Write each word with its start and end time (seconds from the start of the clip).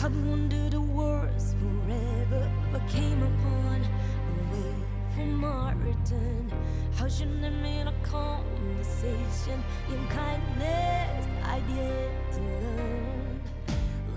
had 0.00 0.14
wondered 0.30 0.72
the 0.72 0.80
words 0.80 1.46
forever 1.60 2.42
but 2.72 2.82
came 2.88 3.20
upon 3.30 3.78
away 4.34 4.74
from 5.14 5.44
our 5.44 5.74
return. 5.90 6.44
How 6.98 7.08
should 7.16 7.28
I 7.44 7.50
made 7.68 7.86
a 7.94 7.96
conversation 8.16 9.58
in 9.92 10.00
kindness 10.20 11.26
I 11.54 11.58
did 11.72 12.10
to 12.34 12.40
learn. 12.48 13.40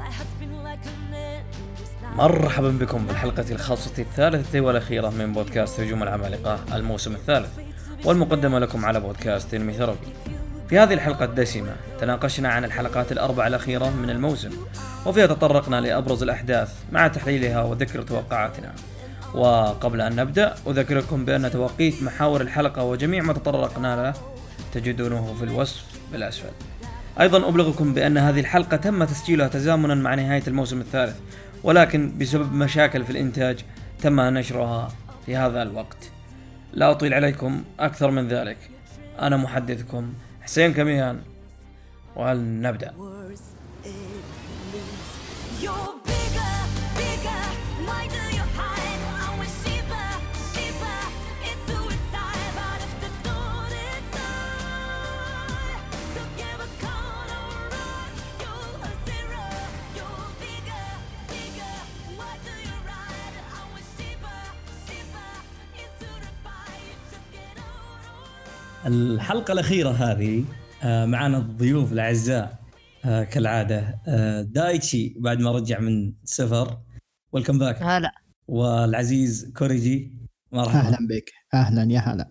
Life 0.02 0.18
has 0.22 0.32
been 0.40 0.56
like 0.64 0.84
an 0.94 1.14
endless 1.14 1.94
night. 2.02 2.16
مرحبا 2.18 2.70
بكم 2.70 3.06
بالحلقة 3.08 3.52
الخاصة 3.52 4.02
الثالثة 4.02 4.62
والأخيرة 4.62 5.10
من 5.10 5.34
بودكاست 5.34 5.80
هجوم 5.80 6.04
العمالقة 6.04 6.60
الموسم 6.76 7.14
الثالث 7.16 7.60
والمقدمة 8.06 8.60
لكم 8.60 8.86
على 8.86 9.00
بودكاست 9.00 9.54
انمي 9.54 9.74
ثيرابي 9.74 10.08
في 10.70 10.80
هذه 10.80 10.94
الحلقة 10.94 11.26
الدسمة 11.26 11.76
تناقشنا 12.00 12.50
عن 12.50 12.66
الحلقات 12.66 13.12
الأربع 13.12 13.48
الأخيرة 13.48 13.90
من 13.90 14.10
الموسم 14.10 14.52
وفيها 15.06 15.26
تطرقنا 15.26 15.82
لأبرز 15.82 16.24
الأحداث 16.24 16.74
مع 16.92 17.08
تحليلها 17.08 17.64
وذكر 17.64 18.02
توقعاتنا. 18.02 18.74
وقبل 19.34 20.02
أن 20.02 20.16
نبدأ 20.16 20.56
أذكركم 20.68 21.26
بأن 21.26 21.52
توقيت 21.52 22.04
محاور 22.04 22.42
الحلقة 22.42 22.84
وجميع 22.84 23.24
ما 23.24 23.34
تطرقنا 23.34 23.96
له 23.96 24.14
تجدونه 24.74 25.36
في 25.40 25.44
الوصف 25.44 25.86
بالأسفل. 26.12 26.50
أيضا 27.20 27.50
أبلغكم 27.50 27.94
بأن 27.94 28.18
هذه 28.18 28.40
الحلقة 28.40 28.78
تم 28.78 29.04
تسجيلها 29.04 29.48
تزامنا 29.48 29.96
مع 29.96 30.16
نهاية 30.16 30.44
الموسم 30.48 30.82
الثالث 30.82 31.16
ولكن 31.64 32.18
بسبب 32.18 32.54
مشاكل 32.54 33.04
في 33.04 33.10
الإنتاج 33.10 33.60
تم 34.02 34.22
نشرها 34.22 34.88
في 35.26 35.36
هذا 35.36 35.62
الوقت. 35.62 36.12
لا 36.74 36.92
أطيل 36.92 37.14
عليكم 37.14 37.64
أكثر 37.80 38.12
من 38.12 38.28
ذلك. 38.28 38.58
أنا 39.20 39.38
محدثكم 39.38 40.14
حسين 40.44 40.74
كميان 40.74 41.22
وهل 42.16 42.38
الحلقة 68.86 69.52
الأخيرة 69.52 69.90
هذه 69.90 70.46
آه، 70.84 71.06
معنا 71.06 71.38
الضيوف 71.38 71.94
الأعزاء 71.94 72.60
آه، 73.06 73.24
كالعادة 73.24 74.00
آه، 74.08 74.42
دايتشي 74.42 75.16
بعد 75.18 75.40
ما 75.40 75.52
رجع 75.52 75.80
من 75.80 76.14
سفر 76.24 76.78
ويلكم 77.32 77.60
باك 77.60 77.84
هلا. 77.84 78.12
والعزيز 78.48 79.52
كوريجي 79.58 80.14
مرحبا. 80.52 80.80
أهلا 80.80 80.98
بك. 81.10 81.32
أهلا 81.54 81.94
يا 81.94 82.00
هلا. 82.00 82.28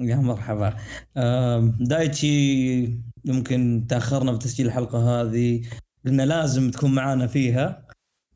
يا 0.00 0.16
مرحبا. 0.16 0.76
دايتشي 1.80 2.82
يمكن 3.24 3.86
تأخرنا 3.88 4.32
في 4.32 4.38
تسجيل 4.38 4.66
الحلقة 4.66 4.98
هذه. 4.98 5.62
قلنا 6.06 6.22
لازم 6.22 6.70
تكون 6.70 6.94
معانا 6.94 7.26
فيها 7.26 7.86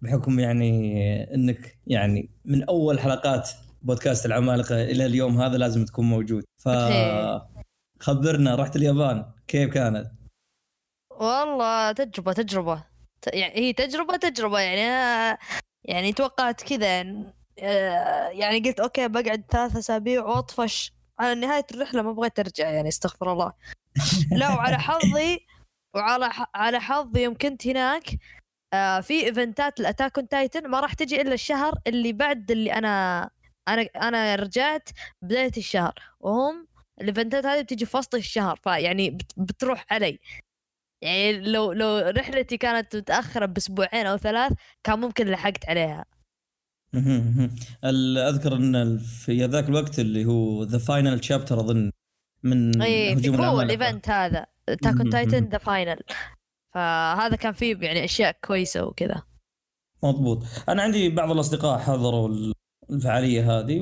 بحكم 0.03 0.41
يعني 0.41 1.35
إنك 1.35 1.79
يعني 1.87 2.31
من 2.45 2.63
أول 2.63 3.01
حلقات 3.01 3.51
بودكاست 3.83 4.27
العمالقة 4.27 4.83
إلى 4.83 5.07
اليوم 5.07 5.41
هذا 5.41 5.57
لازم 5.59 5.85
تكون 5.85 6.05
موجود. 6.05 6.45
ف 6.59 6.69
خبرنا 8.01 8.55
رحت 8.55 8.77
اليابان. 8.77 9.25
كيف 9.49 9.71
كانت؟ 9.71 10.11
والله 11.11 11.93
تجربة 11.93 12.33
تجربة. 12.33 12.85
ت- 13.23 13.35
يعني 13.35 13.57
هي 13.57 13.73
تجربة 13.73 14.17
تجربة. 14.17 14.61
يعني 14.61 14.81
أنا 14.83 15.39
يعني 15.85 16.13
توقعت 16.13 16.63
كذا. 16.63 16.87
يعني, 16.87 17.35
آه، 17.59 18.29
يعني 18.29 18.61
قلت 18.61 18.81
okay 18.81 19.09
بقعد 19.09 19.45
ثلاث 19.51 19.77
أسابيع 19.77 20.25
وأطفش. 20.25 20.93
على 21.19 21.35
نهاية 21.41 21.67
الرحلة 21.75 22.03
ما 22.03 22.13
بغيت 22.13 22.39
أرجع 22.39 22.71
يعني 22.71 22.89
استغفر 22.89 23.33
الله. 23.33 23.53
لا 24.39 24.49
وعلى 24.49 24.79
حظي 24.79 25.47
وعلى 25.95 26.31
على 26.55 26.81
حظي 26.81 27.23
يوم 27.23 27.35
كنت 27.35 27.67
هناك 27.67 28.05
آه 28.75 29.01
في 29.01 29.27
إيفنتات 29.27 29.81
ال 29.81 29.86
Attack 29.86 30.19
on 30.19 30.29
Titan. 30.29 30.69
ما 30.71 30.81
راح 30.81 30.95
تجي 30.95 31.21
إلا 31.23 31.35
الشهر 31.35 31.75
اللي 31.87 32.13
بعد 32.13 32.51
اللي 32.51 32.73
أنا 32.73 33.31
أنا 33.69 33.83
أنا 33.83 34.35
رجعت 34.35 34.89
بداية 35.23 35.53
الشهر 35.57 35.95
وهم 36.21 36.67
الإيفنتات 37.01 37.47
هذه 37.47 37.63
بتجي 37.63 37.87
في 37.87 37.97
وسط 37.97 38.15
الشهر 38.15 38.57
فيعني 38.57 39.11
بت- 39.11 39.33
بتروح 39.37 39.87
علي. 39.91 40.19
يعني 41.03 41.33
لو 41.41 41.73
لو 41.73 41.99
رحلتي 41.99 42.57
كانت 42.57 42.97
متأخرة 42.97 43.47
بأسبوعين 43.47 44.07
أو 44.07 44.17
ثلاث 44.17 44.53
كان 44.85 44.99
ممكن 44.99 45.27
لحقت 45.27 45.69
عليها. 45.69 46.05
أذكر 48.29 48.57
إن 48.57 48.99
في 48.99 49.45
ذاك 49.47 49.69
الوقت 49.69 49.99
اللي 49.99 50.25
هو 50.25 50.63
the 50.63 50.79
final 50.79 51.25
chapter 51.25 51.61
أظن 51.61 51.91
من 52.43 52.83
اي 52.83 53.15
هجوم 53.15 53.41
هو. 53.41 53.61
الإيفنت 53.61 54.09
هذا 54.09 54.47
Attack 54.83 55.01
on. 55.01 55.11
Titan 55.11 55.45
the 55.45 55.59
final 55.59 56.01
فهذا 56.75 57.37
كان 57.37 57.53
فيه 57.53 57.77
يعني 57.81 58.05
أشياء 58.05 58.37
كويسة 58.45 58.85
وكذا. 58.85 59.23
مضبوط. 60.05 60.43
أنا 60.69 60.83
عندي 60.83 61.09
بعض 61.09 61.31
الأصدقاء 61.31 61.79
حضروا 61.79 62.53
الفعاليه 62.93 63.59
هذه 63.59 63.81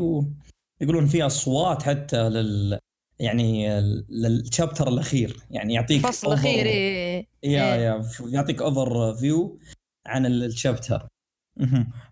ويقولون 0.80 1.06
في 1.06 1.22
أصوات 1.26 1.82
حتى 1.82 2.28
لل 2.28 2.78
يعني 3.18 3.80
لل 4.08 4.26
chapter 4.26 4.88
الأخير 4.88 5.36
يعني 5.50 5.74
يعطيك 5.74 6.04
الفصل 6.04 6.28
الأخير 6.28 6.66
إيه. 6.66 7.26
يا 7.42 7.74
إيه. 7.74 7.80
يا 7.80 8.04
يعطيك 8.26 8.62
overview 8.62 9.58
عن 10.06 10.26
ال- 10.26 10.44
ال 10.44 10.51
chapter. 10.51 11.06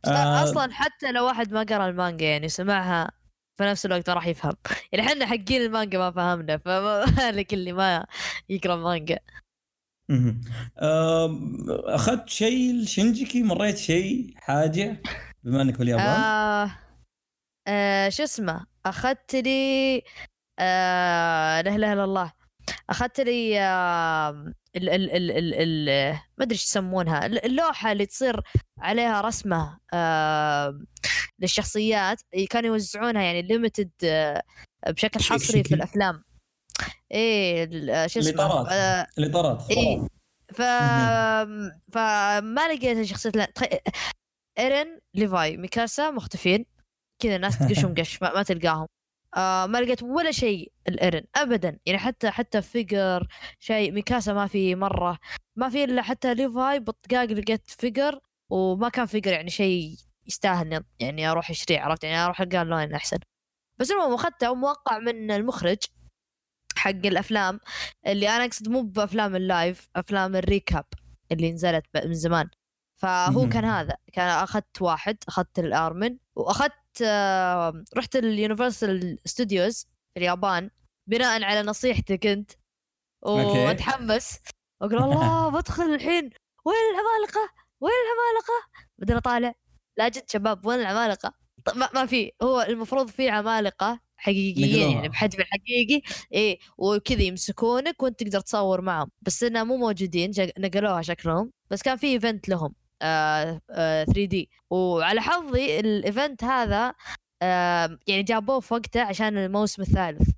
آه، 0.07 0.45
أصلا 0.45 0.73
حتى 0.73 1.13
لو 1.13 1.27
واحد 1.27 1.53
ما 1.53 1.63
قرأ 1.63 1.89
المانجا 1.89 2.27
يعني 2.27 2.49
سمعها 2.49 3.11
في 3.59 3.65
نفس 3.65 3.87
الوقت 3.87 4.11
راح 4.11 4.27
يفهم 4.27 4.55
يعني 4.93 5.07
إحنا 5.07 5.27
حقين 5.27 5.63
المانجا 5.63 5.99
ما 5.99 6.11
فهمنا 6.11 6.59
فما 6.59 7.05
بالك 7.17 7.55
اللي 7.55 7.73
ما 7.73 8.07
يقرأ. 8.49 9.19
آم، 10.83 11.67
أخذت 11.71 12.29
شيء 12.29 12.75
لشنجيكي 12.75 13.43
مريت 13.43 13.77
شيء 13.79 14.33
حاجة 14.37 15.03
بما 15.45 15.63
إنك 15.63 15.79
باليابان 15.79 16.07
آه 16.07 16.71
آه 17.69 18.09
شو 18.09 18.23
اسمه؟ 18.23 18.67
أخذت 18.87 19.35
لي 19.35 20.03
آه 20.59 21.61
لا 21.61 21.75
إله 21.77 21.93
إلا 21.93 22.05
الله. 22.05 22.33
أخذت 22.91 23.21
لي 23.21 23.61
آه 23.61 24.31
ال 24.77 24.89
ال 24.89 25.11
ال 25.11 25.31
ال 25.31 25.55
ال 25.55 26.13
ما 26.39 26.45
أدري 26.45 26.53
إيش 26.55 26.65
يسمونها 26.65 27.27
ال- 27.27 27.45
اللوحة 27.45 27.93
اللي 27.93 28.07
تصير 28.07 28.41
عليها 28.79 29.21
رسمة 29.21 29.79
آه 29.93 30.81
للشخصيات 31.39 32.21
كانوا 32.51 32.71
يوزعونها 32.71 33.23
يعني 33.23 33.43
ليمتد 33.43 33.91
آه 34.05 34.43
بشكل 34.89 35.21
حصري. 35.21 35.65
في 35.65 35.75
الأفلام. 35.75 36.25
إيه 37.13 37.67
شو 38.07 38.21
اسمه؟ 38.21 38.31
الإطارات. 38.33 38.67
آه 38.73 39.07
الإطارات 39.19 39.71
إيه 39.71 40.01
ف. 40.55 40.63
فما 41.93 42.69
لقيت 42.69 42.99
الشخصيات 42.99 43.37
لا 43.37 43.45
تخ... 43.45 43.63
إيرين 44.59 44.99
ليفاي 45.15 45.57
ميكاسا 45.57 46.11
مختفين. 46.11 46.67
كذا 47.19 47.37
الناس 47.37 47.59
تقشهم 47.69 47.95
قش 47.95 48.23
ما, 48.23 48.35
ما 48.35 48.43
تلقاهم. 48.43 48.87
آه 49.37 49.67
ما 49.67 49.79
لقيت 49.79 50.03
ولا 50.03 50.31
شيء 50.31 50.73
الايرين 50.89 51.25
ابدا. 51.37 51.79
يعني 51.87 51.99
حتى 51.99 52.31
حتى 52.31 52.63
figure 52.63 53.29
شيء 53.59 53.93
ميكاسا 53.93 54.33
ما 54.33 54.47
في 54.47 54.75
مرة. 54.75 55.19
ما 55.57 55.69
في 55.69 55.85
إلا 55.85 56.03
حتى 56.03 56.35
ليفاي 56.35 56.81
بالطقاق 56.81 57.25
لقيت 57.25 57.71
figure 57.71 58.21
وما 58.51 58.89
كان 58.89 59.07
figure 59.07 59.33
يعني 59.33 59.51
شيء 59.51 59.97
يستاهل 60.27 60.85
يعني 61.01 61.27
أروح 61.31 61.51
أشتريه 61.51 61.81
عرفت؟ 61.81 62.05
يعني 62.05 62.17
أروح 62.25 62.41
القى 62.41 62.65
لون 62.65 62.95
أحسن. 62.95 63.19
بس 63.79 63.91
المهم 63.91 64.15
أخذته 64.15 64.51
وموقع 64.51 64.99
من 64.99 65.31
المخرج 65.31 65.79
حق 66.77 66.91
الأفلام 66.91 67.61
اللي 68.07 68.29
أنا 68.29 68.45
أقصد 68.45 68.69
مو 68.69 68.83
بأفلام 68.83 69.37
ال 69.37 69.47
live 69.47 69.89
أفلام 69.97 70.37
ال 70.37 70.45
recap 70.45 70.85
اللي 71.33 71.53
نزلت 71.53 71.85
من 72.05 72.15
زمان. 72.15 72.49
فهو. 72.97 73.49
كان 73.49 73.65
هذا. 73.65 73.97
كان 74.13 74.29
أخذت 74.29 74.83
واحد 74.83 75.17
أخذت 75.29 75.59
الأرمن 75.59 76.19
وأخذت 76.37 76.73
آه، 77.07 77.85
رحت 77.97 78.17
ال 78.17 78.27
Universal 78.27 79.19
Studios 79.25 79.87
في 80.15 80.21
اليابان 80.21 80.71
بناء 81.09 81.43
على 81.43 81.63
نصيحتك 81.63 82.27
أنت. 82.27 82.53
وأتحمس. 83.23 84.39
واقول 84.81 85.03
الله 85.03 85.49
بدخل 85.59 85.83
الحين. 85.83 86.31
وين 86.65 86.77
العمالقه 86.95 87.51
وين 87.81 87.93
العمالقه 87.93 88.69
بعدين 88.99 89.17
أطالع. 89.17 89.55
لا 89.99 90.09
جد 90.09 90.31
شباب 90.31 90.67
وين 90.67 90.81
العمالقه 90.81 91.35
طب 91.65 91.77
ما, 91.77 91.89
ما 91.95 92.07
في. 92.07 92.33
هو 92.43 92.61
المفروض 92.61 93.09
في 93.09 93.29
عمالقة 93.29 94.01
حقيقيين. 94.17 94.91
يعني 94.91 95.09
بحجم 95.09 95.41
الحقيقي. 95.41 96.03
إيه 96.33 96.59
وكذا 96.79 97.23
يمسكونك 97.23 98.03
وأنت 98.03 98.23
تقدر 98.23 98.41
تصور 98.41 98.81
معهم. 98.81 99.11
بس 99.23 99.43
انها 99.43 99.65
مو 99.65 99.77
موجودين 99.77 100.31
نقلوها 100.59 101.03
شكلهم. 101.03 101.53
بس 101.71 101.83
كان 101.83 101.97
في 101.97 102.07
event 102.07 102.49
لهم. 102.49 102.75
3D. 103.01 104.51
وعلى 104.71 105.21
حظي 105.21 105.81
ال 105.81 105.91
event 105.91 106.45
هذا 106.45 106.95
آه 107.43 107.99
يعني 108.07 108.23
جابوه 108.23 108.61
في 108.61 108.75
وقته 108.75 109.03
عشان 109.03 109.39
الموسم 109.39 109.83
الثالث. 109.83 110.31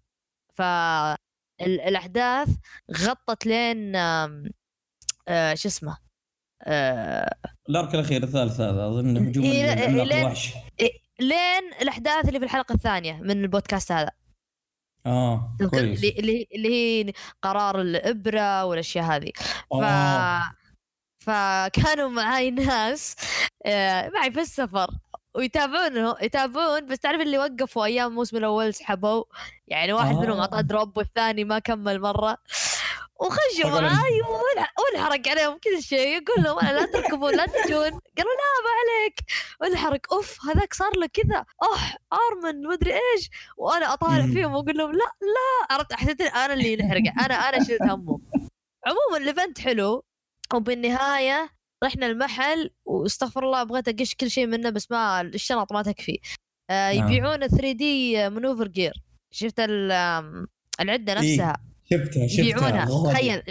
فالاحداث 0.55 2.49
غطت 2.97 3.47
لين 3.47 3.97
آه 3.97 5.55
شو 5.55 5.69
اسمه 5.69 5.97
آه 6.63 7.35
الأرك 7.69 7.95
الأخير 7.95 8.23
الثالث 8.23 8.61
هذا 8.61 8.87
أظن 8.87 9.17
هجوم 9.17 9.45
إيه، 9.45 9.75
لين- 9.97 10.01
الوحش. 10.21 10.53
لين 11.21 11.73
الأحداث 11.83 12.29
اللي 12.29 12.39
في 12.39 12.45
الحلقة 12.45 12.73
الثانية 12.73 13.13
من 13.13 13.31
البودكاست 13.31 13.93
هذا. 13.93 14.11
آه 15.07 15.57
كويس. 15.71 15.99
اللي 16.05 16.09
اللي 16.19 16.47
اللي 16.55 16.69
هي 17.09 17.13
قرار 17.43 17.81
الإبرة 17.81 18.65
والأشياء 18.65 19.05
هذه. 19.05 19.31
ف 19.71 19.75
آه. 19.75 20.53
فكانوا 21.21 22.09
معاي 22.09 22.51
ناس 22.51 23.17
آه، 23.67 24.09
معي 24.09 24.31
في 24.31 24.41
السفر 24.41 24.91
ويتابعونه 25.35 26.17
يتابعون 26.23 26.87
بس 26.87 26.99
تعرف 26.99 27.21
اللي 27.21 27.39
وقفوا 27.39 27.85
أيام 27.85 28.07
الموسم 28.11 28.37
الأول 28.37 28.75
سحبوا 28.75 29.25
يعني 29.69 29.93
واحد 29.93 30.15
آه. 30.15 30.21
منهم 30.21 30.39
أعطاه 30.41 30.61
دروب 30.61 30.97
والثاني 30.99 31.45
ما 31.45 31.59
كمل 31.59 32.01
مرة. 32.01 32.37
وخشوا 33.21 33.81
معاي 33.81 34.21
وانحرق 34.79 35.29
عليهم 35.29 35.59
كل 35.65 35.83
شيء 35.83 36.09
يقول 36.23 36.45
لهم 36.45 36.59
لا 36.61 36.87
تركبون 36.87 37.37
لا 37.37 37.47
تجون. 37.47 37.91
قالوا 37.91 38.33
لا 38.41 38.51
ما 38.65 38.71
عليك. 38.81 39.21
وانحرق 39.61 40.15
أوف 40.15 40.39
هذاك 40.49 40.75
صار 40.75 40.97
له 40.97 41.07
كذا. 41.07 41.45
أوح 41.63 41.97
أرمن 42.13 42.63
مدري 42.63 42.93
إيش. 42.95 43.31
وأنا 43.57 43.93
أطالع. 43.93 44.27
فيهم 44.27 44.53
وأقول 44.53 44.77
لهم 44.79 44.93
لا 44.93 45.13
لا. 45.21 45.75
عرفت 45.75 45.93
حسيت 45.93 46.21
أنا 46.21 46.53
اللي 46.55 46.73
ينحرق 46.73 47.03
أنا 47.25 47.35
أنا 47.35 47.65
شلت 47.65 47.83
همهم. 47.83 48.23
عموما 48.87 49.17
ال 49.17 49.24
event 49.24 49.59
حلو 49.61 50.05
وبالنهاية 50.55 51.51
رحنا 51.85 52.07
المحل 52.07 52.71
واستغفر 52.85 53.45
الله 53.45 53.63
بغيت 53.65 53.89
أقش 53.89 54.15
كل 54.15 54.31
شيء 54.31 54.47
منه 54.47 54.71
بس 54.71 54.91
ما 54.91 55.21
الشنط 55.21 55.73
ما 55.73 55.83
تكفي 55.83 56.21
آه 56.71 56.93
نعم. 56.93 57.13
يبيعون 57.13 57.49
3D 57.49 58.29
maneuver 58.29 58.69
gear 58.69 59.03
شفت 59.35 59.61
العدة 59.61 61.13
إيه. 61.13 61.19
نفسها 61.19 61.57
شفتها 61.91 62.27
شفتها 62.27 62.45
يبيعونها. 62.45 63.13
تخيل،. 63.13 63.43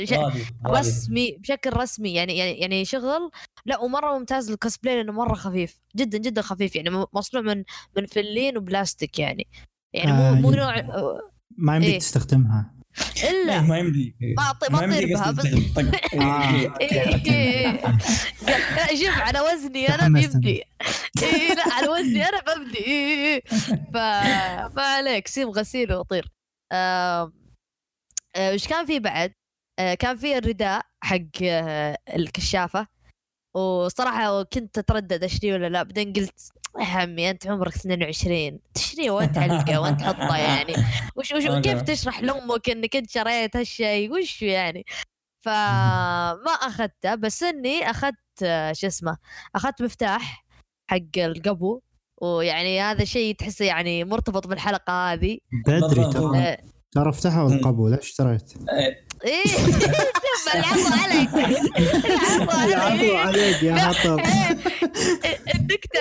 رسمي 0.67 1.37
بشكل 1.39 1.73
رسمي 1.73 2.13
يعني 2.13 2.37
يعني 2.37 2.59
يعني 2.59 2.85
شغل 2.85 3.31
لا 3.65 3.79
ومرة 3.79 4.17
ممتاز 4.17 4.51
الكوسبلاي 4.51 4.95
لأنه 4.95 5.11
مرة 5.11 5.33
خفيف 5.33 5.79
جدا 5.95 6.17
جدا 6.17 6.41
خفيف 6.41 6.75
يعني 6.75 7.05
مصنوع 7.13 7.43
من 7.43 7.63
من 7.97 8.05
فلين 8.05 8.57
وبلاستيك 8.57 9.19
يعني 9.19 9.47
يعني 9.93 10.11
مو 10.11 10.21
آه، 10.21 10.31
مو 10.31 10.51
نوع 10.51 10.75
ما 11.57 11.75
يمديك 11.75 11.91
إيه. 11.93 11.99
تستخدمها 11.99 12.78
إلا 13.29 13.61
ما 13.61 13.77
يمدي 13.77 14.15
ما 14.37 14.43
أطي- 14.43 14.71
ما 14.71 14.83
يمدي 14.83 14.97
أطير 14.97 15.15
بها، 15.17 15.31
بس-. 15.31 15.45
إيه. 16.13 16.73
إيه. 17.27 17.81
شوف 18.95 19.17
على 19.21 19.39
وزني 19.41 19.89
أنا 19.95 20.07
بيبدي 20.19 20.63
إيه 21.23 21.53
لا 21.53 21.73
على 21.73 21.87
وزني 21.89 22.23
أنا 22.29 22.39
ببدي 22.55 22.77
إيه. 22.77 23.41
ف 23.93 23.95
ما 24.75 24.81
عليك 24.81 25.27
سيب 25.27 25.47
غسيل 25.49 25.93
وطير 25.93 26.25
آم، 26.73 27.33
آه، 28.35 28.53
وش 28.53 28.67
كان 28.67 28.85
في 28.85 28.99
بعد؟ 28.99 29.33
آه، 29.79 29.93
كان 29.93 30.17
في 30.17 30.37
الرداء 30.37 30.85
حق 31.03 31.17
آه، 31.43 31.97
الكشافة 32.15 32.87
وصراحة 33.55 34.43
كنت 34.43 34.77
أتردد 34.77 35.23
أشتري 35.23 35.53
ولا 35.53 35.69
لا 35.69 35.83
بعدين 35.83 36.13
قلت 36.13 36.49
يا 36.79 36.85
عمي 36.85 37.29
أنت 37.29 37.47
عمرك 37.47 37.75
22 37.75 38.59
تشتريه 38.73 39.11
وانت 39.11 39.35
تعلقه؟ 39.35 39.79
وانت 39.81 39.99
تحطه 39.99 40.37
يعني؟ 40.37 40.73
وش 41.15 41.31
وش. 41.31 41.47
كيف 41.47 41.81
تشرح 41.81 42.21
لأمك 42.21 42.69
إنك 42.69 42.95
أنت 42.95 43.09
شريت 43.09 43.55
هالشيء 43.55 44.11
وش 44.13 44.41
يعني؟ 44.41 44.85
فما 45.45 46.51
أخذته 46.67 47.15
بس 47.15 47.43
إني 47.43 47.89
أخذت 47.89 48.15
شو 48.71 48.87
اسمه 48.87 49.17
أخذت 49.55 49.81
مفتاح 49.81 50.45
حق 50.89 51.17
القبو. 51.17 51.81
ويعني 52.21 52.81
هذا 52.81 53.03
شيء 53.05 53.35
تحسه 53.35 53.65
يعني 53.65 54.03
مرتبط 54.03 54.47
بالحلقة 54.47 55.13
هذه. 55.13 55.37
بدري. 55.67 56.13
ترى. 56.13 56.37
آه، 56.37 56.57
ترى 56.91 57.13
فتحوا 57.13 57.49
القبو؟ 57.49 57.87
ليش 57.87 57.99
اشتريت؟ 57.99 58.53
إيه. 59.25 59.55
العفو 60.55 60.93
عليك 61.03 61.29
العفو 61.33 62.51
عليك 62.51 63.15
عليك 63.15 63.63
يا 63.63 63.75
حطب 63.75 64.19
إيه، 64.19 65.39
النكتة 65.55 65.99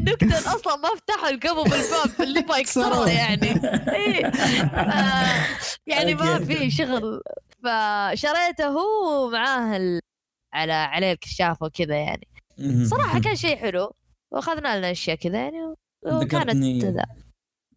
النكتة 0.00 0.38
أصلا 0.54 0.76
ما 0.76 0.88
فتحوا 0.96 1.28
القبو 1.28 1.62
بالباب 1.62 2.20
اللي 2.20 2.40
يبغى 2.40 2.60
يكسره 2.60 3.08
يعني. 3.10 3.48
إيه. 3.94 4.32
يعني 5.86 6.14
ما 6.14 6.44
في 6.44 6.70
شغل. 6.70 7.22
فشريته 7.64 8.66
هو 8.66 9.30
معاه. 9.30 10.00
على 10.54 10.72
عليه 10.72 11.12
الكشافة 11.12 11.66
وكذا 11.66 11.96
يعني. 11.96 12.28
صراحة 12.84 13.20
كان 13.20 13.36
شيء 13.36 13.56
حلو. 13.56 13.92
وأخذنا 14.32 14.78
لنا 14.78 14.90
أشياء 14.90 15.16
كذا 15.16 15.38
يعني 15.38 15.74
وكانت 16.06 16.84
ذا. 16.84 17.04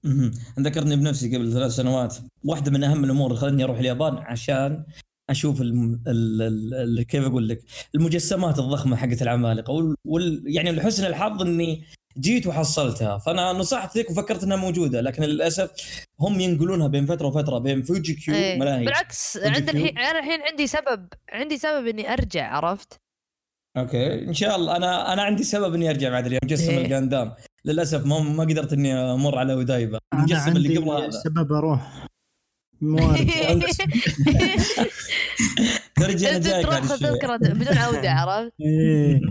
مهم. 0.05 0.31
ذكرتني 0.59 0.95
بنفسي 0.95 1.35
قبل 1.35 1.53
ثلاث 1.53 1.71
سنوات 1.71 2.15
واحدة 2.43 2.71
من 2.71 2.83
أهم 2.83 3.03
الأمور 3.03 3.27
اللي 3.27 3.39
خلتني 3.41 3.63
أروح 3.63 3.79
اليابان 3.79 4.17
عشان 4.17 4.83
أشوف 5.29 5.61
الم... 5.61 6.01
ال... 6.07 6.41
ال... 6.41 6.73
ال... 6.99 7.03
كيف 7.03 7.25
أقول 7.25 7.49
لك 7.49 7.63
المجسمات 7.95 8.59
الضخمة 8.59 8.95
حقت 8.95 9.21
العمالقة 9.21 9.71
وال... 9.71 9.95
وال... 10.05 10.43
يعني 10.45 10.71
لحسن 10.71 11.05
الحظ 11.05 11.41
إني 11.41 11.83
جيت 12.19 12.47
وحصلتها 12.47 13.17
فأنا 13.17 13.53
نصحت 13.53 13.91
فيك 13.91 14.09
وفكرت 14.09 14.43
إنها 14.43 14.57
موجودة 14.57 15.01
لكن 15.01 15.23
للأسف 15.23 15.71
هم 16.19 16.39
ينقلونها 16.39 16.87
بين 16.87 17.05
فترة 17.05 17.27
وفترة 17.27 17.57
بين 17.57 17.81
فوجي 17.81 18.13
كيو 18.13 18.35
إيه. 18.35 18.59
ملاهي 18.59 18.85
بالعكس 18.85 19.37
عند. 19.37 19.69
الحين 19.69 19.97
أنا 19.97 20.19
الحين 20.19 20.41
عندي 20.41 20.67
سبب 20.67 21.07
عندي 21.29 21.57
سبب 21.57 21.87
إني 21.87 22.13
أرجع 22.13 22.47
عرفت 22.47 22.93
okay. 23.77 24.13
إن 24.27 24.33
شاء 24.33 24.55
الله. 24.55 24.75
أنا 24.75 25.13
أنا 25.13 25.21
عندي 25.23 25.43
سبب 25.43 25.73
إني 25.73 25.89
أرجع 25.89 26.09
بعد 26.09 26.25
اليوم 26.25 26.39
مجسم 26.43 26.69
إيه. 26.71 26.85
الجاندام 26.85 27.33
للأسف 27.65 28.05
ما 28.05 28.19
ما 28.19 28.43
قدرت 28.43 28.73
إني 28.73 28.93
أمر 28.93 29.37
على 29.37 29.53
أودايبه. 29.53 29.99
أنا 30.13 30.21
المجسم 30.23 30.51
اللي 30.55 30.67
عندي 30.69 30.77
قبل 30.91 31.03
هذا. 31.03 31.09
سبب 31.11 31.51
أروح. 31.53 32.07
ترجع 35.95 36.29
أنا 36.35 36.39
جايك 36.39 36.65
تروح 36.65 36.79
بعد 36.79 36.87
شوي. 36.87 36.97
تذكرة 36.97 37.37
بدون 37.37 37.77
عودة 37.77 38.11
عرفت؟ 38.11 38.53
إيه. 38.61 39.21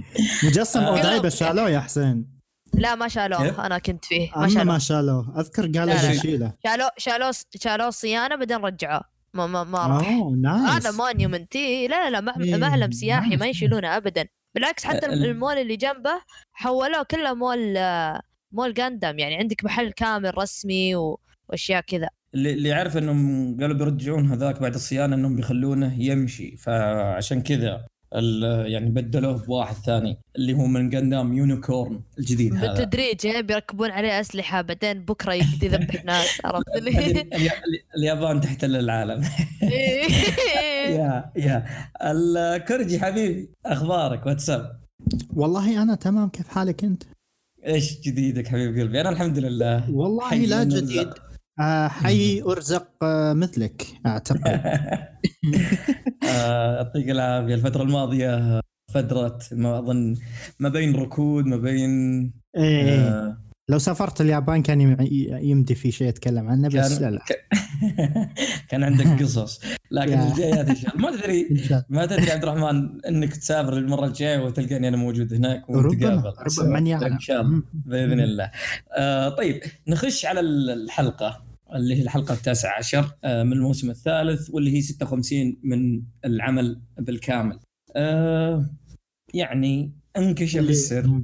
مجسم 0.44 0.80
آه. 0.80 0.88
اودايبه 0.98 1.28
شالوه 1.28 1.70
يا 1.70 1.80
حسين. 1.80 2.34
لا 2.74 2.94
ما؟ 2.94 3.08
شالوه. 3.08 3.66
أنا 3.66 3.78
كنت 3.78 4.04
فيه. 4.04 4.30
ما 4.36 4.48
شالوه 4.48 4.64
ما 4.64 4.78
شالوه. 4.78 5.40
أذكر 5.40 5.62
قالوا. 5.78 5.94
يشيله 5.94 6.52
شالوه 6.64 6.90
شالوه 6.98 7.32
شالوه 7.60 7.90
صيانة 7.90 8.36
بعدين 8.36 8.56
رجعوه. 8.56 9.13
ما 9.34 9.46
ما 9.46 9.64
ما 9.64 9.86
راح. 9.86 10.08
أوه 10.08 10.36
nice 10.36 10.70
هذا 10.86 10.90
monument 10.96 11.56
إيه، 11.56 11.88
لا 11.88 12.04
لا 12.04 12.10
لا 12.10 12.20
مع- 12.20 12.34
إيه، 12.40 12.56
معلم 12.56 12.90
سياحي 12.90 13.36
ما. 13.36 13.46
يشيلونه 13.46 13.96
ابدا. 13.96 14.26
بالعكس 14.54 14.84
حتى 14.84 15.06
ال- 15.06 15.24
المول 15.24 15.54
اللي 15.58 15.76
جنبه 15.76 16.10
حولوه 16.52 17.02
كله 17.02 17.34
مول 17.34 17.74
مول 18.52 18.74
غاندام 18.78 19.18
يعني 19.18 19.34
عندك 19.36 19.64
محل 19.64 19.90
كامل 19.92 20.38
رسمي 20.38 20.94
و- 20.96 21.20
وأشياء 21.48 21.80
كذا. 21.80 22.08
اللي 22.34 22.52
اللي 22.52 22.72
عارف 22.72 22.96
إنهم 22.96 23.56
قالوا 23.60 23.76
بيرجعون 23.76 24.30
هذاك 24.30 24.60
بعد 24.60 24.74
الصيانة 24.74 25.16
إنهم 25.16 25.36
بيخلونه 25.36 26.02
يمشي. 26.02 26.56
فعشان 26.56 27.42
كذا 27.42 27.86
يعني 28.66 28.90
بدلوه 28.90 29.44
بواحد 29.46 29.74
ثاني 29.74 30.18
اللي 30.36 30.54
هو 30.54 30.66
من 30.66 30.90
قندام 30.96 31.32
يونيكورن 31.32 32.00
الجديد 32.18 32.54
هذا. 32.54 32.66
بالتدريج 32.66 33.26
إيه، 33.26 33.40
بيركبون 33.40 33.90
عليه 33.90 34.20
أسلحة 34.20 34.62
بعدين 34.62 35.04
بكرة 35.04 35.32
يبدي 35.32 35.66
يذبح 35.66 36.04
ناس 36.04 36.40
عرفت 36.44 36.76
الي- 36.76 37.10
الي- 37.36 37.50
اليابان 37.96 38.40
تحتل 38.40 38.76
العالم. 38.76 39.24
إيه. 39.62 40.04
يا 40.98 41.30
يا. 41.36 41.64
الكرجي 42.02 43.00
حبيبي 43.00 43.48
أخبارك؟ 43.66 44.26
واتساب 44.26 44.80
والله 45.36 45.82
أنا 45.82 45.94
تمام 45.94 46.28
كيف 46.28 46.48
حالك 46.48 46.84
أنت؟ 46.84 47.02
إيش 47.66 48.00
جديدك 48.00 48.48
حبيب 48.48 48.78
قلبي؟ 48.78 49.00
أنا 49.00 49.10
الحمد 49.10 49.38
لله. 49.38 49.90
والله 49.90 50.34
لا. 50.34 50.64
جديد. 50.64 51.10
حي 51.88 52.42
أرزق 52.42 52.88
آه 53.02 53.32
مثلك 53.32 53.86
أعتقد. 54.06 54.42
آه، 56.28 56.76
يعطيك 56.76 57.10
العافية. 57.10 57.54
الفترة 57.54 57.82
الماضية 57.82 58.60
فترة 58.94 59.38
ما 59.52 59.78
أظن 59.78 60.16
ما 60.58 60.68
بين 60.68 60.96
ركود 60.96 61.46
ما 61.46 61.56
بين 61.56 62.32
آه، 62.56 63.38
لو 63.70 63.78
سافرت 63.78 64.20
اليابان 64.20 64.62
كان 64.62 64.80
يم- 64.80 64.96
يمدي 65.42 65.74
في 65.74 65.90
شيء 65.90 66.08
اتكلم 66.08 66.48
عنه 66.48 66.68
بس 66.68 66.74
كان- 66.98 67.02
لا 67.02 67.10
لا. 67.10 67.22
كان 68.70 68.82
عندك 68.84 69.06
قصص. 69.22 69.60
لكن 69.90 70.12
يا. 70.12 70.28
الجايات 70.32 70.68
إن 70.68 70.76
شاء 70.76 70.96
الله. 70.96 71.10
ما 71.10 71.16
تدري 71.16 71.48
ما 71.88 72.06
تدري 72.06 72.30
عبد 72.30 72.42
الرحمن 72.44 73.04
إنك 73.04 73.36
تسافر 73.36 73.76
المرة 73.78 74.06
الجاية 74.06 74.38
وتلقاني 74.44 74.88
أنا 74.88 74.96
موجود 74.96 75.34
هناك 75.34 75.70
ونتقابل. 75.70 76.32
ربما 76.38 76.80
من 76.80 76.86
يعلم. 76.86 77.12
إن 77.12 77.18
شاء 77.20 77.40
الله. 77.40 77.62
بإذن 77.72 78.20
الله. 78.20 78.50
آه 78.96 79.28
طيب 79.28 79.60
نخش 79.88 80.26
على 80.26 80.40
ال- 80.40 80.70
الحلقة 80.70 81.44
اللي 81.74 81.94
هي 81.94 82.02
الحلقة 82.02 82.34
التاسعة 82.34 82.78
عشر 82.78 83.10
آه 83.24 83.42
من 83.42 83.52
الموسم 83.52 83.90
الثالث 83.90 84.50
واللي 84.50 84.76
هي 84.76 84.80
56 84.80 85.56
من 85.62 86.02
العمل 86.24 86.80
بالكامل. 86.98 87.58
آه 87.96 88.70
يعني 89.34 89.92
انكشف 90.16 90.60
السر. 90.60 91.22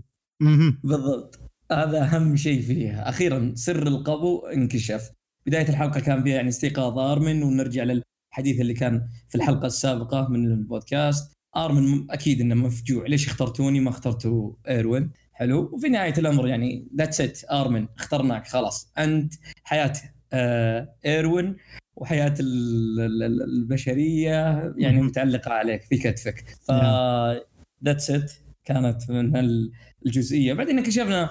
بالضبط. 0.85 1.40
هذا 1.73 2.03
أهم 2.03 2.37
شيء 2.37 2.62
فيها. 2.62 3.09
أخيرا 3.09 3.53
سر 3.55 3.87
القبو 3.87 4.39
انكشف. 4.47 5.11
بداية 5.47 5.69
الحلقة 5.69 6.00
كان 6.00 6.23
فيها 6.23 6.35
يعني 6.35 6.49
استيقاظ 6.49 6.99
آرمن 6.99 7.43
ونرجع 7.43 7.83
للحديث 7.83 8.61
اللي 8.61 8.75
كان 8.75 9.07
في 9.29 9.35
الحلقة 9.35 9.67
السابقة 9.67 10.29
من 10.29 10.47
البودكاست. 10.47 11.33
آرمن 11.57 12.11
أكيد 12.11 12.41
إنه 12.41 12.55
مفجوع. 12.55 13.07
ليش 13.07 13.27
اخترتوني؟ 13.29 13.81
ما 13.81 13.91
اخترتوا 13.91 14.53
إيروين. 14.69 15.11
حلو. 15.33 15.71
وفي 15.73 15.89
نهاية 15.89 16.15
الأمر 16.19 16.49
يعني 16.49 16.89
that's 16.97 17.21
it 17.21 17.41
آرمن 17.53 17.87
اخترناك. 17.99 18.47
خلاص. 18.47 18.93
أنت 18.99 19.35
حياة 19.65 19.93
آه 20.33 20.95
إيروين 21.07 21.57
وحياة 21.97 22.35
ال- 22.41 23.00
ال- 23.00 23.23
ال- 23.23 23.43
البشرية 23.43 24.73
يعني. 24.77 25.03
متعلقة 25.03 25.50
عليك 25.53 25.83
في 25.83 25.97
كتفك. 25.99 26.45
ف 26.61 26.71
that's 27.85 28.11
it 28.11 28.33
كانت 28.65 29.11
من 29.11 29.37
هال- 29.37 29.73
الجزئية. 30.07 30.52
بعدين 30.52 30.78
اكتشفنا 30.78 31.30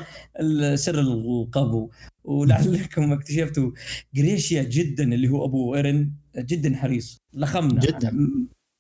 سر 0.76 1.00
القبو 1.00 1.90
ولعلكم 2.24 3.12
اكتشفتوا 3.14 3.72
جريشيا 4.16 4.64
جدا 4.64 5.04
اللي 5.04 5.28
هو 5.30 5.46
أبو 5.46 5.76
إيرن. 5.76 6.12
جدا 6.38 6.76
حريص 6.76 7.18
لخمنا. 7.34 7.80
جداً. 7.80 8.30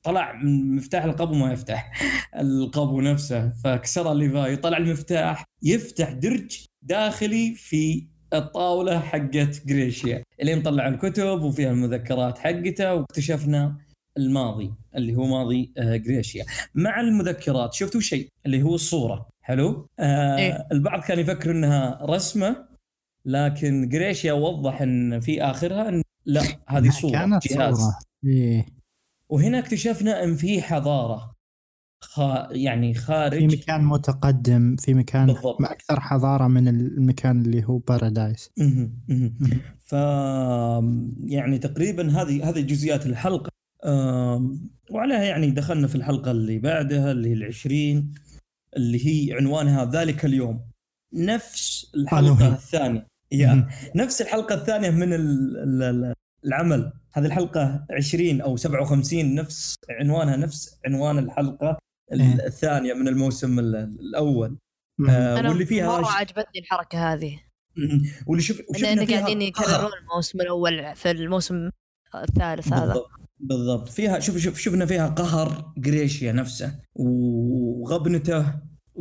طلع 0.03 0.33
من 0.43 0.75
مفتاح 0.75 1.03
القبو 1.03 1.33
ما 1.33 1.53
يفتح 1.53 1.91
القبو 2.39 3.01
نفسه. 3.01 3.49
فكسر 3.49 4.13
ليفاي 4.13 4.55
طلع 4.57 4.77
المفتاح 4.77 5.45
يفتح 5.63 6.11
درج 6.11 6.65
داخلي 6.81 7.55
في 7.55 8.07
الطاولة 8.33 8.99
حقت 8.99 9.65
جريشيا 9.65 10.23
اللي 10.41 10.55
مطلع 10.55 10.87
الكتب 10.87 11.41
وفيها 11.41 11.71
المذكرات 11.71 12.37
حقته 12.37 12.93
واكتشفنا 12.93 13.77
الماضي 14.17 14.73
اللي 14.95 15.15
هو 15.15 15.25
ماضي 15.25 15.71
آه، 15.77 15.95
جريشيا 15.95 16.45
مع 16.75 16.99
المذكرات 16.99 17.73
شفتوا 17.73 18.01
شيء؟ 18.01 18.27
اللي 18.45 18.61
هو 18.61 18.75
الصورة. 18.75 19.29
حلو 19.49 19.89
آه 19.99 20.37
إيه. 20.37 20.67
البعض 20.71 21.01
كان 21.01 21.19
يفكر 21.19 21.51
إنها 21.51 21.99
رسمة 22.01 22.67
لكن 23.25 23.89
جريشيا 23.89 24.33
وضح 24.33 24.81
إن 24.81 25.19
في 25.19 25.43
آخرها 25.43 25.89
إن 25.89 26.03
لا 26.25 26.41
هذه 26.67 26.89
صورة 26.89 27.11
كانت 27.11 27.47
جهاز 27.47 27.75
صورة 27.75 27.99
إيه. 28.25 28.65
وهنا 29.29 29.59
اكتشفنا 29.59 30.23
إن 30.23 30.35
في 30.35 30.61
حضارة 30.61 31.35
خا 32.01 32.47
يعني 32.51 32.93
في 32.93 32.99
خارج 32.99 33.43
مكان 33.43 33.83
متقدم 33.83 34.75
في 34.75 34.93
مكان 34.93 35.25
بالضبط. 35.25 35.61
أكثر 35.61 35.99
حضارة 35.99 36.47
من 36.47 36.67
المكان 36.67 37.41
اللي 37.41 37.63
هو 37.63 37.77
بارادايس. 37.77 38.51
ف 39.89 39.93
يعني 41.23 41.57
تقريبا 41.57 42.21
هذه 42.21 42.49
هذه 42.49 42.61
جزئيات 42.61 43.05
الحلقة 43.05 43.51
وعليها 44.91 45.23
يعني 45.23 45.51
دخلنا 45.51 45.87
في 45.87 45.95
الحلقة 45.95 46.31
اللي 46.31 46.59
بعدها 46.59 47.11
اللي 47.11 47.29
هي 47.29 47.33
العشرين 47.33 48.13
اللي 48.77 49.07
هي 49.07 49.33
عنوانها 49.37 49.85
ذلك 49.85 50.25
اليوم. 50.25 50.61
نفس 51.13 51.91
الحلقة. 51.95 52.47
الثانية. 52.53 53.07
يا. 53.31 53.67
نفس 53.95 54.21
الحلقة 54.21 54.55
الثانية 54.55 54.89
من 54.89 55.13
ال- 55.13 55.57
ال- 55.57 55.83
ال- 55.83 56.13
العمل. 56.45 56.91
هذه 57.13 57.25
الحلقة 57.25 57.85
20 57.91 58.41
أو 58.41 58.57
57 58.57 59.35
نفس 59.35 59.75
عنوانها 59.89 60.35
نفس 60.37 60.79
عنوان 60.85 61.19
الحلقة 61.19 61.77
ال- 62.13 62.21
إيه. 62.21 62.45
الثانية 62.47 62.93
من 62.93 63.07
الموسم 63.07 63.59
ال- 63.59 63.75
الأول. 63.75 64.57
آه، 65.09 65.35
واللي 65.49 65.65
فيها 65.65 65.87
مرة 65.99 66.03
ش- 66.03 66.15
عجبتني 66.15 66.59
الحركة 66.59 67.13
هذه. 67.13 67.39
واللي 68.27 68.43
شوف 68.43 68.59
ان 68.59 68.65
وشفنا 68.69 68.91
إن 68.91 69.05
فيها 69.05 69.17
قاعدين. 69.19 69.41
يكررون 69.41 69.91
الموسم 70.01 70.41
الأول 70.41 70.95
في 70.95 71.11
الموسم 71.11 71.69
الثالث 72.15 72.73
هذا. 72.73 72.85
بالضبط. 72.85 73.11
بالضبط. 73.39 73.89
فيها 73.89 74.19
شوف 74.19 74.37
شوف 74.37 74.59
شفنا 74.59 74.85
فيها 74.85 75.07
قهر 75.07 75.73
جريشيا 75.77 76.31
نفسه 76.31 76.79
وغبنته 76.95 78.45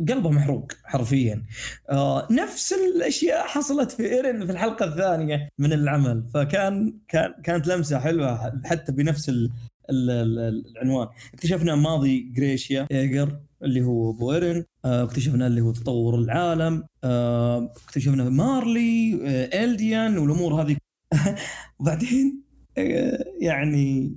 قلبه 0.09 0.29
محروق 0.29 0.71
حرفيا. 0.83 1.45
آه 1.89 2.27
نفس 2.31 2.73
الأشياء 2.73 3.47
حصلت 3.47 3.91
في 3.91 4.03
ايرن 4.11 4.45
في 4.45 4.51
الحلقة 4.51 4.85
الثانية 4.85 5.49
من 5.57 5.73
العمل. 5.73 6.23
فكان 6.33 6.99
كان 7.07 7.33
كانت 7.43 7.67
لمسة 7.67 7.99
حلوة 7.99 8.61
حتى 8.65 8.91
بنفس 8.91 9.29
ال 9.29 9.51
ال 9.89 10.09
ال 10.09 10.63
العنوان. 10.71 11.07
اكتشفنا 11.33 11.75
ماضي 11.75 12.19
جريشيا 12.19 12.87
ايجر 12.91 13.39
اللي 13.63 13.81
هو 13.81 14.11
أبو 14.11 14.33
ايرن 14.33 14.63
آه 14.85 15.03
اكتشفنا 15.03 15.47
اللي 15.47 15.61
هو 15.61 15.71
تطور 15.71 16.15
العالم. 16.19 16.83
آه 17.03 17.73
اكتشفنا 17.85 18.29
مارلي 18.29 19.19
آه 19.25 19.63
إلديان 19.65 20.17
والأمور 20.17 20.61
هذه. 20.61 20.77
وبعدين 21.79 22.49
آه، 22.77 23.25
يعني 23.41 24.13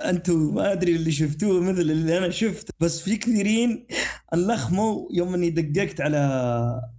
أنتم 0.00 0.54
ما 0.54 0.72
أدري 0.72 0.96
اللي 0.96 1.12
شفتوه 1.12 1.60
مثل 1.60 1.80
اللي 1.80 2.18
أنا 2.18 2.30
شفت 2.30 2.70
بس 2.80 3.00
في 3.02 3.16
كثيرين 3.16 3.86
أنلخموا 4.34 5.08
يوم 5.12 5.34
إني 5.34 5.50
دققت 5.50 6.00
على 6.00 6.18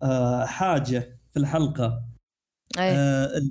آه، 0.03 0.45
حاجة 0.45 1.17
في 1.33 1.39
الحلقة. 1.39 2.03
إيه. 2.77 2.91
آه، 2.95 3.41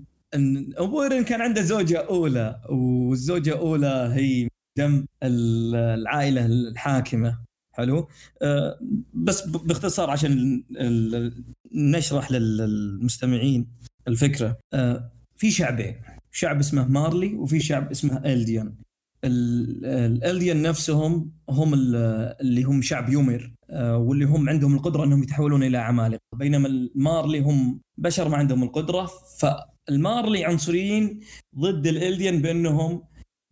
ابو 0.76 1.02
ايرن 1.02 1.24
كان 1.24 1.40
عنده 1.40 1.62
زوجة 1.62 1.98
أولى 1.98 2.60
والزوجة 2.70 3.50
الاولى 3.54 4.10
هي 4.14 4.48
دم 4.78 5.06
ال- 5.22 5.74
العائلة 5.74 6.46
الحاكمة. 6.46 7.38
حلو؟ 7.74 8.08
آه، 8.42 8.78
بس 9.14 9.46
باختصار 9.48 10.10
عشان 10.10 10.62
نشرح 11.74 12.30
لل- 12.32 12.56
للمستمعين 12.56 13.66
الفكرة. 14.08 14.58
في 15.36 15.50
شعبين 15.50 15.94
شعب 16.32 16.58
اسمه 16.58 16.88
مارلي 16.88 17.34
وفي 17.34 17.60
شعب 17.60 17.90
اسمه 17.90 18.22
الديان 18.26 18.74
ال- 19.24 19.84
الالديان 19.86 20.62
نفسهم 20.62 21.32
هم 21.50 21.74
ال- 21.74 21.96
اللي 22.40 22.62
هم 22.62 22.82
شعب 22.82 23.08
يومر 23.08 23.52
آه، 23.70 23.96
واللي 23.96 24.24
هم 24.24 24.48
عندهم 24.48 24.74
القدرة 24.74 25.04
أنهم 25.04 25.22
يتحولون 25.22 25.62
إلى 25.62 25.78
عمالقه 25.78 26.20
بينما 26.36 26.68
المارلي 26.68 27.40
هم 27.40 27.80
بشر 27.98 28.28
ما 28.28 28.36
عندهم 28.36 28.62
القدرة 28.62 29.10
فالمارلي 29.40 30.44
عنصريين 30.44 31.20
ضد 31.58 31.86
الالديان 31.86 32.42
بأنهم 32.42 33.02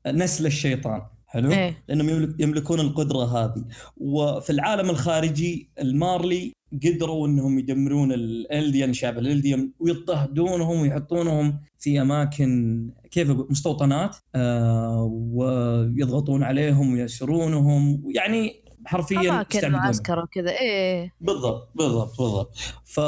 نسل 0.07 0.47
الشيطان. 0.47 1.03
حلو؟ 1.27 1.51
إيه. 1.53 1.85
لأنهم 1.89 2.09
يملك 2.09 2.41
يملكون 2.41 2.81
القدرة 2.81 3.25
هذه. 3.25 3.65
وفي 3.97 4.51
العالم 4.51 4.91
الخارجي 4.91 5.71
المارلي 5.81 6.53
قدروا 6.85 7.29
إنهم 7.29 7.59
يدمرون 7.59 8.13
الالديان 8.13 8.93
شعب 8.93 9.19
الالديان 9.19 9.73
ويضطهدونهم 9.79 10.81
ويحطونهم 10.81 11.61
في 11.79 12.01
أماكن 12.01 12.91
كيف 13.11 13.31
أقول 13.31 13.47
مستوطنات 13.51 14.17
آه 14.35 15.03
ويضغطون 15.33 16.43
عليهم 16.43 16.93
ويأسرونهم 16.93 18.03
يعني 18.15 18.55
حرفيا. 18.87 19.45
معسكر 19.69 20.19
وكذا. 20.19 20.51
إيه 20.51 21.13
بالضبط 21.21 21.71
بالضبط 21.75 22.19
بالضبط. 22.21 22.57
ف 22.85 23.01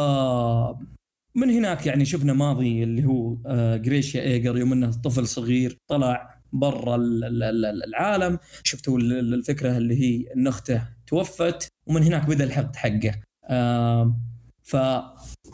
من 1.35 1.51
هناك 1.51 1.87
يعني 1.87 2.05
شفنا 2.05 2.33
ماضي 2.33 2.83
اللي 2.83 3.05
هو 3.05 3.37
آه، 3.47 3.77
جريشيا 3.77 4.23
إيجر 4.23 4.59
يوم 4.59 4.73
إنه 4.73 4.91
طفل 4.91 5.27
صغير 5.27 5.79
طلع 5.89 6.35
برا 6.53 6.97
ال- 6.97 7.25
ال- 7.25 7.43
ال- 7.65 7.85
العالم. 7.85 8.39
شفتوا 8.65 8.99
ال- 8.99 9.13
ال- 9.13 9.35
الفكرة 9.35 9.77
اللي 9.77 10.01
هي 10.01 10.33
ان 10.37 10.47
اخته 10.47 10.83
توفت 11.07 11.69
ومن 11.87 12.03
هناك 12.03 12.27
بدأ 12.27 12.45
الحقد 12.45 12.77
حقه. 12.77 13.15
ف 14.65 14.77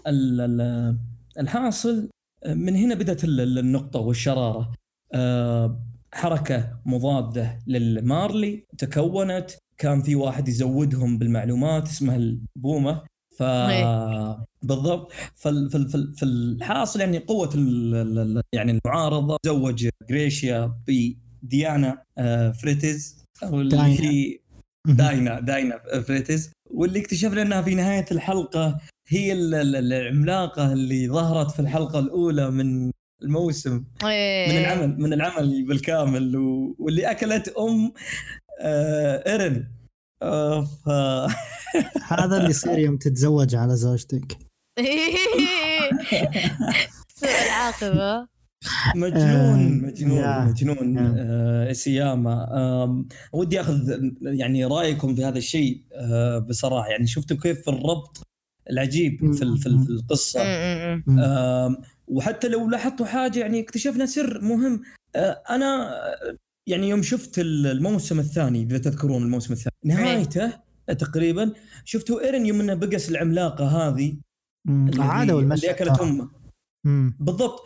ال- 0.06 0.40
ال- 0.40 0.98
الحاصل 1.38 2.08
من 2.46 2.76
هنا 2.76 2.94
بدأت 2.94 3.24
ال- 3.24 3.40
ال- 3.40 3.58
النقطة 3.58 4.00
والشرارة. 4.00 4.72
آه، 5.14 5.82
حركة 6.14 6.80
مضادة 6.86 7.58
للمارلي 7.66 8.64
تكونت. 8.78 9.50
كان 9.78 10.02
في 10.02 10.14
واحد 10.14 10.48
يزودهم 10.48 11.18
بالمعلومات 11.18 11.88
اسمه 11.88 12.16
البومة. 12.16 13.02
ف. 13.36 13.42
بالضبط. 14.62 15.12
فال... 15.34 15.70
فال... 15.70 15.88
فال... 15.88 16.14
فالحاصل 16.16 17.00
يعني 17.00 17.18
قوة 17.18 17.50
يعني 18.52 18.78
المعارضة. 18.84 19.36
زوج 19.46 19.88
جريشيا 20.10 20.74
بديانا 20.86 22.02
آه، 22.18 22.50
فريتز 22.50 23.24
أو 23.42 23.60
اللي 23.60 23.76
داينا. 23.76 24.00
هي 24.00 24.38
داينا 24.86 25.40
داينا 25.40 26.00
فريتز 26.06 26.50
واللي 26.70 27.00
اكتشفنا 27.00 27.42
إنها 27.42 27.62
في 27.62 27.74
نهاية 27.74 28.04
الحلقة 28.12 28.78
هي 29.08 29.32
ال- 29.32 29.54
ال- 29.54 29.92
العملاقة 29.92 30.72
اللي 30.72 31.08
ظهرت 31.08 31.50
في 31.50 31.60
الحلقة 31.60 31.98
الأولى 31.98 32.50
من 32.50 32.90
الموسم. 33.22 33.84
من 34.02 34.58
العمل 34.58 35.00
من 35.00 35.12
العمل 35.12 35.64
بالكامل. 35.66 36.36
واللي 36.78 37.10
أكلت 37.10 37.48
أم 37.48 37.92
آه 38.60 39.24
إيرن. 39.32 39.68
آه 40.22 40.60
ف... 40.64 40.88
هذا 42.12 42.36
اللي 42.36 42.50
يصير 42.50 42.78
يوم 42.78 42.96
تتزوج 42.96 43.54
على 43.54 43.76
زوجتك. 43.76 44.38
سوء 47.14 47.28
العاقبة. 47.46 48.28
مجنون 48.96 49.16
آه، 49.16 49.86
مجنون 49.86 50.18
يا، 50.18 50.44
مجنون 50.44 50.96
يا. 50.96 51.14
آه 51.18 51.72
سياما 51.72 52.48
آم، 52.84 53.08
ودي 53.32 53.60
أخذ 53.60 53.98
يعني 54.22 54.64
رأيكم 54.64 55.14
في 55.14 55.24
هذا 55.24 55.38
الشيء 55.38 55.82
آه 55.92 56.38
بصراحة 56.38 56.88
يعني 56.88 57.06
شفتوا 57.06 57.36
كيف 57.36 57.68
الربط 57.68 58.22
العجيب 58.70 59.34
في 59.34 59.42
ال- 59.42 59.58
في 59.58 59.66
ال- 59.66 59.78
في 59.78 59.90
القصة. 59.90 60.40
آم، 61.08 61.76
وحتى 62.08 62.48
لو 62.48 62.68
لاحظتوا 62.70 63.06
حاجة 63.06 63.38
يعني 63.40 63.60
اكتشفنا 63.60 64.06
سر 64.06 64.40
مهم 64.40 64.82
آه، 65.16 65.42
أنا 65.50 65.96
آه، 66.12 66.36
يعني 66.66 66.88
يوم 66.88 67.02
شفت 67.02 67.38
ال- 67.38 67.66
الموسم 67.66 68.18
الثاني 68.18 68.62
إذا 68.62 68.78
تذكرون 68.78 69.22
الموسم 69.22 69.52
الثاني 69.52 69.74
نهايته 69.84 70.52
تقريبا 70.98 71.52
شفتوا 71.84 72.20
إيرن 72.20 72.46
يوم 72.46 72.60
إنه 72.60 72.74
بقس 72.74 73.10
العملاقة 73.10 73.66
هذه. 73.66 74.16
اللي, 74.68 75.02
عادوا 75.02 75.40
اللي 75.40 75.54
المشهد 75.54 75.68
أكلت 75.68 75.96
ترى. 75.96 76.06
أمه. 76.84 77.14
بالضبط 77.20 77.60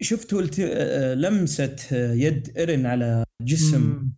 شفتوا 0.00 0.40
الت... 0.40 0.56
آه، 0.60 1.14
لمسة 1.14 1.76
آه، 1.92 2.12
يد 2.12 2.52
ايرن 2.58 2.86
على 2.86 3.24
جسم 3.42 3.80
مم. 3.80 4.12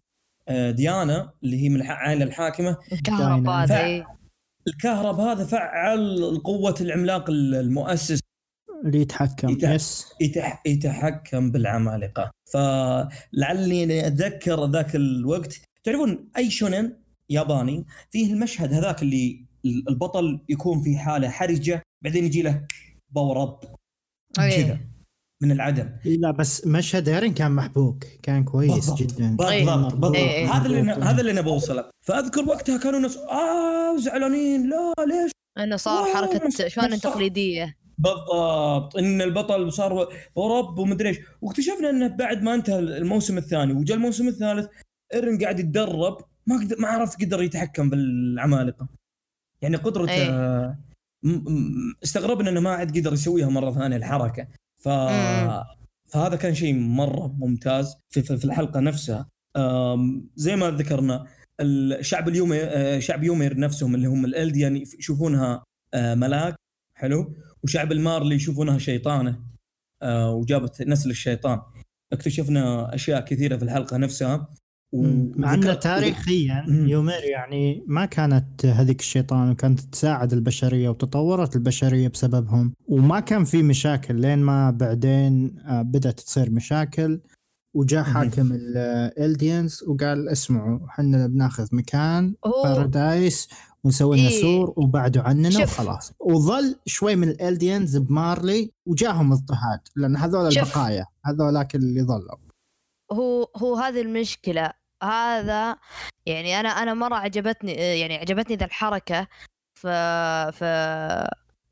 آه، 0.49 0.71
ديانا 0.71 1.33
اللي 1.45 1.63
هي 1.63 1.69
من 1.69 1.77
العائله 1.77 2.25
الحاكمة 2.25 2.77
الكهرباء 2.93 3.67
داينا. 3.67 3.67
هذا 3.67 3.67
فع- 3.79 3.85
إيه. 3.87 4.07
الكهرب 4.69 5.21
هذا 5.21 5.45
فعل 5.45 6.41
قوة 6.45 6.75
العملاق 6.81 7.31
المؤسس 7.31 8.21
اللي 8.85 9.01
يتحكم 9.01 9.49
يتع- 9.49 9.69
يس 9.75 10.07
يتح... 10.21 10.63
يتحكم 10.67 11.51
بالعمالقة 11.51 12.31
فلعلي 12.53 14.07
أتذكر 14.07 14.71
ذاك 14.71 14.97
الوقت 14.97 15.61
تعرفون 15.85 16.29
أي 16.37 16.51
shonen 16.51 16.97
ياباني 17.31 17.85
فيه 18.11 18.33
المشهد 18.33 18.73
هذاك 18.73 19.03
اللي 19.03 19.45
البطل 19.65 20.41
يكون 20.49 20.83
في 20.83 20.97
حالة 20.99 21.29
حرجة 21.29 21.83
بعدين 22.05 22.25
يجي 22.25 22.43
له 22.43 22.67
power 23.11 23.43
up 23.43 23.61
إيه. 24.41 24.65
كذا 24.67 24.81
من 25.43 25.53
العدم. 25.53 25.91
لا 26.05 26.31
بس 26.31 26.67
مشهد 26.67 27.09
ايرن 27.09 27.35
كان 27.35 27.53
محبوك 27.53 28.05
كان 28.23 28.45
كويس 28.45 28.73
بالضبط. 28.73 28.99
جدا. 28.99 29.37
بالضبط. 29.37 29.93
بالضبط. 29.93 30.17
إيه،. 30.17 30.53
هذا 30.53 30.67
اللي 30.67 30.93
هذا 30.93 31.21
اللي 31.21 31.33
أنا 31.33 31.41
بوصله. 31.41 31.91
فأذكر 32.07 32.49
وقتها 32.49 32.79
كانوا 32.79 33.01
ناس 33.01 33.17
آه 33.17 33.97
زعلانين 33.97 34.71
لا 34.71 34.95
ليش؟ 35.05 35.31
إنه 35.59 35.77
صار 35.77 36.03
واو، 36.03 36.15
حركة 36.15 36.69
شلون 36.69 37.01
تقليدية. 37.01 37.77
بالضبط. 37.99 38.97
إن 38.97 39.23
البطل 39.23 39.73
صار 39.73 40.09
ورب 40.35 40.79
ومدري 40.79 41.09
إيش. 41.09 41.19
واكتشفنا 41.43 41.91
إنه 41.91 42.07
بعد 42.07 42.43
ما 42.43 42.55
انتهى 42.55 42.79
الموسم 42.79 43.39
الثاني 43.39 43.73
وجاء 43.73 43.97
الموسم 43.97 44.29
الثالث 44.29 44.69
ايرن 45.15 45.39
قاعد 45.39 45.61
يتدرب 45.61 46.19
ما 46.47 46.57
قدر 46.57 46.77
ما 46.79 46.89
عرف 46.89 47.17
قدر 47.17 47.43
يتحكم 47.43 47.91
بالعمالقه 47.91 48.89
يعني 49.63 49.77
قدرته 49.77 50.13
إيه. 50.13 50.79
م- 51.23 51.31
م- 51.31 51.95
استغربنا 52.05 52.51
إنه 52.51 52.61
ما 52.61 52.71
عاد 52.71 52.99
قدر 52.99 53.13
يسويها 53.13 53.49
مرة 53.49 53.73
ثانية 53.73 53.97
الحركة. 53.97 54.47
ف 54.79 54.89
مم. 54.89 55.65
فهذا 56.09 56.37
كان 56.37 56.55
شيء 56.55 56.75
مرة 56.75 57.35
ممتاز 57.39 57.97
في, 58.11 58.23
في 58.23 58.45
الحلقة 58.45 58.81
نفسها 58.81 59.29
زي 60.37 60.57
ما 60.57 60.71
ذكرنا 60.71 61.27
الشعب 61.61 62.29
اليومي 62.29 62.63
آه، 62.63 62.99
شعب 62.99 63.25
يومير 63.25 63.59
نفسهم 63.59 63.95
اللي 63.95 64.09
هم 64.09 64.25
الالديان 64.25 64.77
يشوفونها 64.77 65.65
آه، 65.95 66.15
ملاك 66.15 66.55
حلو 66.95 67.35
وشعب 67.63 67.93
المارلي 67.93 68.35
يشوفونها 68.35 68.79
شيطانة 68.79 69.41
آه، 70.03 70.31
وجابت 70.31 70.83
نسل 70.83 71.11
الشيطان 71.11 71.61
اكتشفنا 72.13 72.95
أشياء 72.95 73.21
كثيرة 73.21 73.57
في 73.57 73.63
الحلقة 73.63 73.97
نفسها. 73.97 74.49
مع 74.93 75.55
إنه 75.55 75.67
وذكر- 75.69 75.75
تاريخيا 75.81 76.65
مم. 76.69 76.89
يومير 76.89 77.25
يعني 77.25 77.85
ما 77.87 78.05
كانت 78.05 78.67
هذيك 78.67 79.01
الشيطان 79.01 79.51
وكانت 79.51 79.81
تساعد 79.81 80.33
البشرية 80.33 80.89
وتطورت 80.89 81.57
البشرية 81.57 82.09
بسببهم 82.09 82.73
وما 82.89 83.21
كان 83.21 83.45
في 83.45 83.63
مشاكل 83.63 84.21
لين 84.21 84.39
ما 84.39 84.71
بعدين 84.71 85.59
آه، 85.59 85.83
بدأت 85.83 86.21
تصير 86.21 86.51
مشاكل 86.51 87.21
وجاء. 87.75 88.03
حاكم 88.03 88.53
ال 88.53 88.69
Eldians 88.69 89.83
وقال 89.87 90.29
اسمعوا 90.29 90.79
إحنا 90.89 91.27
بناخذ 91.27 91.67
مكان 91.73 92.35
بارادايس 92.65 93.49
ونسوي 93.85 94.21
لنا 94.21 94.29
إيه. 94.29 94.43
سور 94.43 94.75
وبعدوا 94.77 95.23
عننا 95.23 95.51
شوف. 95.51 95.63
وخلاص 95.81 96.13
وظل 96.21 96.77
شوي 96.87 97.17
من 97.17 97.29
ال 97.29 97.37
Eldians 97.37 97.97
بمارلي 97.97 98.73
وجاهم 98.87 99.33
اضطهاد 99.33 99.81
لأن 99.97 100.17
هذول. 100.17 100.47
البقايا 100.59 101.07
هذولاك 101.25 101.75
اللي 101.75 102.03
ظلوا 102.03 102.37
هو 103.13 103.49
هو 103.57 103.77
هذه 103.77 104.01
المشكلة 104.01 104.71
هذا 105.03 105.77
يعني 106.27 106.61
أنا 106.61 106.69
أنا 106.69 106.95
مرة 106.95 107.15
عجبتني 107.15 107.73
يعني 107.73 108.17
عجبتني 108.17 108.57
ذا 108.57 108.65
الحركة. 108.65 109.29
ف 109.75 109.87
ف 110.57 110.65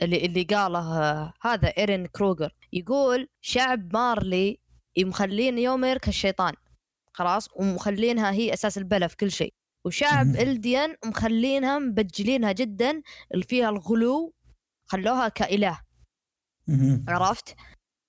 اللي 0.03 0.27
اللي 0.27 0.43
قاله 0.43 1.33
هذا 1.43 1.69
إيرين 1.79 2.07
كروجر 2.07 2.55
يقول 2.73 3.29
شعب 3.41 3.93
مارلي 3.97 4.59
مخلين 4.99 5.59
يومير 5.59 5.99
كالشيطان 5.99 6.55
خلاص؟ 7.13 7.49
ومخلينها 7.57 8.31
هي 8.31 8.55
أساس 8.55 8.79
البلا 8.79 9.07
في 9.07 9.17
كل 9.17 9.31
شيء. 9.31 9.55
وشعب. 9.85 10.27
إلديان 10.37 10.97
مخلينها 11.05 11.79
مبجلينها 11.79 12.53
جدا 12.53 13.03
اللي 13.35 13.45
فيها 13.45 13.69
الغلو 13.69 14.35
خلوها 14.87 15.29
كإله. 15.29 15.81
عرفت؟ 17.09 17.57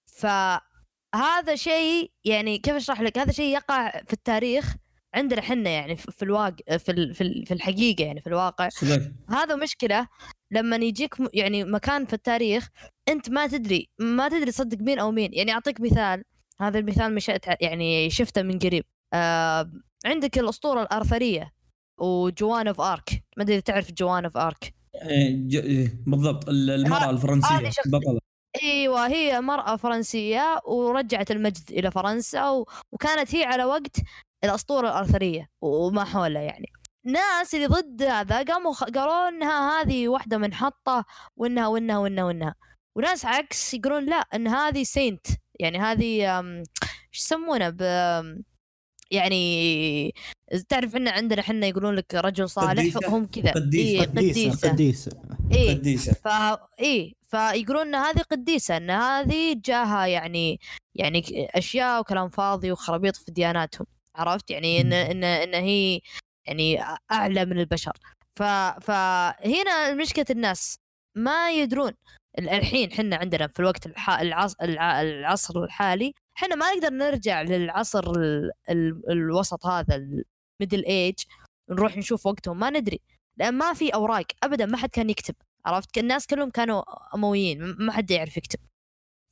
فهذا 0.06 1.56
شيء 1.56 2.12
يعني 2.26 2.58
كيف 2.58 2.76
أشرح 2.76 3.02
لك؟ 3.02 3.18
هذا 3.18 3.32
شيء 3.32 3.54
يقع 3.54 3.92
في 3.92 4.14
التاريخ. 4.14 4.76
عندنا 5.18 5.42
حنا 5.42 5.70
يعني 5.70 5.96
في 5.96 6.24
الواقع 6.24 6.78
في 6.78 7.14
في 7.14 7.22
ال- 7.22 7.46
في 7.46 7.54
الحقيقة 7.54 8.04
يعني 8.04 8.22
في 8.22 8.28
الواقع. 8.28 8.70
صدق. 8.70 9.12
هذا 9.30 9.56
مشكلة 9.56 10.08
لما 10.52 10.76
يجيك 10.76 11.16
يعني 11.34 11.64
مكان 11.64 12.06
في 12.06 12.14
التاريخ 12.14 12.68
أنت 13.10 13.30
ما 13.30 13.48
تدري 13.48 13.90
ما 14.00 14.30
تدري 14.30 14.52
تصدق 14.52 14.78
مين 14.82 15.00
أو 15.00 15.12
مين. 15.12 15.30
يعني 15.34 15.52
أعطيك 15.52 15.82
مثال 15.82 16.24
هذا 16.62 16.80
المثال 16.80 17.16
مش 17.16 17.32
يعني 17.62 18.10
شفته 18.10 18.42
من 18.42 18.60
قريب. 18.60 18.84
آه 19.14 19.72
عندك 20.06 20.38
الأسطورة 20.40 20.82
الأرثرية 20.82 21.54
وجوان 22.00 22.68
أوف 22.68 22.82
آرك. 22.82 23.24
ما 23.38 23.44
أدري 23.44 23.62
تعرف 23.62 23.92
جوان 23.92 24.24
أوف 24.26 24.38
آرك. 24.38 24.74
إيه، 25.10 25.62
إيه، 25.64 25.94
بالضبط 26.08 26.50
ال- 26.50 26.70
المرأة 26.70 27.10
الفرنسية 27.10 27.70
بطله 27.86 28.20
أيوه 28.64 29.08
هي 29.08 29.42
مرأة 29.42 29.76
فرنسية 29.76 30.60
ورجعت 30.66 31.32
المجد 31.32 31.72
إلى 31.72 31.92
فرنسا 31.92 32.50
و... 32.50 32.66
وكانت 32.92 33.36
هي 33.36 33.44
على 33.44 33.64
وقت 33.66 33.98
الأسطورة 34.44 34.88
الأرثرية 34.88 35.50
وما 35.62 36.04
حولها 36.04 36.42
يعني. 36.42 36.72
ناس 37.06 37.56
اللي 37.56 37.66
ضد 37.66 38.04
هذا 38.04 38.44
قاموا 38.44 38.74
خ... 38.74 38.84
قالوا 38.84 39.30
إنها 39.30 39.82
هذه 39.82 40.08
واحدة 40.08 40.38
منحطة 40.38 41.06
وإنها 41.38 41.68
وإنها 41.68 41.98
وإنها 41.98 42.24
وإنها. 42.24 42.56
وناس 42.96 43.26
عكس 43.26 43.74
يقولون 43.74 44.06
لا 44.06 44.16
إن 44.16 44.48
هذه 44.48 44.84
سينت. 44.84 45.28
يعني 45.60 45.78
هذه 45.80 46.40
إيش 46.40 47.20
يسمونه 47.20 47.70
ب 47.70 47.82
يعني 49.12 50.14
تعرف 50.70 50.96
إن 50.96 51.08
عندنا 51.08 51.42
إحنا 51.42 51.68
يقولون 51.68 51.96
لك 51.96 52.16
رجل 52.16 52.50
صالح 52.50 52.70
قديسة؟ 52.70 53.00
هم 53.08 53.26
كذا. 53.26 53.52
قديسة. 53.52 54.02
إيه 54.02 54.02
قديسة 54.02 54.70
قديسة. 54.70 54.70
قديسة. 54.70 55.12
إيه. 55.52 55.76
قديسة. 55.76 56.14
ف 56.14 56.28
إيه. 56.80 57.14
فيقولون 57.30 57.88
إن 57.88 57.96
هذه 57.96 58.22
قديسة 58.22 58.78
إن 58.78 58.90
هذه 58.90 59.62
جاها 59.66 60.06
يعني 60.06 60.60
يعني 60.96 61.48
أشياء 61.56 62.00
وكلام 62.02 62.30
فاضي 62.30 62.72
وخرابيط 62.72 63.16
في 63.16 63.32
دياناتهم. 63.32 63.88
عرفت؟ 64.18 64.52
يعني 64.52 64.82
إن 64.82 64.94
إن 64.94 65.24
إن 65.24 65.54
هي 65.54 66.02
يعني 66.48 66.80
أعلى 67.12 67.46
من 67.46 67.60
البشر. 67.60 67.92
ف 68.40 68.44
فهنا 68.82 69.94
مشكلة 69.94 70.26
الناس 70.30 70.80
ما 71.18 71.52
يدرون 71.52 71.92
ال- 72.40 72.50
الحين 72.50 72.92
حنا 72.92 73.16
عندنا 73.16 73.48
في 73.48 73.60
الوقت 73.60 73.86
الح... 73.86 74.10
العصر, 74.10 74.56
العصر 74.62 75.64
الحالي 75.64 76.14
حنا 76.38 76.56
ما 76.56 76.74
نقدر 76.74 76.90
نرجع 76.90 77.42
للعصر 77.42 78.12
ال... 78.12 78.52
ال... 78.70 79.12
الوسط 79.12 79.66
هذا 79.66 79.96
ال 79.96 80.09
middle 80.09 80.86
age 80.86 81.16
نروح 81.70 81.98
نشوف 81.98 82.26
وقتهم 82.26 82.60
ما 82.60 82.70
ندري. 82.70 83.00
لأن 83.40 83.54
ما 83.54 83.74
في 83.74 83.94
أوراق 83.94 84.26
ابدا 84.44 84.66
ما 84.66 84.78
حد 84.78 84.90
كان 84.90 85.10
يكتب 85.10 85.36
عرفت؟ 85.66 85.98
الناس 85.98 86.28
كلهم 86.28 86.50
كانوا 86.50 86.84
أمويين 87.16 87.76
ما 87.80 87.92
حد 87.92 88.12
يعرف 88.12 88.38
يكتب. 88.38 88.60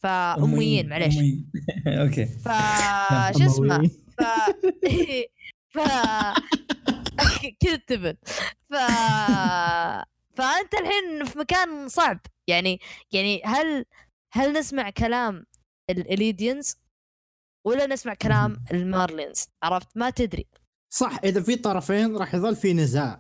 فأمويين 0.04 0.90
معليش. 0.90 1.16
أوكي. 1.88 2.26
فشو 2.26 3.46
اسمه. 3.46 3.90
ف 4.18 4.22
ف 5.76 5.80
كذا 7.62 7.76
تبن 7.88 8.16
ف 8.70 8.74
فأنت 10.38 10.74
الحين 10.74 11.26
في 11.26 11.40
مكان 11.40 11.88
صعب 11.88 12.20
يعني 12.48 12.80
يعني 13.12 13.42
هل 13.46 13.86
هل 14.34 14.54
نسمع 14.54 14.90
كلام 14.90 15.46
الاليديانز 15.90 16.78
ولا 17.68 17.88
نسمع 17.88 18.14
كلام 18.14 18.64
المارلينز 18.72 19.48
عرفت 19.64 19.98
ما 19.98 20.10
تدري 20.10 20.46
صح 20.94 21.20
إذا 21.24 21.42
في 21.42 21.56
طرفين 21.56 22.18
راح 22.18 22.36
يظل 22.36 22.56
في 22.56 22.74
نزاع 22.74 23.20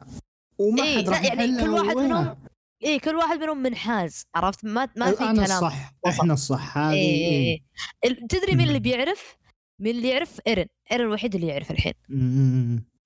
وما 0.60 0.84
إيه، 0.84 0.97
حد 0.97 1.10
راح 1.10 1.23
يعني 1.23 1.62
كل 1.62 1.69
واحد 1.69 1.95
منهم 1.95 2.38
إيه 2.84 2.99
كل 2.99 3.15
واحد 3.15 3.39
منهم 3.39 3.58
منحاز 3.58 4.25
عرفت 4.36 4.65
ما 4.65 4.89
ما 4.95 5.12
في 5.12 5.23
أنا 5.23 5.45
كلام 5.45 5.58
الصح. 5.58 5.93
إحنا 6.08 6.34
الصح 6.34 6.77
هذه 6.77 6.93
إيه 6.93 7.01
إيه 7.01 7.31
إيه. 7.31 7.62
إيه. 8.05 8.27
تدري 8.27 8.55
مين 8.55 8.67
اللي. 8.67 8.79
بيعرف؟ 8.79 9.38
مين 9.79 9.95
اللي 9.95 10.09
يعرف؟ 10.09 10.41
إيرن، 10.47 10.65
إيرن 10.91 11.05
الوحيد 11.05 11.35
اللي 11.35 11.47
يعرف 11.47 11.71
الحين. 11.71 11.93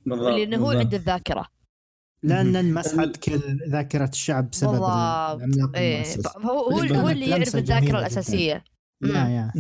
بالضبط 0.06 0.28
لأنه 0.28 0.58
هو. 0.58 0.70
عنده 0.72 0.98
الذاكرة. 0.98 1.48
لأن 2.24 2.56
انمسحت 2.56 3.18
كل 3.18 3.40
ذاكرة 3.70 4.10
الشعب 4.10 4.50
بسبب 4.50 4.72
بالضبط. 5.40 5.76
إيه 5.76 6.04
فهو 6.04 6.60
هو, 6.60 6.70
هو 6.72 6.82
لك 7.10 7.14
اللي 7.14 7.30
يعرف 7.30 7.56
الذاكرة 7.56 8.00
الأساسية. 8.00 8.64
يا 9.04 9.10
يا. 9.10 9.52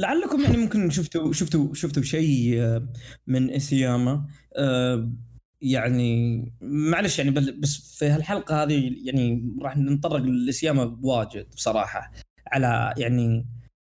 لعلكم 0.00 0.40
يعني 0.40 0.56
ممكن 0.56 0.90
شفتوا 0.90 1.32
شفتوا 1.32 1.74
شفتوا 1.74 2.02
شيء 2.02 2.60
آه، 2.62 2.88
من 3.26 3.50
إسياما 3.50 4.26
آه، 4.56 5.12
يعني 5.60 6.44
معلش 6.60 7.18
يعني 7.18 7.30
بل- 7.30 7.60
بس 7.60 7.96
في 7.98 8.04
هالحلقة 8.06 8.62
هذه 8.62 8.96
يعني 9.04 9.56
راح 9.62 9.76
نتطرق 9.76 10.16
للاسياما 10.16 10.98
واجد 11.02 11.46
بصراحة 11.56 12.12
على 12.46 12.94
يعني 12.96 13.46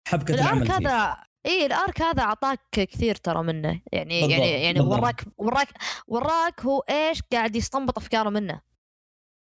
حبكة 0.09 0.35
العمل. 0.35 0.71
هذا 0.71 1.17
اي 1.47 1.67
الآرك 1.67 2.03
هذا 2.03 2.23
أعطاك 2.23 2.61
كثير 2.73 3.15
ترى 3.15 3.43
منه. 3.43 3.81
يعني 3.93 4.21
بالضبط، 4.21 4.39
يعني 4.39 4.63
يعني 4.63 4.79
بالضبط. 4.79 4.99
وراك 4.99 5.25
وراك 5.39 5.69
وراك 6.09 6.61
هو 6.61 6.79
إيش 6.79 7.23
قاعد 7.33 7.57
يستنبط 7.57 7.99
أفكاره 7.99 8.31
منه. 8.31 8.61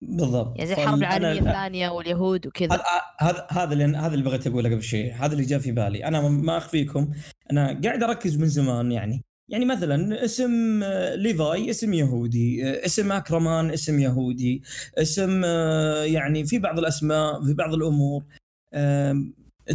بالضبط. 0.02 0.58
يعني 0.58 0.68
زي 0.68 0.74
الحرب 0.74 0.98
العالمية 0.98 1.40
الثانية 1.40 1.90
واليهود 1.90 2.48
وكذا. 2.48 2.84
هذا 3.20 3.48
هذا 3.50 3.74
اللي 3.74 3.98
هذا 3.98 4.14
اللي 4.14 4.26
بغيت 4.26 4.48
أقوله 4.48 4.70
قبل 4.70 4.84
شيء 4.84 5.14
هذا 5.14 5.34
اللي 5.34 5.46
جاء 5.46 5.60
في 5.60 5.72
بالي. 5.72 6.06
أنا 6.06 6.30
ما 6.30 6.58
أخفيكم. 6.58 7.12
أنا 7.52 7.82
قاعد 7.84 8.04
أركز 8.04 8.38
من 8.38 8.48
زمان 8.48 8.92
يعني. 8.92 9.24
يعني 9.50 9.66
مثلا 9.66 10.26
اسم 10.26 10.84
آه، 10.84 11.16
ليفاي 11.16 11.70
اسم 11.70 11.94
يهودي 11.94 12.66
آه، 12.66 12.86
اسم 12.86 13.12
أكرمان 13.12 13.72
اسم 13.72 14.00
يهودي 14.00 14.64
اسم 14.98 15.42
آه، 15.46 16.04
يعني 16.04 16.46
في 16.46 16.60
بعض 16.60 16.80
الأسماء 16.80 17.44
في 17.44 17.54
بعض 17.54 17.74
الأمور. 17.74 18.24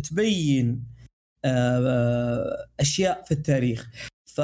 تبين 0.09 0.85
أشياء 2.81 3.23
في 3.25 3.33
التاريخ. 3.33 3.91
ف 4.27 4.41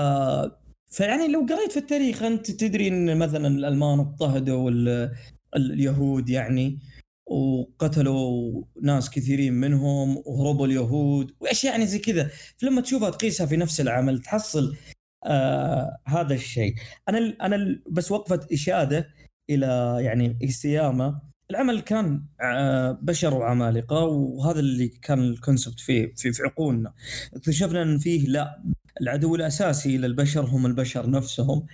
فيعني 0.86 1.28
لو 1.28 1.46
قريت 1.50 1.72
في 1.72 1.78
التاريخ 1.78 2.22
أنت 2.22 2.50
تدري 2.50 2.88
إن 2.88 3.18
مثلا 3.18 3.48
الألمان 3.48 3.98
اضطهدوا 4.00 4.70
ال- 4.70 5.12
اليهود 5.56 6.28
يعني 6.30 6.78
وقتلوا 7.26 8.62
ناس 8.82 9.10
كثيرين 9.10 9.52
منهم 9.52 10.22
وهربوا 10.26 10.66
اليهود 10.66 11.32
وأشياء 11.40 11.72
يعني 11.72 11.86
زي 11.86 11.98
كذا. 11.98 12.30
فلما 12.58 12.80
تشوفها 12.80 13.10
تقيسها 13.10 13.46
في 13.46 13.56
نفس 13.56 13.80
العمل 13.80 14.18
تحصل 14.22 14.76
آه 15.24 15.98
هذا 16.06 16.34
الشيء. 16.34 16.74
أنا 17.08 17.36
أنا 17.42 17.80
بس 17.90 18.12
وقفت 18.12 18.52
إشادة 18.52 19.08
إلى 19.50 19.98
يعني 20.00 20.38
ايسياما 20.42 21.20
العمل 21.52 21.80
كان 21.80 22.22
آه 22.40 22.98
بشر 23.02 23.34
وعمالقة 23.34 24.04
وهذا 24.04 24.60
اللي 24.60 24.88
كان 24.88 25.18
الكونسبت 25.18 25.80
فيه 25.80 26.12
في, 26.16 26.32
في 26.32 26.42
عقولنا. 26.42 26.92
اكتشفنا 27.34 27.82
أن 27.82 27.98
فيه 27.98 28.26
لا 28.28 28.62
العدو 29.00 29.34
الأساسي 29.34 29.98
للبشر 29.98 30.44
هم 30.44 30.66
البشر 30.66 31.10
نفسهم. 31.10 31.66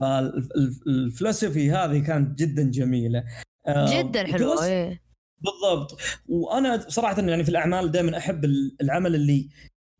فالفلسفي 0.00 1.70
هذه 1.70 1.98
كانت 1.98 2.38
جدا 2.38 2.62
جميلة. 2.62 3.24
آه، 3.66 4.02
جدا 4.02 4.26
حلوة 4.32 4.64
إيه. 4.64 5.02
بالضبط. 5.40 5.96
وأنا 6.28 6.84
صراحة 6.88 7.20
يعني 7.22 7.44
في 7.44 7.48
الأعمال 7.50 7.92
دائما 7.92 8.18
أحب 8.18 8.44
ال- 8.44 8.76
العمل 8.80 9.14
اللي 9.14 9.48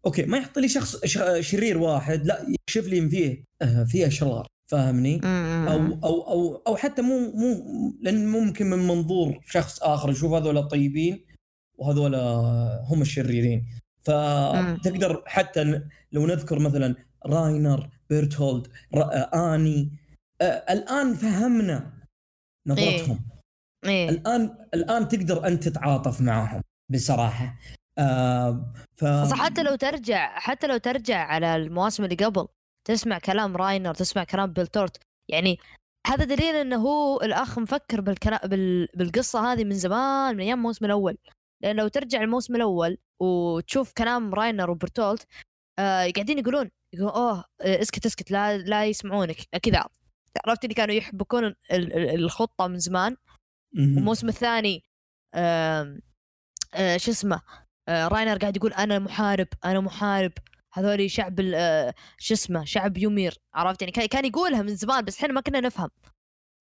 أوكي 0.06 0.22
ما 0.22 0.38
يحط 0.38 0.58
لي 0.58 0.68
شخص 0.68 0.96
شرير 1.40 1.78
واحد 1.78 2.26
لا 2.26 2.46
يكشف 2.48 2.88
لي 2.88 3.08
فيه 3.08 3.44
آه، 3.62 3.84
فيه 3.84 4.06
أشرار. 4.06 4.46
فاهمني؟ 4.66 5.20
أو. 5.24 5.98
أو 6.04 6.28
أو 6.30 6.62
أو 6.66 6.76
حتى 6.76 7.02
مو 7.02 7.18
مو 7.34 7.64
لأن 8.00 8.28
ممكن 8.28 8.70
من 8.70 8.78
منظور 8.78 9.40
شخص 9.46 9.82
آخر 9.82 10.10
يشوف 10.10 10.32
هذول 10.32 10.68
طيبين 10.68 11.24
وهذول 11.78 12.14
هم 12.90 13.02
الشريرين 13.02 13.66
فتقدر 14.02 15.22
حتى 15.26 15.80
لو 16.12 16.26
نذكر 16.26 16.58
مثلا 16.58 16.94
راينر 17.26 17.88
بيرتولد 18.10 18.68
را- 18.94 19.54
آني 19.54 19.90
آه، 20.40 20.44
الآن 20.72 21.14
فهمنا 21.14 21.92
نظرتهم 22.66 23.20
إيه. 23.84 24.08
الآن 24.08 24.56
الآن 24.74 25.08
تقدر 25.08 25.46
أنت 25.46 25.68
تتعاطف 25.68 26.20
معهم 26.20 26.62
بصراحة 26.88 27.58
آه 27.98 28.72
ف 28.96 29.04
حتى 29.34 29.62
لو 29.62 29.74
ترجع 29.74 30.38
حتى 30.38 30.66
لو 30.66 30.76
ترجع 30.76 31.18
على 31.18 31.56
المواسم 31.56 32.04
اللي 32.04 32.14
قبل 32.16 32.46
تسمع 32.84 33.18
كلام 33.18 33.56
راينر 33.56 33.94
تسمع 33.94 34.24
كلام 34.24 34.52
بيلتورت 34.52 34.98
يعني 35.30 35.58
هذا 36.06 36.24
دليل 36.24 36.54
إنه 36.54 36.76
هو 36.76 37.20
الأخ 37.20 37.58
مفكر 37.58 38.00
بالكلا... 38.00 38.46
بال... 38.46 38.88
بالقصة 38.94 39.52
هذه 39.52 39.64
من 39.64 39.74
زمان 39.74 40.34
من 40.36 40.40
أيام 40.40 40.58
الموسم 40.58 40.84
الأول. 40.84 41.18
لأن 41.62 41.76
لو 41.76 41.88
ترجع 41.88 42.22
الموسم 42.22 42.56
الأول 42.56 42.98
وتشوف 43.20 43.92
كلام 43.92 44.34
راينر 44.34 44.70
وبرتولت 44.70 45.26
آه 45.78 46.10
قاعدين 46.16 46.38
يقولون 46.38 46.70
يقولون 46.94 47.14
أوه 47.14 47.44
آه، 47.60 47.82
اسكت 47.82 48.06
اسكت 48.06 48.30
لا 48.30 48.58
لا 48.58 48.86
يسمعونك. 48.86 49.36
كذا. 49.62 49.84
عرفت 50.46 50.64
اللي 50.64 50.74
كانوا 50.74 50.94
يحبكون 50.94 51.44
ال- 51.44 51.56
ال- 51.72 52.14
الخطة 52.14 52.66
من 52.66 52.78
زمان؟ 52.78 53.16
مهم. 53.74 53.96
والموسم 53.96 54.28
الثاني 54.28 54.82
آم، 55.34 56.00
آه، 56.74 56.96
شو 56.96 57.10
اسمه 57.10 57.42
آه، 57.88 58.08
راينر 58.08 58.38
قاعد 58.38 58.56
يقول 58.56 58.72
أنا 58.72 58.98
محارب 58.98 59.48
أنا 59.64 59.80
محارب. 59.80 60.32
هذول 60.74 61.10
شعب 61.10 61.40
ال- 61.40 61.54
آه، 61.54 61.94
شو 62.18 62.34
اسمه 62.34 62.64
شعب 62.64 62.96
يومير 62.98 63.38
عرفت؟ 63.54 63.82
يعني 63.82 63.92
كان- 63.92 64.06
كان 64.06 64.24
يقولها 64.24 64.62
من 64.62 64.76
زمان 64.76 65.04
بس 65.04 65.16
إحنا 65.18 65.32
ما 65.32 65.40
كنا 65.40 65.60
نفهم. 65.60 65.88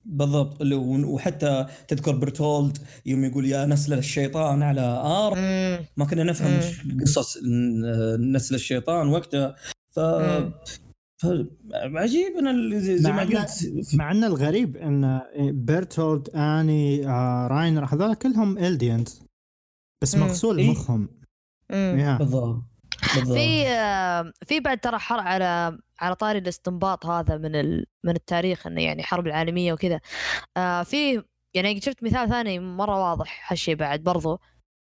بالضبط. 0.05 0.57
وحتى 1.05 1.65
تذكر 1.87 2.15
برتولد 2.15 2.77
يوم 3.05 3.23
يقول 3.23 3.45
يا 3.45 3.65
نسل 3.65 3.93
الشيطان 3.93 4.63
على 4.63 4.81
ار 5.03 5.33
ما 5.97 6.05
كنا 6.09 6.23
نفهم 6.23 6.59
قصص 7.01 7.37
ن- 7.43 8.31
نسل 8.35 8.55
الشيطان 8.55 9.07
وقتها. 9.07 9.55
ف 9.91 9.99
عجيب 11.73 12.37
أنا 12.37 12.79
زي, 12.79 13.11
ما 13.11 13.21
قلت. 13.23 13.69
مع 13.93 14.11
إن 14.11 14.23
الغريب 14.23 14.77
إن 14.77 15.21
بيرتولد 15.53 16.29
آني 16.35 17.07
آه 17.07 17.47
راينر 17.47 17.85
هذول 17.85 18.15
كلهم 18.15 18.57
إلديانز. 18.57 19.21
بس. 20.01 20.15
مغسول 20.15 20.57
إيه. 20.57 20.71
مخهم. 20.71 21.09
بالضبط. 21.69 22.63
في 23.03 23.67
آه، 23.67 24.33
في 24.47 24.59
بعد 24.59 24.79
ترى 24.79 24.99
حر 24.99 25.19
على 25.19 25.77
على 25.99 26.15
طاري 26.15 26.39
الاستنباط 26.39 27.05
هذا 27.05 27.37
من 27.37 27.55
ال... 27.55 27.85
من 28.03 28.15
التاريخ 28.15 28.67
إنه 28.67 28.81
يعني 28.81 29.03
حرب 29.03 29.27
العالمية 29.27 29.73
وكذا. 29.73 29.99
آه 30.57 30.83
في 30.83 31.23
يعني 31.53 31.81
شفت 31.81 32.03
مثال 32.03 32.29
ثاني 32.29 32.59
مرة 32.59 33.09
واضح 33.09 33.51
هالشيء 33.51 33.75
بعد 33.75 34.03
برضو. 34.03 34.39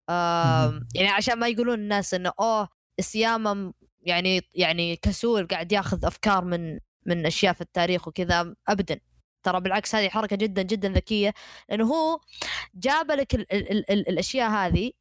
آه. 0.09 0.81
يعني 0.95 1.07
عشان 1.09 1.39
ما 1.39 1.47
يقولون 1.47 1.79
الناس 1.79 2.13
إنه 2.13 2.31
أوه 2.39 2.69
السيامه 2.99 3.73
يعني 4.01 4.41
يعني 4.55 4.95
كسول 4.95 5.47
قاعد 5.47 5.71
ياخذ 5.71 6.05
أفكار 6.05 6.43
من 6.45 6.79
من 7.05 7.25
أشياء 7.25 7.53
في 7.53 7.61
التاريخ 7.61 8.07
وكذا 8.07 8.55
ابدا. 8.67 8.99
ترى 9.43 9.61
بالعكس 9.61 9.95
هذه 9.95 10.09
حركة 10.09 10.35
جدا 10.35 10.61
جدا 10.61 10.89
ذكية. 10.89 11.33
لأنه 11.69 11.85
هو 11.85 12.19
جاب 12.75 13.11
لك 13.11 13.35
ال 13.35 13.53
ال 13.53 13.71
ال 13.71 13.91
ال 13.91 14.09
الأشياء 14.09 14.49
هذه 14.51 14.91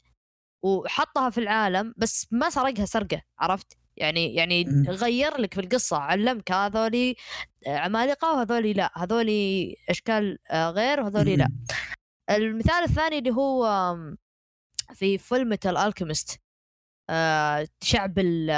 وحطها 0.64 1.31
في 1.31 1.38
العالم 1.38 1.94
بس 1.97 2.27
ما 2.31 2.51
سرقها 2.51 2.85
سرقة 2.85 3.23
عرفت؟ 3.38 3.79
يعني 3.97 4.35
يعني. 4.35 4.64
غير 4.88 5.40
لك 5.40 5.55
في 5.55 5.61
القصة 5.61 5.97
علمك 5.97 6.53
هذولي 6.53 7.16
عمالقة 7.66 8.33
وهذولي 8.33 8.73
لا 8.73 8.92
هذولي 8.97 9.77
أشكال 9.88 10.38
آه، 10.51 10.71
غير 10.71 11.01
وهذولي 11.01 11.37
لا. 11.37 11.49
المثال 12.31 12.85
الثاني 12.85 13.18
اللي 13.18 13.31
هو 13.31 13.97
في 14.94 15.18
Fullmetal 15.18 15.76
Alchemist 15.76 16.40
شعب 17.83 18.18
ال 18.18 18.51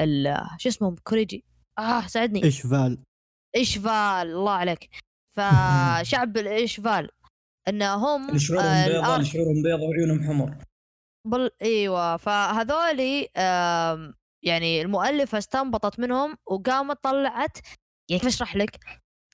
ال 0.00 0.46
شو 0.58 0.68
اسمهم 0.68 0.96
كوريجي؟ 0.96 1.44
آه 1.78 2.06
ساعدني. 2.06 2.48
إشفال. 2.48 2.98
إشفال 3.56 4.26
الله 4.26 4.52
عليك. 4.52 4.88
فشعب 5.36 6.36
الإشفال 6.36 7.10
ان 7.68 7.82
هم 7.82 8.28
اللي 8.28 8.40
شعورهم 8.40 8.66
آه، 8.66 8.86
بيضاء 8.86 9.22
شعورهم 9.22 9.62
بيضاء 9.62 9.88
وعيونهم 9.88 10.24
حمر. 10.24 10.56
بل 11.28 11.50
إيوه 11.62 12.16
فهذولي 12.16 13.28
يعني 14.44 14.82
المؤلفة 14.82 15.38
استنبطت 15.38 15.98
منهم 16.00 16.36
وقامت 16.46 16.98
طلعت 17.02 17.58
يعني 18.08 18.20
كيف 18.22 18.26
أشرح 18.26 18.56
لك؟ 18.56 18.78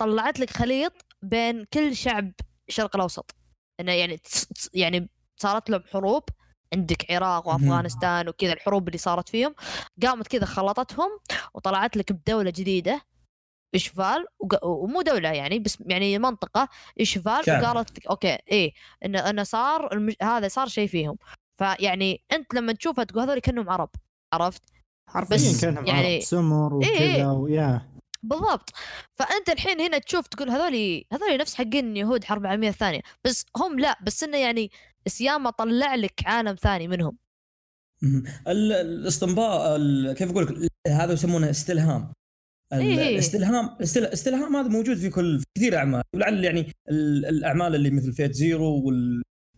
طلعت 0.00 0.40
لك 0.40 0.50
خليط 0.50 0.92
بين 1.22 1.64
كل 1.64 1.96
شعب 1.96 2.32
الشرق 2.68 2.96
الأوسط 2.96 3.34
إنه 3.80 3.92
يعني 3.92 4.20
يعني 4.74 5.08
صارت 5.36 5.70
لهم 5.70 5.82
حروب 5.92 6.22
عندك 6.74 7.10
عراق. 7.12 7.48
وأفغانستان 7.48 8.28
وكذا 8.28 8.52
الحروب 8.52 8.88
اللي 8.88 8.98
صارت 8.98 9.28
فيهم 9.28 9.54
قامت 10.02 10.28
كذا 10.28 10.44
خلطتهم 10.46 11.10
وطلعت 11.54 11.96
لك 11.96 12.12
بدولة 12.12 12.50
جديدة 12.50 13.00
اشفال 13.74 14.26
وق- 14.38 14.64
ومو 14.66 15.02
دولة 15.02 15.28
يعني 15.32 15.58
بس 15.58 15.78
يعني 15.86 16.18
منطقة 16.18 16.68
اشفال. 17.00 17.42
وقالت 17.62 18.06
أوكي 18.06 18.38
إيه 18.50 18.72
انه 19.04 19.30
انه 19.30 19.42
صار 19.42 19.92
المج... 19.92 20.14
هذا 20.22 20.48
صار 20.48 20.66
شيء 20.68 20.88
فيهم 20.88 21.18
فيعني 21.58 22.20
أنت 22.32 22.54
لما 22.54 22.72
تشوفها 22.72 23.04
تقول 23.04 23.22
هذول 23.22 23.38
كأنهم 23.38 23.70
عرب 23.70 23.90
عرفت؟ 24.34 24.62
بس 25.30 25.60
كأنهم 25.64 25.86
يعني- 25.86 26.14
عرب 26.14 26.22
سمر 26.24 26.82
إيه 26.82 26.88
إيه. 27.00 27.14
وكذا 27.14 27.30
ويا 27.30 27.90
بالضبط. 28.22 28.70
فأنت 29.14 29.48
الحين 29.48 29.80
هنا 29.80 29.98
تشوف 29.98 30.26
تقول 30.26 30.50
هذولي 30.50 31.06
هذولي 31.12 31.36
نفس 31.36 31.54
حقين 31.54 31.96
يهود 31.96 32.24
حرب 32.24 32.42
العالمية 32.42 32.68
الثانية 32.68 33.00
بس 33.24 33.46
هم 33.56 33.78
لا 33.80 33.98
بس 34.02 34.22
إنه 34.24 34.38
يعني 34.38 34.70
ايساياما 35.06 35.50
طلع 35.50 35.94
لك 35.94 36.14
عالم 36.26 36.54
ثاني 36.54 36.88
منهم. 36.88 37.16
مهم. 38.02 38.24
ال- 38.48 38.72
الاستنباط 38.72 39.76
ال- 39.76 40.12
كيف 40.12 40.30
أقول 40.30 40.44
لك؟ 40.46 40.70
هذا 40.88 41.12
يسمونه 41.12 41.50
استلهام. 41.50 42.12
ال- 42.72 42.80
إيه 42.80 42.98
إيه. 42.98 43.14
الاستلهام 43.14 43.76
الاستل- 43.80 44.02
الاستلهام 44.04 44.56
هذا 44.56 44.68
موجود 44.68 44.96
في 44.96 45.10
كل 45.10 45.38
في 45.38 45.44
كثير 45.56 45.76
أعمال. 45.76 46.02
ولعل 46.14 46.44
يعني 46.44 46.72
ال- 46.90 47.26
الأعمال 47.26 47.74
اللي 47.74 47.90
مثل 47.90 48.12
Fate 48.12 48.32
Zero 48.32 48.92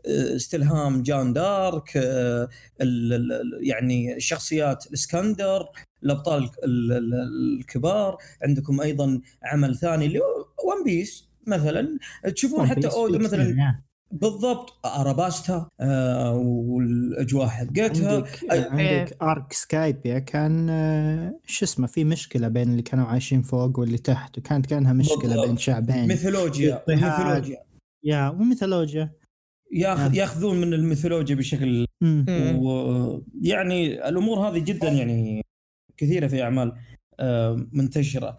والاستلهام 0.07 1.03
جان 1.03 1.33
دارك 1.33 1.93
آه، 1.97 2.49
ال- 2.81 3.13
ال- 3.13 3.59
يعني 3.63 4.17
الشخصيات 4.17 4.87
الاسكندر 4.87 5.69
الأبطال 6.03 6.43
ال- 6.43 6.93
ال- 6.93 7.15
ال- 7.15 7.59
الكبار. 7.61 8.17
عندكم 8.43 8.81
أيضا 8.81 9.21
عمل 9.45 9.77
ثاني 9.77 10.07
اللي 10.07 10.19
هو 10.19 10.25
One 10.69 10.85
Piece 10.85 11.29
مثلا. 11.47 11.99
تشوفون 12.35 12.67
حتى 12.67 12.87
اودا 12.89 13.19
مثلا. 13.19 13.81
بالضبط 14.11 14.87
أراباستا 14.87 15.69
آه 15.81 16.35
والأجواء 16.37 17.47
حقتها. 17.47 18.15
عندك 18.15 18.41
عندك 18.51 19.17
arc 19.23 19.53
سكايبيا 19.53 20.19
كان 20.19 20.67
آه، 20.71 21.41
شو 21.47 21.65
اسمه 21.65 21.87
في 21.87 22.05
مشكلة 22.05 22.49
بين 22.49 22.71
اللي 22.71 22.83
كانوا 22.83 23.07
عايشين 23.07 23.43
فوق 23.43 23.79
واللي 23.79 23.99
تحت 23.99 24.39
وكانت 24.39 24.67
كأنها 24.67 24.93
مشكلة 24.93 25.19
بالضبط. 25.29 25.47
بين 25.47 25.57
شعبين. 25.57 26.09
ميثولوجيا. 26.09 26.83
ميثولوجيا. 26.89 27.57
يا 28.05 28.29
وميثولوجيا 28.29 29.11
ياخذ 29.77 30.03
نعم. 30.03 30.15
ياخذون 30.15 30.61
من 30.61 30.75
الميثولوجيا 30.75 31.35
بشكل. 31.37 31.87
ويعني 32.55 34.09
الأمور 34.09 34.39
هذه 34.49 34.59
جدا 34.59 34.89
يعني 34.89 35.43
كثيرة 35.97 36.27
في 36.27 36.43
أعمال 36.43 36.73
آه، 37.21 37.67
منتشرة. 37.73 38.37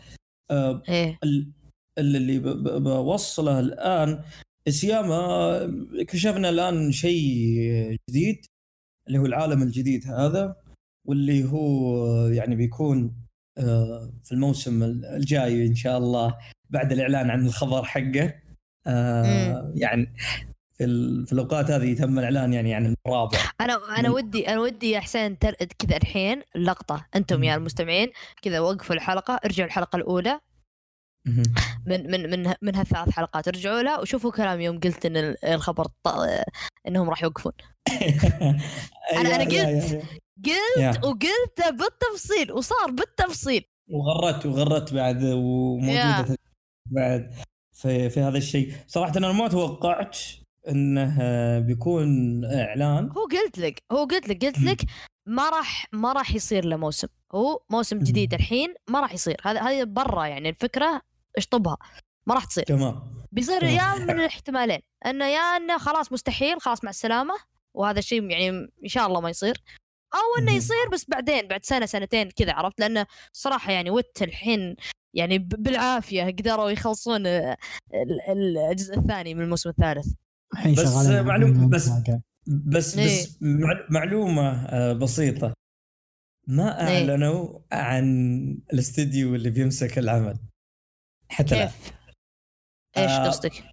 آه، 0.51 0.83
إيه. 0.89 1.17
ال- 1.23 1.51
اللي 1.97 2.39
ب- 2.39 2.47
ب- 2.47 2.83
بوصله 2.83 3.59
الآن 3.59 4.21
سياما 4.69 5.59
اكتشفنا 6.01 6.49
الآن 6.49 6.91
شيء 6.91 7.97
جديد 8.09 8.45
اللي 9.07 9.17
هو 9.19 9.25
العالم 9.25 9.61
الجديد 9.63 10.07
هذا 10.07 10.55
واللي 11.07 11.43
هو 11.43 11.97
يعني 12.27 12.55
بيكون 12.55 13.13
آه، 13.57 14.11
في 14.23 14.31
الموسم 14.31 14.83
الجاي 14.83 15.67
إن 15.67 15.75
شاء 15.75 15.97
الله 15.97 16.37
بعد 16.69 16.91
الإعلان 16.91 17.29
عن 17.29 17.45
الخبر 17.45 17.83
حقه. 17.83 18.33
يعني 19.75 20.13
في, 20.77 20.83
ال- 20.83 21.25
في 21.27 21.33
الأوقات 21.33 21.71
هذه 21.71 21.93
تم 21.93 22.19
الإعلان 22.19 22.53
يعني 22.53 22.73
عن 22.73 22.95
الرابع 23.07 23.37
أنا 23.61 23.79
أنا 23.99 24.09
ودي 24.09 24.47
أنا 24.49 24.61
ودي 24.61 24.91
يا 24.91 24.99
حسين. 24.99 25.35
كذا 25.35 25.97
الحين 25.97 26.41
اللقطه 26.55 27.05
أنتم 27.15 27.43
يا. 27.43 27.55
المستمعين 27.55 28.11
كذا 28.41 28.59
وقفوا 28.59 28.95
الحلقة 28.95 29.39
ارجعوا 29.45 29.67
الحلقة 29.67 29.95
الأولى. 29.95 30.39
من 31.85 32.11
من 32.11 32.29
من 32.29 32.53
من 32.61 32.75
هالثلاث 32.75 33.09
حلقات 33.09 33.47
ارجعوا 33.47 33.81
لها 33.81 33.99
وشوفوا 33.99 34.31
كلام 34.31 34.61
يوم 34.61 34.79
قلت 34.79 35.05
إن 35.05 35.17
ال- 35.17 35.45
الخبر. 35.45 35.87
إنهم 36.87 37.09
راح 37.09 37.23
يوقفون 37.23 37.51
يا- 39.11 39.19
يا- 39.19 39.45
قلت. 39.45 40.05
قلت. 40.45 41.05
وقلت 41.05 41.73
بالتفصيل 41.79 42.51
وصار 42.51 42.91
بالتفصيل 42.91 43.63
وغرت 43.89 44.45
وغرت 44.45 44.93
بعد 44.93 45.23
وموجودة 45.23 46.37
بعد 46.85 47.33
في 47.71 48.09
في 48.09 48.19
هذا 48.19 48.37
الشيء 48.37 48.73
صراحة 48.87 49.13
أنا 49.17 49.31
ما 49.31 49.47
توقعت 49.47 50.17
إنه 50.69 51.19
بيكون 51.59 52.45
إعلان. 52.45 53.09
هو 53.17 53.23
قلت 53.23 53.57
لك 53.57 53.83
هو 53.91 54.03
قلت 54.05 54.29
لك 54.29 54.45
قلت. 54.45 54.59
لك 54.59 54.81
ما 55.27 55.49
راح 55.49 55.85
ما 55.93 56.13
راح 56.13 56.35
يصير 56.35 56.65
له 56.65 56.77
موسم. 56.77 57.07
هو 57.35 57.63
موسم. 57.69 57.99
جديد 57.99 58.33
الحين 58.33 58.73
ما 58.89 58.99
راح 59.01 59.13
يصير. 59.13 59.37
هذا 59.43 59.61
هذه 59.61 59.83
برا 59.83 60.25
يعني 60.25 60.49
الفكرة 60.49 61.01
اشطبها. 61.37 61.77
ما 62.27 62.35
راح 62.35 62.45
تصير. 62.45 62.63
تمام. 62.63 63.17
بيصير. 63.31 63.63
يا 63.63 63.95
من 63.95 64.09
الاحتمالين. 64.19 64.79
إنه 65.05 65.25
يا 65.25 65.39
إنه 65.39 65.77
خلاص 65.77 66.11
مستحيل 66.11 66.61
خلاص 66.61 66.83
مع 66.83 66.89
السلامة 66.89 67.33
وهذا 67.73 67.99
الشيء 67.99 68.23
يعني 68.23 68.49
إن 68.49 68.87
شاء 68.87 69.07
الله 69.07 69.21
ما 69.21 69.29
يصير. 69.29 69.61
أو 70.13 70.41
إنه. 70.43 70.53
يصير 70.55 70.89
بس 70.91 71.05
بعدين 71.09 71.47
بعد 71.47 71.65
سنة 71.65 71.85
سنتين 71.85 72.29
كذا 72.29 72.53
عرفت؟ 72.53 72.79
لأنه 72.79 73.05
صراحة 73.33 73.71
يعني 73.71 73.89
وت 73.89 74.21
الحين 74.21 74.75
يعني 75.13 75.37
بالعافية 75.37 76.23
قدروا 76.23 76.69
يخلصون 76.69 77.27
ال- 77.27 77.57
ال- 78.29 78.57
الجزء 78.57 78.97
الثاني 78.97 79.33
من 79.33 79.41
الموسم 79.41 79.69
الثالث. 79.69 80.07
الحين 80.53 80.75
بس 80.75 80.95
معلوم- 80.95 81.69
بس-. 81.69 81.89
بس 82.47 82.97
إيه. 82.97 83.21
بس 83.23 83.37
مع- 83.41 83.85
معلومة 83.89 84.65
آه، 84.65 84.93
بسيطة 84.93 85.53
ما 86.47 86.87
إيه. 86.87 86.97
أعلنوا 87.09 87.59
عن 87.71 88.05
الاستديو 88.73 89.35
اللي 89.35 89.49
بيمسك 89.49 89.97
العمل 89.97 90.37
حتى. 91.29 91.55
كيف؟ 91.55 91.91
إيش 92.97 93.11
آه، 93.11 93.27
قصدك؟ 93.27 93.63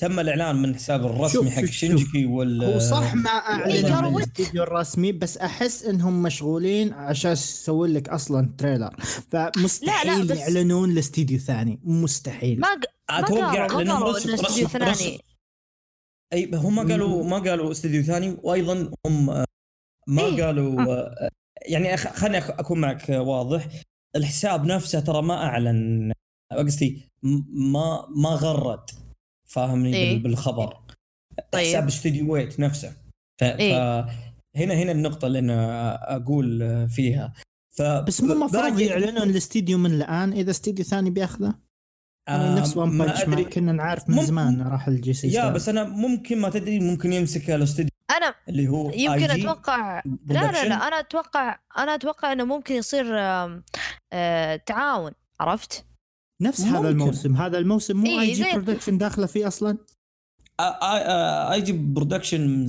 تم 0.00 0.20
الإعلان 0.20 0.56
من 0.56 0.74
حساب 0.74 1.06
الرسمي 1.06 1.50
حق 1.50 1.60
شوف. 1.60 1.70
شينجيكي 1.70 2.26
وال 2.26 2.64
هو 2.64 2.78
صح 2.78 3.14
ما 3.14 3.30
إيه، 3.30 3.92
أعلن. 3.94 4.16
الاستديو 4.16 4.62
الرسمي 4.62 5.12
بس 5.12 5.38
أحس 5.38 5.84
إنهم 5.84 6.22
مشغولين 6.22 6.92
عشان 6.92 7.32
يسوون 7.32 7.90
لك 7.92 8.08
أصلا 8.08 8.54
تريلر 8.58 8.94
فمستحيل 9.30 10.26
بس- 10.28 10.36
يعلنون 10.38 10.94
لاستديو 10.94 11.38
ثاني 11.38 11.80
مستحيل 11.84 12.60
ما 12.60 12.68
أتوقع 13.10 13.66
لانهم 13.66 14.02
قالوا 14.02 14.16
رسم 14.16 14.34
رسم 14.34 15.18
أي 16.32 16.50
هم 16.54 16.78
قالوا 16.90 17.24
ما 17.24 17.38
قالوا 17.38 17.70
استديو 17.70 18.02
ثاني 18.02 18.36
وأيضا 18.42 18.92
هم 19.06 19.30
آه، 19.30 19.44
ما 20.08 20.22
إيه. 20.22 20.44
قالوا 20.44 20.80
آه، 20.82 21.28
يعني 21.66 21.96
أخ- 21.96 22.12
خليني 22.12 22.38
أكون 22.38 22.80
معك 22.80 23.10
آه، 23.10 23.20
واضح 23.22 23.68
الحساب 24.16 24.64
نفسه 24.64 25.00
ترى 25.00 25.22
ما 25.22 25.34
أعلن 25.34 26.12
قصدي 26.52 27.02
ما 27.72 28.06
ما 28.16 28.28
غرد 28.28 28.90
فاهمني 29.48 29.96
إيه. 29.96 30.12
بال- 30.14 30.22
بالخبر 30.22 30.76
طيب. 31.52 31.66
حساب 31.68 31.86
استديوهات 31.86 32.60
نفسه 32.60 32.96
ف... 33.40 33.44
إيه. 33.44 34.06
فهنا 34.54 34.74
هنا 34.74 34.92
النقطة 34.92 35.26
اللي 35.26 35.38
أنا 35.38 36.16
أقول 36.16 36.62
آه، 36.62 36.86
فيها 36.86 37.32
ف 37.70 37.82
بس 37.82 38.20
مو 38.20 38.32
المفروض 38.32 38.80
يعلنون 38.80 39.30
الاستديو 39.30 39.78
من 39.78 39.90
الآن 39.92 40.32
إذا 40.32 40.50
استديو 40.50 40.84
ثاني 40.84 41.10
بياخذه 41.10 41.54
يعني 42.28 42.44
آه، 42.44 42.54
نفس 42.60 42.76
ون 42.76 43.00
أدري. 43.02 43.26
مان 43.26 43.44
كنا 43.44 43.72
نعرف 43.72 44.08
من 44.08 44.16
مم- 44.16 44.22
زمان 44.22 44.62
راح 44.62 44.88
الجي 44.88 45.12
سي 45.12 45.26
يا 45.26 45.32
ستار. 45.32 45.52
بس 45.52 45.68
أنا 45.68 45.84
ممكن 45.84 46.38
ما 46.40 46.50
تدري 46.50 46.80
ممكن 46.80 47.12
يمسك 47.12 47.50
الاستديو 47.50 47.90
أنا 48.10 48.34
اللي 48.48 48.68
هو 48.68 48.90
يمكن 48.90 49.26
IG 49.28 49.30
أتوقع 49.30 50.02
لا 50.06 50.12
لا. 50.52 50.64
لا 50.68 50.88
أنا 50.88 51.00
أتوقع 51.00 51.58
أنا 51.78 51.94
أتوقع 51.94 52.32
إنه 52.32 52.44
ممكن 52.44 52.74
يصير 52.74 53.18
آم، 53.20 53.64
آه، 54.12 54.56
تعاون 54.56 55.12
عرفت؟ 55.40 55.84
نفس 56.42 56.60
ممكن. 56.60 56.76
هذا 56.76 56.88
الموسم 56.88 57.36
هذا 57.36 57.58
الموسم 57.58 57.96
مو 57.96 58.06
إيه، 58.06 58.20
اي 58.20 58.32
جي 58.32 58.44
برودكشن 58.52 58.98
داخلة 58.98 59.26
فيه 59.26 59.48
أصلا 59.48 59.78
IG 61.52 61.72
Production 61.72 62.68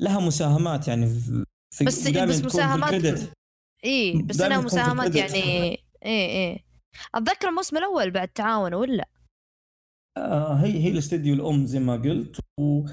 لها 0.00 0.20
مساهمات 0.20 0.88
يعني 0.88 1.06
في- 1.06 1.44
في 1.74 1.84
بس- 1.84 2.08
بس 2.08 2.42
مساهمات-. 2.44 3.18
اي 3.84 4.22
بس 4.22 4.40
انها 4.40 4.60
مساهمات. 4.60 5.14
يعني 5.14 5.34
اي 5.34 5.78
اي 6.04 6.64
أتذكر 7.14 7.48
الموسم 7.48 7.76
الأول 7.76 8.10
بعد 8.10 8.28
تعاون 8.28 8.74
ولا؟ 8.74 9.08
آه 10.18 10.54
هي 10.54 10.84
هي 10.84 10.88
الاستديو 10.90 11.34
الأم 11.34 11.66
زي 11.66 11.80
ما 11.80 11.96
قلت 11.96 12.40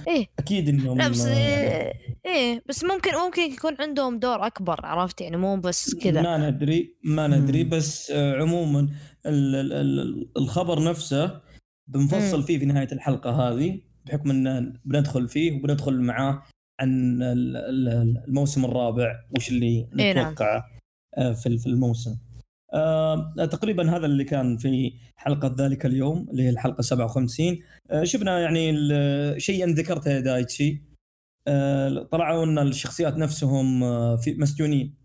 إيه 0.08 0.28
وأكيد 0.40 0.70
إنهم 0.70 0.98
لا 0.98 1.08
بس 1.08 1.26
آه، 1.26 1.34
إيه, 1.36 1.94
إيه 2.26 2.64
بس 2.70 2.84
ممكن 2.84 3.12
ممكن 3.26 3.42
يكون 3.42 3.76
عندهم 3.80 4.20
دور 4.20 4.46
أكبر 4.48 4.86
عرفت 4.86 5.22
يعني 5.22 5.38
مو 5.38 5.56
بس 5.56 5.96
كذا 5.96 6.22
ما 6.22 6.50
ندري 6.50 6.98
ما 7.04 7.28
ندري 7.28 7.64
مم. 7.64 7.70
بس 7.70 8.12
آه 8.12 8.42
عموما 8.42 8.80
ال- 9.26 9.56
ال- 9.56 9.74
ال- 9.74 10.32
الخبر 10.38 10.84
نفسه 10.84 11.42
بنفصل 11.88 12.38
مم. 12.38 12.44
فيه 12.46 12.60
في 12.60 12.66
نهاية 12.66 12.92
الحلقة 12.92 13.32
هذه 13.32 13.82
بحكم 14.06 14.30
إن 14.30 14.74
بندخل 14.86 15.28
فيه 15.30 15.52
وبندخل 15.52 16.02
معاه 16.02 16.44
عن 16.82 17.22
ال- 17.22 17.58
ال- 17.58 18.24
الموسم 18.28 18.66
الرابع 18.66 19.16
وش 19.38 19.50
اللي 19.50 19.66
إيه 20.00 20.14
نعم. 20.14 20.28
نتوقعه 20.32 20.64
آه، 21.18 21.34
في 21.34 21.58
في 21.58 21.68
الموسم 21.68 22.16
آه، 22.74 23.34
تقريبا 23.52 23.98
هذا 23.98 24.06
اللي 24.06 24.24
كان 24.24 24.58
في 24.58 24.94
حلقة 25.16 25.56
ذلك 25.60 25.86
اليوم 25.86 26.28
اللي 26.32 26.44
هي 26.44 26.50
الحلقة 26.50 26.82
57 26.82 27.60
آه، 27.92 28.04
شفنا 28.04 28.40
يعني 28.40 28.74
شيئا 29.40 29.68
ذكرته 29.68 30.12
يا 30.12 30.20
دايتشي. 30.20 30.82
آه، 31.48 32.04
طلعوا 32.04 32.46
إن 32.46 32.60
الشخصيات 32.60 33.18
نفسهم 33.18 33.84
آه، 33.84 34.16
في 34.16 34.34
مسجونين. 34.36 34.96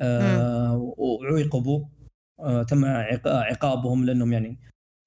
آه، 0.00 0.94
وعوقبوا. 0.98 1.84
آه، 2.40 2.62
تم 2.62 2.84
عق- 2.84 3.28
عقابهم 3.28 4.04
لأنهم 4.04 4.32
يعني 4.32 4.58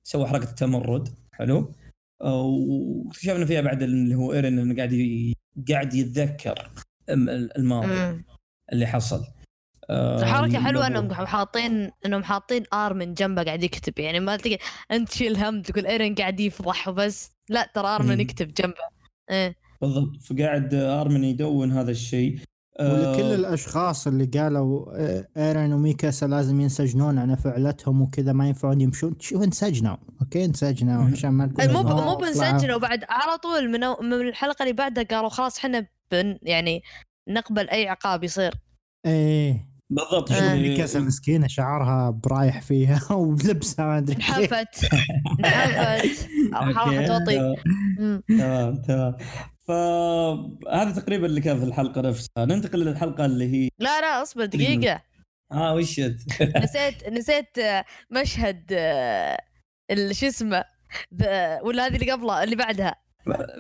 سووا 0.08 0.26
حركة 0.28 0.50
التمرد 0.50 1.10
حلو. 1.32 1.74
آه، 2.22 2.42
واكتشفنا 2.44 3.46
فيها 3.46 3.62
بعد 3.62 3.84
اللي 3.84 4.16
هو 4.16 4.34
ايرن 4.34 4.60
إنه 4.60 4.76
قاعد 4.76 4.94
قاعد 5.70 5.94
يتذكر 5.94 6.72
الم- 7.10 7.30
الماضي. 7.58 8.24
اللي 8.74 8.86
حصل. 8.88 9.26
الحركة 9.90 10.60
حلوة 10.60 10.88
إنهم 10.88 11.14
حاطين 11.14 11.92
إنهم 12.06 12.24
حاطين 12.24 12.64
ارمن 12.74 13.14
جنبه 13.14 13.44
قاعد 13.44 13.64
يكتب 13.64 14.00
يعني 14.00 14.20
ما 14.20 14.38
تلقى 14.38 14.58
أنت 14.92 15.10
تشيل 15.10 15.38
هم 15.38 15.62
تقول 15.62 15.86
إيرن 15.86 16.16
قاعد 16.16 16.40
يفضح 16.40 16.88
وبس. 16.88 17.32
لا 17.50 17.72
ترى 17.74 17.88
ارمن. 17.88 18.20
يكتب 18.20 18.54
جنبه. 18.54 18.76
إيه. 19.32 19.56
بالضبط. 19.82 20.24
فقاعد 20.24 20.74
ارمن 20.74 21.24
يدون 21.24 21.72
هذا 21.72 21.92
الشيء. 21.92 22.40
آه، 22.80 22.94
ولكل 22.94 23.34
الأشخاص 23.34 24.08
اللي 24.08 24.26
قالوا 24.26 24.86
آه، 24.96 25.28
ايرين 25.38 25.74
وميكاسا 25.74 26.26
لازم 26.26 26.62
ينسجنون 26.62 27.18
على 27.20 27.38
فعلتهم 27.38 28.02
وكذا 28.02 28.34
ما 28.34 28.48
ينفعون 28.48 28.82
يمشون. 28.82 29.16
شو 29.20 29.44
انسجنوا. 29.44 29.98
أوكي؟ 30.22 30.46
انسجنوا. 30.46 31.04
عشان 31.04 31.30
ما 31.30 31.48
تقول 31.48 31.74
مو 31.74 31.84
مو 31.84 31.90
طلعوا. 31.90 32.16
بنسجل 32.16 32.74
وبعد 32.74 33.04
على 33.10 33.38
طول 33.38 33.70
من, 33.72 33.80
من 34.10 34.28
الحلقة 34.28 34.64
اللي 34.64 34.74
بعدها 34.74 35.04
قالوا 35.04 35.30
خلاص 35.30 35.58
إحنا 35.58 35.88
يعني 36.42 36.84
نقبل 37.30 37.70
أي 37.70 37.88
عقاب 37.88 38.24
يصير. 38.24 38.54
إيه. 39.06 39.77
بالضبط. 39.90 40.32
آه. 40.32 40.36
شوف 40.36 40.44
يعني- 40.44 40.70
ميكاسا 40.70 41.00
مسكينه 41.00 41.48
شعرها 41.48 42.10
برايح 42.10 42.62
فيها 42.62 43.02
ولبسها 43.14 43.86
ما 43.86 43.98
أدري 43.98 44.16
انحفت 44.16 44.84
انحفت. 45.40 46.30
حركة 46.54 47.16
وطي. 47.16 47.56
تمام 48.28 48.82
تمام 48.82 49.18
فهذا 49.68 50.92
تقريبا 51.02 51.26
اللي 51.26 51.42
كان 51.42 51.60
في 51.60 51.66
الحلقة 51.66 52.02
نفسها. 52.02 52.46
ننتقل 52.46 52.80
للحلقه 52.80 53.26
اللي 53.26 53.54
هي 53.54 53.70
لا 53.80 54.02
لا 54.02 54.22
اصبر 54.22 54.46
دقيقة. 54.46 55.02
آه 55.52 55.74
وش 55.76 56.00
نسيت 56.64 57.10
نسيت 57.10 57.58
آه، 57.60 57.86
مشهد 58.12 58.64
آه، 58.72 59.38
شو 60.12 60.26
اسمه 60.28 60.64
ولا 61.64 61.88
هذه 61.88 61.96
اللي 61.96 62.12
قبله 62.12 62.44
اللي 62.44 62.56
بعدها. 62.56 62.96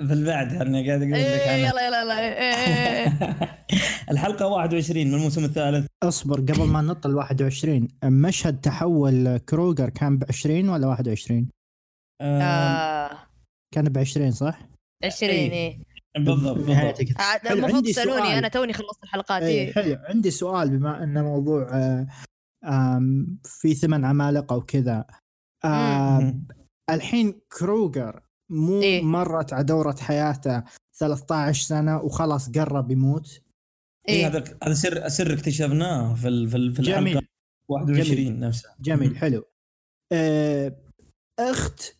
في 0.07 0.13
البعد 0.13 0.53
أنا 0.53 0.85
قاعد 0.87 1.01
أقول 1.01 1.11
لك 1.11 1.17
إيه 1.17 1.41
عنها 1.51 1.71
يلا 1.71 1.87
يلا 1.87 2.01
يلا. 2.01 2.19
إيه، 2.19 2.33
إيه،. 2.33 3.37
الحلقة 4.11 4.47
21 4.47 5.07
من 5.07 5.13
الموسم 5.13 5.43
الثالث. 5.43 5.85
أصبر 6.03 6.39
قبل 6.39 6.63
ما 6.63 6.81
نط 6.81 7.05
ال 7.05 7.15
21 7.15 7.87
مشهد 8.03 8.61
تحول 8.61 9.37
كروجر 9.37 9.89
كان 9.89 10.17
ب 10.17 10.23
20 10.29 10.69
ولا 10.69 10.87
21 10.87 11.49
آه 12.21 12.41
آه، 12.41 13.17
كان 13.75 13.85
ب 13.85 13.97
20 13.97 14.31
صح؟ 14.31 14.59
20 15.03 15.31
إيه. 15.31 15.51
إيه. 15.51 15.79
بالضبط 16.17 16.57
بالضبط. 16.57 16.73
حلو، 17.17 17.57
المفروض 17.57 17.85
تسألوني. 17.85 18.37
أنا 18.37 18.47
توني 18.47 18.73
خلصت 18.73 19.03
الحلقات 19.03 19.41
إيه. 19.43 19.73
حلو. 19.73 19.97
عندي 20.03 20.31
سؤال 20.31 20.69
بما 20.69 21.03
انه 21.03 21.21
موضوع 21.23 21.67
آه، 21.71 22.07
آم، 22.65 23.37
في 23.43 23.73
ثمان 23.73 24.05
عمالقة 24.05 24.55
وكذا. 24.55 25.05
مم. 25.65 26.47
الحين 26.89 27.41
كروجر 27.59 28.21
مو 28.49 28.81
إيه. 28.81 29.01
مرت 29.03 29.53
على 29.53 29.63
دورة 29.63 29.95
حياته 30.01 30.63
13 30.99 31.63
سنة 31.67 31.97
وخلاص 32.01 32.49
قرب 32.49 32.91
يموت. 32.91 33.41
إيه. 34.09 34.15
إيه. 34.15 34.27
هذا 34.27 34.43
هذا 34.63 34.73
سر 34.73 35.07
سر 35.07 35.33
اكتشفناه 35.33 36.13
في 36.15 36.27
ال- 36.27 36.47
في 36.49 36.57
ال- 36.57 36.75
في 36.75 36.81
جميل. 36.81 37.07
الحلقة 37.17 37.27
21 37.69 38.39
نفسها 38.39 38.75
جميل 38.79 39.17
حلو. 39.17 39.43
آه، 40.11 40.75
أخت 41.39 41.95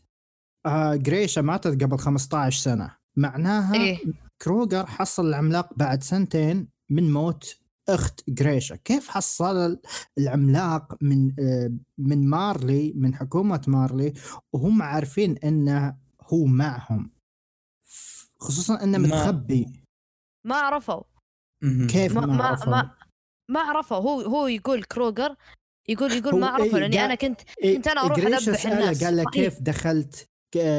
آه، 0.66 0.96
جريشا 0.96 1.42
ماتت 1.42 1.84
قبل 1.84 1.98
15 2.00 2.60
سنة. 2.62 2.96
معناها 3.18 3.76
إيه. 3.76 4.00
كروجر 4.42 4.86
حصل 4.86 5.28
العملاق 5.28 5.74
بعد 5.78 6.04
سنتين 6.04 6.68
من 6.90 7.12
موت 7.14 7.58
أخت 7.90 8.30
جريشا 8.30 8.76
كيف 8.76 9.08
حصل 9.10 9.80
العملاق 10.18 10.96
من 11.04 11.32
آه، 11.40 11.72
من 11.98 12.28
مارلي 12.30 12.94
من 12.96 13.16
حكومة 13.16 13.62
مارلي 13.68 14.14
وهم 14.54 14.82
عارفين 14.82 15.38
إنه 15.38 15.96
هو 16.34 16.46
معهم 16.46 17.12
خصوصا 18.40 18.84
إنه 18.84 18.98
ما- 18.98 19.08
متخبي 19.08 19.84
ما 20.46 20.56
عرفوا. 20.56 21.04
كيف 21.90 22.16
ما 22.16 22.22
ما, 22.26 22.34
ما 22.36 22.44
عرفوا؟ 22.44 22.72
ما, 22.72 22.96
ما 23.50 23.60
عرفوا 23.60 23.98
هو 23.98 24.22
هو 24.22 24.48
يقول 24.48 24.84
كروجر 24.84 25.36
يقول 25.90 26.12
يقول 26.12 26.34
هو 26.34 26.40
ما 26.40 26.48
عرفوا 26.48 26.66
إيه، 26.66 26.82
لأني 26.82 27.06
أنا 27.06 27.16
كنت 27.16 27.42
إيه، 27.64 27.76
كنت 27.76 27.88
أنا 27.88 28.02
أروح 28.02 28.18
جريشا 28.20 28.38
أذبح 28.52 28.62
سأله 28.64 28.80
الناس. 28.80 29.04
قال 29.04 29.18
له. 29.18 29.24
كيف 29.32 29.62
دخلت 29.62 30.30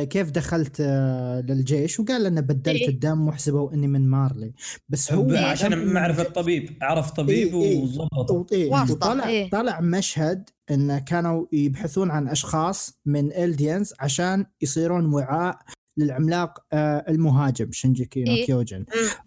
كيف 0.04 0.30
دخلت 0.30 0.76
آه، 0.80 1.40
للجيش 1.40 2.00
وقال 2.00 2.26
انه 2.26 2.40
بدلت 2.40 2.68
إيه. 2.68 2.88
الدم 2.88 3.28
وحسبوا 3.28 3.72
إني 3.72 3.88
من 3.88 4.08
مارلي 4.08 4.52
بس 4.88 5.12
هو 5.12 5.22
ب- 5.22 5.32
عشان 5.32 5.86
معرفة 5.92 6.22
طبيب 6.22 6.78
عرف 6.82 7.10
طبيب 7.10 7.54
إيه، 7.54 7.62
إيه. 7.62 7.82
وظبطه 7.82 8.34
و- 8.34 8.46
إيه، 8.52 8.70
واسطة، 8.70 8.94
وطلع 8.94 9.26
إيه. 9.28 9.50
طلع 9.50 9.80
مشهد 9.80 10.50
انه 10.70 10.98
كانوا 10.98 11.46
يبحثون 11.52 12.10
عن 12.10 12.28
أشخاص 12.28 13.00
من 13.06 13.32
Eldians 13.32 13.92
عشان 14.00 14.46
يصيرون 14.62 15.14
وعاء 15.14 15.58
للعملاق 15.96 16.58
آه، 16.72 17.04
المهاجم 17.08 17.72
Shingeki 17.72 18.24
no 18.24 18.32
إيه. 18.32 18.46
Kyojin. 18.46 18.84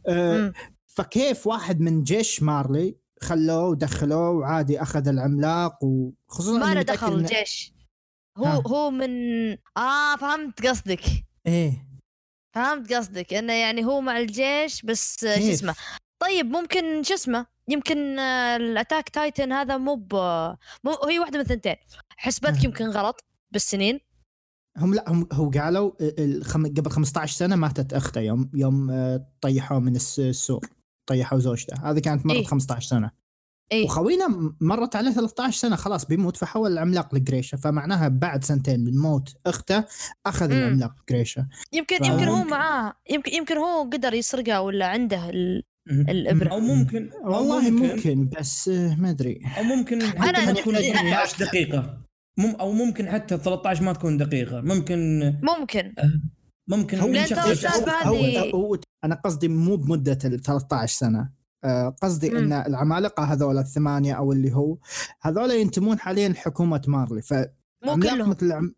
آه،. 0.07 0.53
فكيف 0.87 1.47
واحد 1.47 1.79
من 1.81 2.03
جيش 2.03 2.43
مارلي 2.43 2.95
خلوه 3.21 3.67
ودخلوه 3.67 4.29
وعادي 4.29 4.81
أخذ 4.81 5.07
العملاق 5.07 5.83
وخصوصا 5.83 6.73
ما 6.73 6.81
دخل 6.81 7.15
الجيش 7.15 7.73
هو 8.37 8.45
ها. 8.45 8.63
هو 8.67 8.91
من 8.91 9.09
آه 9.77 10.15
فهمت 10.15 10.67
قصدك 10.67 11.01
إيه 11.47 11.87
فهمت 12.55 12.93
قصدك 12.93 13.33
إنه 13.33 13.53
يعني 13.53 13.85
هو 13.85 14.01
مع 14.01 14.17
الجيش 14.19 14.81
بس 14.81 15.19
شو؟ 15.19 15.27
اسمه 15.27 15.75
طيب 16.21 16.45
ممكن 16.45 17.03
شو 17.03 17.13
اسمه 17.13 17.45
يمكن 17.67 18.19
ال 18.19 18.32
Attack 18.32 19.09
Titan 19.09 19.51
هذا 19.51 19.77
مو 19.77 19.95
ب 19.95 20.13
مو 20.83 20.91
هي 21.09 21.19
واحدة 21.19 21.37
من 21.39 21.45
الثنتين 21.45 21.75
حسبتك. 22.17 22.63
يمكن 22.63 22.85
غلط 22.85 23.23
بالسنين 23.51 23.99
هم 24.77 24.93
لا 24.93 25.05
هم 25.11 25.27
هو 25.33 25.49
قالوا 25.49 25.91
الخم... 26.01 26.65
قبل 26.67 26.89
15 26.91 27.35
سنة 27.37 27.55
ماتت 27.55 27.93
أخته 27.93 28.21
يوم 28.21 28.51
يوم 28.53 28.91
آه، 28.91 29.27
طيحوه 29.41 29.79
من 29.79 29.95
الس- 29.95 30.19
السور 30.19 30.67
طيحوا 31.09 31.39
زوجته 31.39 31.89
هذه 31.91 31.99
كانت 31.99 32.25
مرت 32.25 32.37
إيه. 32.37 32.45
15 32.45 32.87
سنة 32.87 33.11
اي 33.71 33.83
وخوينا 33.83 34.53
مرت 34.61 34.95
عليه 34.95 35.11
13 35.11 35.57
سنة 35.59 35.75
خلاص 35.75 36.05
بيموت 36.05 36.37
فحول 36.37 36.71
العملاق 36.71 37.15
لجريشا 37.15 37.57
فمعناها 37.57 38.07
بعد 38.07 38.43
سنتين 38.43 38.79
من 38.83 38.97
موت 38.97 39.33
أخته 39.45 39.83
أخذ 40.25 40.49
مم. 40.51 40.57
العملاق 40.57 40.91
جريشا 41.09 41.47
يمكن 41.73 41.97
فممكن- 41.97 42.11
يمكن 42.13 42.27
هو 42.27 42.43
معاه 42.43 42.93
يمكن 43.11 43.31
يمكن 43.33 43.57
هو 43.57 43.89
قدر 43.93 44.13
يسرقها 44.13 44.59
ولا 44.59 44.85
عنده 44.87 45.29
ال... 45.29 45.63
الإبرة. 45.89 46.49
أو 46.49 46.59
ممكن 46.59 47.09
أو 47.25 47.31
والله 47.31 47.69
ممكن, 47.69 48.29
بس 48.39 48.69
آه، 48.69 48.95
ما 48.95 49.09
أدري. 49.09 49.41
أو 49.57 49.63
ممكن 49.63 49.99
ما 50.45 50.51
تكون 50.53 50.75
أنا- 50.77 50.79
13 50.79 51.45
دقيقة. 51.45 51.97
مم 52.37 52.55
أو 52.55 52.71
ممكن 52.71 53.09
حتى 53.09 53.37
13 53.37 53.83
ما 53.83 53.93
تكون 53.93 54.17
دقيقة. 54.17 54.61
ممكن 54.61 55.19
ممكن. 55.43 55.93
ممكن 56.67 56.99
هو 56.99 57.07
هو, 58.05 58.15
هو 58.55 58.77
أنا 59.03 59.15
قصدي 59.15 59.47
مو 59.47 59.75
بمدة 59.75 60.17
ال 60.25 60.41
13 60.41 60.97
سنة. 60.99 61.19
آه، 61.19 61.40
قصدي 62.01 62.29
مم. 62.29 62.37
إن 62.37 62.53
العمالقة 62.53 63.23
هذول 63.23 63.57
الثمانية 63.57 64.13
أو 64.13 64.31
اللي 64.31 64.53
هو 64.55 64.77
هذول 65.21 65.51
ينتمون 65.51 65.99
حاليا 65.99 66.29
لحكومه 66.29 66.81
مارلي 66.87 67.21
ف 67.21 67.33
مو 67.83 67.91
عملاق 67.91 68.13
كلهم 68.13 68.29
مثل 68.29 68.45
العم... 68.45 68.75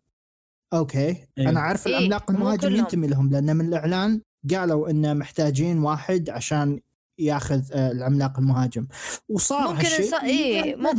أوكي 0.72 0.98
إيه. 0.98 1.26
أنا 1.38 1.60
عارف 1.60 1.86
إيه، 1.86 1.98
العملاق 1.98 2.30
المهاجم. 2.30 2.74
ينتمي 2.74 3.06
لهم 3.06 3.30
لأن 3.30 3.56
من 3.56 3.68
الإعلان 3.68 4.20
قالوا 4.50 4.90
ان 4.90 5.18
محتاجين 5.18 5.78
واحد 5.78 6.30
عشان 6.30 6.80
ياخذ 7.18 7.72
آه، 7.72 7.90
العملاق 7.90 8.38
المهاجم 8.38 8.86
وصار 9.28 9.68
ممكن 9.68 9.86
هالشيء 9.86 10.00
انس... 10.00 10.14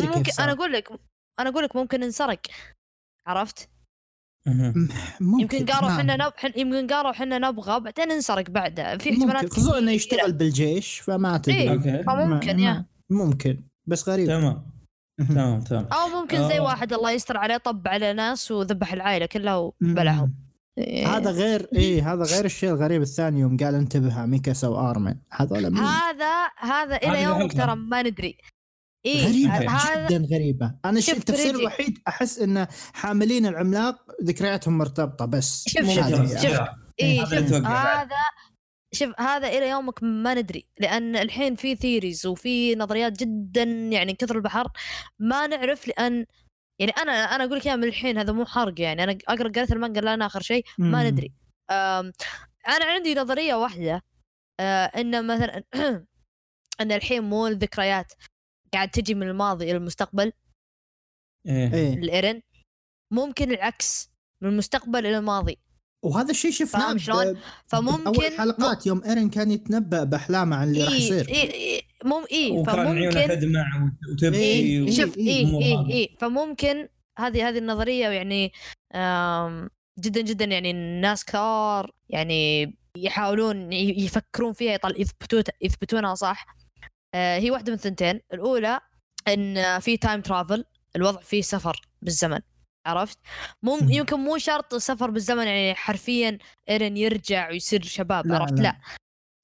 كيف 0.01 0.17
ممكن 0.17 0.31
صار. 0.31 0.45
أنا 0.45 0.53
أقول 0.53 0.73
لك 0.73 0.89
أنا 1.39 1.49
أقول 1.49 1.63
لك 1.63 1.75
ممكن 1.75 2.03
انسرق 2.03 2.39
عرفت. 3.27 3.69
ممكن 4.47 5.41
يمكن 5.41 5.65
قالوا. 5.65 5.89
إحنا 5.89 6.15
نب... 6.15 6.31
حن... 6.37 6.51
يمكن 6.55 6.87
قالوا 6.87 7.11
إحنا 7.11 7.37
نبغى 7.37 7.79
بعدين 7.79 8.11
انسرق 8.11 8.49
بعده. 8.49 8.97
في 8.97 9.13
احتمالات 9.13 9.53
خصوصا 9.53 9.77
انه. 9.77 9.91
يشتغل 9.91 10.31
بالجيش 10.33 10.99
فما 10.99 11.37
تدري. 11.37 11.61
إيه. 11.61 11.71
أوكي 11.71 12.03
فممكن 12.03 12.55
ما- 12.55 12.61
يا. 12.61 12.73
ما- 12.73 13.25
ممكن 13.25 13.63
بس 13.85 14.09
غريب. 14.09 14.27
تمام. 14.27 14.65
تمام 15.29 15.61
تمام. 15.61 15.85
أو 15.85 16.21
ممكن 16.21 16.47
زي 16.47 16.57
آه. 16.57 16.61
واحد 16.61 16.93
الله 16.93 17.11
يستر 17.11 17.37
عليه 17.37 17.57
طب 17.57 17.87
على 17.87 18.13
ناس 18.13 18.51
وذبح 18.51 18.93
العائلة 18.93 19.25
كلها 19.25 19.55
وبلعهم. 19.55 20.35
إيه. 20.77 21.07
هذا 21.17 21.31
غير 21.31 21.67
إيه 21.75 22.13
هذا 22.13 22.23
غير 22.23 22.45
الشيء 22.45 22.69
الغريب 22.69 23.01
الثاني 23.01 23.39
يوم 23.39 23.57
قال 23.57 23.75
انتبه 23.75 24.25
ميكاسا 24.25 24.67
وأرمن. 24.67 25.15
هذول 25.31 25.69
مين؟ 25.71 25.83
هذا 25.83 26.47
هذا 26.59 26.95
إلى 26.95 27.23
يومك. 27.23 27.53
ترى 27.53 27.75
ما 27.75 28.01
ندري. 28.03 28.37
اي 29.05 29.25
غريبة 29.27 29.69
هذا 29.69 30.07
جدا 30.07 30.35
غريبة 30.35 30.75
أنا 30.85 30.97
الشيء 30.97 31.13
شوف 31.13 31.21
التفسير. 31.23 31.55
الوحيد 31.55 31.99
أحس 32.07 32.39
إن 32.39 32.67
حاملين 32.93 33.45
العملاق 33.45 34.05
ذكرياتهم 34.23 34.77
مرتبطة 34.77 35.25
بس 35.25 35.65
شوف- 35.67 35.89
شوف- 35.89 36.41
شوف. 36.41 36.59
اي 37.01 37.19
هذا 37.19 37.37
اللي 37.37 37.47
شوف. 37.49 37.65
هذا 37.65 38.15
شوف 38.93 39.19
هذا 39.21 39.47
إلى 39.47 39.69
يومك 39.69 40.03
ما 40.03 40.33
ندري 40.33 40.65
لأن 40.79 41.15
الحين 41.15 41.55
في 41.55 41.75
theories 41.75 42.25
وفي 42.25 42.75
نظريات 42.75 43.19
جدا 43.19 43.63
يعني 43.63 44.13
كثر 44.13 44.35
البحر 44.35 44.67
ما 45.19 45.47
نعرف 45.47 45.87
لأن 45.87 46.25
يعني 46.79 46.91
أنا 46.91 47.11
أنا 47.11 47.43
أقول 47.43 47.57
لك 47.57 47.65
إياها 47.67 47.75
من 47.75 47.83
الحين 47.83 48.17
هذا 48.17 48.33
مو 48.33 48.45
حرق 48.45 48.81
يعني 48.81 49.03
أنا 49.03 49.17
أقرأ 49.27 49.47
قريت 49.49 49.71
المانجا 49.71 50.01
لأن 50.01 50.21
آخر 50.21 50.41
شيء 50.41 50.65
ما. 50.77 51.09
ندري 51.09 51.33
أنا 52.67 52.85
عندي 52.85 53.15
نظرية 53.15 53.55
واحدة 53.55 54.03
أه، 54.59 54.85
إن 54.85 55.27
مثلا 55.27 55.63
إن 56.81 56.91
الحين 56.91 57.23
مو 57.23 57.47
الذكريات 57.47 58.13
قاعد 58.73 58.89
تجي 58.89 59.13
من 59.13 59.27
الماضي 59.29 59.65
إلى 59.65 59.77
المستقبل. 59.77 60.31
إيه. 61.47 61.73
إيه. 61.73 61.93
الإيرن. 61.93 62.41
ممكن 63.13 63.51
العكس 63.51 64.09
من 64.41 64.49
المستقبل 64.49 64.99
إلى 65.05 65.17
الماضي. 65.17 65.57
وهذا 66.03 66.31
الشيء 66.31 66.51
شفناه 66.51 66.87
فاهم 66.87 66.97
شلون؟ 66.97 67.37
فممكن 67.67 68.07
اول 68.07 68.37
حلقات 68.37 68.87
يوم 68.87 69.03
إيرن 69.03 69.29
كان 69.29 69.51
يتنبأ 69.51 70.03
بأحلامه 70.03 70.55
عن 70.55 70.67
اللي 70.67 70.83
راح 70.83 70.91
اي 70.91 70.97
يصير. 70.97 71.29
اي 71.29 71.53
اي 71.53 71.81
مم 72.05 72.25
اي 72.31 72.51
وكان 72.51 72.79
عيونه 72.79 73.11
فممكن 73.11 73.27
تدمع 73.39 73.91
وتبكي 74.11 74.37
إيه، 74.37 74.81
و- 74.81 74.91
شوف 74.91 75.17
إيه، 75.17 75.27
اي 75.27 75.41
الأمور 75.41 75.61
اي 75.63 75.73
هذه. 75.75 75.93
اي 75.93 76.15
فممكن 76.19 76.87
هذه 77.19 77.49
هذه 77.49 77.57
النظرية 77.57 78.07
يعني 78.07 78.51
جدا 79.99 80.21
جدا 80.21 80.45
يعني 80.45 80.71
الناس 80.71 81.25
كثار 81.25 81.91
يعني 82.09 82.73
يحاولون 82.97 83.73
ي- 83.73 84.05
يفكرون 84.05 84.53
فيها 84.53 84.73
يطل 84.73 85.01
يثبتون 85.01 85.43
يثبتونها 85.61 86.15
صح؟ 86.15 86.55
هي 87.15 87.51
واحدة 87.51 87.71
من 87.71 87.77
الثنتين 87.77 88.21
الأولى 88.33 88.79
إن 89.27 89.79
في 89.79 89.97
time 89.97 90.21
travel 90.21 90.65
الوضع 90.95 91.21
فيه 91.21 91.41
سفر 91.41 91.81
بالزمن 92.01 92.39
عرفت 92.85 93.19
مو. 93.63 93.77
يمكن 93.81 94.19
مو 94.19 94.37
شرط 94.37 94.75
سفر 94.75 95.09
بالزمن 95.09 95.47
يعني 95.47 95.75
حرفيا 95.75 96.37
إيرن 96.69 96.97
يرجع 96.97 97.49
ويصير 97.49 97.83
شباب 97.83 98.27
لا، 98.27 98.35
عرفت 98.35 98.53
لا. 98.53 98.61
لا 98.63 98.79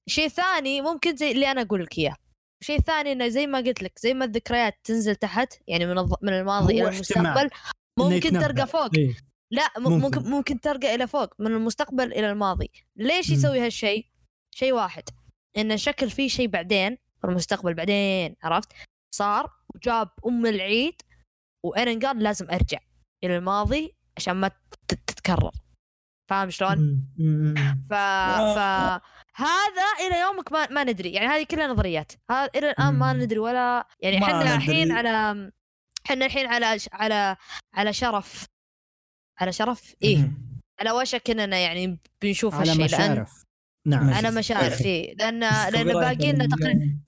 شيء 0.09 0.27
ثاني 0.27 0.81
ممكن 0.81 1.15
زي 1.15 1.31
اللي 1.31 1.51
أنا 1.51 1.61
أقول 1.61 1.83
لك 1.83 1.97
إياه 1.97 2.15
شيء 2.63 2.79
ثاني 2.79 3.11
إنه 3.11 3.27
زي 3.27 3.47
ما 3.47 3.57
قلت 3.57 3.83
لك 3.83 3.99
زي 3.99 4.13
ما 4.13 4.25
الذكريات 4.25 4.79
تنزل 4.83 5.15
تحت 5.15 5.53
يعني 5.67 5.85
من. 5.85 5.95
من 6.21 6.33
الماضي 6.33 6.73
إلى 6.73 6.89
المستقبل 6.89 7.49
ممكن. 7.99 8.31
ترقى 8.31 8.67
فوق 8.67 8.95
إيه. 8.97 9.13
لا 9.51 9.71
ممكن. 9.77 9.99
ممكن 9.99 10.29
ممكن 10.29 10.59
ترقى 10.61 10.95
إلى 10.95 11.07
فوق 11.07 11.41
من 11.41 11.47
المستقبل 11.47 12.13
إلى 12.13 12.31
الماضي 12.31 12.71
ليش. 12.95 13.29
يسوي 13.29 13.59
هالشيء 13.59 14.05
شيء 14.55 14.73
واحد 14.73 15.03
انه 15.57 15.75
شكل 15.75 16.09
فيه 16.09 16.27
شيء 16.27 16.47
بعدين 16.47 16.97
في 17.21 17.27
المستقبل 17.27 17.73
بعدين 17.73 18.35
عرفت؟ 18.43 18.71
صار 19.15 19.51
وجاب 19.75 20.09
أم 20.27 20.45
العيد 20.45 21.01
وايرن 21.65 21.99
قال 21.99 22.23
لازم 22.23 22.47
أرجع 22.51 22.79
إلى 23.23 23.37
الماضي 23.37 23.95
عشان 24.17 24.33
ما 24.33 24.47
تت- 24.87 24.99
تتكرر. 25.07 25.51
فاهم 26.29 26.49
شلون؟ 26.49 27.07
ف... 27.89 27.93
ف 27.93 28.57
هذا 29.35 29.87
إلى 30.07 30.19
يومك 30.19 30.51
ما, 30.51 30.67
ما 30.69 30.83
ندري. 30.83 31.11
يعني 31.13 31.27
هذه 31.27 31.43
كلها 31.43 31.67
نظريات. 31.67 32.11
هذا 32.31 32.49
إلى 32.55 32.69
الآن 32.71 32.93
ما. 32.93 33.13
ندري 33.13 33.39
ولا 33.39 33.87
يعني 33.99 34.23
إحنا 34.23 34.55
الحين. 34.55 34.91
على 34.91 35.51
إحنا 36.05 36.25
الحين 36.25 36.47
على 36.47 36.77
على 36.93 37.35
على 37.73 37.93
شرف. 37.93 38.45
على 39.39 39.51
شرف؟ 39.51 39.95
إيه. 40.03 40.31
على 40.79 40.91
وشك 40.91 41.29
إننا 41.29 41.57
يعني 41.57 41.99
بنشوف 42.21 42.55
هالشيء 42.55 42.87
لأن 42.87 43.25
نعم. 43.85 44.07
ماشي. 44.07 44.17
على 44.17 44.31
مشارف 44.35 44.81
إيه. 44.81 45.15
لأن 45.15 45.39
لأن 45.39 45.91
كوبي 45.91 45.93
رايت 45.93 46.17
باقي 46.19 46.31
لنا 46.31 46.45
تقريبا 46.47 46.99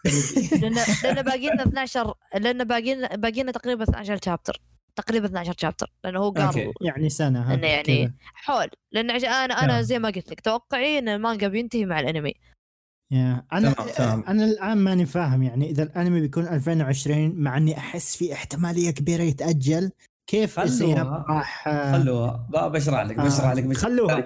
لأن 0.62 0.76
لأن 1.04 1.22
باقي 1.22 1.48
لنا 1.50 1.64
12 1.64 2.14
لأن 2.36 2.64
باقي 2.64 2.96
لنا 2.96 3.16
باقي 3.16 3.44
لنا 3.44 3.52
تقريبا 3.52 3.84
12 3.84 4.20
شابتر 4.26 4.62
تقريبا 4.96 5.26
12 5.26 5.54
chapter 5.62 5.94
لأنه 6.04 6.20
هو. 6.20 6.32
قال 6.32 6.74
يعني 6.82 7.10
سنة 7.10 7.42
ها 7.42 7.56
يعني 7.56 7.84
كذا. 7.84 8.14
حول. 8.34 8.68
لأن 8.92 9.12
عشان 9.12 9.30
أنا 9.30 9.54
أنا 9.54 9.68
تمام. 9.68 9.82
زي 9.82 10.00
ما 10.00 10.10
قلت 10.10 10.32
لك 10.32 10.42
توقعي 10.42 11.00
ان 11.00 11.10
المانجا 11.10 11.48
بينتهي 11.48 11.86
مع 11.86 12.00
الأنمي. 12.00 12.34
يا 13.12 13.46
أنا 13.54 13.72
تمام،. 13.72 14.24
أنا 14.28 14.46
الآن 14.46 14.78
ماني 14.78 15.06
فاهم. 15.06 15.44
يعني 15.44 15.70
إذا 15.70 15.84
الأنمي 15.84 16.22
بيكون 16.22 16.48
2020 16.48 17.36
مع 17.36 17.58
إني 17.58 17.78
أحس 17.78 18.16
في 18.18 18.34
احتمالية 18.34 18.92
كبيرة 18.92 19.22
يتأجل 19.22 19.92
كيف 20.28 20.56
خلوها. 20.56 20.66
السياب 20.68 21.08
راح 21.30 21.70
خلوها. 21.92 22.48
بشرح 22.68 23.02
لك 23.02 23.20
آه، 23.20 23.24
بشرح 23.24 23.52
لك. 23.54 23.64
بشرح 23.64 23.82
خلوها. 23.84 24.26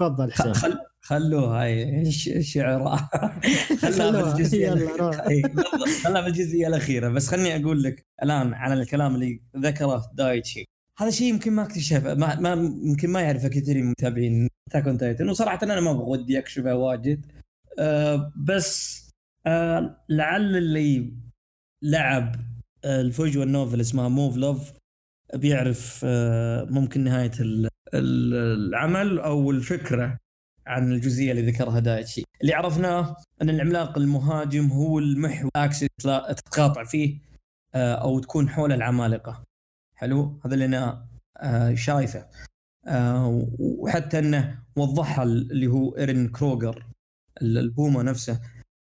تفضل 0.00 0.32
حسين. 0.32 0.54
خل 0.54 0.78
خلوها 1.00 1.62
هاي 1.62 2.10
ش- 2.12 2.30
شعراء 2.40 2.96
خلوها. 3.82 5.28
إي، 5.28 5.42
خلها 6.04 6.20
بالجزئيه 6.20 6.66
الأخيرة. 6.68 7.08
بس 7.08 7.28
خلني 7.28 7.56
أقول 7.56 7.82
لك 7.82 8.06
الآن 8.22 8.54
على 8.54 8.74
الكلام 8.74 9.14
اللي 9.14 9.40
ذكره 9.56 10.10
دايتشي. 10.14 10.64
هذا 10.98 11.10
شيء 11.10 11.26
يمكن 11.28 11.52
ما 11.52 11.62
اكتشفه 11.62 12.14
ما, 12.14 12.40
ما 12.40 12.52
يمكن 12.84 13.10
ما 13.10 13.20
يعرفه 13.20 13.48
كثير 13.48 13.76
من 13.76 13.82
المتابعين 13.82 14.48
تاك 14.70 14.86
اون 14.88 14.98
تايتن 14.98 15.28
وصراحة 15.28 15.58
أنا 15.62 15.80
ما 15.80 15.92
بودي 15.92 16.38
أكشفه 16.38 16.74
واجد. 16.74 17.26
أه 17.78 18.32
بس 18.36 19.02
أه 19.46 20.04
لعل 20.08 20.56
اللي 20.56 21.12
لعب 21.82 22.36
آه، 22.84 23.00
الفيجوال 23.00 23.42
novel 23.42 23.80
اسمها 23.80 24.08
Muv-Luv 24.08 24.72
بيعرف 25.34 26.00
أه 26.04 26.64
ممكن 26.64 27.04
نهاية 27.04 27.30
العمل 27.94 29.18
أو 29.18 29.50
الفكرة 29.50 30.18
عن 30.66 30.92
الجزئية 30.92 31.30
اللي 31.32 31.50
ذكرها 31.50 31.80
دايتشي. 31.80 32.24
اللي 32.42 32.54
عرفناه 32.54 33.16
أن 33.42 33.50
العملاق 33.50 33.98
المهاجم 33.98 34.66
هو 34.66 34.98
المحور 34.98 35.50
axis 35.56 35.86
تتقاطع 36.28 36.84
فيه 36.84 37.18
آه، 37.74 37.94
أو 37.94 38.18
تكون 38.18 38.48
حول 38.48 38.72
العمالقة. 38.72 39.42
حلو؟ 39.96 40.40
هذا 40.44 40.54
اللي 40.54 40.64
أنا 40.64 41.06
آه، 41.36 41.74
شايفه. 41.74 42.26
آه، 42.86 43.46
وحتى 43.58 44.18
أنه 44.18 44.58
وضحها 44.76 45.22
اللي 45.24 45.66
هو 45.66 45.96
إيرن 45.96 46.28
كروجر 46.28 46.86
ال- 47.42 47.58
البومة 47.58 48.02
نفسه 48.02 48.40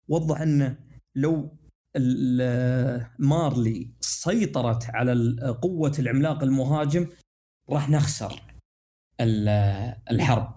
وضح 0.09 0.41
أنه 0.41 0.77
لو 1.15 1.57
مارلي 3.19 3.89
سيطرت 3.99 4.89
على 4.89 5.35
قوة 5.61 5.91
العملاق 5.99 6.43
المهاجم 6.43 7.07
راح 7.69 7.89
نخسر. 7.89 8.41
الحرب. 9.21 10.53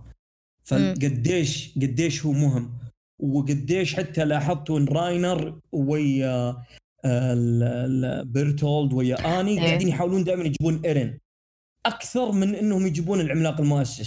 فقديش 0.65 1.75
قديش 1.77 2.27
هو 2.27 2.33
مهم 2.33 2.73
وقديش 3.19 3.95
حتى 3.95 4.25
لاحظتوا 4.25 4.79
ان 4.79 4.85
راينر 4.85 5.61
ويا 5.73 6.57
ال- 7.05 8.25
بيرتولد 8.25 8.93
ويا 8.93 9.41
آني 9.41 9.51
إيه. 9.51 9.67
قاعدين 9.67 9.89
يحاولون 9.89 10.25
دائما 10.25 10.45
يجيبون 10.45 10.81
ايرن 10.85 11.19
أكثر 11.87 12.33
من 12.33 12.55
إنهم 12.55 12.87
يجيبون 12.87 13.21
العملاق 13.21 13.61
المؤسس 13.61 14.07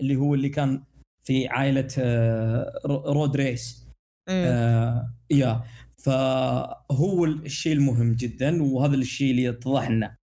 اللي 0.00 0.16
هو 0.16 0.34
اللي 0.34 0.48
كان 0.48 0.82
في 1.22 1.48
عائلة 1.48 1.88
آه، 1.98 2.80
رو- 2.86 3.12
رود 3.12 3.36
ريس. 3.36 3.86
مم. 4.28 4.34
آه 4.46 5.14
يا. 5.30 5.62
فهو 5.98 7.24
الشيء 7.24 7.72
المهم 7.72 8.12
جدا 8.14 8.62
وهذا 8.62 8.94
الشيء 8.94 9.30
اللي 9.30 9.42
يتضح 9.44 9.90
لنا. 9.90 10.06
آه 10.06 10.16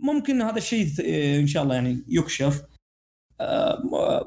ممكن 0.00 0.42
هذا 0.42 0.56
الشيء 0.56 0.86
آه، 1.04 1.40
إن 1.40 1.46
شاء 1.46 1.62
الله 1.62 1.74
يعني 1.74 2.04
يكشف. 2.08 2.62
آه 3.40 3.82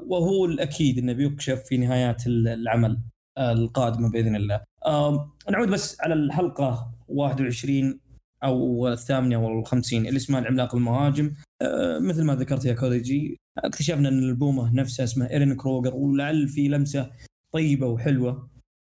وهو 0.06 0.44
الأكيد 0.44 0.98
إنه 0.98 1.12
بيكشف 1.12 1.62
في 1.68 1.76
نهايات 1.76 2.26
العمل 2.26 2.98
آه، 3.38 3.52
القادمه 3.52 4.10
بإذن 4.10 4.36
الله. 4.36 4.60
آه 4.86 5.32
نعود 5.50 5.68
بس 5.68 6.00
على 6.00 6.14
الحلقة 6.14 6.90
21 7.08 8.00
أو 8.44 8.88
الثامنة 8.88 9.36
أو 9.36 9.58
الخمسين 9.60 10.06
اللي 10.06 10.16
اسمها 10.16 10.40
العملاق 10.40 10.74
المهاجم. 10.74 11.32
آه 11.62 11.98
مثل 11.98 12.24
ما 12.24 12.34
ذكرت 12.34 12.64
يا 12.64 12.72
كوليجي 12.74 13.36
اكتشفنا 13.58 14.08
إن 14.08 14.18
البومة 14.18 14.74
نفسها 14.74 15.04
اسمها 15.04 15.30
إيرين 15.30 15.54
كروجر 15.56 15.94
ولعل 15.94 16.48
في 16.48 16.68
لمسة 16.68 17.10
طيبة 17.52 17.86
وحلوة 17.86 18.48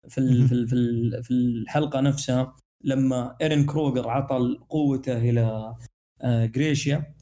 في 0.10 0.48
في 0.48 0.68
في 0.68 0.74
ال- 0.74 1.24
في 1.24 1.32
الحلقة 1.32 2.00
نفسها 2.02 2.56
لما 2.84 3.36
إيرين 3.42 3.66
كروجر 3.66 4.10
عطى 4.10 4.58
قوته 4.70 5.18
إلى 5.18 5.42
آه، 5.42 5.78
جريشيا 6.26 7.14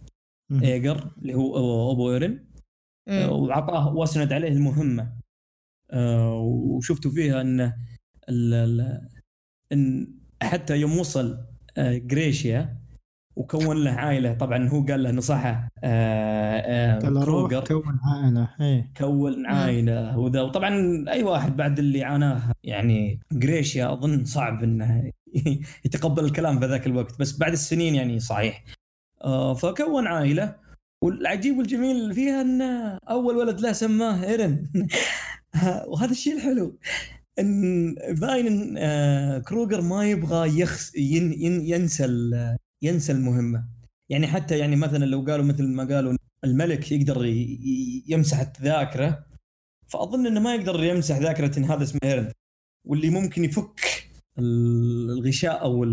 مهم. 0.49 0.63
ييجر 0.63 1.11
اللي 1.21 1.33
هو 1.33 1.91
أبو 1.91 2.11
إيرين. 2.11 2.45
مم. 3.07 3.29
وعطاه 3.29 3.93
واسند 3.95 4.33
عليه 4.33 4.47
المهمة. 4.47 5.13
آه، 5.91 6.33
وشفتوا 6.39 7.11
فيها 7.11 7.41
إن 7.41 7.61
ال- 8.29 8.53
ال- 8.53 9.09
إن 9.71 10.13
حتى 10.43 10.77
يوم 10.77 10.97
وصل 10.99 11.37
آه، 11.77 11.97
جريشيا 11.97 12.77
وكون 13.35 13.83
له 13.83 13.91
عائلة. 13.91 14.33
طبعا 14.33 14.67
هو 14.69 14.85
قال 14.85 15.03
له 15.03 15.11
نصحه 15.11 15.67
آه، 15.83 16.59
آه، 16.59 16.99
كروجر. 16.99 17.63
كون 17.65 17.99
عائلة. 18.03 18.49
إيه. 18.61 18.91
كون 18.97 19.45
عائلة 19.45 20.17
وذا. 20.17 20.41
وطبعا 20.41 21.05
أي 21.09 21.23
واحد 21.23 21.57
بعد 21.57 21.79
اللي 21.79 22.03
عاناه 22.03 22.51
يعني 22.63 23.19
جريشيا 23.33 23.93
أظن 23.93 24.25
صعب 24.25 24.63
إنه 24.63 25.11
يتقبل 25.85 26.25
الكلام 26.25 26.59
في 26.59 26.65
ذاك 26.65 26.87
الوقت. 26.87 27.19
بس 27.19 27.37
بعد 27.37 27.51
السنين 27.51 27.95
يعني 27.95 28.19
صحيح. 28.19 28.63
آه، 28.67 28.80
فكون 29.61 30.07
عائلة. 30.07 30.55
والعجيب 31.03 31.57
والجميل 31.57 32.13
فيها 32.13 32.41
إن 32.41 32.61
أول 33.09 33.37
ولد 33.37 33.59
له 33.59 33.71
سماه 33.71 34.23
إيرن. 34.25 34.69
وهذا 35.91 36.11
الشيء 36.11 36.35
الحلو. 36.35 36.79
إن 37.39 37.95
باين 38.19 38.47
إن 38.47 38.75
آه، 38.77 39.37
كروجر 39.39 39.81
ما 39.81 40.05
يبغى 40.09 40.59
يخس 40.59 40.95
ين 40.95 41.33
ين 41.33 41.61
ينسى 41.61 42.07
ينسى 42.81 43.11
المهمة. 43.11 43.65
يعني 44.09 44.27
حتى 44.27 44.57
يعني 44.57 44.75
مثلا 44.75 45.05
لو 45.05 45.21
قالوا 45.21 45.45
مثل 45.45 45.67
ما 45.67 45.83
قالوا 45.95 46.17
الملك 46.43 46.91
يقدر 46.91 47.25
يمسح 48.07 48.39
الذاكرة. 48.39 49.25
فأظن 49.87 50.27
إنه 50.27 50.39
ما 50.39 50.55
يقدر 50.55 50.83
يمسح 50.83 51.17
ذاكرة 51.17 51.59
إن 51.59 51.63
هذا 51.63 51.83
اسمه 51.83 51.99
إيرن. 52.03 52.31
واللي 52.87 53.09
ممكن 53.09 53.43
يفك 53.43 53.79
ال- 54.39 55.09
الغشاء 55.11 55.61
أو 55.61 55.83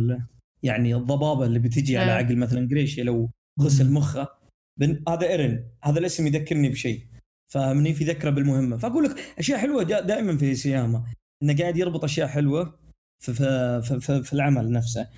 يعني 0.63 0.95
الضبابة 0.95 1.45
اللي 1.45 1.59
بتجي 1.59 1.99
على 1.99 2.13
آه. 2.13 2.15
عقل 2.15 2.37
مثلا 2.37 2.69
قريشيا 2.71 3.03
لو 3.03 3.31
غسل 3.61 3.91
مخه 3.91 4.29
بن 4.81 5.03
هذا 5.09 5.29
إيرن 5.29 5.65
هذا 5.85 5.99
الاسم 5.99 6.27
يذكرني 6.27 6.69
بشيء 6.69 7.07
فاهمني 7.53 7.95
في 7.95 8.05
ذكره 8.05 8.31
بالمهمة. 8.31 8.77
فأقول 8.77 9.05
لك 9.05 9.17
أشياء 9.39 9.59
حلوة 9.59 9.83
دائما 9.83 10.37
في 10.37 10.55
سياما 10.55 11.05
إنه 11.43 11.57
قاعد 11.57 11.77
يربط 11.77 12.05
أشياء 12.05 12.29
حلوة 12.29 12.79
في, 13.25 13.35
في, 13.35 13.83
في, 13.83 14.01
في, 14.01 14.23
في 14.23 14.33
العمل 14.33 14.73
نفسه. 14.73 15.09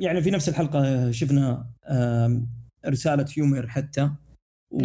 يعني 0.00 0.22
في 0.22 0.30
نفس 0.30 0.48
الحلقة 0.48 1.10
شفنا 1.10 1.70
رسالة 2.86 3.26
يومر 3.36 3.68
حتى 3.68 4.10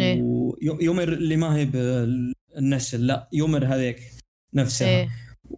إيه. 0.00 0.22
ويومر 0.22 1.12
اللي 1.12 1.36
ما 1.36 1.56
هي 1.56 1.64
بالنسل 1.64 3.06
لا 3.06 3.28
يومر 3.32 3.66
هذيك 3.66 4.10
نفسها. 4.54 4.88
إيه. 4.88 5.08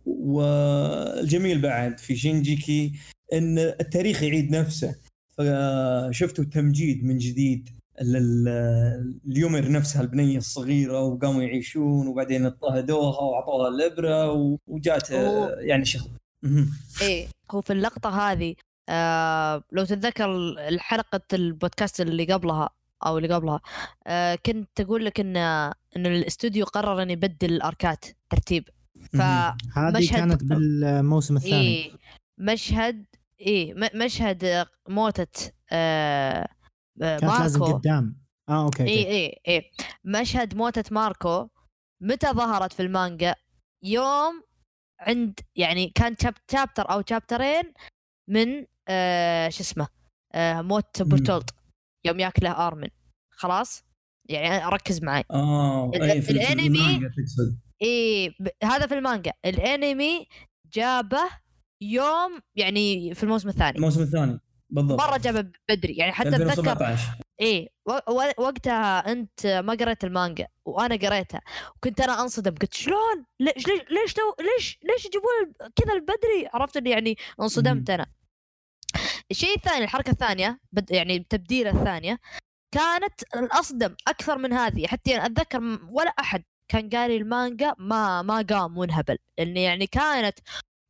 والجميل 0.06 1.60
بعد 1.60 1.98
في 2.00 2.16
شينجيكي 2.16 2.92
إن 3.32 3.58
التاريخ 3.58 4.22
يعيد 4.22 4.50
نفسه 4.50 4.94
فشفتوا 5.38 6.44
التمجيد 6.44 7.04
من 7.04 7.18
جديد 7.18 7.68
اليومر 9.26 9.70
نفسها 9.70 10.02
البنية 10.02 10.38
الصغيرة 10.38 11.02
وقاموا 11.02 11.42
يعيشون 11.42 12.06
وبعدين 12.06 12.46
اضطهدوها 12.46 13.20
واعطوها 13.20 13.68
الابره 13.68 14.32
وجات. 14.66 15.10
يعني 15.58 15.84
شغل. 15.84 16.10
إيه 17.02 17.26
هو 17.50 17.60
في 17.60 17.72
اللقطة 17.72 18.32
هذه 18.32 18.54
آه 18.88 19.62
لو 19.72 19.84
تتذكر 19.84 20.36
الحلقة 20.68 21.20
البودكاست 21.32 22.00
اللي 22.00 22.24
قبلها 22.24 22.70
أو 23.06 23.18
اللي 23.18 23.34
قبلها 23.34 23.60
آه 24.06 24.34
كنت 24.46 24.80
أقول 24.80 25.04
لك 25.04 25.20
ان 25.20 25.36
إن 25.96 26.06
الاستوديو 26.06 26.64
قرر 26.64 27.02
إن 27.02 27.10
يبدل 27.10 27.52
الاركات 27.52 28.04
ترتيب 28.30 28.68
ف 29.12 29.16
مهم. 29.16 29.56
هذه 29.76 30.10
كانت 30.10 30.44
بالموسم 30.44 31.36
الثاني 31.36 31.54
إيه 31.54 31.90
مشهد 32.38 33.04
إيه 33.40 33.74
مشهد 33.94 34.66
موتة 34.88 35.52
آه 35.72 36.48
آه، 37.02 37.18
كانت 37.18 37.24
لازم 37.40 37.60
ماركو. 37.60 37.76
قدام. 37.78 38.20
آه 38.48 38.64
أوكي, 38.64 38.82
اي. 38.82 39.06
اي 39.06 39.40
اي 39.48 39.70
مشهد 40.04 40.54
موتة 40.54 40.84
ماركو 40.90 41.48
متى 42.02 42.26
ظهرت 42.32 42.72
في 42.72 42.82
المانجا؟ 42.82 43.34
يوم 43.84 44.42
عند 45.00 45.40
يعني 45.56 45.88
كان 45.94 46.16
chap 46.22 46.34
chapter 46.52 46.90
أو 46.90 47.02
chapter 47.10 47.58
ين 47.58 47.72
من 48.30 48.66
آه 48.88 49.48
شو 49.48 49.60
اسمه 49.62 49.88
آه 50.34 50.62
موت 50.62 51.02
برتولد 51.02 51.50
يوم 52.06 52.20
ياكله 52.20 52.66
أرمن. 52.66 52.88
خلاص؟ 53.30 53.84
يعني 54.28 54.66
ركز 54.66 55.02
معي 55.02 55.24
آه 55.30 55.90
أي 55.94 56.22
في 56.22 56.32
تقصد. 57.16 57.60
اي. 57.82 58.34
هذا 58.64 58.86
في 58.86 58.94
المانجا. 58.94 59.32
الأنمي 59.44 60.26
جابه 60.72 61.22
يوم 61.80 62.40
يعني 62.56 63.14
في 63.14 63.22
الموسم 63.22 63.48
الثاني. 63.48 63.76
الموسم 63.76 64.02
الثاني 64.02 64.40
بالضبط. 64.70 65.00
مرة 65.00 65.16
جابه 65.16 65.50
بدري. 65.70 65.94
يعني 65.96 66.12
حتى 66.12 66.28
اتذكر 66.28 66.42
2017 66.50 67.02
و- 67.88 68.12
و- 68.12 68.32
وقتها 68.42 69.12
أنت 69.12 69.46
ما 69.46 69.72
قريت 69.74 70.04
المانجا 70.04 70.46
وأنا 70.64 70.96
قريتها. 70.96 71.40
وكنت 71.76 72.00
أنا 72.00 72.22
أنصدم 72.22 72.54
قلت 72.54 72.74
شلون؟ 72.74 73.24
ليش 73.40 73.54
ليش 73.68 73.80
ليش 73.90 74.12
تو 74.14 74.22
ليش 74.40 74.78
ليش 74.82 75.04
يجيبون 75.06 75.70
كذا 75.76 75.92
البدري؟ 75.92 76.48
عرفت 76.54 76.76
اللي 76.76 76.90
يعني 76.90 77.16
انصدمت 77.40 77.90
أنا. 77.90 78.06
الشيء 79.30 79.56
الثاني 79.56 79.84
الحركة 79.84 80.10
الثانية 80.10 80.60
بد 80.72 80.90
يعني 80.90 81.16
التبديلة 81.16 81.70
الثانية 81.70 82.18
كانت 82.74 83.22
الأصدم 83.36 83.94
أكثر 84.08 84.38
من 84.38 84.52
هذه. 84.52 84.86
حتى 84.86 85.10
يعني 85.10 85.26
أتذكر 85.26 85.60
ولا 85.90 86.10
أحد 86.10 86.42
كان 86.68 86.88
قاري 86.88 87.16
المانجا 87.16 87.74
ما 87.78 88.22
ما 88.22 88.42
قام 88.50 88.78
وانهبل 88.78 89.18
لأن 89.38 89.56
يعني 89.56 89.86
كانت 89.86 90.38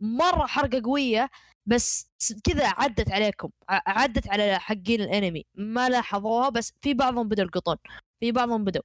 مرة 0.00 0.46
حرقة 0.46 0.82
قوية 0.84 1.30
بس 1.66 2.10
كذا 2.44 2.66
عدت 2.66 3.10
عليكم 3.12 3.50
عدت 3.68 4.28
على 4.30 4.58
حقين 4.60 5.00
الانمي 5.00 5.44
ما 5.54 5.88
لاحظوها 5.88 6.48
بس 6.48 6.72
في 6.80 6.94
بعضهم 6.94 7.28
بدوا 7.28 7.44
يلقطون 7.44 7.76
في 8.20 8.32
بعضهم 8.32 8.64
بدوا 8.64 8.82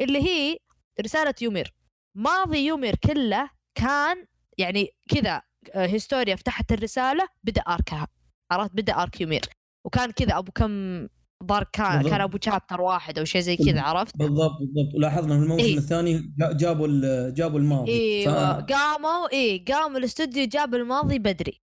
اللي 0.00 0.22
هي 0.22 0.58
رسالة 1.00 1.34
يومير. 1.42 1.74
ماضي 2.14 2.58
يومير 2.66 2.96
كله 2.96 3.50
كان 3.74 4.26
يعني 4.58 4.90
كذا 5.08 5.42
آه، 5.74 5.86
هيستوريا 5.86 6.36
فتحت 6.36 6.72
الرسالة 6.72 7.28
بدأ 7.44 7.60
أركها 7.60 8.08
عرفت؟ 8.50 8.70
بدأ 8.74 9.02
أرك 9.02 9.20
يومير. 9.20 9.42
وكان 9.84 10.10
كذا 10.10 10.38
أبو 10.38 10.52
كم 10.52 11.08
ضار 11.42 11.64
كان 11.72 11.92
بالضبط. 11.96 12.10
كان 12.12 12.20
ابو 12.20 12.38
شابتر 12.44 12.80
واحد 12.80 13.18
أو 13.18 13.24
شيء 13.24 13.40
زي 13.40 13.56
كذا. 13.56 13.80
عرفت 13.80 14.16
بالضبط 14.16 14.58
بالضبط 14.60 14.94
ولاحظنا 14.94 15.36
في 15.38 15.42
الموسم 15.42 15.64
إيه. 15.64 15.78
الثاني 15.78 16.34
جا- 16.38 16.52
جابوا 16.52 16.88
جابوا 17.30 17.58
الماضي 17.58 17.92
أيوه 17.92 18.60
ف- 18.60 18.64
قاموا 18.72 19.32
إيه 19.32 19.64
قاموا 19.64 19.98
الاستوديو 19.98 20.46
جاب 20.46 20.74
الماضي 20.74 21.18
بدري 21.18 21.60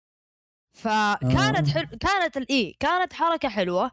فكانت 0.76 1.68
آه. 1.68 1.72
حل... 1.72 1.84
كانت 1.84 2.36
الايه 2.36 2.74
كانت 2.80 3.12
حركة 3.12 3.48
حلوة 3.48 3.90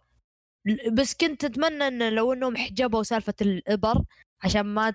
بس 0.93 1.13
كنت 1.15 1.43
أتمنى 1.43 1.87
إن 1.87 2.13
لو 2.13 2.33
إنهم 2.33 2.57
حجبوا 2.57 3.03
سالفة 3.03 3.33
الإبر 3.41 4.03
عشان 4.43 4.61
ما 4.65 4.93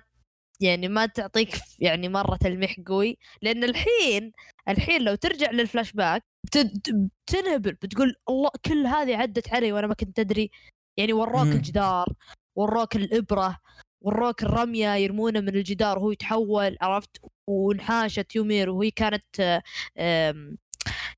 يعني 0.61 0.87
ما 0.87 1.05
تعطيك 1.05 1.49
يعني 1.79 2.09
مرة 2.09 2.35
تلميح 2.35 2.75
قوي 2.87 3.17
لأن 3.41 3.63
الحين 3.63 4.31
الحين 4.69 5.01
لو 5.01 5.15
ترجع 5.15 5.51
للفلاش 5.51 5.91
باك 5.91 6.23
بت- 6.45 6.89
بتنهبل 7.27 7.71
بتقول 7.73 8.15
الله 8.29 8.49
كل 8.65 8.87
هذه 8.87 9.15
عدت 9.17 9.53
علي 9.53 9.71
وأنا 9.71 9.87
ما 9.87 9.93
كنت 9.93 10.19
أدري 10.19 10.51
يعني 10.97 11.13
وروك 11.13 11.45
مم. 11.45 11.51
الجدار 11.51 12.13
وروك 12.55 12.95
الإبرة 12.95 13.57
وروك 14.01 14.43
الرمية 14.43 14.95
يرمونه 14.95 15.39
من 15.39 15.49
الجدار 15.55 15.97
وهو 15.99 16.11
يتحول 16.11 16.77
عرفت 16.81 17.17
وانحاشت 17.47 18.35
يومير 18.35 18.69
وهي 18.69 18.91
كانت 18.91 19.61
آه، 19.97 20.35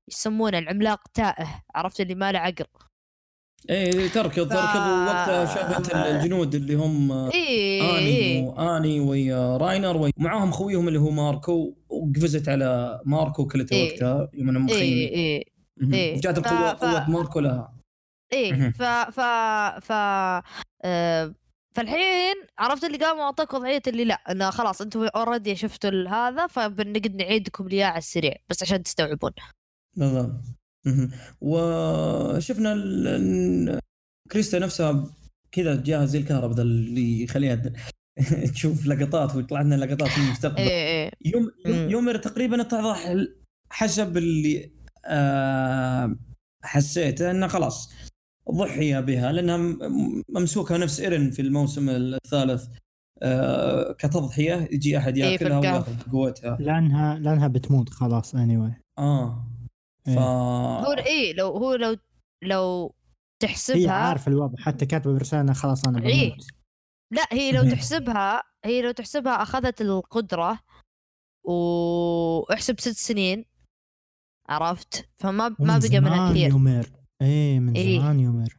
يسمونه 0.08 0.58
العملاق 0.58 1.00
تائه 1.14 1.62
عرفت 1.74 2.00
اللي 2.00 2.14
ما 2.14 2.32
له 2.32 2.38
عقل 2.38 2.64
إيه 3.70 4.08
تركض 4.08 4.48
تركض 4.48 4.76
ووقتها 4.76 5.44
شافت 5.54 5.94
الجنود 5.94 6.54
اللي 6.54 6.74
هم 6.74 7.12
إيه 7.12 7.82
آني 7.98 8.06
إيه 8.06 8.42
واني 8.44 9.00
ويا 9.00 9.56
راينر 9.56 10.10
ومعاهم 10.18 10.50
خويهم 10.50 10.88
اللي 10.88 10.98
هو 10.98 11.10
ماركو 11.10 11.74
وقفزت 11.88 12.48
على 12.48 13.00
ماركو 13.04 13.46
كلته 13.46 13.74
إيه. 13.74 13.92
وقتها 13.92 14.28
يوم 14.34 14.48
انهم 14.48 14.64
مخيمين 14.66 15.08
إيه 15.08 15.44
مهم. 15.76 15.94
إيه. 15.94 16.20
جات 16.20 16.38
ف- 16.38 16.48
قوة 16.52 17.10
ماركو 17.10 17.40
لها 17.40 17.74
إيه. 18.32 18.70
ف 18.70 18.82
ف 18.82 19.20
ف 19.84 19.92
آه، 20.84 21.34
فالحين 21.74 22.34
عرفت 22.58 22.84
اللي 22.84 22.98
قاموا 22.98 23.22
اعطوك 23.22 23.54
وضعية 23.54 23.82
اللي 23.86 24.04
لا 24.04 24.14
انه 24.14 24.50
خلاص 24.50 24.80
أنتم 24.80 25.08
already 25.16 25.56
شفتوا 25.56 26.08
هذا 26.08 26.46
فبنقعد 26.46 27.16
نعيدكم 27.16 27.68
اياه 27.68 27.86
على 27.86 27.98
السريع 27.98 28.34
بس 28.48 28.62
عشان 28.62 28.82
تستوعبون. 28.82 29.30
بالضبط. 29.96 30.44
وشفنا 31.40 32.74
كريستا 34.32 34.58
نفسها 34.58 35.14
كذا 35.52 35.82
جاها 35.82 36.06
زي 36.06 36.18
الكهرباء 36.18 36.56
ذا 36.56 36.62
اللي 36.62 37.22
يخليها 37.22 37.72
تشوف 38.54 38.86
لقطات 38.86 39.36
ويطلع 39.36 39.62
لنا 39.62 39.74
لقطات 39.74 40.08
في 40.08 40.18
المستقبل. 40.18 40.58
إيه 40.58 40.70
إيه. 40.70 41.10
يوم 41.24 41.50
يوم 41.66 42.16
تقريبا 42.16 42.60
اتضح 42.60 43.14
حسب 43.70 44.16
اللي 44.16 44.70
آه 45.06 46.16
حسيته 46.62 47.30
إنه 47.30 47.46
خلاص 47.46 47.92
ضحي 48.50 49.02
بها 49.02 49.32
لأنها 49.32 49.56
ممسوكة 50.28 50.76
نفس 50.76 51.00
إيرن 51.00 51.30
في 51.30 51.42
الموسم 51.42 51.88
الثالث 51.88 52.66
آه 53.22 53.92
كتضحية 53.92 54.68
يجي 54.72 54.98
أحد 54.98 55.16
إيه، 55.18 55.24
يأكلها. 55.24 55.58
ويأخذ 55.60 56.10
قوتها 56.12 56.56
لأنها 56.60 57.18
لأنها 57.18 57.48
بتموت 57.48 57.88
خلاص 57.90 58.34
اني 58.34 58.56
anyway. 58.58 58.82
آه 58.98 59.50
ف 60.04 60.08
إيه. 60.08 60.18
هو 60.18 60.92
إيه 60.92 61.34
لو 61.34 61.46
هو 61.46 61.74
لو 61.74 61.96
لو 62.44 62.94
هي 63.42 63.48
تحسبها 63.48 63.92
عارفة 63.92 64.28
الوضع 64.28 64.62
حتى 64.62 64.86
كاتبة 64.86 65.14
برسالة 65.14 65.52
خلاص 65.52 65.84
أنا 65.84 66.06
إيه. 66.06 66.30
بموت 66.30 66.46
لا 67.12 67.26
هي 67.32 67.52
لو. 67.52 67.70
تحسبها 67.70 68.42
هي 68.64 68.82
لو 68.82 68.90
تحسبها 68.90 69.42
أخذت 69.42 69.80
القدرة 69.80 70.58
وأحسب 71.44 72.80
ست 72.80 72.96
سنين 72.96 73.44
عرفت 74.48 75.08
فما 75.16 75.48
ما 75.58 75.78
بقى 75.78 76.00
منها 76.00 76.30
كثير 76.30 76.52
إيه 77.24 77.60
من 77.60 77.74
إيه. 77.76 78.00
زمان 78.00 78.20
يومير 78.20 78.56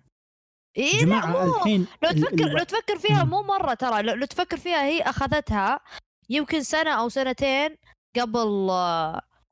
إيه 0.78 0.94
لا 0.94 1.00
جماعة 1.02 1.26
مو 1.46 1.58
الحين 1.58 1.88
لو 2.04 2.12
تفكر 2.12 2.50
لو 2.50 2.64
تفكر 2.64 2.98
فيها. 3.00 3.24
مو 3.24 3.42
مرة 3.42 3.74
ترى 3.74 4.02
لو, 4.02 4.14
لو 4.14 4.26
تفكر 4.26 4.58
فيها 4.58 4.84
هي 4.86 5.02
أخذتها 5.02 5.80
يمكن 6.30 6.64
سنة 6.64 6.92
أو 6.92 7.10
سنتين 7.10 7.76
قبل 8.20 8.40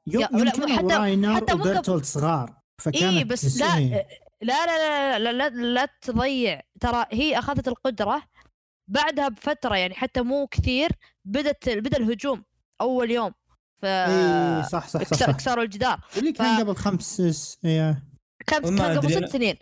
يو- 0.07 0.21
يا- 0.21 0.27
لا، 0.31 0.39
يمكن 0.39 0.67
حتى- 0.67 1.35
حتى 1.35 1.53
وبرتولد 1.53 2.03
صغار 2.05 2.53
فكانت 2.81 3.03
اي 3.03 3.23
بس 3.23 3.57
لا 3.57 3.77
إيه. 3.77 4.07
لا 4.41 4.65
لا 4.65 4.77
لا 4.77 5.19
لا, 5.19 5.31
لا, 5.49 5.49
لا 5.49 5.87
تضيع 6.01 6.61
ترى 6.79 7.05
هي 7.11 7.39
أخذت 7.39 7.67
القدرة 7.67 8.23
بعدها 8.87 9.27
بفترة 9.29 9.75
يعني 9.75 9.93
حتى 9.93 10.21
مو 10.21 10.47
كثير 10.47 10.89
بدت 11.25 11.69
بدأ 11.69 11.97
الهجوم 11.97 12.43
أول 12.81 13.11
يوم 13.11 13.31
ف 13.81 13.85
إيه 13.85 14.61
صح 14.61 14.87
صح 14.87 15.01
صح, 15.03 15.09
كسر- 15.09 15.15
صح. 15.31 15.31
كسروا 15.37 15.63
الجدار 15.63 15.99
اللي 16.17 16.31
كان 16.31 16.57
ف- 16.57 16.59
قبل 16.59 16.75
خمس 16.75 17.57
إيه. 17.65 18.03
كان 18.47 18.61
كان 18.77 18.97
قبل 18.97 19.11
ست 19.11 19.25
سنين. 19.25 19.55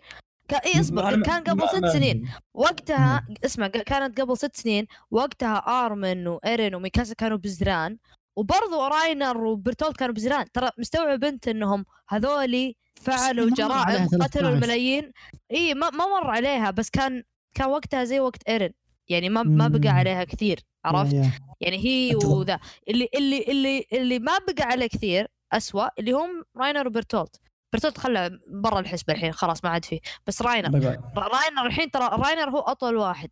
كان 0.48 0.60
اي 0.60 0.80
اصبر 0.80 1.22
كان 1.22 1.44
قبل 1.44 1.68
ست 1.68 1.86
سنين. 1.86 2.28
وقتها 2.54 3.26
اسمع 3.44 3.66
كانت 3.66 4.20
قبل 4.20 4.36
ست 4.38 4.56
سنين 4.56 4.86
وقتها 5.10 5.56
آرمن 5.56 6.26
وإيرين 6.26 6.74
وميكاسا 6.74 7.14
كانوا 7.14 7.38
بزران. 7.38 7.98
وبرضو 8.36 8.86
راينر 8.86 9.44
وبرتولد 9.44 9.96
كانوا 9.96 10.14
بزران. 10.14 10.52
ترى 10.52 10.70
مستوعب 10.78 11.24
انت 11.24 11.48
إنهم 11.48 11.84
هذولي 12.08 12.76
فعلوا 13.00 13.50
جرائم 13.50 14.06
13. 14.06 14.22
قتلوا 14.22 14.50
الملايين. 14.50 15.12
اي 15.52 15.74
ما 15.74 15.90
ما 15.90 16.06
مر 16.06 16.30
عليها 16.30 16.70
بس 16.70 16.90
كان 16.90 17.22
كان 17.54 17.68
وقتها 17.68 18.04
زي 18.04 18.20
وقت 18.20 18.42
إيرين. 18.48 18.72
يعني 19.08 19.28
ما 19.28 19.42
ما 19.42 19.68
بقى. 19.68 19.88
عليها 19.88 20.24
كثير 20.24 20.60
عرفت؟ 20.84 21.14
إيه. 21.14 21.38
يعني 21.60 21.84
هي 21.84 22.14
وذا. 22.14 22.60
اللي 22.88 23.08
اللي 23.14 23.44
اللي 23.48 23.86
اللي 23.92 24.18
ما 24.18 24.32
بقى 24.48 24.64
عليه 24.64 24.86
كثير 24.86 25.28
أسوأ 25.52 25.88
اللي 25.98 26.12
هم 26.12 26.44
راينر 26.56 26.86
وبرتولد. 26.86 27.28
برتولد 27.72 27.98
خلى 27.98 28.40
برا 28.48 28.80
الحسبة 28.80 29.12
الحين 29.12 29.32
خلاص 29.32 29.64
ما 29.64 29.70
عاد 29.70 29.84
فيه 29.84 30.00
بس 30.26 30.42
راينر 30.42 30.68
باي 30.68 30.80
باي. 30.80 30.98
راينر 31.16 31.66
الحين 31.66 31.90
ترى 31.90 32.04
راينر 32.04 32.50
هو 32.50 32.60
أطول 32.60 32.96
واحد. 32.96 33.30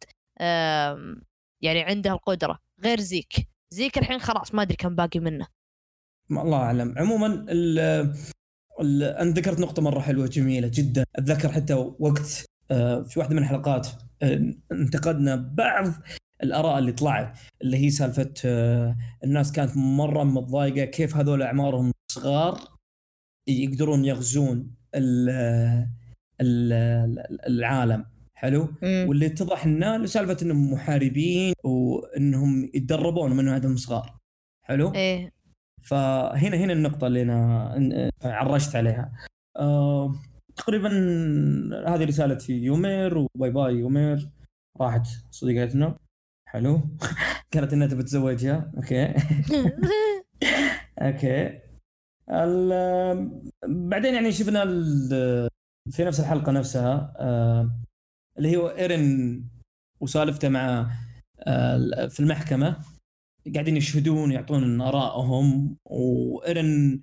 يعني 1.62 1.82
عنده 1.82 2.12
القدرة. 2.12 2.58
غير 2.84 3.00
زيك. 3.00 3.48
زيك 3.70 3.98
الحين 3.98 4.18
خلاص 4.18 4.54
ما 4.54 4.62
أدري 4.62 4.76
كم 4.76 4.94
باقي 4.94 5.20
منه. 5.20 5.46
ما 6.28 6.42
الله 6.42 6.58
أعلم. 6.58 6.94
عموما 6.98 7.26
ال 7.48 7.78
ال 8.80 9.02
انت 9.02 9.38
ذكرت 9.38 9.60
نقطة 9.60 9.82
مرة 9.82 10.00
حلوة 10.00 10.26
جميلة 10.26 10.70
جدا. 10.74 11.04
أتذكر 11.16 11.52
حتى 11.52 11.74
وقت 11.98 12.44
آه، 12.70 13.02
في 13.02 13.18
واحدة 13.18 13.34
من 13.34 13.42
الحلقات 13.42 13.88
آه، 14.22 14.54
انتقدنا 14.72 15.36
بعض 15.36 15.86
الآراء 16.42 16.78
اللي 16.78 16.92
طلعت 16.92 17.38
اللي 17.62 17.76
هي 17.76 17.90
سالفة 17.90 18.34
آه، 18.44 18.96
الناس 19.24 19.52
كانت 19.52 19.76
مرة 19.76 20.24
متضايقة 20.24 20.84
كيف 20.84 21.16
هذول 21.16 21.42
أعمارهم 21.42 21.92
صغار. 22.12 22.60
يقدرون 23.50 24.04
يغزون 24.04 24.70
ال- 24.94 25.88
ال- 26.40 27.46
العالم. 27.46 28.04
حلو؟ 28.34 28.68
واللي 28.82 29.26
اتضح 29.26 29.66
لنا 29.66 30.06
سالفة 30.06 30.36
إنهم 30.42 30.72
محاربين 30.72 31.54
وإنهم 31.64 32.64
يتدربون 32.74 33.36
من 33.36 33.48
عندهم 33.48 33.76
صغار. 33.76 34.16
حلو؟ 34.62 34.94
إيه. 34.94 35.32
فهنا 35.82 36.56
هنا 36.56 36.72
النقطة 36.72 37.06
اللي 37.06 37.22
أنا 37.22 38.10
عرجت 38.24 38.76
عليها. 38.76 39.12
آه 39.56 40.14
تقريبا 40.56 40.88
هذه 41.86 42.04
رسالة 42.04 42.38
يومير 42.48 43.18
وباي 43.18 43.50
باي 43.50 43.74
يومير. 43.74 44.30
راحت 44.80 45.06
صديقتنا 45.30 45.98
حلو؟ 46.48 46.80
كانت 47.52 47.72
إنها 47.72 47.86
تبي 47.86 48.02
تتزوجها 48.02 48.72
أوكي. 48.76 49.04
أوكي. 50.98 51.58
بعدين 53.68 54.14
يعني 54.14 54.32
شفنا 54.32 54.64
في 55.90 56.04
نفس 56.04 56.20
الحلقة 56.20 56.52
نفسها 56.52 57.14
آه 57.18 57.80
اللي 58.38 58.56
هو 58.56 58.68
إيرن 58.68 59.44
وسالفته 60.00 60.48
مع 60.48 60.90
آه 61.38 62.06
في 62.06 62.20
المحكمة 62.20 62.84
قاعدين 63.54 63.76
يشهدون 63.76 64.32
يعطون 64.32 64.80
آرائهم 64.80 65.76
وإيرن 65.84 67.00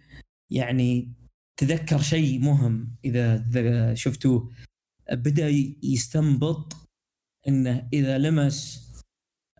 يعني 0.51 1.13
تذكر 1.57 2.01
شيء 2.01 2.39
مهم 2.39 2.95
إذا 3.05 3.35
إذا 3.35 3.93
شفتوه 3.93 4.51
بدأ 5.11 5.49
يستنبط 5.83 6.75
إنه 7.47 7.87
إذا 7.93 8.17
لمس 8.17 8.87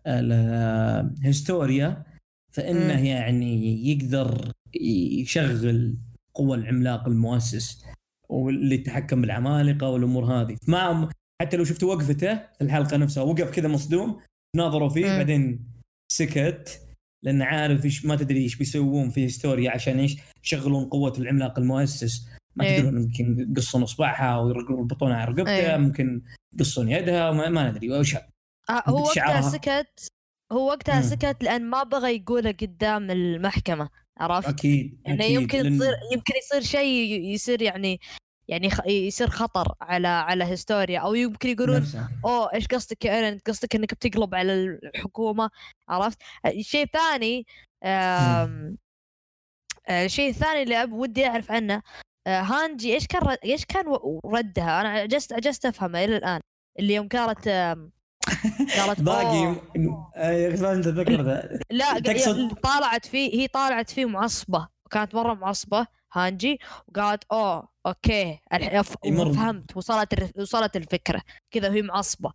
الهستوريا 0.06 2.04
فإنه 2.52 2.96
مم. 3.00 3.04
يعني 3.04 3.86
يقدر 3.90 4.52
يشغل 4.74 5.96
قوى 6.34 6.56
العملاق 6.56 7.08
المؤسس 7.08 7.84
واللي 8.28 8.74
يتحكم 8.74 9.20
بالعمالقة 9.20 9.88
والأمور 9.88 10.24
هذه 10.24 10.56
ما 10.68 11.08
حتى 11.42 11.56
لو 11.56 11.64
شفتوا 11.64 11.94
وقفته 11.94 12.34
في 12.36 12.64
الحلقة 12.64 12.96
نفسها 12.96 13.22
وقف 13.22 13.50
كذا 13.50 13.68
مصدوم 13.68 14.20
ناظروا 14.56 14.88
فيه 14.88 15.06
مم. 15.06 15.16
بعدين 15.16 15.68
سكت 16.12 16.88
لأن 17.24 17.42
عارف 17.42 17.84
إيش 17.84 18.04
ما 18.04 18.16
تدري 18.16 18.42
إيش 18.42 18.56
بيسوون 18.56 19.10
في 19.10 19.28
هيستوريا 19.28 19.68
عشان 19.68 19.98
إيش 19.98 20.16
يشغلون 20.44 20.84
قوة 20.84 21.12
العملاق 21.18 21.58
المؤسس 21.58 22.28
ما 22.56 22.64
إيه. 22.64 22.80
تدرون 22.80 23.02
يمكن 23.02 23.46
يقصون 23.50 23.82
أصبعها 23.82 24.38
ويربطونها 24.38 25.16
على 25.16 25.30
رقبته 25.30 25.50
إيه. 25.50 25.76
ممكن 25.76 26.22
يقصون 26.54 26.88
يدها 26.88 27.30
ما, 27.30 27.48
ما 27.48 27.70
ندري 27.70 27.90
وش 27.90 28.16
آه، 28.16 28.82
هو 28.86 29.02
وقتها. 29.02 29.40
سكت 29.40 30.08
هو 30.52 30.66
وقتها. 30.68 31.02
سكت 31.02 31.36
لأن 31.42 31.70
ما 31.70 31.82
بغى 31.82 32.16
يقوله 32.16 32.52
قدام 32.52 33.10
المحكمة 33.10 33.88
عرفت؟ 34.20 34.48
أكيد 34.48 34.98
إنه 35.08 35.14
أكيد، 35.24 35.30
يمكن 35.30 35.58
لأن- 35.62 35.80
تصير 35.80 35.94
يمكن 36.12 36.34
يصير 36.38 36.60
شيء 36.60 37.20
يصير 37.20 37.62
يعني 37.62 38.00
يعني 38.48 38.70
خ- 38.70 38.86
يصير 38.86 39.30
خطر 39.30 39.74
على 39.80 40.08
على 40.08 40.44
هيستوريا 40.44 41.00
أو 41.00 41.14
يمكن 41.14 41.48
يقولون. 41.48 41.76
أوه 42.24 42.54
إيش 42.54 42.66
قصدك 42.66 43.04
يا 43.04 43.14
ايرن 43.16 43.38
قصدك 43.46 43.74
إنك 43.74 43.94
بتقلب 43.94 44.34
على 44.34 44.52
الحكومة؟ 44.94 45.50
عرفت؟ 45.88 46.18
الشيء 46.46 46.82
الثاني 46.84 47.46
آم، 47.84 48.76
آه، 49.88 50.04
الشيء 50.04 50.30
الثاني 50.30 50.62
اللي 50.62 50.82
أب 50.82 50.92
ودي 50.92 51.26
أعرف 51.26 51.50
عنه 51.52 51.82
آه، 52.26 52.40
هانجي 52.40 52.94
إيش 52.94 53.06
كان 53.06 53.36
إيش 53.44 53.64
كان 53.64 53.84
ردها؟ 54.26 54.80
أنا 54.80 54.88
عجزت 54.88 55.32
عجزت 55.32 55.66
أفهمه 55.66 56.04
إلى 56.04 56.16
الآن 56.16 56.40
اللي 56.78 56.94
يوم 56.94 57.08
آم، 57.48 57.90
قالت 58.78 59.00
باقي 59.00 59.54
أخي 60.16 60.56
فهمت 60.56 60.86
الفكرة 60.86 61.22
ذا. 61.22 61.58
لا 61.70 61.98
تقصد- 62.00 62.54
طالعت 62.54 63.06
فيه 63.06 63.40
هي 63.40 63.48
طالعت 63.48 63.90
فيه 63.90 64.04
معصبة 64.04 64.68
وكانت 64.86 65.14
مرة 65.14 65.34
معصبة 65.34 65.86
هانجي 66.12 66.58
وقالت 66.88 67.24
أوه 67.32 67.68
أوكي 67.86 68.38
فهمت 69.32 69.76
وصلت 69.76 70.38
وصلت 70.38 70.76
الفكرة 70.76 71.22
كذا 71.50 71.68
وهي 71.68 71.82
معصبة 71.82 72.32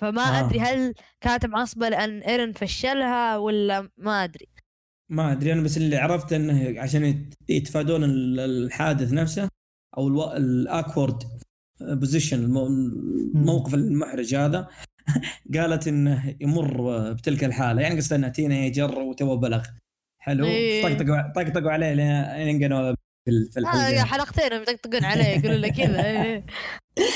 فما 0.00 0.22
آه. 0.22 0.46
أدري 0.46 0.60
هل 0.60 0.94
كانت 1.20 1.46
معصبة 1.46 1.88
لأن 1.88 2.20
إيرن 2.20 2.52
فشلها 2.52 3.36
ولا 3.36 3.88
ما 3.96 4.24
أدري 4.24 4.48
ما 5.10 5.32
أدري 5.32 5.52
أنا 5.52 5.62
بس 5.62 5.76
اللي 5.76 5.96
عرفت 5.96 6.32
إنه 6.32 6.80
عشان 6.80 7.04
يت- 7.04 7.34
يتفادون 7.48 8.04
ال- 8.04 8.40
الحادث 8.40 9.12
نفسه 9.12 9.48
أو. 9.98 10.32
الـ 10.36 10.47
awkward 10.47 11.22
position 11.80 12.44
الموقف 12.44 13.74
المحرج 13.74 14.34
هذا 14.34 14.68
قالت 15.54 15.88
إنه 15.88 16.34
يمر 16.40 17.12
بتلك 17.12 17.44
الحالة 17.44 17.82
يعني 17.82 17.96
قصدها 17.96 18.18
إنه 18.18 18.28
teenager 18.28 18.98
وتو 18.98 19.36
بلغ 19.36 19.66
حلو 20.22 20.44
إيه. 20.46 20.82
طقطقوا 20.82 21.32
طقطقوا 21.42 21.70
عليه 21.70 21.92
لين 21.94 22.62
قالوا 22.62 22.94
في 23.24 23.30
آه 23.30 23.60
الحلقة 23.60 24.04
حلقتين 24.04 24.52
يطقطقون 24.62 25.04
عليه 25.04 25.24
يقولون 25.24 25.60
له 25.60 25.68
كذا 25.68 26.04
إيه. 26.10 26.44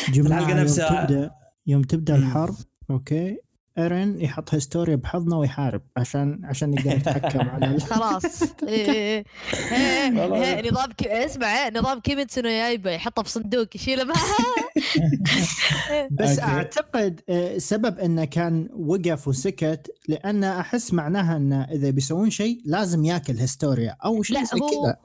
جماعة 0.09 0.39
الحلقة 0.41 0.51
يوم 0.51 0.61
نفسها- 0.61 1.05
تبدا 1.05 1.30
يوم 1.66 1.82
تبدأ 1.82 2.16
مم. 2.16 2.22
الحرب 2.26 2.55
أوكي 2.91 3.39
ايرن 3.79 4.20
يحط 4.20 4.55
هيستوريا 4.55 4.97
بحضنه 4.97 5.39
ويحارب 5.39 5.83
عشان 5.97 6.41
عشان 6.45 6.74
يقدر 6.74 6.97
يتحكم 6.97 7.49
على 7.49 7.81
خلاص 7.91 8.43
إيه، 8.43 8.91
إيه. 8.91 9.24
إيه،. 9.72 10.45
إيه، 10.45 10.70
نظام. 10.70 10.91
اسمع 11.03 11.68
نظام 11.68 12.01
كيميتسو 12.01 12.41
نو 12.41 12.49
يايبا 12.49 12.91
يحطه 12.91 13.22
في 13.22 13.31
صندوق 13.31 13.66
يشيله 13.74 14.05
معاه 14.05 14.16
بس. 16.11 16.39
أعتقد 16.39 17.20
آه، 17.29 17.59
سبب 17.59 17.99
إنه 17.99 18.24
كان 18.24 18.68
وقف 18.72 19.29
وسكت 19.29 19.91
لأن 20.09 20.45
أحس 20.45 20.93
معناها 20.93 21.37
انه 21.37 21.62
إذا 21.62 21.91
بيسوون 21.91 22.31
شيء 22.31 22.61
لازم 22.64 23.05
ياكل 23.05 23.37
هيستوريا 23.37 23.97
أو 24.05 24.22
شيء 24.22 24.39
لا 24.39 24.45
زي 24.45 24.61
هو 24.61 24.68
كذا 24.68 24.97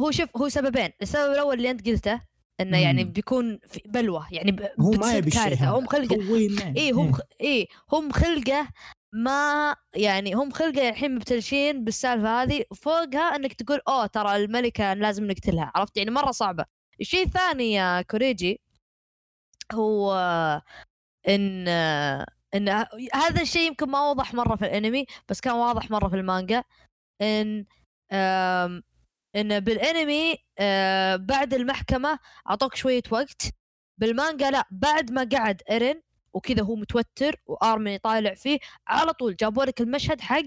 هو 0.00 0.10
شوف 0.10 0.36
هو 0.36 0.48
سببين 0.48 0.90
السبب 1.02 1.32
الأول 1.32 1.56
اللي 1.56 1.70
أنت 1.70 1.88
قلته 1.88 2.20
إنه 2.60 2.78
يعني. 2.78 3.04
بيكون 3.04 3.58
في 3.68 3.82
بلوة 3.86 4.26
يعني 4.32 4.52
ب... 4.52 4.60
هو 4.80 4.90
ما 4.90 5.14
يبي 5.14 5.30
كارثة. 5.30 5.78
هم 5.78 5.86
خلقه 5.86 6.16
إيه 6.76 6.92
هم 6.92 7.12
خ... 7.12 7.20
إيه 7.40 7.66
هم 7.92 8.12
خلقه 8.12 8.68
ما 9.12 9.76
يعني 9.94 10.34
هم 10.34 10.50
خلقه 10.50 10.88
الحين 10.88 11.14
مبتلشين 11.14 11.84
بالسالفة 11.84 12.42
هذه 12.42 12.64
فوقها 12.74 13.36
إنك 13.36 13.52
تقول 13.52 13.80
أوه 13.88 14.06
ترى 14.06 14.36
الملكة 14.36 14.94
لازم 14.94 15.24
نقتلها. 15.26 15.72
عرفت؟ 15.74 15.96
يعني 15.96 16.10
مرة 16.10 16.30
صعبة. 16.30 16.64
الشيء 17.00 17.26
الثاني 17.26 17.72
يا 17.72 18.02
كوريجي 18.02 18.60
هو 19.72 20.14
إن 21.28 21.68
إن 22.54 22.68
هذا 23.14 23.42
الشيء 23.42 23.66
يمكن 23.66 23.88
ما 23.88 24.10
وضح 24.10 24.34
مرة 24.34 24.56
في 24.56 24.64
الأنمي 24.64 25.06
بس 25.28 25.40
كان 25.40 25.54
واضح 25.54 25.90
مرة 25.90 26.08
في 26.08 26.16
المانجا. 26.16 26.64
إن 27.22 27.64
آم، 29.36 29.40
إن 29.52 29.60
بالانمي 29.60 30.36
آه، 30.58 31.16
بعد 31.16 31.54
المحكمة 31.54 32.18
أعطوك 32.50 32.74
شوية 32.74 33.02
وقت. 33.10 33.42
بالمانجا 33.98 34.50
لا 34.50 34.64
بعد 34.70 35.10
ما 35.12 35.28
قعد 35.32 35.62
ايرن 35.70 36.00
وكذا 36.32 36.62
هو 36.62 36.76
متوتر 36.76 37.36
وارمن 37.46 37.90
يطالع 37.90 38.34
فيه 38.34 38.58
على 38.86 39.12
طول 39.12 39.36
جابوا 39.36 39.64
لك 39.64 39.80
المشهد 39.80 40.20
حق 40.20 40.42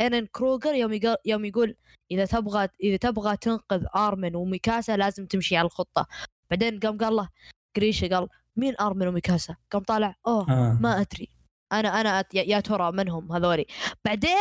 ايرن 0.00 0.26
كروجر 0.26 0.74
يوم 0.74 0.92
يقول 0.92 1.16
يوم 1.24 1.44
يقول 1.44 1.76
إذا 2.10 2.24
تبغى 2.26 2.68
إذا 2.82 2.96
تبغى 2.96 3.36
تنقذ 3.36 3.84
أرمن 3.96 4.36
وميكاسا 4.36 4.96
لازم 4.96 5.26
تمشي 5.26 5.56
على 5.56 5.66
الخطة. 5.66 6.06
بعدين 6.50 6.80
قام 6.80 6.98
قال 6.98 7.16
له 7.16 7.28
قريشة 7.76 8.08
قال 8.08 8.28
مين 8.56 8.74
أرمن 8.80 9.08
وميكاسا؟ 9.08 9.56
قام 9.70 9.82
طالع 9.82 10.14
أوه 10.26 10.50
آه. 10.50 10.78
ما 10.80 11.00
أدري. 11.00 11.28
أنا 11.72 12.00
أنا 12.00 12.20
أت... 12.20 12.34
يا- 12.34 12.60
ترى 12.60 12.92
من 12.92 13.08
هم 13.08 13.32
هذولي. 13.32 13.66
بعدين 14.04 14.32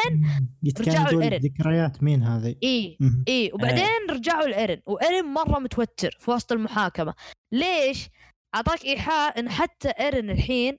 رجعوا 0.80 1.08
لإيرن. 1.12 1.38
ذكريات 1.38 2.04
مين 2.04 2.24
هذه 2.24 2.56
إيه 2.64 2.98
مم. 3.00 3.24
إيه. 3.28 3.54
وبعدين 3.54 4.10
رجعوا 4.10 4.48
لإيرن. 4.48 4.82
وإيرن 4.86 5.26
مرة 5.26 5.60
متوتر 5.60 6.18
في 6.20 6.32
وسط 6.32 6.52
المحاكمة. 6.52 7.14
ليش؟ 7.52 8.10
أعطاك 8.56 8.86
إيحاء 8.86 9.40
إن 9.40 9.50
حتى 9.50 9.90
إيرن 9.90 10.30
الحين 10.30 10.78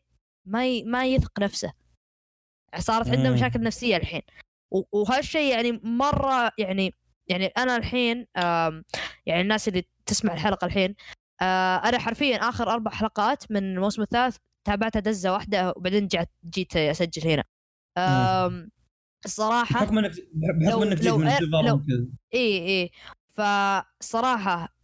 ما 0.49 0.67
ي... 0.67 0.83
ما 0.85 1.07
يثق 1.07 1.41
نفسه. 1.41 1.73
صارت 2.79 3.09
عنده 3.09 3.29
مم. 3.29 3.35
مشاكل 3.35 3.61
نفسية 3.61 3.97
الحين. 3.97 4.23
و... 4.71 4.83
وهالشيء 4.93 5.53
يعني 5.55 5.81
مرة 5.85 6.53
يعني 6.59 6.95
يعني 7.29 7.47
أنا 7.47 7.77
الحين 7.77 8.27
آم... 8.37 8.85
يعني 9.27 9.41
الناس 9.41 9.69
اللي 9.69 9.85
تسمع 10.07 10.33
الحلقة 10.35 10.65
الحين 10.65 10.95
آه 11.43 11.77
أنا 11.77 11.99
حرفيا 11.99 12.37
آخر 12.37 12.71
أربع 12.71 12.91
حلقات 12.91 13.51
من 13.51 13.57
الموسم 13.75 14.03
الثالث 14.03 14.37
تابعتها 14.65 15.01
دزه 15.01 15.33
واحدة 15.33 15.73
وبعدين 15.77 16.07
جيت 16.07 16.29
جيت 16.45 16.77
أسجل 16.77 17.29
هنا. 17.29 17.45
الصراحه 19.25 19.75
بحكم 19.85 19.99
انك 19.99 20.13
بحكم 20.35 20.83
إنك 20.83 20.97
جيت 20.99 21.13
من 21.13 21.67
لو- 21.67 21.75
وكذا. 21.75 22.07
إيه 22.35 22.61
إيه 22.63 22.91
فصراحة 23.29 24.77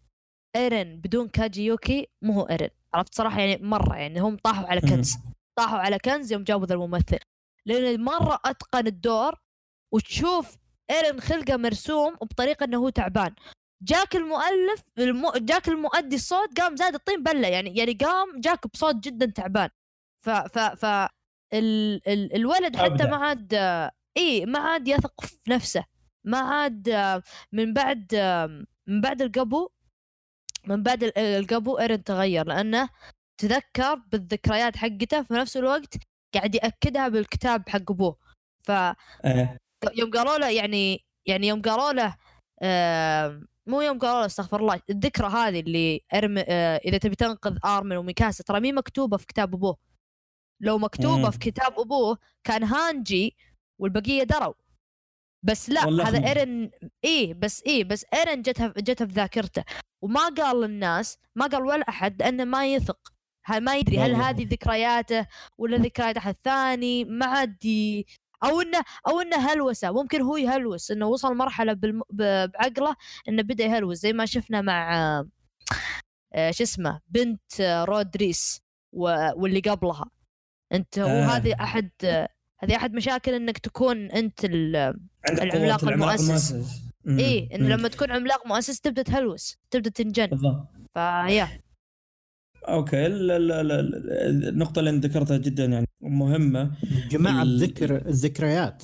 ايرن 0.57 1.01
بدون 1.01 1.29
كاجي 1.29 1.65
يوكي 1.65 2.07
مو 2.23 2.33
هو 2.33 2.43
ايرن 2.43 2.69
عرفت؟ 2.95 3.15
صراحة 3.15 3.41
يعني 3.41 3.63
مرة 3.67 3.97
يعني 3.97 4.21
هم 4.21 4.37
طاحوا 4.37 4.67
على. 4.67 4.81
كنز. 4.81 5.15
طاحوا 5.59 5.79
على 5.79 5.99
كنز 5.99 6.33
يوم 6.33 6.43
جابوا 6.45 6.67
ذا 6.67 6.75
الممثل. 6.75 7.19
لأنه 7.67 8.03
مرة 8.03 8.41
أتقن 8.45 8.87
الدور 8.87 9.35
وتشوف 9.95 10.57
ايرن 10.91 11.21
خلقه 11.21 11.57
مرسوم 11.57 12.17
وبطريقة 12.21 12.65
إنه 12.65 12.79
هو 12.79 12.89
تعبان. 12.89 13.35
جاك 13.83 14.17
المؤلف 14.17 14.83
الم... 14.99 15.31
جاك 15.37 15.69
المؤدي 15.69 16.17
الصوت 16.17 16.61
قام 16.61 16.77
زاد 16.77 16.95
الطين 16.95 17.23
بلة 17.23 17.49
يعني 17.49 17.77
يعني 17.77 17.93
قام 17.93 18.41
جاك 18.41 18.67
بصوت 18.67 18.95
جدا 18.97 19.27
تعبان 19.27 19.69
ف 20.25 20.31
ف 20.31 20.59
ف 20.59 20.85
ال... 21.55 22.09
ال... 22.09 22.35
الولد 22.37 22.77
حتى. 22.77 23.05
ما 23.05 23.17
عاد 23.17 23.55
إي 24.17 24.47
ما 24.47 24.59
عاد 24.59 24.89
يثق 24.89 25.21
في 25.25 25.51
نفسه 25.51 25.85
ما 26.25 26.39
عاد 26.39 26.91
من 27.53 27.73
بعد 27.73 28.15
من 28.87 29.01
بعد 29.01 29.23
القبو 29.23 29.69
من 30.67 30.83
بعد 30.83 31.05
ال- 31.05 31.19
القبو 31.19 31.79
إيرن 31.79 32.05
تغير 32.05 32.47
لأنه 32.47 32.89
تذكر 33.41 33.95
بالذكريات 33.95 34.77
حقته 34.77 35.23
في 35.23 35.35
نفس 35.35 35.57
الوقت 35.57 35.95
قاعد 36.35 36.55
يأكدها 36.55 37.09
بالكتاب 37.09 37.69
حق 37.69 37.91
أبوه 37.91 38.17
ف 38.63 38.71
إيه. 38.71 39.59
يوم 39.99 40.11
قالوا 40.11 40.39
له 40.39 40.51
يعني 40.51 41.05
يعني 41.27 41.47
يوم 41.49 41.63
قالوا 41.63 41.93
له 41.93 42.17
آه 42.63 43.43
مو 43.69 43.81
يوم 43.81 43.99
قالوا 43.99 44.27
استغفر 44.27 44.61
الله 44.61 44.81
الذكرى 44.91 45.27
هذه 45.27 45.61
اللي 45.61 46.01
ارم 46.15 46.39
آه 46.39 46.77
إذا 46.77 46.99
تبي 46.99 47.15
تنقذ 47.15 47.59
آرمن 47.65 47.97
وميكاسا 47.97 48.45
ترى 48.45 48.61
مي 48.61 48.73
مكتوبة 48.73 49.17
في 49.17 49.27
كتاب 49.27 49.55
أبوه 49.55 49.77
لو 50.63 50.79
مكتوبة 50.79 51.17
مم. 51.25 51.31
في 51.31 51.39
كتاب 51.39 51.81
أبوه 51.81 52.19
كان 52.45 52.65
هانجي 52.65 53.37
والبقية 53.81 54.23
دروا 54.23 54.55
بس 55.45 55.71
لا 55.71 56.09
هذا 56.09 56.29
ايرن 56.29 56.71
إيه 57.05 57.35
بس 57.35 57.63
إيه 57.63 57.85
بس 57.85 58.05
إيرن 58.15 58.43
جتها 58.43 58.75
جتها 58.77 59.07
في 59.07 59.13
ذاكرته 59.13 59.65
وما 60.03 60.29
قال 60.29 60.61
للناس 60.61 61.19
ما 61.35 61.47
قال 61.47 61.63
ولا 61.63 61.89
أحد 61.89 62.23
لأنه 62.23 62.45
ما 62.45 62.67
يثق 62.67 63.13
ما 63.51 63.77
يدري 63.77 63.99
هل. 63.99 64.15
هذه 64.15 64.47
ذكرياته 64.51 65.27
ولا 65.59 65.77
ذكريات 65.77 66.17
أحد 66.17 66.35
ثاني 66.45 67.05
ما 67.05 67.27
عاد 67.27 68.05
أو 68.45 68.61
إنه 68.61 68.83
أو 69.09 69.21
إنه 69.21 69.37
هلوسة 69.37 69.91
ممكن 69.93 70.23
هو 70.23 70.37
يهلوس 70.37 70.91
إنه 70.91 71.07
وصل 71.07 71.37
مرحلة 71.37 71.73
بالم... 71.73 72.03
بعقله 72.11 72.97
إنه 73.29 73.43
بدأ 73.43 73.65
يهلوس 73.65 73.99
زي 73.99 74.13
ما 74.13 74.27
شفنا 74.27 74.61
مع 74.61 75.25
آه، 76.33 76.51
شو 76.51 76.63
اسمه 76.63 77.01
بنت 77.09 77.61
آه، 77.61 77.85
رودريس 77.85 78.63
و... 78.93 79.03
واللي 79.37 79.61
قبلها 79.61 80.11
أنت 80.73 80.99
آه. 80.99 81.25
هذه 81.25 81.55
أحد 81.61 81.91
آه، 82.05 82.29
هذه 82.59 82.77
أحد 82.77 82.95
مشاكل 82.95 83.35
إنك 83.35 83.59
تكون 83.59 84.11
أنت 84.11 84.45
العملاق 84.45 85.85
المؤسس. 85.89 86.55
مم. 87.05 87.19
إيه 87.19 87.57
انه. 87.57 87.69
لما 87.69 87.89
تكون 87.89 88.11
عملاق 88.11 88.47
مؤسس 88.47 88.81
تبدأ 88.81 89.03
تهلوس 89.03 89.57
تبدأ 89.71 89.91
تنجن 89.91 90.27
بالضبط 90.27 90.67
فيا 90.95 91.49
أوكي 92.73 93.07
ال- 93.07 93.31
ال- 93.31 93.53
ال- 93.53 93.73
ال- 93.73 94.49
النقطة 94.49 94.79
اللي 94.79 94.91
انت 94.91 95.07
ذكرتها 95.07 95.37
جدا 95.37 95.65
يعني 95.65 95.87
مهمة. 96.03 96.77
جماعة 97.11 97.43
ال- 97.43 97.63
الذكر 97.63 97.97
الذكريات 98.09 98.83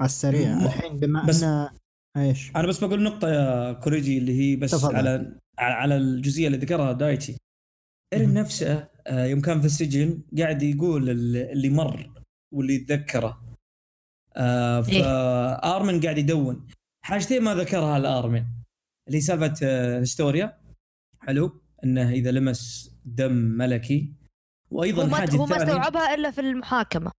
على 0.00 0.06
السريع. 0.06 0.54
م- 0.54 0.64
الحين 0.64 1.00
بما 1.00 1.24
بس- 1.26 1.42
أن 1.42 1.68
إيش؟ 2.16 2.50
أنا 2.56 2.66
بس 2.66 2.84
بقول 2.84 3.02
نقطة 3.02 3.28
يا 3.28 3.72
كوريجي 3.72 4.18
اللي 4.18 4.40
هي 4.40 4.56
بس 4.56 4.70
تفضل. 4.70 4.96
على 4.96 5.38
على 5.58 5.96
الجزئية 5.96 6.46
اللي 6.46 6.58
ذكرها 6.58 6.92
دايتشي. 6.92 7.36
ايرين. 8.12 8.34
نفسه 8.34 8.88
آه، 9.06 9.24
يوم 9.26 9.40
كان 9.40 9.60
في 9.60 9.66
السجن 9.66 10.22
قاعد 10.38 10.62
يقول 10.62 11.10
ال- 11.10 11.36
اللي 11.36 11.68
مر 11.70 12.10
واللي 12.54 12.74
يتذكره 12.74 13.42
آه 14.36 14.84
إيه. 14.88 15.02
فارمن 15.02 16.00
قاعد 16.00 16.18
يدون. 16.18 16.66
حاجتين 17.04 17.42
ما 17.42 17.54
ذكرها 17.54 17.96
الآرمن. 17.96 18.44
اللي 19.08 19.20
سالفة 19.20 19.54
آه، 19.62 20.00
هستوريا 20.00 20.58
حلو. 21.20 21.60
إنه 21.84 22.10
إذا 22.10 22.30
لمس 22.30 22.93
دم 23.04 23.32
ملكي. 23.32 24.12
وأيضا 24.70 25.02
هو 25.02 25.06
ما 25.06 25.12
الحاجة 25.16 25.36
هو 25.36 25.46
ما 25.46 25.56
استوعبها 25.56 26.14
إلا 26.14 26.30
في 26.30 26.40
المحاكمة. 26.40 27.10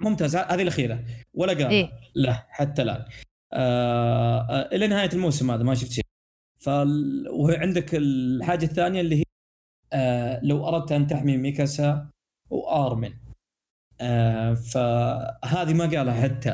ممتاز. 0.00 0.36
هذه 0.36 0.62
الأخيرة. 0.62 1.04
ولا 1.34 1.52
قال. 1.52 1.66
إيه. 1.66 1.90
لا 2.14 2.46
حتى 2.48 2.82
الآن. 2.82 3.04
آه 3.52 4.40
آه 4.40 4.76
إلى 4.76 4.86
نهاية 4.86 5.10
الموسم 5.12 5.50
هذا 5.50 5.62
ما 5.62 5.74
شفت 5.74 5.90
شيء. 5.92 6.04
فال... 6.60 7.28
وعندك 7.28 7.94
الحاجة 7.94 8.64
الثانية 8.64 9.00
اللي 9.00 9.16
هي 9.16 9.24
آه 9.92 10.40
لو 10.42 10.68
أردت 10.68 10.92
أن 10.92 11.06
تحمي 11.06 11.36
ميكاسا 11.36 12.10
وارمن 12.50 13.12
آه 14.00 14.54
فهذه 14.54 15.74
ما 15.74 15.84
قالها 15.84 16.22
حتى 16.22 16.50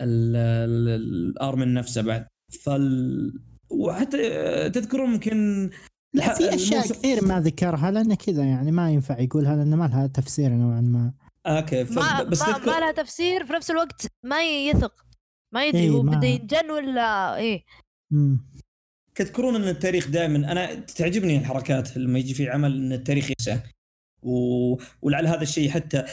ال- 0.00 0.36
ال- 0.36 0.88
الارمن 0.88 1.74
نفسه 1.74 2.02
بعد. 2.02 2.26
فال 2.64 3.32
وحتى 3.70 4.32
آه، 4.32 4.68
تذكرون 4.68 5.12
يمكن 5.12 5.70
لا 6.14 6.34
في 6.34 6.54
أشياء 6.54 6.80
الموسم- 6.84 6.94
كثير 6.94 7.24
ما 7.24 7.40
ذكرها 7.40 7.90
لأنه 7.90 8.14
كذا 8.14 8.44
يعني 8.44 8.70
ما 8.72 8.90
ينفع 8.90 9.18
يقولها 9.20 9.56
لأنه 9.56 9.76
ما 9.76 9.84
لها 9.84 10.06
تفسير 10.06 10.50
نوعا 10.50 10.80
ما. 10.80 11.12
أوكي 11.46 11.84
ف... 11.84 11.92
ما, 11.98 12.22
بس 12.22 12.42
ما, 12.42 12.52
تذكر... 12.52 12.66
ما 12.70 12.80
لها 12.80 12.92
تفسير 12.92 13.46
في 13.46 13.52
نفس 13.52 13.70
الوقت 13.70 14.06
ما 14.24 14.42
يثق. 14.42 15.04
ما 15.54 15.66
يدري 15.66 15.80
إيه، 15.82 15.90
هو 15.90 16.02
ما- 16.02 16.16
بده 16.16 16.26
ينجن 16.28 16.70
ولا 16.70 17.36
إيه. 17.36 17.64
مم. 18.12 18.46
تذكرون 19.14 19.56
إن 19.56 19.68
التاريخ 19.68 20.08
دائما 20.08 20.52
أنا 20.52 20.74
تعجبني 20.74 21.38
الحركات 21.38 21.96
لما 21.96 22.18
يجي 22.18 22.34
في 22.34 22.48
عمل 22.50 22.76
إن 22.76 22.92
التاريخ 22.92 23.30
ينسى 23.30 23.60
و... 24.22 24.76
ولعل 25.02 25.26
هذا 25.26 25.42
الشيء 25.42 25.70
حتى 25.70 26.04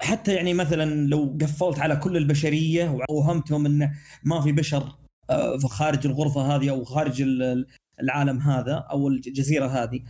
حتى 0.00 0.34
يعني 0.34 0.54
مثلا 0.54 1.06
لو 1.06 1.38
قفلت 1.40 1.78
على 1.78 1.96
كل 1.96 2.16
البشرية 2.16 2.96
ووهمتهم 3.10 3.66
انه 3.66 3.92
ما 4.24 4.40
في 4.40 4.52
بشر 4.52 4.96
آه، 5.30 5.58
في 5.58 5.68
خارج 5.68 6.06
الغرفة 6.06 6.40
هذه 6.56 6.70
أو 6.70 6.84
خارج 6.84 7.22
ال- 7.22 7.66
العالم 8.00 8.38
هذا 8.38 8.74
أو 8.90 9.08
الجزيرة 9.08 9.66
هذه 9.66 10.00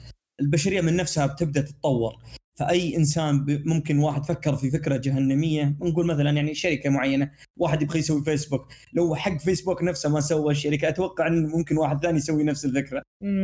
البشرية 0.41 0.81
من 0.81 0.97
نفسها 0.97 1.27
بتبدأ 1.27 1.61
تتطور. 1.61 2.17
فأي 2.59 2.97
إنسان 2.97 3.63
ممكن 3.67 3.99
واحد 3.99 4.25
فكر 4.25 4.57
في 4.57 4.71
فكرة 4.71 4.97
جهنمية 4.97 5.77
نقول 5.81 6.07
مثلا 6.07 6.31
يعني 6.31 6.55
شركة 6.55 6.91
معينة 6.91 7.31
واحد 7.57 7.83
يبغى 7.83 7.99
يسوي 7.99 8.25
فيسبوك. 8.25 8.69
لو 8.93 9.15
حق 9.15 9.39
فيسبوك 9.39 9.83
نفسه 9.83 10.09
ما 10.09 10.21
سوى 10.21 10.53
الشركة 10.53 10.89
أتوقع 10.89 11.27
إن 11.27 11.47
ممكن 11.47 11.77
واحد 11.79 12.03
ثاني 12.03 12.17
يسوي 12.17 12.45
نفس 12.45 12.65
الفكرة. 12.65 13.03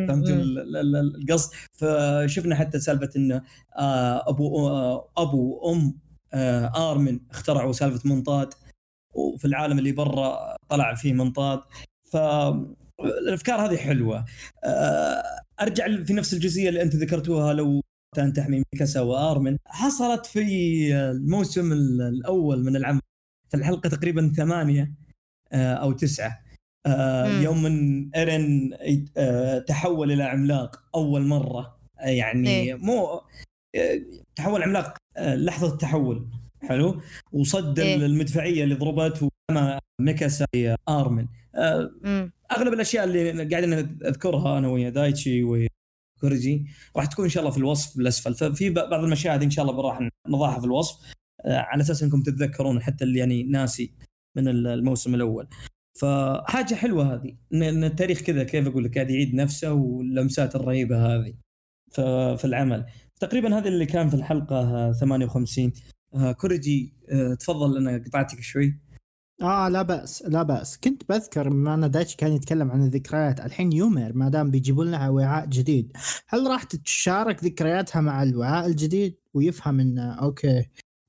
فهمت 0.08 0.28
ال- 0.28 0.58
ال- 0.58 0.76
ال- 0.96 1.16
القصد؟ 1.16 1.50
فشفنا 1.72 2.54
حتى 2.54 2.78
سالفة 2.78 3.10
انه 3.16 3.42
آه، 3.78 4.28
أبو 4.30 4.68
آه، 4.68 5.08
أبو 5.16 5.60
وام 5.62 5.94
آه، 6.34 6.90
آرمن 6.92 7.20
اخترعوا 7.30 7.72
سالفة 7.72 8.08
منطاد. 8.08 8.48
وفي 9.14 9.44
العالم 9.44 9.78
اللي 9.78 9.92
برا 9.92 10.56
طلع 10.68 10.94
فيه 10.94 11.12
منطاد. 11.12 11.60
فالافكار 13.02 13.66
هذه 13.66 13.76
حلوة 13.76 14.24
آه، 14.64 15.22
أرجع 15.60 16.04
في 16.04 16.12
نفس 16.12 16.34
الجزئية 16.34 16.68
اللي 16.68 16.82
أنت 16.82 16.96
ذكرتوها 16.96 17.52
لو 17.52 17.82
أن 18.18 18.32
تحمي 18.32 18.62
ميكاسا 18.74 19.00
وأرمن 19.00 19.56
حصلت 19.66 20.26
في 20.26 20.94
الموسم 20.94 21.72
الأول 21.72 22.64
من 22.64 22.76
العمل 22.76 23.00
في 23.50 23.56
الحلقة 23.56 23.88
تقريبا 23.88 24.32
ثمانية 24.36 24.92
آه، 25.52 25.74
أو 25.74 25.92
تسعة 25.92 26.42
آه،. 26.86 27.40
يوم 27.40 27.62
من 27.62 28.08
إيرن 28.14 28.70
تحول 29.66 30.12
إلى 30.12 30.22
عملاق 30.22 30.84
أول 30.94 31.22
مرة 31.22 31.76
يعني 32.00 32.48
إيه. 32.48 32.74
مو 32.74 33.22
تحول 34.36 34.62
عملاق 34.62 34.96
لحظة 35.18 35.72
التحول 35.72 36.28
حلو 36.62 37.00
وصد 37.32 37.78
إيه. 37.78 37.96
المدفعية 37.96 38.64
اللي 38.64 38.74
ضربت 38.74 39.28
وما 39.50 39.78
ميكاسا 40.00 40.46
أرمن. 40.88 41.26
أغلب 42.56 42.72
الأشياء 42.72 43.04
اللي 43.04 43.44
قاعدين 43.44 43.72
أذكرها 44.04 44.58
أنا 44.58 44.68
ويا 44.68 44.90
دايتشي 44.90 45.44
وكوريجي 45.44 46.66
راح 46.96 47.06
تكون 47.06 47.24
إن 47.24 47.30
شاء 47.30 47.40
الله 47.42 47.52
في 47.52 47.58
الوصف 47.58 47.98
الأسفل. 47.98 48.34
ففي 48.34 48.70
بعض 48.70 48.92
المشاهد 49.04 49.42
إن 49.42 49.50
شاء 49.50 49.64
الله 49.70 49.82
راح 49.82 50.08
نضعها 50.28 50.58
في 50.60 50.66
الوصف 50.66 51.12
آه، 51.44 51.56
على 51.58 51.80
أساس 51.82 52.02
إنكم 52.02 52.22
تتذكرون 52.22 52.82
حتى 52.82 53.04
اللي 53.04 53.18
يعني 53.18 53.42
ناسي 53.42 53.92
من 54.36 54.48
ال- 54.48 54.66
الموسم 54.66 55.14
الأول. 55.14 55.48
فحاجة 56.00 56.74
حلوة 56.74 57.14
هذه 57.14 57.36
ان 57.52 57.84
التاريخ 57.84 58.20
كذا 58.20 58.44
كيف 58.44 58.66
أقول 58.66 58.84
لك 58.84 58.94
قاعد 58.94 59.10
يعيد 59.10 59.34
نفسه 59.34 59.72
واللمسات 59.72 60.56
الرهيبة 60.56 61.06
هذه 61.16 61.34
في 62.36 62.44
العمل. 62.44 62.86
تقريبا 63.20 63.58
هذا 63.58 63.68
اللي 63.68 63.86
كان 63.86 64.08
في 64.08 64.14
الحلقة 64.14 64.56
آه، 64.88 64.92
58 64.92 65.72
آه، 66.14 66.32
كوريجي 66.32 66.94
آه، 67.10 67.34
تفضل 67.34 67.76
أنا 67.76 68.04
قطعتك 68.06 68.40
شوي. 68.40 68.78
آه 69.42 69.68
لا 69.68 69.82
بأس 69.82 70.22
لا 70.22 70.42
بأس. 70.42 70.78
كنت 70.78 71.02
بذكر 71.08 71.48
بما 71.48 71.74
ان 71.74 71.90
دايتش 71.90 72.16
كان 72.16 72.32
يتكلم 72.32 72.70
عن 72.70 72.82
الذكريات. 72.82 73.40
الحين 73.40 73.72
يومير 73.72 74.12
ما 74.16 74.28
دام 74.28 74.50
بيجيبوا 74.50 74.84
لنا 74.84 75.08
وعاء 75.08 75.46
جديد. 75.46 75.92
هل 76.28 76.46
راح 76.46 76.62
تتشارك 76.62 77.44
ذكرياتها 77.44 78.00
مع 78.00 78.22
الوعاء 78.22 78.66
الجديد؟ 78.66 79.16
ويفهم 79.34 79.80
إن 79.80 79.98
أوكي 79.98 80.64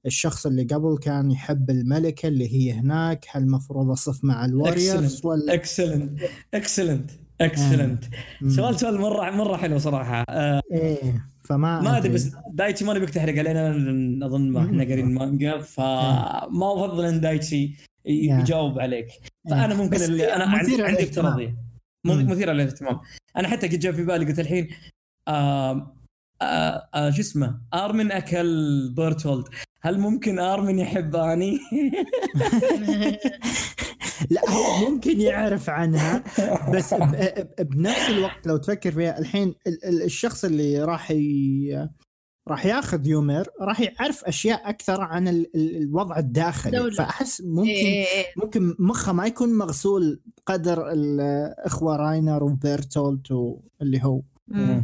الشخص 0.06 0.46
اللي 0.46 0.64
قبل 0.64 0.98
كان 1.02 1.32
يحب 1.32 1.70
الملكة 1.70 2.28
اللي 2.28 2.54
هي 2.54 2.72
هناك. 2.72 3.26
هل 3.32 3.44
المفروض 3.44 3.90
أصف 3.90 4.24
مع 4.24 4.46
ال 4.46 4.54
warriors 4.54 5.22
Excellent. 5.22 5.26
ولا؟ 5.26 5.54
excellent 5.54 6.20
excellent 6.54 7.12
excellent. 7.42 8.04
سؤال 8.48 8.80
سؤال 8.80 9.02
مرة 9.02 9.32
مرة 9.32 9.58
حلو 9.58 9.78
صراحة. 9.78 10.26
آه 10.30 10.62
إيه 10.72 11.28
فما 11.42 11.82
ما 11.82 11.98
أدري 11.98 12.14
بس 12.14 12.32
دايتشي 12.52 12.86
ما 12.86 12.94
نبيك 12.94 13.10
تحرق 13.10 13.38
علينا 13.40 13.70
أظن 14.26 14.50
ما 14.50 14.66
إحنا 14.66 14.84
قارين 14.84 15.08
المانجا 15.08 15.62
فما 15.62 16.86
أفضل 16.86 17.06
إن 17.06 17.22
دايتشي. 17.22 17.93
يجاوب 18.06 18.80
عليك 18.80 19.08
فأنا 19.50 19.76
ممكن 19.76 19.96
بس 19.96 20.10
اللي 20.10 20.36
أنا 20.36 20.44
عندي, 20.44 20.64
مثير 20.74 20.86
عندي 20.86 21.02
للاهتمام. 21.02 21.26
افتراضية. 21.28 21.56
مثيرة 22.06 22.52
للاهتمام 22.52 23.00
أنا 23.38 23.48
حتى 23.48 23.68
قد 23.68 23.80
جاء 23.80 23.92
في 23.92 24.04
بالي 24.04 24.26
قلت 24.26 24.40
الحين 24.40 24.68
آه 25.28 25.96
آه 26.42 26.90
آه 26.96 27.10
شو 27.10 27.22
اسمه 27.22 27.62
أرمن 27.74 28.12
أكل 28.12 28.94
بيرتولد 28.96 29.46
هل 29.82 30.00
ممكن 30.00 30.40
أرمن 30.40 30.80
يحب 30.80 31.16
أني؟ 31.16 31.60
لا 34.30 34.42
هو 34.50 34.90
ممكن 34.90 35.22
يعرف 35.22 35.70
عنها 35.70 36.24
بس 36.74 36.94
بنفس 37.72 38.10
الوقت 38.10 38.48
لو 38.48 38.58
تفكر 38.58 38.92
فيها 38.92 39.20
الحين 39.20 39.56
ال- 39.68 39.86
ال- 39.86 40.04
الشخص 40.04 40.46
اللي 40.46 40.84
راح. 40.84 41.14
راح 42.48 42.66
ياخذ 42.66 43.08
يومير 43.08 43.46
راح 43.62 43.80
يعرف 43.80 44.24
أشياء 44.24 44.70
أكثر 44.70 45.02
عن 45.02 45.28
ال- 45.28 45.56
ال- 45.56 45.78
الوضع 45.78 46.18
الداخلي 46.18 46.78
دولة. 46.78 46.96
فأحس 46.96 47.42
ممكن 47.42 47.70
إيه 47.70 48.06
إيه. 48.06 48.26
ممكن 48.38 48.76
مخه 48.80 49.14
ما 49.14 49.26
يكون 49.26 49.58
مغسول 49.58 50.22
بقدر 50.38 50.92
الإخوة 50.92 51.96
راينر 51.96 52.44
وبيرتولت 52.44 53.32
واللي 53.32 54.04
هو 54.04 54.22
مم. 54.48 54.84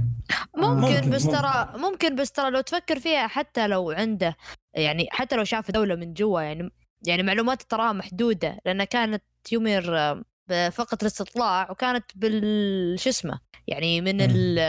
ممكن، 0.57 0.95
ممكن 0.95 1.10
بس. 1.10 1.24
ترى 1.24 1.74
ممكن 1.78 2.16
بس 2.16 2.32
ترى 2.32 2.49
لو 2.51 2.62
تفكر 2.62 2.99
فيها 2.99 3.28
حتى 3.28 3.68
لو 3.68 3.91
عنده 3.91 4.36
يعني 4.74 5.07
حتى 5.12 5.36
لو 5.36 5.43
شاف 5.43 5.72
دولة 5.72 5.95
من 5.95 6.14
جوا 6.14 6.41
يعني 6.41 6.70
يعني 7.07 7.24
معلومات 7.24 7.62
تراها 7.62 7.93
محدودة 7.93 8.57
لأنها 8.66 8.86
كانت 8.86 9.24
يومير 9.51 9.97
آه، 9.97 10.24
بفقط 10.49 11.01
الاستطلاع 11.01 11.72
وكانت 11.72 12.05
بال 12.16 12.99
شو 12.99 13.10
اسمه 13.10 13.39
يعني 13.68 14.01
من 14.01 14.22
ال 14.22 14.60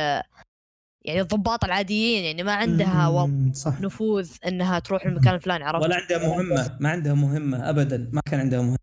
يعني 1.04 1.20
الضباط 1.20 1.64
العاديين 1.64 2.24
يعني 2.24 2.42
ما 2.42 2.52
عندها 2.54 3.08
و- 3.08 3.52
صح. 3.52 3.80
نفوذ 3.80 4.30
إنها 4.46 4.78
تروح 4.78 5.06
المكان 5.06 5.34
الفلاني 5.34 5.64
عرفت؟ 5.64 5.84
ولا 5.84 5.96
عندها 5.96 6.28
مهمة 6.28 6.76
ما 6.80 6.88
عندها 6.88 7.14
مهمة 7.14 7.70
ابدا 7.70 8.10
ما 8.12 8.20
كان 8.30 8.40
عندها 8.40 8.60
مهمة. 8.62 8.76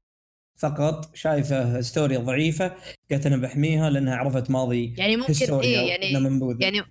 فقط 0.59 1.15
شايفة 1.15 1.81
ستوري 1.81 2.17
ضعيفة 2.17 2.75
قالت 3.11 3.25
أنا 3.25 3.37
بحميها 3.37 3.89
لأنها 3.89 4.15
عرفت 4.15 4.51
ماضي 4.51 4.95
يعني 4.97 5.17
ممكن 5.17 5.33
إيه 5.61 5.89
يعني 5.89 6.13
يعني 6.61 6.83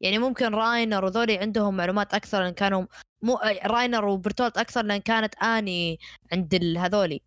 يعني 0.00 0.18
ممكن 0.18 0.54
راينر 0.54 1.04
وذولي 1.04 1.38
عندهم 1.38 1.76
معلومات 1.76 2.14
أكثر 2.14 2.42
لأن 2.42 2.52
كانوا 2.52 2.86
مو 3.22 3.38
راينر 3.66 4.04
وبرتولت 4.04 4.58
أكثر 4.58 4.82
لأن 4.82 5.00
كانت 5.00 5.34
آني 5.34 5.98
عند 6.32 6.54
هذولي 6.78 7.20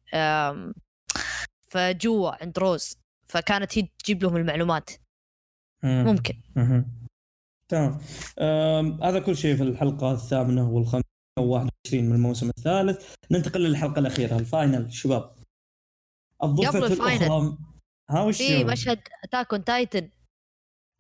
فجوا 1.68 2.44
عند 2.44 2.60
روز 2.60 2.98
فكانت 3.26 3.78
هي 3.78 3.88
تجيب 4.04 4.24
لهم 4.24 4.36
المعلومات. 4.36 4.90
مم. 5.84 6.04
ممكن. 6.08 6.34
تمام. 7.70 7.98
هذا 9.04 9.20
كل 9.20 9.38
شيء 9.38 9.56
في 9.56 9.64
الحلقة 9.64 10.12
الثامنة 10.12 10.70
والخامسه 10.70 11.04
و21 11.40 11.94
من 11.94 12.12
الموسم 12.16 12.50
الثالث. 12.58 13.14
ننتقل 13.32 13.60
للحلقة 13.64 14.00
الأخيرة 14.00 14.38
ال 14.40 14.49
final 14.49 14.94
شباب. 14.94 15.36
الضفه. 16.44 16.78
الأخرى 16.88 17.58
ها 18.10 18.22
وش 18.22 18.38
في 18.38 18.64
مشهد 18.64 19.00
Attack 19.24 19.54
on 19.54 19.64
Titan 19.64 20.10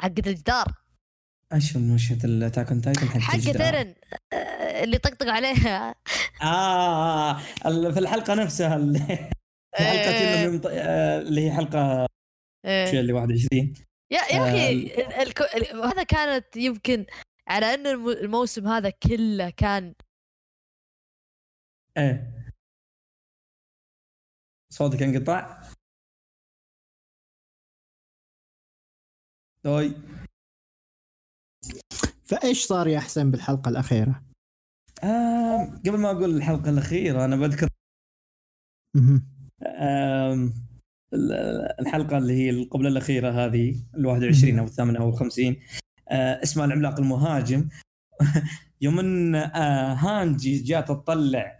حقت 0.01 0.27
الجدار. 0.27 0.73
إيش 1.53 1.77
مشهد 1.77 2.25
ال 2.25 2.32
Attack 2.32 2.71
on 2.71 2.81
Titan 2.81 3.07
حق؟ 3.07 3.35
ايرن 3.61 3.95
آه، 4.33 4.83
اللي 4.83 4.97
طقطق 4.97 5.27
عليها. 5.27 5.95
آه 6.41 7.37
في 7.91 7.99
الحلقة 7.99 8.33
نفسها 8.33 8.75
ال- 8.75 8.95
في 9.77 9.83
حلقه 9.83 10.69
آه، 10.69 11.21
اللي 11.21 11.41
هي 11.47 11.51
حلقة 11.51 12.07
اللي 12.65 13.13
21 13.13 13.73
يا 14.11 14.19
يا 14.33 14.39
آه، 14.39 14.49
أخي 14.49 14.73
ال- 15.57 15.83
هذا 15.83 16.03
كانت 16.03 16.57
يمكن 16.57 17.05
على 17.47 17.65
أن 17.73 17.87
الم- 17.87 18.09
الموسم 18.09 18.67
هذا 18.67 18.89
كله 18.89 19.49
كان 19.49 19.95
إيه 21.97 22.33
صوتك 24.73 25.01
انقطع 25.03 25.61
دوي 29.63 29.93
فإيش 32.23 32.65
صار 32.65 32.87
يا 32.87 32.99
حسين 32.99 33.31
بالحلقة 33.31 33.69
الأخيرة؟ 33.69 34.23
آه 35.03 35.65
قبل 35.85 35.97
ما 35.97 36.11
أقول 36.11 36.37
الحلقة 36.37 36.69
الأخيرة 36.69 37.25
أنا 37.25 37.35
بذكر 37.35 37.67
مهم. 38.95 39.25
الحلقة 41.13 42.17
اللي 42.17 42.33
هي 42.33 42.63
قبل 42.63 42.87
الأخيرة 42.87 43.29
هذه 43.45 43.75
ال 43.95 44.05
21 44.05 44.59
أو 44.59 44.65
الثامنه 44.65 44.99
أو 44.99 45.09
الخمسين 45.09 45.59
آه 46.09 46.43
اسمها 46.43 46.65
العملاق 46.65 46.99
المهاجم. 46.99 47.69
يوم 48.81 48.99
إن 48.99 49.35
آه 49.35 49.93
هانجي 49.93 50.57
جات 50.57 50.87
تطلع 50.87 51.59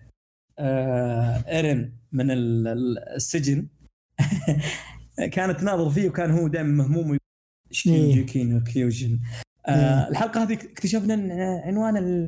آه 0.60 1.43
إيرن 1.47 1.91
من 2.12 2.32
ال- 2.32 2.68
ال- 2.68 3.00
السجن. 3.16 3.68
كانت 5.34 5.60
تناظر 5.60 5.89
فيه 5.89 6.10
وكان 6.10 6.32
هو 6.32 6.47
دائما 6.47 6.84
مهموم 6.84 7.18
شينجي 7.72 8.20
إيه. 8.20 8.60
كيوجن 8.64 9.20
إيه. 9.68 10.08
الحلقة 10.10 10.43
هذه 10.43 10.54
اكتشفنا 10.54 11.14
إن 11.14 11.32
عنوان 11.66 12.28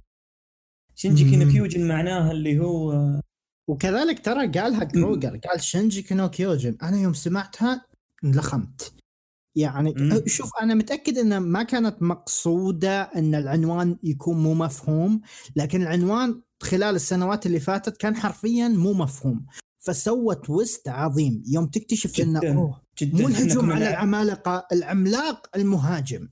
شينجي 0.96 1.52
كيوجن 1.52 1.88
معناها 1.88 2.32
اللي 2.32 2.60
هو 2.60 2.92
وكذلك 3.72 4.26
ترى 4.26 4.48
قالها 4.48 4.84
كروجر 4.84 5.38
قال 5.38 5.62
شنجي 5.62 6.02
نو 6.02 6.30
كيوجن 6.30 6.78
أنا 6.84 6.98
يوم 7.02 7.14
سمعتها 7.14 7.86
انلخمت. 8.24 8.94
يعني. 9.56 9.96
شوف 10.26 10.50
أنا 10.62 10.74
متأكد 10.76 11.18
ان 11.18 11.38
ما 11.38 11.64
كانت 11.64 12.02
مقصودة 12.02 13.02
إن 13.02 13.36
العنوان 13.36 13.98
يكون 14.04 14.38
مو 14.44 14.54
مفهوم 14.54 15.22
لكن 15.56 15.82
العنوان 15.82 16.42
خلال 16.64 16.96
السنوات 16.96 17.46
اللي 17.46 17.60
فاتت 17.60 17.98
كان 17.98 18.16
حرفيا 18.16 18.68
مو 18.68 18.94
مفهوم. 18.94 19.46
فسوى 19.80 20.36
twist 20.36 20.90
عظيم. 20.90 21.44
يوم 21.48 21.66
تكتشف 21.66 22.20
إنه 22.20 22.40
جداً. 22.40 22.54
مو 22.54 23.28
الهجوم 23.28 23.72
على 23.72 23.78
الع- 23.88 23.90
العمالقة 23.94 24.68
العملاق 24.72 25.48
المهاجم. 25.56 26.28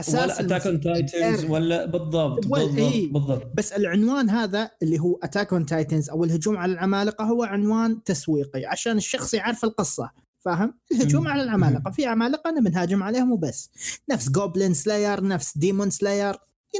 أساس 0.00 0.14
ولا 0.14 0.40
Attack 0.40 0.66
on. 0.66 0.80
Titans 0.80 1.44
ولا 1.44 1.86
بالضبط 1.86 2.46
بالضبط 2.46 2.78
إيه. 2.78 3.12
بالضبط 3.12 3.52
بس 3.54 3.72
العنوان 3.72 4.30
هذا 4.30 4.70
اللي 4.82 4.98
هو 4.98 5.18
Attack 5.22 5.52
on 5.52 5.66
Titans 5.66 6.10
أو 6.10 6.24
الهجوم 6.24 6.56
على 6.56 6.72
العمالقة 6.72 7.24
هو 7.24 7.42
عنوان 7.44 8.04
تسويقي 8.04 8.64
عشان 8.64 8.96
الشخص 8.96 9.34
يعرف 9.34 9.64
القصة 9.64 10.10
فاهم؟ 10.38 10.74
الهجوم. 10.92 11.28
على 11.28 11.42
العمالقة 11.42 11.90
في 11.90 12.06
عمالقة 12.06 12.50
أنا 12.50 12.60
بنهاجم 12.60 13.02
عليهم 13.02 13.32
وبس 13.32 13.70
نفس 14.10 14.30
Goblin 14.30 14.74
Slayer 14.74 15.24
نفس 15.26 15.58
Demon 15.58 15.90
Slayer 15.90 16.36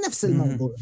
نفس. 0.07 0.25
الموضوع 0.25 0.75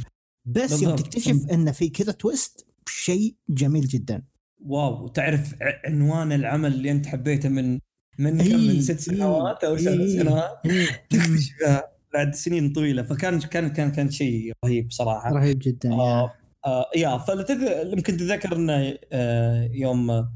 بس 0.45 0.83
يوم. 0.83 0.97
تكتشف 0.97 1.47
إن 1.53 1.72
في 1.72 1.89
كذا 1.89 2.12
twist 2.12 2.66
شيء 2.89 3.37
جميل 3.49 3.89
جدا 3.89 4.22
wow 4.64 5.09
تعرف 5.09 5.55
عنوان 5.61 6.33
العمل 6.33 6.72
اللي 6.72 6.91
أنت 6.91 7.07
حبيته 7.07 7.49
من 7.49 7.78
من 8.18 8.30
كم 8.30 8.41
إيه، 8.41 8.68
من 8.68 8.83
ست 8.83 9.01
سنوات 9.01 9.64
أو 9.64 9.76
سبع 9.76 9.93
إيه. 9.93 10.22
سنوات 10.22 10.66
مم. 10.66 10.87
تكتشفها 11.11 11.91
بعد 12.15 12.35
سنين 12.35 12.73
طويلة 12.73 13.03
فكان 13.03 13.41
كان 13.41 13.69
كان 13.69 13.93
كان 13.93 14.11
شيء 14.11 14.53
رهيب 14.65 14.91
صراحة 14.91 15.31
رهيب 15.31 15.59
جدا 15.59 15.89
يا. 15.89 15.95
آه 15.95 16.35
آه 16.67 16.91
يا 16.97 17.19
فلتذ- 17.19 17.87
يمكن 17.93 18.17
تتذكر 18.17 18.57
إنه 18.57 18.99
آه 19.13 19.69
يوم 19.73 20.29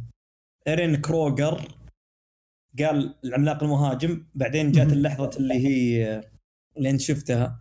إيرين 0.68 0.96
كروجر 0.96 1.68
قال 2.78 3.14
العملاق 3.24 3.62
المهاجم 3.62 4.26
بعدين 4.34 4.72
جات. 4.72 4.92
اللحظة 4.92 5.30
اللي 5.38 5.54
هي 5.54 6.06
آه، 6.16 6.24
اللي 6.76 6.90
انت 6.90 7.00
شفتها 7.00 7.60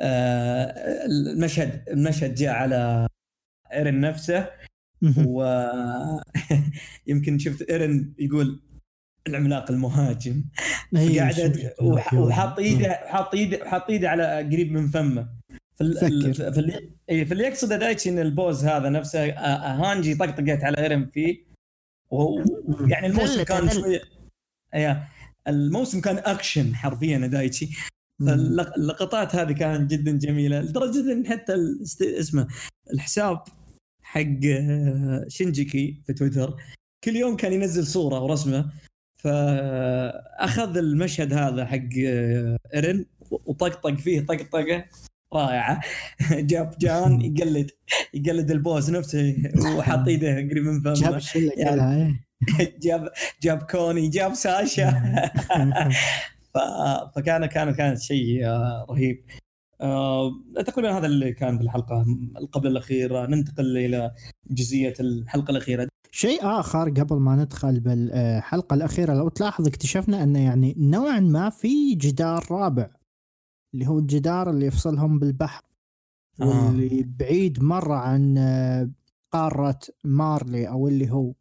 آه 0.00 0.74
المشهد 1.06 1.88
المشهد 1.88 2.34
جاء 2.34 2.54
على 2.54 3.08
إيرين 3.72 4.00
نفسه. 4.00 4.48
ويمكن 7.06 7.38
شفت 7.44 7.62
ايرن 7.62 8.14
يقول 8.18 8.60
العملاق 9.28 9.70
المهاجم. 9.70 10.44
إيه، 10.96 11.20
قاعد. 11.20 11.72
وحاط 11.82 12.58
إيده 12.58 12.92
حاط 12.92 13.34
ايده 13.34 13.70
حاط 13.70 13.90
إيده 13.90 14.10
على 14.10 14.48
قريب 14.52 14.72
من 14.72 14.88
فمه. 14.88 15.28
في 15.76 15.84
إيه، 17.08 17.24
في 17.24 17.32
اللي 17.32 17.44
يقصد 17.44 17.72
دايتشي 17.72 18.10
إن 18.10 18.18
ال 18.18 18.27
pose 18.27 18.64
هذا 18.64 18.88
نفسه 18.88 19.30
هانجي 19.32 20.14
طقطقت 20.14 20.64
على 20.64 20.78
ايرن 20.78 21.06
فيه. 21.06 21.46
يعني 22.86 23.06
الموسم 23.06 23.42
كان. 23.42 23.70
شوية 23.70 24.02
أيوه 24.74 25.08
الموسم 25.48 26.00
كان 26.00 26.18
أكشن 26.18 26.74
حرفيا 26.74 27.18
يا 27.18 27.26
دايتشي. 27.26 27.68
مم. 28.20 28.26
فاللقطات 28.26 29.36
هذه 29.36 29.52
كانت 29.52 29.90
جدا 29.90 30.12
جميلة 30.12 30.60
لدرجة 30.60 31.12
إن 31.12 31.26
حتى 31.26 31.54
اسمه 32.02 32.46
الحساب 32.92 33.42
حق 34.02 34.40
شينجيكي 35.28 36.02
في 36.06 36.12
تويتر 36.12 36.56
كل 37.04 37.16
يوم 37.16 37.36
كان 37.36 37.52
ينزل 37.52 37.86
صورة 37.86 38.20
ورسمة. 38.20 38.70
فأخذ 39.26 40.76
المشهد 40.76 41.32
هذا 41.32 41.64
حق 41.66 41.78
آه، 42.06 42.56
إيرن 42.74 43.04
وطقطق 43.30 43.94
فيه 43.94 44.20
طقطقة 44.20 44.84
رائعة 45.34 45.80
جاب 46.50 46.74
جان 46.80 47.20
يقلد 47.36 47.70
يقلد 48.14 48.50
ال 48.50 48.58
pose 48.58 48.90
نفسه 48.90 49.36
وحاط 49.76 50.08
إيده 50.08 50.28
قريب 50.34 50.64
من 50.64 50.82
جاب 50.82 50.96
فمه 50.96 51.16
الشله 51.16 51.52
يعني- 51.56 52.02
إيه. 52.58 52.78
جاب 52.82 53.08
جاب 53.42 53.62
كوني 53.62 54.08
جاب 54.08 54.34
ساشا. 54.34 54.90
فكان 57.16 57.46
كان 57.46 57.70
كانت 57.74 58.00
شيء 58.00 58.46
آه، 58.46 58.86
رهيب 58.90 59.24
آه، 59.80 60.32
تقريبا 60.66 60.98
هذا 60.98 61.06
اللي 61.06 61.32
كان 61.32 61.56
في 61.58 61.64
الحلقة. 61.64 62.06
قبل 62.52 62.66
الاخيره 62.66 63.26
ننتقل 63.26 63.76
إلى 63.76 64.14
جزئية 64.50 64.94
الحلقة 65.00 65.50
الأخيرة. 65.50 65.88
شيء 66.10 66.40
آخر 66.42 66.90
قبل 66.90 67.16
ما 67.16 67.36
ندخل 67.36 67.80
بالحلقة 67.80 68.74
الأخيرة 68.74 69.14
لو 69.14 69.28
تلاحظ 69.28 69.66
اكتشفنا 69.66 70.22
أنه 70.22 70.44
يعني 70.44 70.74
نوعا 70.78 71.20
ما 71.20 71.50
في 71.50 71.94
جدار 71.94 72.46
رابع 72.50 72.90
اللي 73.74 73.86
هو 73.86 73.98
الجدار 73.98 74.50
اللي 74.50 74.66
يفصلهم 74.66 75.18
بالبحر 75.18 75.62
آه. 76.40 76.66
واللي 76.66 77.02
بعيد 77.18 77.62
مرة 77.62 77.94
عن 77.94 78.38
آه، 78.38 78.90
قارة 79.32 79.78
مارلي 80.04 80.68
أو 80.68 80.88
اللي 80.88 81.10
هو. 81.10 81.32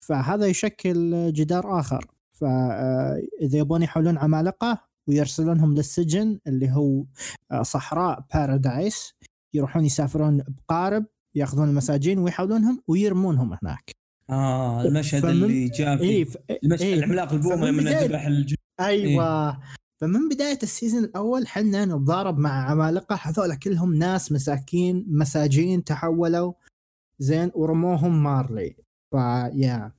فهذا 0.00 0.46
يشكل 0.46 1.32
جدار 1.32 1.80
آخر. 1.80 2.06
فاذا 2.30 3.58
يبون 3.58 3.82
يحولون 3.82 4.18
عمالقة 4.18 4.87
ويرسلونهم 5.08 5.74
للسجن 5.74 6.38
اللي 6.46 6.70
هو 6.72 7.04
آه، 7.52 7.62
صحراء 7.62 8.24
بارادايس 8.34 9.12
يروحون 9.54 9.84
يسافرون 9.84 10.42
بقارب 10.48 11.06
ياخذون 11.34 11.68
المساجين 11.68 12.18
ويحولونهم 12.18 12.82
ويرمونهم 12.88 13.56
هناك. 13.62 13.90
آه 14.30 14.82
المشهد 14.84 15.22
فمن- 15.22 15.30
اللي 15.30 15.68
جاء 15.68 15.96
فيه. 15.98 16.24
ف... 16.24 16.36
المشهد 16.64 16.82
إيه، 16.86 16.94
العملاق 16.94 17.32
البومة 17.32 17.70
بداية- 17.72 18.02
ذبح 18.02 18.26
الج... 18.26 18.54
أيوه. 18.80 19.58
فمن 20.00 20.28
بداية 20.28 20.58
ال 20.62 20.68
season 20.68 21.04
الأول 21.04 21.46
حنا 21.48 21.84
نتضارب 21.84 22.38
مع 22.38 22.70
عمالقة. 22.70 23.18
هذول 23.22 23.54
كلهم 23.56 23.94
ناس 23.94 24.32
مساكين 24.32 25.04
مساجين 25.08 25.84
تحولوا 25.84 26.52
زين 27.18 27.50
ورموهم 27.54 28.22
مارلي. 28.22 28.76
ف 29.10 29.26
yeah 29.26 29.92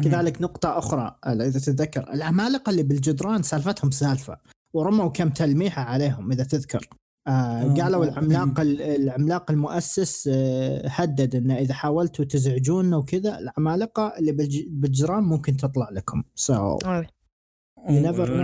كذلك 0.00 0.42
نقطة 0.42 0.78
أخرى 0.78 1.16
إذا 1.26 1.50
تتذكر. 1.50 2.12
العمالقة 2.12 2.70
اللي 2.70 2.82
بالجدران 2.82 3.42
سالفتهم 3.42 3.90
سالفة 3.90 4.38
ورموا 4.74 5.08
كم 5.08 5.28
تلميحة 5.30 5.82
عليهم 5.82 6.32
إذا 6.32 6.44
تذكر. 6.44 6.88
آه 7.28 7.30
آه. 7.30 7.74
قالوا 7.74 8.04
العملاق 8.04 8.60
العملاق 8.80 9.50
المؤسس 9.50 10.28
آه 10.32 10.88
هدد 10.88 11.34
انه 11.36 11.54
إذا 11.54 11.74
حاولتوا 11.74 12.24
تزعجونا 12.24 12.96
وكذا 12.96 13.38
العمالقة 13.38 14.12
اللي 14.18 14.32
بالج- 14.32 14.66
بالجدران 14.68 15.22
ممكن 15.22 15.56
تطلع 15.56 15.88
لكم. 15.90 16.22
so 16.34 16.78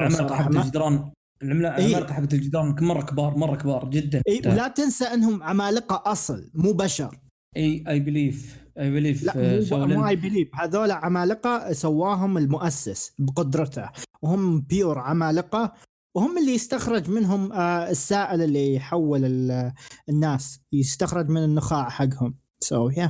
صراحة، 0.08 0.42
حقت 0.42 0.56
الجدران 0.56 1.10
العملاقه 1.42 1.76
إيه. 1.76 1.86
العمالقه 1.86 2.12
حقت 2.14 2.34
الجدران 2.34 2.74
مرة 2.84 3.02
كبار 3.02 3.36
مرة 3.36 3.56
كبار 3.56 3.90
جدا. 3.90 4.22
اي 4.28 4.40
ولا 4.46 4.68
تنسى 4.68 5.04
إنهم 5.04 5.42
عمالقة 5.42 6.12
أصل 6.12 6.50
مو 6.54 6.72
بشر. 6.72 7.18
إي 7.56 7.84
I 7.88 8.00
believe 8.00 8.67
I 8.78 8.90
believe 8.90 9.22
لا 9.22 9.32
مو 9.72 9.86
مو 9.86 10.06
I 10.08 10.16
believe 10.16 10.48
هذول 10.54 10.90
عمالقة 10.90 11.72
سواهم 11.72 12.38
المؤسس 12.38 13.12
بقدرته 13.18 13.88
وهم 14.22 14.60
pure 14.60 14.98
عمالقة 14.98 15.72
وهم 16.14 16.38
اللي 16.38 16.54
يستخرج 16.54 17.10
منهم 17.10 17.52
آه، 17.52 17.90
السائل 17.90 18.42
اللي 18.42 18.74
يحول 18.74 19.24
ال- 19.24 19.72
الناس 20.08 20.60
يستخرج 20.72 21.28
من 21.28 21.44
النخاع 21.44 21.88
حقهم 21.88 22.34
so 22.60 22.90
so, 22.90 22.94
yeah. 22.94 23.08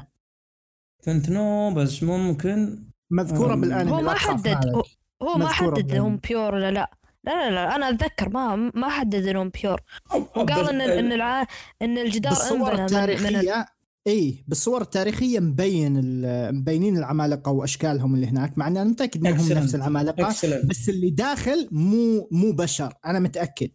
كنت 1.04 1.30
no 1.30 1.74
بس 1.74 2.02
ممكن 2.02 2.84
مذكورة 3.10 3.54
أم. 3.54 3.60
بالأنمي 3.60 3.92
هو 3.92 4.00
ما 4.00 4.14
حدد. 4.14 4.74
هو, 5.22 5.34
ما 5.38 5.48
حدد. 5.48 5.94
هم 5.96 6.16
pure 6.16 6.54
ولا 6.54 6.70
لا 6.70 6.90
لا 7.24 7.32
لا 7.32 7.50
لا 7.50 7.76
أنا 7.76 7.88
أتذكر 7.88 8.28
ما 8.28 8.56
ما 8.74 8.88
حدد 8.88 9.26
إنهم 9.26 9.48
pure 9.62 9.80
وقال 10.10 10.68
إن 10.68 10.80
إن. 10.80 11.46
إن 11.82 11.98
الجدار 11.98 12.32
انبنى 12.52 13.14
من, 13.16 13.22
من 13.22 13.64
اي 14.08 14.44
بالصور 14.48 14.82
التاريخية 14.82 15.40
مبين 15.40 15.96
ال- 15.96 16.54
مبينين 16.54 16.96
العمالقة 16.96 17.52
وأشكالهم 17.52 18.14
اللي 18.14 18.26
هناك 18.26 18.58
مع 18.58 18.66
ان 18.68 18.76
أنا 18.76 18.90
متأكد 18.90 19.26
إنهم 19.26 19.48
Excellent. 19.48 19.52
نفس 19.52 19.74
العمالقة 19.74 20.26
excellent 20.28 20.66
بس 20.66 20.88
اللي 20.88 21.10
داخل 21.10 21.68
مو 21.72 22.28
مو 22.32 22.52
بشر 22.52 22.94
أنا 23.06 23.18
متأكد 23.18 23.70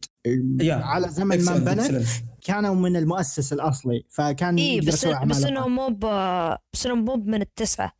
yeah. 0.62 0.74
على 0.76 1.10
زمن 1.10 1.46
ما 1.46 1.56
انبنت 1.58 2.04
كانوا 2.46 2.76
من 2.76 2.96
المؤسس 2.96 3.54
الأصلي 3.54 4.04
فكان 4.10 4.56
اي 4.58 4.80
بس 4.82 5.06
بس 5.06 5.44
انهم 5.44 5.76
مو 5.76 5.88
ب... 5.90 6.00
بس 6.74 6.86
انهم 6.86 7.06
مو 7.06 7.16
من 7.16 7.42
التسعة 7.42 7.94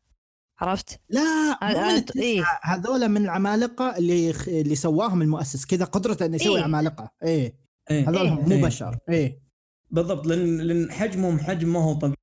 عرفت؟ 0.60 1.00
لا 1.10 1.22
من. 1.62 2.04
إيه. 2.22 2.44
هذول 2.64 3.10
من 3.10 3.24
العمالقة 3.24 3.98
اللي 3.98 4.32
اللي 4.48 4.76
سواهم 4.76 5.22
المؤسس 5.22 5.66
كذا 5.66 5.86
قدرته 5.86 6.26
إنه 6.26 6.36
يسوي 6.36 6.58
إيه. 6.58 6.64
عمالقه 6.64 7.12
إيه 7.24 7.56
إيه. 7.92 8.10
هذول 8.10 8.28
هم 8.28 8.46
مو 8.50 8.52
إيه. 8.56 8.62
بشر 8.64 8.98
إيه 9.10 9.44
بالضبط 9.92 10.28
لأن 10.28 10.58
لأن 10.58 10.92
حجمهم 10.92 11.40
حجم 11.40 11.74
ما 11.74 11.80
هو 11.84 11.94
طبيعي 11.94 12.16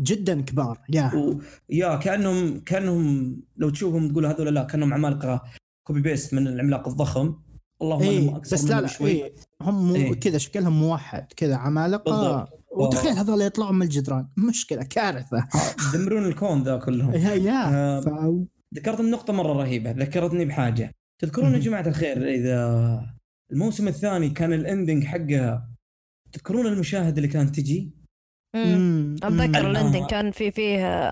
جدا 0.00 0.40
كبار. 0.40 0.80
yeah. 0.90 1.14
و- 1.14 1.40
yeah 1.70 1.96
كأنهم 1.96 2.60
كأنهم 2.60 3.36
لو 3.56 3.70
تشوفهم 3.70 4.08
تقول 4.08 4.26
هذول 4.26 4.54
لا 4.54 4.64
كأنهم 4.64 4.94
عمالقة 4.94 5.42
copy 5.86 6.00
paste 6.00 6.34
من 6.34 6.46
العملاق 6.46 6.88
الضخم. 6.88 7.34
اللهم 7.82 8.02
انهم 8.02 8.34
أكثر 8.34 8.56
بس 8.56 8.64
لا 8.64 8.80
لا 8.80 8.88
إيه 9.00 9.32
هم 9.62 9.94
إيه. 9.94 10.14
كذا 10.14 10.38
شكلهم 10.38 10.80
موحد 10.80 11.26
كذا 11.36 11.56
عمالقة. 11.56 12.10
بالضبط. 12.10 12.62
وتخيل 12.76 13.12
هذول 13.12 13.42
يطلعون 13.42 13.74
من 13.74 13.82
الجدران. 13.82 14.28
مشكلة 14.36 14.82
كارثة. 14.82 15.48
يدمرون 15.94 16.24
الكون 16.24 16.62
ذا 16.62 16.76
كلهم. 16.76 17.14
yeah 17.14 17.34
yeah. 17.34 17.68
آه، 17.74 18.00
ف... 18.00 18.08
ذكرت 18.74 19.00
النقطة 19.00 19.32
مرة 19.32 19.52
رهيبة 19.52 19.90
ذكرتني 19.90 20.44
بحاجة. 20.44 20.90
تذكرون 21.22 21.46
yeah 21.46 21.52
مهم. 21.52 21.60
جماعة 21.60 21.88
الخير 21.88 22.28
إذا 22.28 23.16
الموسم 23.52 23.88
الثاني 23.88 24.30
كان 24.30 24.52
ال 24.52 24.59
ending 24.59 25.04
حقها 25.04 25.68
تذكرون 26.32 26.66
المشاهد 26.66 27.16
اللي 27.16 27.28
كانت 27.28 27.56
تجي. 27.56 27.95
أتذكر. 28.54 29.70
ال 29.70 29.75
ending 29.75 30.06
كان 30.06 30.30
في 30.30 30.50
فيه 30.50 31.10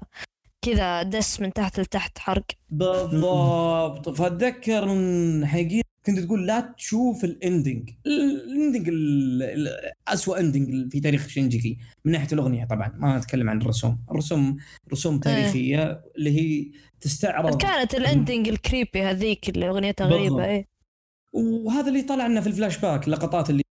كذا 0.64 1.02
diss 1.02 1.40
من 1.40 1.52
تحت 1.52 1.80
لتحت 1.80 2.18
حرق. 2.18 2.44
بالضبط. 2.70 4.08
فأتذكر 4.08 4.92
إن 4.92 5.46
حقيقة 5.46 5.84
كنت 6.06 6.18
تقول 6.18 6.46
لا 6.46 6.74
تشوف 6.76 7.24
ال 7.24 7.34
ending 7.34 7.90
ال 8.06 8.18
ending 8.18 8.88
ال- 8.88 9.42
ال- 9.42 9.92
اسوء 10.08 10.40
ending 10.40 10.92
في 10.92 11.00
تاريخ 11.00 11.28
شينجيكي. 11.28 11.78
من 12.04 12.12
ناحية 12.12 12.28
الأغنية 12.32 12.64
طبعا 12.64 12.92
ما 12.98 13.16
أتكلم 13.16 13.50
عن 13.50 13.62
الرسوم. 13.62 13.98
الرسوم 14.10 14.56
رسوم 14.92 15.18
تاريخية 15.18 16.04
اللي 16.18 16.30
هي 16.40 16.70
تستعرض. 17.00 17.56
كانت 17.62 17.94
ال 17.94 18.02
ending 18.02 18.48
ال 18.48 18.56
creepy 18.56 19.02
هذيك 19.02 19.48
اللي 19.48 19.68
أغنيتها. 19.68 20.06
غريبة 20.06 20.44
إيه. 20.44 20.66
وهذا 21.32 21.88
اللي 21.88 22.02
طلع 22.02 22.26
لنا 22.26 22.40
في 22.40 22.46
الفلاش 22.46 22.78
باك 22.78 23.06
اللقطات 23.06 23.50
اللي 23.50 23.63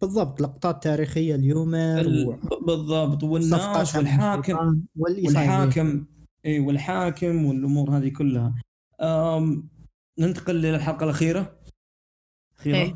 بالضبط 0.00 0.40
لقطات 0.40 0.82
تاريخية 0.82 1.34
ال 1.34 1.47
يومر 1.47 2.00
ال- 2.00 2.38
بالضبط 2.66 3.22
والناس 3.24 3.96
والحاكم. 3.96 4.80
والحاكم 4.96 6.06
إي 6.46 6.60
والحاكم 6.60 7.44
والأمور 7.44 7.90
هذه 7.98 8.08
كلها. 8.08 8.54
أم 9.00 9.68
ننتقل 10.18 10.54
للحلقة 10.62 11.04
الأخيرة. 11.04 11.56
أخيرا 12.58 12.76
إيه. 12.76 12.94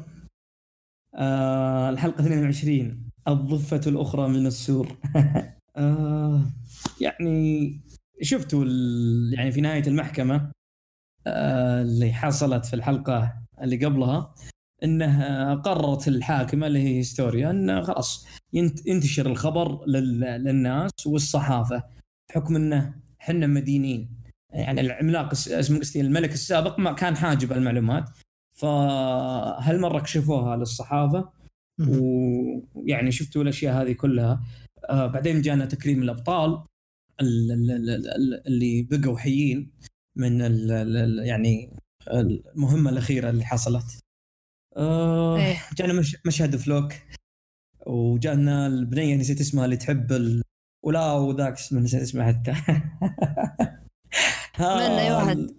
آه 1.15 1.91
الحلقة 1.91 2.21
22 2.21 3.11
الضفة 3.29 3.81
الأخرى 3.87 4.29
من 4.29 4.47
السور. 4.47 4.97
آه 5.77 6.43
يعني 7.01 7.81
شفتوا 8.23 8.65
ال- 8.65 9.35
يعني 9.39 9.53
في 9.53 9.61
نهاية 9.61 9.87
المحكمة 9.87 10.53
آه 11.27 11.83
اللي 11.83 12.13
حصلت 12.13 12.67
في 12.67 12.75
الحلقة 12.75 13.35
اللي 13.63 13.85
قبلها. 13.85 14.35
انه 14.85 15.55
قررت 15.55 16.09
الحاكمة 16.09 16.67
اللي 16.67 16.79
هي 16.79 16.97
هيستوريا 16.99 17.51
انه 17.51 17.83
خلاص 17.83 18.27
ينت- 18.53 18.87
ينتشر 18.87 19.27
الخبر 19.27 19.87
لل- 19.87 20.21
للناس 20.21 20.91
والصحافة 21.07 21.83
بحكم 22.31 22.57
إنه 22.57 22.95
إحنا 23.21 23.47
مدينين. 23.47 24.09
يعني 24.53 24.81
العملاق 24.81 25.31
اسمه 25.33 25.79
قصدي 25.79 26.01
الملك 26.01 26.33
السابق 26.33 26.79
ما 26.79 26.93
كان 26.93 27.17
حاجب 27.17 27.53
المعلومات. 27.53 28.05
فهالمرة 28.53 30.01
كشفوها 30.01 30.57
للصحافة. 30.57 31.31
ويعني 31.89 33.13
شفتوا 33.13 33.43
الأشياء 33.43 33.83
هذه 33.83 33.93
كلها. 33.93 34.41
آه 34.91 35.07
بعدين 35.07 35.43
جانا 35.43 35.65
تكريم 35.67 36.03
الأبطال 36.03 36.63
ال- 37.21 37.53
ال- 37.53 37.71
ال- 37.71 37.91
ال- 38.09 38.47
اللي 38.47 38.83
بقوا 38.91 39.19
حيين 39.19 39.71
من 40.17 40.43
ال 40.43 40.71
ال 40.73 41.27
يعني 41.27 41.71
المهمة 42.13 42.91
الأخيرة 42.91 43.31
اللي 43.31 43.45
حصلت. 43.45 43.85
آه 44.79 45.37
إيه. 45.37 45.57
جانا 45.77 45.93
مش 45.93 46.17
مشهد 46.27 46.57
فلوك 46.57 46.93
وجانا 47.87 48.67
البنية 48.67 49.17
نسيت 49.17 49.41
اسمها 49.41 49.65
اللي 49.65 49.77
تحب 49.77 50.13
ال... 50.13 50.43
ولا 50.85 51.13
وذاك 51.13 51.53
اسمه 51.53 51.81
نسيت 51.81 52.03
اسمه 52.03 52.25
حتى 52.27 52.51
ها- 54.57 54.57
من 54.89 54.99
أي 54.99 55.13
واحد؟ 55.13 55.51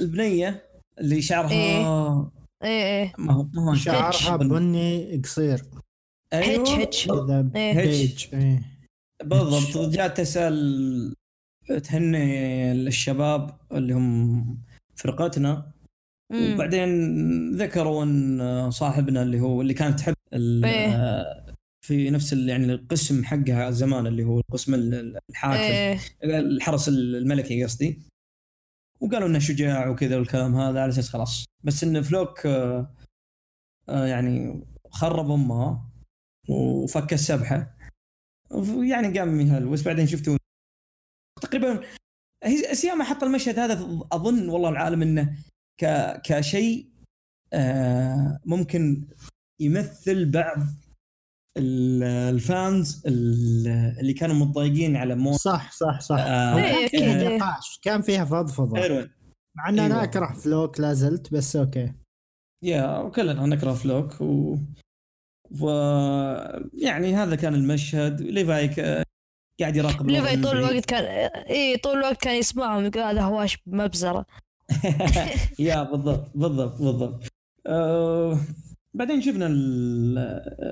البنية 0.00 0.62
اللي 0.98 1.22
شعرها 1.22 1.50
إيه. 1.50 2.30
إيه 2.64 3.02
إيه 3.02 3.12
ما 3.18 3.32
هو 3.32 3.46
ما 3.54 3.70
هو 3.70 3.74
شعرها 3.74 4.36
بني 4.36 5.16
قصير 5.24 5.62
هيتش 6.32 6.70
هيتش 6.70 7.06
كذا 7.06 7.50
إيه. 7.56 7.78
إيه. 8.32 8.62
بالضبط 9.24 9.90
جات 9.94 10.16
تسال 10.16 11.14
تهني 11.84 12.72
الشباب 12.72 13.58
اللي 13.72 13.94
هم 13.94 14.58
فرقتنا 14.96 15.72
مم. 16.32 16.54
وبعدين 16.54 16.88
ذكروا 17.56 18.04
إن 18.04 18.70
صاحبنا 18.70 19.22
اللي 19.22 19.40
هو 19.40 19.60
اللي 19.62 19.74
كانت 19.74 19.98
تحب 19.98 20.14
إيه. 20.34 21.46
في 21.86 22.10
نفس 22.10 22.32
يعني 22.32 22.72
القسم 22.72 23.24
حقها 23.24 23.70
زمان 23.70 24.06
اللي 24.06 24.24
هو 24.24 24.38
القسم 24.40 24.74
ال- 24.74 25.18
الحاكم. 25.30 25.62
إيه. 25.62 25.98
الحرس 26.24 26.88
الملكي 26.88 27.64
قصدي. 27.64 28.02
وقالوا 29.00 29.28
إنه 29.28 29.38
شجاع 29.38 29.88
وكذا 29.88 30.16
والكلام 30.18 30.56
هذا 30.56 30.80
على 30.80 30.88
أساس 30.88 31.08
خلاص. 31.08 31.44
بس 31.64 31.84
إن 31.84 32.02
فلوك 32.02 32.46
آه، 32.46 32.94
آه، 33.88 34.06
يعني 34.06 34.64
خرب 34.90 35.30
امها 35.30 35.88
وفك 36.48 37.12
السبحة. 37.12 37.76
يعني 38.82 39.18
قام 39.18 39.40
يهلوس 39.40 39.82
بعدين 39.82 40.06
شفتوا 40.06 40.36
تقريبا 41.42 41.80
هي 42.44 42.74
سياما 42.74 43.04
حط 43.04 43.22
المشهد 43.24 43.58
هذا 43.58 43.72
أظن 44.12 44.48
والله 44.48 44.68
العالم 44.68 45.02
إنه 45.02 45.36
ك 45.80 46.12
كشيء 46.24 46.86
آه، 47.52 48.40
ممكن 48.44 49.06
يمثل 49.60 50.30
بعض 50.30 50.58
ال- 51.58 52.02
الفانز 52.02 53.02
ال- 53.06 53.96
اللي 54.00 54.12
كانوا 54.12 54.34
متضايقين 54.36 54.96
على 54.96 55.14
موت 55.14 55.34
صح 55.40 55.72
صح 55.72 56.00
صح. 56.00 56.16
آه، 56.18 56.56
إيه، 56.56 56.88
كان 56.88 56.88
فيها 56.88 57.16
أكيد. 57.26 57.42
نقاش 57.42 57.78
كان 57.82 58.02
فيها 58.02 58.24
فضفضه 58.24 59.08
مع 59.56 59.68
ان 59.68 59.78
أنا 59.78 59.94
أيوة. 59.94 60.04
اكره 60.04 60.32
فلوك 60.32 60.80
لا 60.80 60.92
زلت 60.92 61.32
بس 61.32 61.56
okay. 61.56 61.92
yeah 62.64 62.98
وكلنا 62.98 63.46
نكره 63.46 63.72
فلوك 63.74 64.20
و... 64.20 64.56
و 65.60 65.68
يعني 66.74 67.14
هذا 67.14 67.36
كان 67.36 67.54
المشهد. 67.54 68.20
ليفاي 68.20 68.68
ك- 68.68 69.02
قاعد 69.60 69.76
يراقب 69.76 70.10
ليفاي 70.10 70.42
طول. 70.42 70.56
الوقت 70.56 70.84
كان 70.84 71.04
إيه 71.34 71.80
طول 71.82 71.98
الوقت 71.98 72.22
كان 72.22 72.34
يسمعهم 72.34 72.84
يقول 72.84 73.02
هذا 73.02 73.22
هواش 73.22 73.58
بمبزره 73.66 74.26
yeah 75.58 75.82
بالضبط 75.82 76.30
بالضبط 76.36 76.82
بالضبط. 76.82 77.24
أه 77.66 78.38
بعدين 78.94 79.22
شفنا 79.22 79.46
ال- 79.46 80.18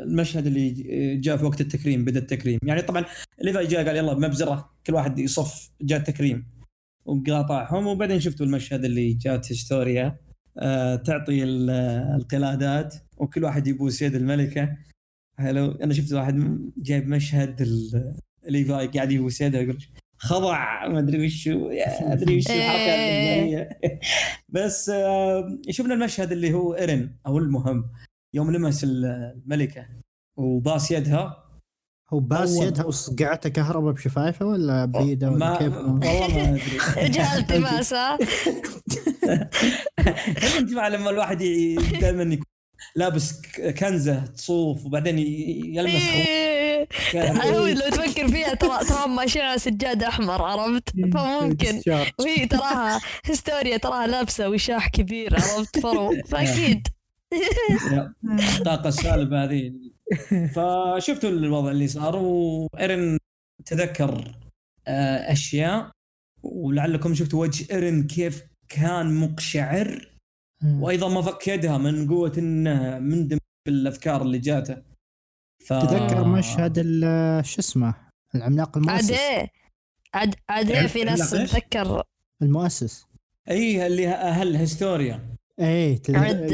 المشهد 0.08 0.46
اللي 0.46 0.70
جاء 1.16 1.36
في 1.36 1.44
وقت 1.44 1.60
التكريم 1.60 2.04
بدأ 2.04 2.18
التكريم. 2.20 2.58
يعني 2.62 2.82
طبعا 2.82 3.04
ليفاي 3.42 3.66
جاء 3.66 3.86
قال 3.86 3.96
يلا 3.96 4.12
بمبزرة 4.12 4.70
كل 4.86 4.94
واحد 4.94 5.18
يصف 5.18 5.70
جاء 5.82 5.98
التكريم 5.98 6.46
وقاطعهم 7.04 7.86
وبعدين 7.86 8.20
شفتوا 8.20 8.46
المشهد 8.46 8.84
اللي 8.84 9.12
جات 9.12 9.52
هيستوريا 9.52 10.16
أه 10.58 10.96
تعطي 10.96 11.42
ال- 11.44 11.70
القلادات 12.20 12.94
وكل 13.16 13.44
واحد 13.44 13.66
يبوس 13.66 14.02
يد 14.02 14.14
الملكة. 14.14 14.76
حلو 15.38 15.70
أنا 15.72 15.94
شفت 15.94 16.12
واحد 16.12 16.58
جايب 16.76 17.08
مشهد 17.08 17.62
ليفاي 18.48 18.86
قاعد 18.86 19.12
يبوس 19.12 19.40
يده 19.40 19.58
يقول 19.58 19.84
خضع 20.24 20.88
ما 20.88 20.98
أدري 20.98 21.26
وش 21.26 21.48
هو، 21.48 21.70
يا 21.70 22.12
أدري 22.12 22.36
وش 22.36 22.50
الحركه 22.50 22.94
اللبنانيه 22.94 23.68
بس 24.48 24.88
آه، 24.88 25.58
شفنا 25.70 25.94
المشهد 25.94 26.32
اللي 26.32 26.52
هو 26.54 26.74
إيرين 26.74 27.16
أو 27.26 27.38
المهم 27.38 27.90
يوم 28.34 28.50
لمس 28.50 28.84
الملكة 28.84 29.86
وباس 30.36 30.90
يدها. 30.90 31.44
هو 32.12 32.20
باس 32.20 32.56
يدها 32.56 32.84
وصقعته 32.84 33.48
كهرباء 33.48 33.92
بشفايفه 33.92 34.46
ولا 34.46 34.84
بيده 34.84 35.30
ولا 35.30 35.38
ما 35.38 35.58
كيف؟ 35.58 35.76
والله 35.76 36.28
ما 36.28 36.50
أدري. 36.50 37.08
جاء 37.16 37.38
التماس 37.38 37.92
ها؟ 37.92 38.18
انت 40.58 40.72
مع 40.72 40.88
لما 40.88 41.10
الواحد 41.10 41.38
دائما 42.00 42.22
يكون 42.22 42.44
لابس 42.96 43.42
كنزة 43.78 44.26
صوف 44.26 44.86
وبعدين 44.86 45.18
يلمس 45.18 46.02
هو 47.16 47.66
لو 47.66 47.80
تفكر 47.90 48.28
فيها 48.28 48.54
ترى 48.54 48.84
ترى 48.88 49.08
ماشيين 49.08 49.44
على 49.44 49.58
سجاد 49.58 50.02
أحمر 50.02 50.42
عرفت؟ 50.42 50.90
فممكن. 51.14 51.82
وهي 52.18 52.46
تراها 52.46 53.00
هيستوريا 53.24 53.76
تراها 53.76 54.06
لابسة 54.06 54.48
وشاح 54.48 54.88
كبير 54.88 55.34
عرفت؟ 55.34 55.78
فرو 55.78 56.14
فأكيد. 56.30 56.88
الطاقه 58.58 58.88
السالبه 58.94 59.44
هذه. 59.44 59.72
فشفتوا 60.54 61.30
الوضع 61.30 61.70
اللي 61.70 61.88
صار 61.88 62.16
وإيرن 62.16 63.18
تذكر 63.66 64.34
آه، 64.86 65.32
أشياء 65.32 65.90
ولعلكم 66.42 67.14
شفتوا 67.14 67.40
وجه 67.40 67.74
إيرن 67.74 68.06
كيف 68.06 68.42
كان 68.68 69.14
مقشعر. 69.14 70.10
وأيضا 70.64 71.08
ما 71.08 71.22
فك 71.22 71.48
يدها 71.48 71.78
من 71.78 72.08
قوة 72.08 72.32
انه 72.38 72.98
مندمج 72.98 73.40
بالافكار 73.66 74.22
اللي 74.22 74.38
جاته. 74.38 74.93
ف... 75.66 75.72
تذكر 75.72 76.24
مشهد 76.24 76.76
شو 77.44 77.60
اسمه؟ 77.60 77.94
العملاق 78.34 78.76
المؤسس. 78.76 79.10
عاد 79.10 79.20
إيه 79.20 79.50
عاد 80.14 80.34
عاد 80.48 80.70
إيه 80.70 80.86
في 80.86 81.04
ناس 81.04 81.30
تتذكر. 81.30 82.02
المؤسس. 82.42 83.06
إي 83.50 83.86
اللي 83.86 84.08
أهل 84.08 84.56
هيستوريا. 84.56 85.36
إيه 85.60 86.02
عد... 86.08 86.50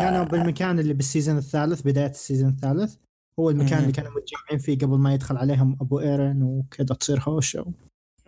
كانوا 0.00 0.24
بالمكان 0.24 0.78
اللي 0.78 0.94
بال 0.94 1.05
season 1.05 1.36
الثالث 1.36 1.82
بداية 1.82 2.10
ال 2.10 2.15
season 2.15 2.48
الثالث. 2.48 2.94
هو 3.40 3.50
المكان 3.50 3.78
اللي 3.78 3.92
كانوا 3.92 4.10
متجمعين 4.10 4.58
فيه 4.58 4.78
قبل 4.78 4.98
ما 4.98 5.14
يدخل 5.14 5.36
عليهم 5.36 5.76
أبو 5.80 6.00
إيرن 6.00 6.42
وكذا 6.42 6.94
تصير 6.94 7.20
هوشة. 7.22 7.72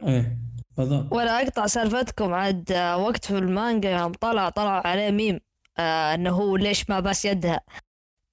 إيه 0.02 0.38
بالضبط. 0.76 1.12
ولا 1.12 1.42
أقطع 1.42 1.66
سالفتكم 1.66 2.34
عاد 2.34 2.72
آه، 2.72 2.96
وقت 2.96 3.24
في 3.24 3.38
المانجا 3.38 3.90
يوم 3.90 4.12
طلع 4.12 4.48
طلع 4.48 4.86
عليه 4.86 5.10
ميم 5.10 5.40
آه 5.78 6.14
إنه 6.14 6.30
هو 6.30 6.56
ليش 6.56 6.90
ما 6.90 7.00
بس 7.00 7.24
يدها. 7.24 7.60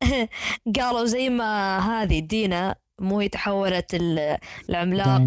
قالوا 0.79 1.05
زي 1.05 1.29
ما 1.29 1.79
هذه 1.79 2.19
دينا 2.19 2.75
مو 3.01 3.19
هي 3.19 3.29
تحولت 3.29 3.97
العملاق. 4.69 5.25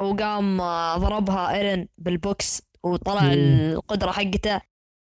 وقام 0.00 0.60
آه، 0.60 0.98
ضربها 0.98 1.54
إيرن 1.54 1.88
بالبوكس 1.98 2.62
وطلع 2.82 3.32
القدرة 3.32 4.10
حقته. 4.10 4.60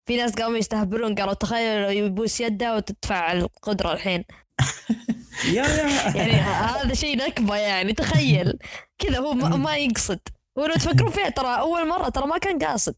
في 0.07 0.17
ناس 0.17 0.33
قاموا 0.33 0.57
يستهبلون 0.57 1.15
قالوا 1.15 1.33
تخيل 1.33 1.97
يبوس 1.97 2.41
يده 2.41 2.75
وتدفع 2.75 3.31
القدرة 3.31 3.93
الحين. 3.93 4.23
يا 5.55 5.63
يا. 5.63 6.15
يعني 6.17 6.31
هذا 6.31 6.93
شيء 6.93 7.17
نكبة 7.17 7.55
يعني 7.55 7.93
تخيل. 7.93 8.59
كذا 8.97 9.19
هو 9.19 9.33
ما 9.33 9.75
يقصد. 9.75 10.19
ولو 10.55 10.73
تفكرون 10.73 11.11
فيها 11.11 11.29
ترى 11.29 11.59
أول 11.59 11.89
مرة 11.89 12.09
ترى 12.09 12.27
ما 12.27 12.37
كان 12.37 12.59
قاصد. 12.59 12.95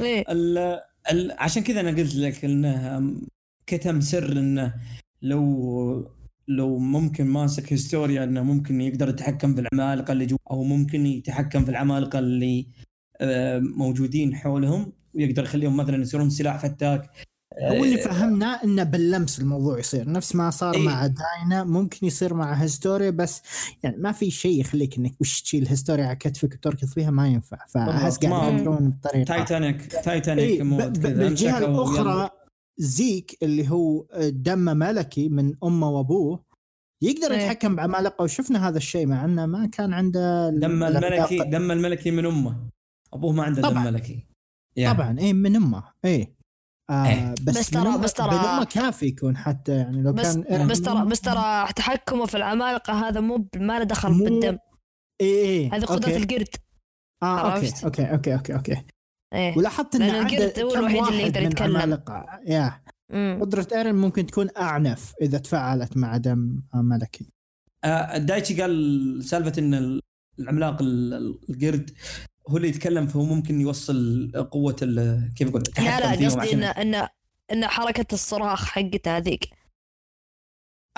إيه؟ 0.00 0.24
ال 0.28 0.58
ال 1.10 1.32
عشان 1.38 1.62
كذا 1.62 1.80
أنا 1.80 1.90
قلت 1.90 2.14
لك 2.14 2.44
إنه 2.44 3.00
كتم 3.68 4.00
سر 4.00 4.32
إنه 4.32 4.74
لو 5.22 6.10
لو 6.48 6.78
ممكن 6.78 7.26
ماسك 7.26 7.72
هيستوريا 7.72 8.24
إنه 8.24 8.42
ممكن 8.42 8.80
يقدر 8.80 9.08
يتحكم 9.08 9.54
في 9.54 9.60
العمالقة 9.60 10.12
اللي 10.12 10.26
جوا 10.26 10.38
أو 10.50 10.64
ممكن 10.64 11.06
يتحكم 11.06 11.64
في 11.64 11.70
العمالقة 11.70 12.18
اللي 12.18 12.66
آه، 13.20 13.58
موجودين 13.58 14.34
حولهم 14.34 14.92
ويقدر 15.14 15.42
يخليهم 15.44 15.76
مثلا 15.76 16.02
يصيرون 16.02 16.30
سلاح 16.30 16.58
فتاك. 16.58 17.10
هو 17.62 17.84
اللي 17.84 17.98
فهمناه 17.98 18.64
إنه 18.64 18.82
باللمس 18.82 19.40
الموضوع 19.40 19.78
يصير. 19.78 20.10
نفس 20.10 20.34
ما 20.34 20.50
صار 20.50 20.74
إيه؟ 20.74 20.82
مع 20.82 21.06
داينا 21.06 21.64
ممكن 21.64 22.06
يصير 22.06 22.34
مع 22.34 22.52
هيستوريا 22.52 23.10
بس 23.10 23.42
يعني 23.82 23.96
ما 23.96 24.12
في 24.12 24.30
شيء 24.30 24.60
يخليك 24.60 24.98
إنك 24.98 25.20
وش 25.20 25.42
تشيل 25.42 25.68
هيستوريا 25.68 26.06
على 26.06 26.16
كتفك 26.16 26.52
وتركض 26.54 26.88
فيها 26.88 27.10
ما 27.10 27.28
ينفع. 27.28 27.58
فأحس 27.68 28.18
قاعد 28.18 28.54
يفكرون 28.54 28.90
بطريقة. 28.90 29.24
تايتانيك 29.24 29.86
تايتانيك 29.86 30.50
إيه 30.50 30.62
بالجهة 30.88 31.58
الأخرى 31.58 32.30
زيك 32.78 33.38
اللي 33.42 33.70
هو 33.70 34.06
دم 34.18 34.58
ملكي 34.58 35.28
من 35.28 35.54
أمه 35.64 35.90
وأبوه 35.90 36.44
يقدر 37.02 37.30
إيه. 37.30 37.38
يتحكم 37.38 37.76
بعمالقه. 37.76 38.22
وشفنا 38.22 38.68
هذا 38.68 38.76
الشيء 38.76 39.06
مع 39.06 39.24
أنه 39.24 39.46
ما 39.46 39.66
كان 39.66 39.92
عنده 39.92 40.50
دم 40.50 40.82
الملكي 40.84 41.38
دم 41.38 41.70
الملكي 41.70 42.10
من 42.10 42.26
أمه. 42.26 42.68
أبوه 43.12 43.32
ما 43.32 43.42
عنده 43.42 43.62
دم 43.62 43.84
ملكي. 43.84 44.26
يعني. 44.76 44.94
طبعا 44.94 45.18
اي 45.18 45.32
من 45.32 45.56
أمه. 45.56 45.84
اي 46.04 46.34
آه 46.90 47.06
إيه. 47.06 47.34
بس, 47.42 47.58
بس 47.58 47.70
ترى 47.70 47.98
بس 47.98 48.12
ترى 48.12 48.66
كافي 48.66 49.06
يكون 49.06 49.36
حتى 49.36 49.72
يعني 49.72 50.02
لو 50.02 50.12
بس 50.12 50.36
كان 50.36 50.66
بس 50.66 50.80
ترى 50.80 51.06
بس 51.06 51.20
ترى 51.20 51.68
تحكمه 51.76 52.26
في 52.26 52.36
العمالقة 52.36 53.08
هذا 53.08 53.20
مو 53.20 53.48
ما 53.56 53.78
له 53.78 53.84
دخل 53.84 54.10
مو 54.10 54.24
بالدم 54.24 54.58
اي 55.20 55.26
اي 55.26 55.68
هذه 55.68 55.84
قدرة 55.84 56.16
القرد. 56.16 56.48
آه 57.22 57.54
okay 57.54 57.72
okay 57.84 58.12
okay 58.12 58.34
okay 58.34 58.54
okay. 58.54 58.82
إيه؟ 59.32 59.58
ولاحظت 59.58 59.94
إن 59.94 60.02
القرد 60.02 60.60
هو 60.60 60.74
الوحيد 60.74 61.06
اللي 61.06 61.22
يقدر 61.22 61.42
يتكلم. 61.42 62.02
yeah 62.46 62.82
قدرة 63.40 63.68
إيرن 63.72 63.94
ممكن 63.94 64.26
تكون 64.26 64.48
أعنف 64.56 65.12
إذا 65.22 65.38
تفاعلت 65.38 65.96
مع 65.96 66.16
دم 66.16 66.62
ملكي. 66.74 67.32
آه 67.84 68.18
دايتشي 68.18 68.62
قال 68.62 69.24
سالفة 69.24 69.52
إن 69.58 70.00
العملاق 70.38 70.76
القرد 70.82 71.90
هو 72.48 72.56
اللي 72.56 72.68
يتكلم 72.68 73.06
فهو 73.06 73.22
ممكن 73.22 73.60
يوصل 73.60 74.30
قوة 74.50 74.76
كيف 75.36 75.48
أقول؟ 75.48 75.62
لا 75.78 76.16
لا 76.16 76.26
قصدي 76.26 76.52
انه 76.52 76.66
انه 76.66 77.08
ان 77.52 77.66
حركة 77.66 78.14
الصراخ 78.14 78.64
حقته 78.64 79.16
هذيك. 79.16 79.48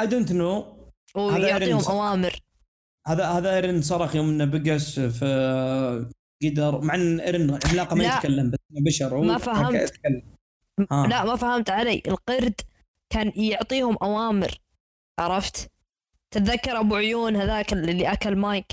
I 0.01 0.07
don't 0.07 0.32
know 0.32 0.76
ويعطيهم 1.14 1.85
أوامر. 1.85 2.41
هذا 3.07 3.26
هذا 3.26 3.55
إيرن 3.55 3.83
صرخ 3.83 4.16
يوم 4.16 4.28
إنه 4.28 4.45
بقس 4.45 5.01
في 5.01 6.11
قدر 6.45 6.80
مع 6.80 6.95
إن 6.95 7.20
ايرن 7.20 7.59
عملاقة 7.66 7.97
ما 7.97 8.05
يتكلم 8.05 8.51
بس 8.51 8.59
بشر 8.70 9.20
ما 9.20 9.38
فهمت. 9.38 9.93
لا 10.91 11.24
ما 11.24 11.36
فهمت 11.36 11.70
علي. 11.70 12.03
القرد 12.07 12.61
كان 13.12 13.32
يعطيهم 13.36 13.97
أوامر 14.03 14.51
عرفت؟ 15.20 15.70
تتذكر 16.34 16.80
أبو 16.80 16.95
عيون 16.95 17.36
هذاك 17.36 17.72
اللي 17.72 18.12
أكل 18.12 18.36
مايك؟ 18.36 18.72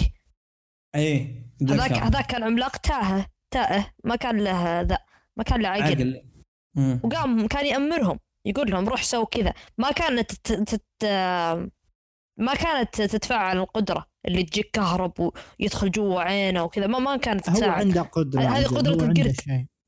إيه 0.96 1.46
هذاك 1.62 1.92
هذاك 1.92 2.26
كان 2.26 2.44
عملاق 2.44 2.78
تاهة 2.78 3.28
تائه 3.52 3.94
ما 4.04 4.16
كان 4.16 4.38
له 4.44 4.82
ذا 4.82 4.98
ما 5.38 5.44
كان 5.44 5.62
له 5.62 5.70
عقل, 5.70 5.84
عقل. 5.84 6.24
وقام 7.04 7.48
كان 7.48 7.66
يأمرهم 7.66 8.20
يقول 8.46 8.72
لهم 8.72 8.90
روح 8.90 9.04
سووا 9.04 9.26
كذا. 9.26 9.54
ما 9.78 9.92
كانت 9.92 10.32
تت... 10.32 10.54
تت... 10.54 11.06
ما 12.40 12.54
كانت 12.54 13.02
تتفاعل 13.02 13.58
القدرة. 13.58 14.08
اللي 14.28 14.44
تجيك 14.44 14.70
كهرب 14.74 15.32
ويدخل 15.60 15.92
جوا 15.92 16.22
عينه 16.22 16.64
وكذا. 16.64 16.88
ما 16.88 17.00
ما 17.00 17.18
كانت 17.18 17.50
تساعد. 17.50 17.64
هو 17.64 17.70
عنده 17.70 18.02
قدرة 18.02 18.42
هذه 18.42 18.66
قدرة 18.66 18.94
القرد. 18.94 19.36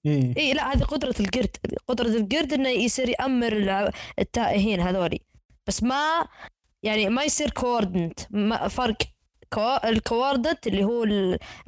إيه. 0.05 0.37
إيه 0.37 0.53
لا 0.53 0.73
هذه 0.73 0.83
قدرة 0.83 1.15
القرد. 1.19 1.49
قدرة 1.87 2.07
القرد 2.07 2.53
إنه 2.53 2.69
يصير 2.69 3.09
يأمر 3.09 3.91
ال 4.19 4.28
titans 4.28 4.79
هذولي. 4.79 5.21
بس 5.67 5.83
ما 5.83 6.27
يعني 6.83 7.09
ما 7.09 7.23
يصير 7.23 7.49
coordinate 7.49 8.19
فرق 8.69 8.97
ال 9.85 9.93
coordinate 9.93 10.67
اللي 10.67 10.83
هو 10.83 11.03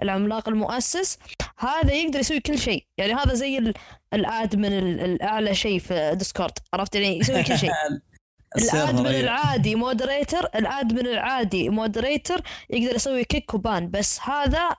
العملاق 0.02 0.50
المؤسس 0.50 1.18
هذا 1.60 1.94
يقدر 1.94 2.20
يسوي 2.20 2.40
كل 2.40 2.60
شيء. 2.60 2.86
يعني 2.98 3.14
هذا 3.14 3.34
زي 3.34 3.74
ال 4.14 4.24
admin 4.24 4.74
الأعلى 5.00 5.56
شيء 5.56 5.80
في 5.80 6.16
Discord 6.16 6.52
عرفت؟ 6.74 6.96
يعني 6.96 7.18
يسوي 7.20 7.44
كل 7.44 7.58
شيء. 7.58 7.72
ال 8.58 8.66
admin 8.66 9.08
العادي 9.08 9.76
moderator 9.76 10.46
ال 10.56 10.64
admin 10.64 11.08
العادي 11.08 11.70
moderator 11.70 12.42
يقدر 12.70 12.96
يسوي 12.96 13.24
kick 13.24 13.54
و 13.54 13.63
ban 13.63 13.92
بس 13.92 14.20
هذا 14.20 14.70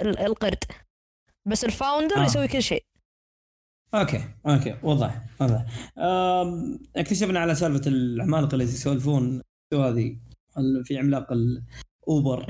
القرد. 0.00 0.64
بس 1.46 1.64
ال 1.64 1.70
founder 1.70 2.16
آه. 2.16 2.24
يسوي 2.24 2.48
كل 2.48 2.62
شيء. 2.62 2.84
okay 3.94 4.24
okay 4.46 4.76
وضح 4.82 5.20
وضح 5.40 5.64
اكتشفنا 6.96 7.40
على 7.40 7.54
سالفة 7.54 7.90
العمالقة 7.90 8.52
اللي 8.52 8.64
يسولفون 8.64 9.42
هذه 9.74 10.16
في 10.84 10.98
عملاق 10.98 11.26
اوبر 12.08 12.46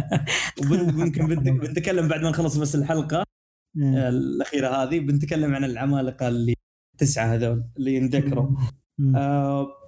وممكن 0.70 1.26
بنتكلم 1.58 2.08
بعد 2.08 2.22
ما 2.22 2.30
نخلص 2.30 2.56
بس 2.56 2.74
الحلقة 2.74 3.24
الأخيرة 3.76 4.68
هذه 4.68 5.00
بنتكلم 5.00 5.54
عن 5.54 5.64
العمالقة 5.64 6.28
اللي 6.28 6.54
تسعه 6.98 7.34
هذول 7.34 7.64
اللي 7.76 7.94
ينذكروا 7.94 8.56
آه 9.16 9.81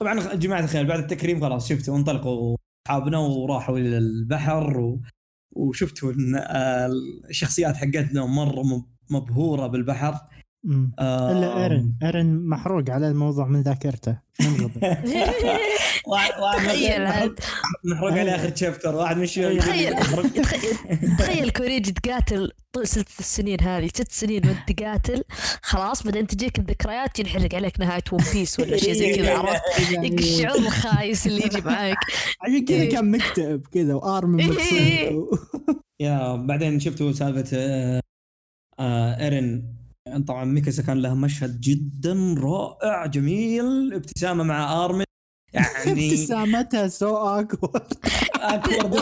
طبعا 0.00 0.34
جماعة 0.34 0.60
الخير 0.60 0.86
بعد 0.86 0.98
التكريم 0.98 1.40
خلاص 1.40 1.68
شفتوا 1.68 1.96
انطلقوا 1.96 2.56
أصحابنا 2.86 3.18
وراحوا 3.18 3.78
إلى 3.78 3.98
البحر 3.98 4.80
و... 4.80 5.00
وشفتوا 5.56 6.12
إن 6.12 6.34
آه، 6.34 6.90
الشخصيات 7.30 7.76
حقتنا 7.76 8.26
مرة 8.26 8.86
مبهورة 9.10 9.66
بالبحر. 9.66 10.14
آه 10.98 11.32
إلا 11.32 11.62
إيرن. 11.62 11.94
إيرن 12.02 12.48
محروق 12.48 12.90
على 12.90 13.08
الموضوع 13.08 13.46
من 13.46 13.62
ذاكرته. 13.62 14.26
تخيل 16.56 17.34
محروق 17.84 18.12
على 18.12 18.34
آخر 18.34 18.48
chapter 18.48 18.94
واحد 18.94 19.16
من 19.16 19.26
شوي 19.26 19.58
تخيل 19.58 19.94
تخيل 21.18 21.50
كوريجي 21.50 21.92
تقاتل 21.92 22.50
طول 22.72 22.88
ست 22.88 23.08
سنين 23.08 23.60
هذه. 23.60 23.86
ست 23.86 24.12
سنين 24.12 24.46
وانت 24.46 24.72
تقاتل. 24.72 25.22
خلاص 25.62 26.02
بعدين 26.02 26.26
تجيك 26.26 26.58
الذكريات 26.58 27.18
ينحرق 27.18 27.54
عليك 27.54 27.80
نهاية 27.80 28.02
One 28.12 28.20
Piece 28.32 28.60
ولا 28.60 28.76
شيء 28.76 28.92
زي 28.92 29.14
كذا 29.14 29.34
عرفت؟ 29.38 29.62
الشعور 30.04 30.58
الخايس 30.58 31.26
اللي 31.26 31.42
يجي 31.46 31.60
معك 31.60 31.96
عشان 32.40 32.64
كذا 32.64 32.76
إيه. 32.76 32.90
كان 32.90 33.10
مكتئب 33.10 33.66
كذا 33.66 33.94
وآرم 33.94 34.40
إيه. 34.40 35.20
yeah 36.00 36.36
بعدين 36.36 36.80
شفتوا 36.80 37.12
سالفة 37.12 37.56
آه، 37.56 38.00
آه، 38.80 39.24
إيرن 39.24 39.75
طبعا 40.26 40.44
ميكاسا 40.44 40.82
كان 40.82 41.02
لها 41.02 41.14
مشهد 41.14 41.60
جدا 41.60 42.34
رائع 42.38 43.06
جميل 43.06 43.92
ابتسامة 43.94 44.44
مع 44.44 44.84
آرمن 44.84 45.04
يعني 45.52 45.66
ابتسامتها 46.10 46.88
so 46.88 47.16
awkward 47.16 47.92
awkward 48.34 48.94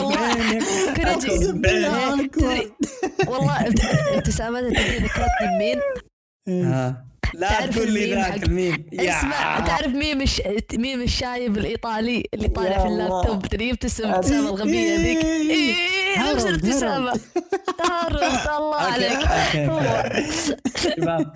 والله. 3.27 3.67
ابتسامتها 4.17 4.69
تدري 4.69 4.97
ذكرتني 4.97 5.47
بمين؟ 5.57 5.79
لا 7.33 7.49
تعرف 7.49 7.75
تقول 7.75 7.91
لي 7.91 8.13
ذاك 8.15 8.43
الميم. 8.43 8.85
اسمع 8.93 9.59
تعرف 9.59 9.87
ميم 9.87 10.21
الش... 10.21 10.41
ميم 10.73 11.01
الشايب 11.01 11.57
الإيطالي 11.57 12.23
اللي 12.33 12.47
طالع 12.47 12.77
في. 12.79 12.87
اللابتوب؟ 12.87 13.47
تدري 13.47 13.69
يبتسم 13.69 14.07
ابتسامه 14.07 14.49
الغبية 14.49 14.95
ذيك. 14.97 15.25
إيه 15.25 15.73
نفس 16.33 16.45
الابتسامة؟ 16.45 17.19
هارولد 17.81 18.47
الله 18.57 18.75
عليك. 18.75 19.19
شباب 20.97 21.31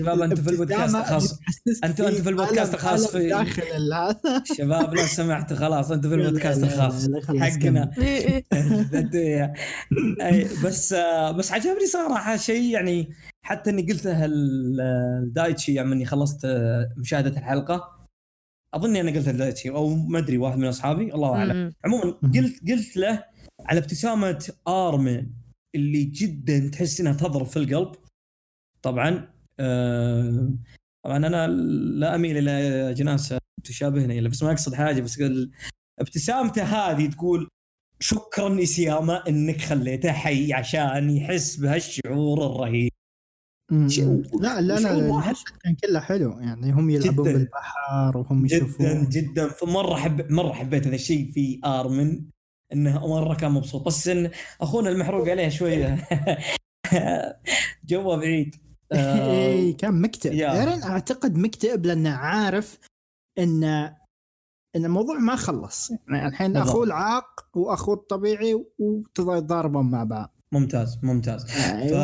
شباب 0.00 0.20
أنتم 0.22 0.42
في 0.42 0.50
البودكاست 0.50 0.94
الخاص. 0.94 1.32
أنتوا- 1.32 1.84
أنتوا 1.84 2.10
في 2.10 2.28
البودكاست 2.28 2.74
الخاص 2.74 3.06
في- 3.10 3.28
داخل 3.28 3.62
هذا 3.92 4.42
شباب 4.58 4.94
لو 4.94 5.06
سمحتوا 5.06 5.56
خلاص 5.56 5.90
أنتم 5.90 6.08
في 6.08 6.14
البودكاست 6.14 6.62
الخاص 6.64 7.08
حقنا. 7.40 7.90
بس 10.64 10.94
بس 11.36 11.52
عجبني 11.52 11.86
صراحة 11.92 12.36
شيء 12.36 12.62
يعني 12.70 13.08
حتى 13.44 13.70
إني 13.70 13.82
قلتها 13.82 14.24
ال- 14.24 14.80
الدايتشي 15.24 15.74
يوم 15.74 15.92
إني 15.92 16.04
خلصت 16.04 16.44
آه، 16.44 16.94
مشاهدة 16.96 17.38
الحلقة. 17.38 18.06
أظني 18.74 19.00
أنا 19.00 19.10
قلتها 19.10 19.32
لدايتشي 19.32 19.70
أو 19.70 19.94
ما 19.94 20.18
أدري 20.18 20.38
واحد 20.38 20.58
من 20.58 20.66
أصحابي. 20.68 21.14
الله 21.14 21.36
أعلم. 21.36 21.72
عموما. 21.84 22.04
قلت 22.34 22.70
قلت 22.70 22.96
له 22.96 23.24
على 23.60 23.78
ابتسامة 23.78 24.52
ارمن 24.68 25.26
اللي 25.74 26.04
جدا 26.04 26.68
تحس 26.68 27.00
إنها 27.00 27.12
تضرب 27.12 27.46
في 27.46 27.56
القلب. 27.58 27.92
طبعا 28.82 29.28
آه 29.60 30.50
طبعا 31.04 31.16
أنا 31.16 31.46
لا 31.98 32.14
أميل 32.14 32.48
إلى 32.48 32.94
جناس 32.94 33.34
تشابهني 33.64 34.28
بس 34.28 34.42
ما 34.42 34.50
أقصد 34.52 34.74
حاجة 34.74 35.00
بس 35.00 35.22
قل 35.22 35.50
ابتسامته 36.00 36.62
هذه 36.62 37.06
تقول 37.10 37.48
شكرا 38.00 38.62
اسياما 38.62 39.28
إنك 39.28 39.60
خليته 39.60 40.12
حي 40.12 40.52
عشان 40.52 41.10
يحس 41.10 41.56
بهالشعور 41.56 42.46
الرهيب. 42.46 42.91
لا 43.70 44.60
لا 44.60 44.80
لا 44.80 45.34
كان 45.64 45.74
كله 45.74 46.00
حلو. 46.00 46.30
يعني 46.40 46.72
هم 46.72 46.90
يلعبون 46.90 47.24
جداً. 47.24 47.38
بالبحر 47.38 48.18
وهم 48.18 48.46
جدا 48.46 48.56
يشوفون. 48.56 49.08
جدا. 49.08 49.50
مره 49.62 49.96
حب 49.96 50.30
مرة 50.32 50.52
حبيت 50.52 50.86
هذا 50.86 50.94
الشيء 50.94 51.32
في 51.32 51.60
آرمن 51.64 52.24
إنه 52.72 53.06
مرة 53.06 53.34
كان 53.34 53.52
مبسوط. 53.52 53.86
بس 53.86 54.08
إن 54.08 54.30
أخونا 54.60 54.90
المحروق 54.90 55.28
عليه 55.28 55.48
شوية. 55.48 56.08
جوه 57.88 58.16
بعيد. 58.16 58.54
إيه 58.92 59.76
كان 59.76 60.00
مكتئب. 60.00 60.32
ايرن 60.32 60.82
أعتقد 60.82 61.36
مكتئب 61.38 61.86
لأنه 61.86 62.10
عارف 62.10 62.78
إن 63.38 63.64
إن 64.76 64.84
الموضوع 64.84 65.18
ما 65.18 65.36
خلص. 65.36 65.90
يعني 66.08 66.28
الحين. 66.28 66.56
أخوه 66.56 66.84
العاق 66.84 67.46
وأخوه 67.54 67.94
الطبيعي 67.94 68.64
وتضاربون 68.78 69.90
مع 69.90 70.04
بعض. 70.04 70.36
ممتاز 70.52 70.98
ممتاز. 71.02 71.46
ف... 71.46 71.94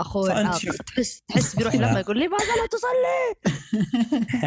أخوي. 0.00 0.52
شوف- 0.58 0.76
تحس 0.76 1.22
تحس 1.28 1.56
بيروح 1.56 1.74
لما 1.84 2.00
يقول 2.00 2.18
لي 2.18 2.28
ماذا 2.28 2.44
لا 2.60 2.66
تصلي 2.70 3.52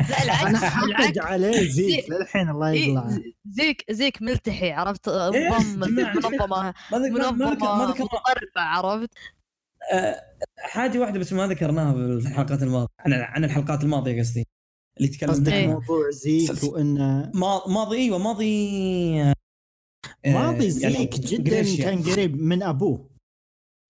لا 0.10 0.34
أنا 0.34 0.50
العكس 0.50 0.64
حاقد 0.64 0.88
بالعكس 0.88 1.18
عليه 1.18 1.70
زيك 1.70 2.10
للحين 2.10 2.50
الله 2.50 2.72
إيه، 2.72 2.98
ز- 3.10 3.22
زيك 3.50 3.86
زيك 3.90 4.22
ملتحي 4.22 4.72
عرفت 4.72 5.08
إيه، 5.08 5.16
نظام 5.30 5.86
جماعة. 5.86 6.14
منظمة 6.14 6.46
ما 6.48 6.74
ما- 6.92 7.00
ما 7.12 7.32
ما 7.32 7.32
منظمه 7.76 7.88
متطرفه 7.90 8.62
عرفت 8.62 9.10
آه، 9.94 10.22
حاجة 10.58 11.00
واحدة 11.00 11.20
بس 11.20 11.34
ما 11.34 11.48
ذكرناها 11.48 11.94
في 11.94 12.00
الحلقات 12.00 12.64
الماضية 12.64 12.88
عن 13.00 13.14
عن 13.14 13.44
الحلقات 13.44 13.84
الماضية 13.84 14.20
قصدي 14.22 14.48
اللي 14.98 15.08
تكلمنا 15.08 15.54
إيه. 15.54 15.68
موضوع 15.68 16.10
زيك 16.10 16.64
وإنه 16.64 17.32
ما- 17.36 17.68
ماضي 17.68 17.98
أيوه 17.98 18.18
ماضي 18.18 19.22
آه، 19.22 19.34
ماضي 20.26 20.80
يعني 20.82 20.96
زيك 20.98 21.20
جدا. 21.20 21.84
كان 21.84 22.04
قريب 22.04 22.42
من 22.42 22.64
أبوه 22.64 23.09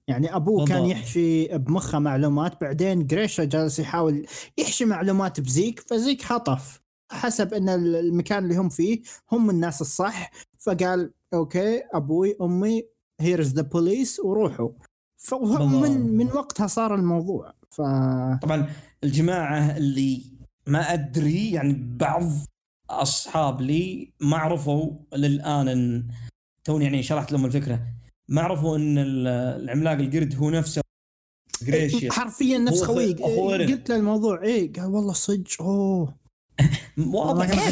يعني 0.09 0.35
أبوه 0.35 0.65
كان 0.65 0.77
بالضبط. 0.81 0.97
يحشي 0.97 1.57
بمخه 1.57 1.99
معلومات 1.99 2.61
بعدين 2.61 3.07
جريشا 3.07 3.43
جالس 3.43 3.79
يحاول 3.79 4.25
يحشي 4.57 4.85
معلومات 4.85 5.39
بزيك 5.39 5.79
فزيك 5.79 6.21
خطف 6.21 6.81
حسب 7.11 7.53
إن 7.53 7.69
المكان 7.69 8.43
اللي 8.43 8.55
هم 8.57 8.69
فيه 8.69 9.01
هم 9.31 9.49
الناس 9.49 9.81
الصح. 9.81 10.31
فقال 10.59 11.13
okay 11.33 11.81
أبوي 11.93 12.35
أمي 12.41 12.83
here's 13.19 13.53
the 13.53 13.61
police 13.61 14.19
وروحوا. 14.19 14.69
فهم 15.17 15.81
من 16.17 16.25
وقتها 16.25 16.67
صار 16.67 16.95
الموضوع. 16.95 17.53
ف 17.69 17.81
طبعا 18.41 18.69
الجماعة 19.03 19.77
اللي 19.77 20.21
ما 20.67 20.93
أدري 20.93 21.51
يعني 21.51 21.73
بعض 21.99 22.23
أصحاب 22.89 23.61
لي 23.61 24.13
ما 24.19 24.37
عرفوا 24.37 24.91
للآن 25.15 26.07
توني 26.63 26.85
يعني 26.85 27.03
شرحت 27.03 27.31
لهم 27.31 27.45
الفكرة. 27.45 27.98
ما 28.29 28.41
عرفوا 28.41 28.77
إن 28.77 28.97
ال- 28.97 29.27
العملاق 29.63 29.93
القرد 29.93 30.35
هو 30.35 30.49
نفسه. 30.49 30.81
جريشيا 31.63 32.11
حرفيا 32.11 32.57
نفس 32.57 32.83
خويك. 32.83 33.21
إيرين. 33.21 33.67
قلت 33.71 33.89
له 33.89 33.95
الموضوع 33.95 34.43
إيه 34.43 34.73
قال 34.73 34.85
والله 34.85 35.13
صدق 35.13 35.61
أوه. 35.61 36.15
واضح 37.13 37.69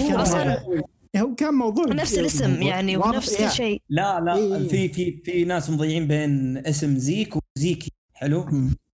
هو 1.17 1.35
كان 1.35 1.53
موضوع 1.53 1.85
نفس 1.85 2.17
الاسم 2.19 2.61
يعني. 2.61 2.97
ونفس 2.97 3.39
يا. 3.39 3.47
الشيء 3.47 3.81
لا 3.89 4.19
لا 4.19 4.35
إيه. 4.35 4.67
في 4.67 4.87
في 4.89 5.21
في 5.25 5.43
ناس 5.45 5.69
مضيعين 5.69 6.07
بين 6.07 6.57
اسم 6.57 6.97
زيك 6.97 7.33
وزيكي 7.57 7.91
حلو؟ 8.13 8.45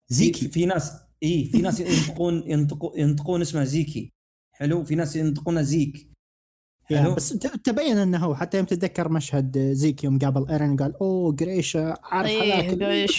زيكي. 0.08 0.48
في 0.48 0.66
ناس 0.66 0.92
اي 1.24 1.46
في 1.52 1.58
ناس 1.58 1.80
ينطقون 1.80 2.44
ينطقون 2.48 3.00
ينطقون 3.00 3.42
اسمه 3.42 3.64
زيكي. 3.64 4.12
حلو؟ 4.52 4.84
في 4.84 4.96
ناس 4.96 5.16
ينطقونه 5.16 5.62
زيك. 5.62 6.11
يا 6.92 7.02
حلو. 7.02 7.16
بس 7.16 7.30
تبين 7.64 7.98
إنه 7.98 8.18
هو 8.18 8.36
حتى 8.36 8.58
يوم 8.58 8.66
تتذكر 8.66 9.10
مشهد 9.10 9.58
زيك 9.58 10.04
يوم 10.04 10.20
قابل 10.20 10.50
ايرن 10.50 10.76
قال 10.78 10.96
أوه 10.96 11.34
جريشا 11.34 11.98
عارف 12.04 12.30
إيه، 12.30 12.54
هذاك 12.54 12.74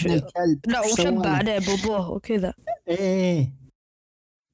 الكلب 0.07 0.61
لا 0.67 0.81
وشبع 0.81 1.11
له؟ 1.11 1.29
عليه 1.29 1.59
بابوه 1.59 2.11
وكذا. 2.11 2.55
إيه. 2.89 3.55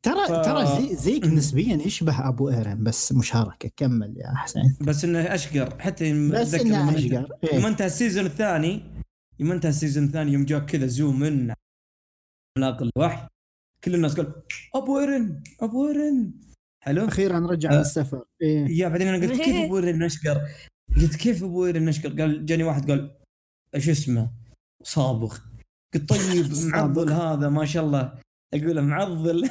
ترى 0.04 0.26
ف- 0.28 0.44
ترى 0.44 0.66
زي 0.66 0.96
زيك. 0.96 1.24
نسبيا 1.26 1.76
يشبه 1.76 2.28
أبو 2.28 2.48
ايرن 2.50 2.84
بس 2.84 3.12
مشاركة. 3.12 3.70
كمل 3.76 4.14
يا 4.16 4.34
حسين. 4.36 4.76
بس 4.80 5.04
إنه 5.04 5.18
أشقر. 5.20 5.80
حتى 5.80 6.08
يوم 6.08 6.30
بس 6.30 6.54
إنه 6.54 6.78
يوم 6.78 6.88
أشقر. 6.88 7.12
يوم 7.12 7.26
إيه. 7.44 7.68
انتهى 7.68 7.86
ال 7.86 7.92
season 7.92 8.26
الثاني 8.26 8.82
يوم 9.40 9.52
انتهى 9.52 9.68
ال 9.70 9.75
season 9.75 10.04
الثاني 10.04 10.32
يوم 10.32 10.44
جاك 10.44 10.64
كذا 10.64 10.86
zoom 10.86 11.24
in 11.24 11.54
عملاق 12.58 12.82
الوحش. 12.82 13.28
كل 13.84 13.94
الناس 13.94 14.14
قال 14.16 14.32
أبو 14.74 14.98
ايرن 14.98 15.42
أبو 15.60 15.88
ايرن 15.88 16.32
حلو 16.80 17.04
أخيرا 17.04 17.38
رجع 17.38 17.70
آه. 17.70 17.74
من 17.74 17.80
السفر 17.80 18.24
إيه 18.42 18.78
يا 18.78 18.88
بعدين 18.88 19.08
أنا 19.08 19.26
قلت 19.26 19.40
كيف 19.40 19.56
ابو 19.64 19.78
ايرن 19.78 19.98
نشقر؟ 19.98 20.48
قلت 20.96 21.16
كيف 21.16 21.44
ابو 21.44 21.66
ايرن 21.66 21.84
نشقر؟ 21.84 22.08
قال 22.08 22.46
جاني 22.46 22.64
واحد 22.64 22.90
قال 22.90 23.16
إيش 23.74 23.88
اسمه؟ 23.88 24.30
صابغ 24.82 25.38
قلت 25.94 26.08
طيب 26.08 26.46
معضل 26.72 27.12
هذا 27.12 27.48
ما 27.48 27.64
شاء 27.64 27.84
الله 27.84 28.18
أقول 28.54 28.82
معضل 28.82 29.50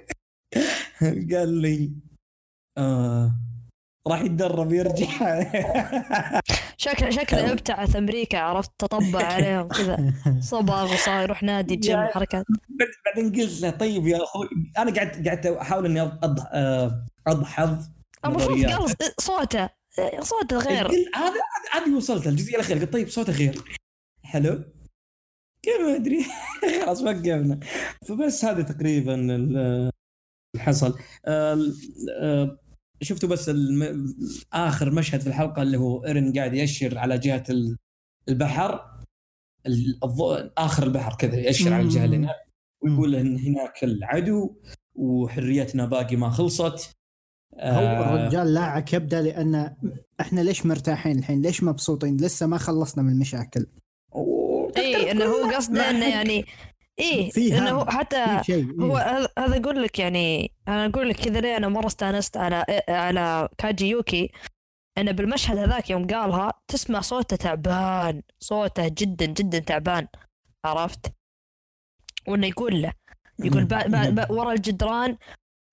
قال 1.32 1.54
لي 1.54 1.92
آه 2.78 3.34
راح 4.08 4.20
يتدرب 4.22 4.72
يرجع 4.72 5.06
شكله 6.76 7.10
شكله 7.10 7.52
ابتعث 7.52 7.96
أمريكا 7.96 8.38
عرفت 8.38 8.70
تطبع 8.78 9.22
عليهم 9.34 9.68
كذا. 9.68 10.12
صباغ 10.40 10.92
وصار 10.94 11.22
يروح 11.22 11.42
نادي 11.42 11.76
جيم 11.76 11.98
يا- 11.98 12.06
حركات 12.14 12.44
بعدين 13.06 13.32
قلت 13.32 13.60
له 13.60 13.70
طيب 13.70 14.06
يا 14.06 14.24
أخوي 14.24 14.48
أنا 14.78 14.94
قعدت 14.94 15.28
قعدت 15.28 15.46
أحاول 15.46 15.86
إني 15.86 16.00
آه، 16.00 17.04
أضحض 17.26 17.78
المفروض. 18.24 18.64
قال 18.64 18.94
صوته 19.20 19.68
صوته 20.20 20.58
غير. 20.58 20.86
قلت 20.86 21.16
هذا 21.16 21.26
هذا- 21.26 21.84
هذه 21.86 21.96
وصلت 21.96 22.26
الجزئية 22.26 22.54
الأخيرة. 22.54 22.78
قلت 22.80 22.92
طيب 22.92 23.08
صوته 23.08 23.32
غير. 23.32 23.62
حلو. 24.24 24.64
كيف؟ 25.62 25.80
ما 25.80 25.96
أدري. 25.96 26.24
خلاص 26.84 27.02
وقفنا. 27.02 27.60
فبس 28.08 28.44
هذا 28.44 28.62
تقريبا 28.62 29.14
ال- 29.14 29.56
اللي 29.56 29.90
حصل 30.64 30.98
آه، 31.26 31.58
آه، 32.20 32.58
شفتوا 33.02 33.28
بس 33.28 33.48
الم... 33.48 34.14
آخر 34.52 34.90
مشهد 34.90 35.20
في 35.20 35.26
الحلقة 35.26 35.62
اللي 35.62 35.76
هو 35.78 36.04
إيرن 36.04 36.32
قاعد 36.32 36.54
يأشر 36.54 36.98
على 36.98 37.18
جهة 37.18 37.44
ال- 37.50 37.76
البحر 38.28 38.80
ال- 39.66 39.98
الضوء 40.04 40.50
آخر 40.58 40.82
البحر 40.82 41.14
كذا 41.14 41.36
يأشر 41.38 41.72
على 41.72 41.82
الجهة 41.82 42.04
اللي 42.04 42.16
هناك 42.16 42.36
ويقول 42.82 43.14
إن 43.14 43.38
هناك 43.38 43.84
العدو 43.84 44.54
وحريتنا 44.94 45.86
باقي 45.86 46.16
ما 46.16 46.30
خلصت. 46.30 46.90
هو 47.54 47.80
آه، 47.80 48.14
الرجال 48.14 48.54
لاعب 48.54 48.82
كبدة 48.82 49.20
لأن 49.20 49.76
إحنا 50.20 50.40
ليش 50.40 50.66
مرتاحين 50.66 51.18
الحين؟ 51.18 51.42
ليش 51.42 51.62
مبسوطين؟ 51.62 52.16
لسه 52.16 52.46
ما 52.46 52.58
خلصنا 52.58 53.02
من 53.02 53.12
المشاكل. 53.12 53.66
اي 54.76 55.10
إنه 55.10 55.24
هو 55.24 55.50
قصده 55.56 55.90
إنه 55.90 56.08
يعني 56.08 56.44
إيه 57.00 57.30
في 57.30 57.58
إنه 57.58 57.70
هم. 57.70 57.74
هو 57.74 57.84
حتى 57.86 58.40
شيء 58.42 58.80
هو 58.80 58.98
إيه. 58.98 59.28
هذا 59.38 59.56
أقول 59.56 59.82
لك 59.82 59.98
يعني 59.98 60.52
أنا 60.68 60.86
أقول 60.86 61.08
لك 61.08 61.16
كذا 61.16 61.40
ليه 61.40 61.56
أنا 61.56 61.68
مرة 61.68 61.86
استأنست 61.86 62.36
على 62.36 62.64
على 62.88 63.48
كاجي 63.58 63.88
يوكي 63.88 64.30
إنه 64.98 65.12
بالمشهد 65.12 65.58
هذاك 65.58 65.90
يوم 65.90 66.06
قالها 66.06 66.52
تسمع 66.68 67.00
صوته 67.00 67.36
تعبان 67.36 68.22
صوته 68.40 68.88
جدا 68.88 69.26
جدا 69.26 69.58
تعبان 69.58 70.08
عرفت 70.64 71.12
وإنه 72.28 72.46
يقول 72.46 72.82
له 72.82 72.92
يقول 73.44 73.64
بعد 73.64 73.90
بعد 73.90 74.30
ورا 74.30 74.52
الجدران 74.52 75.16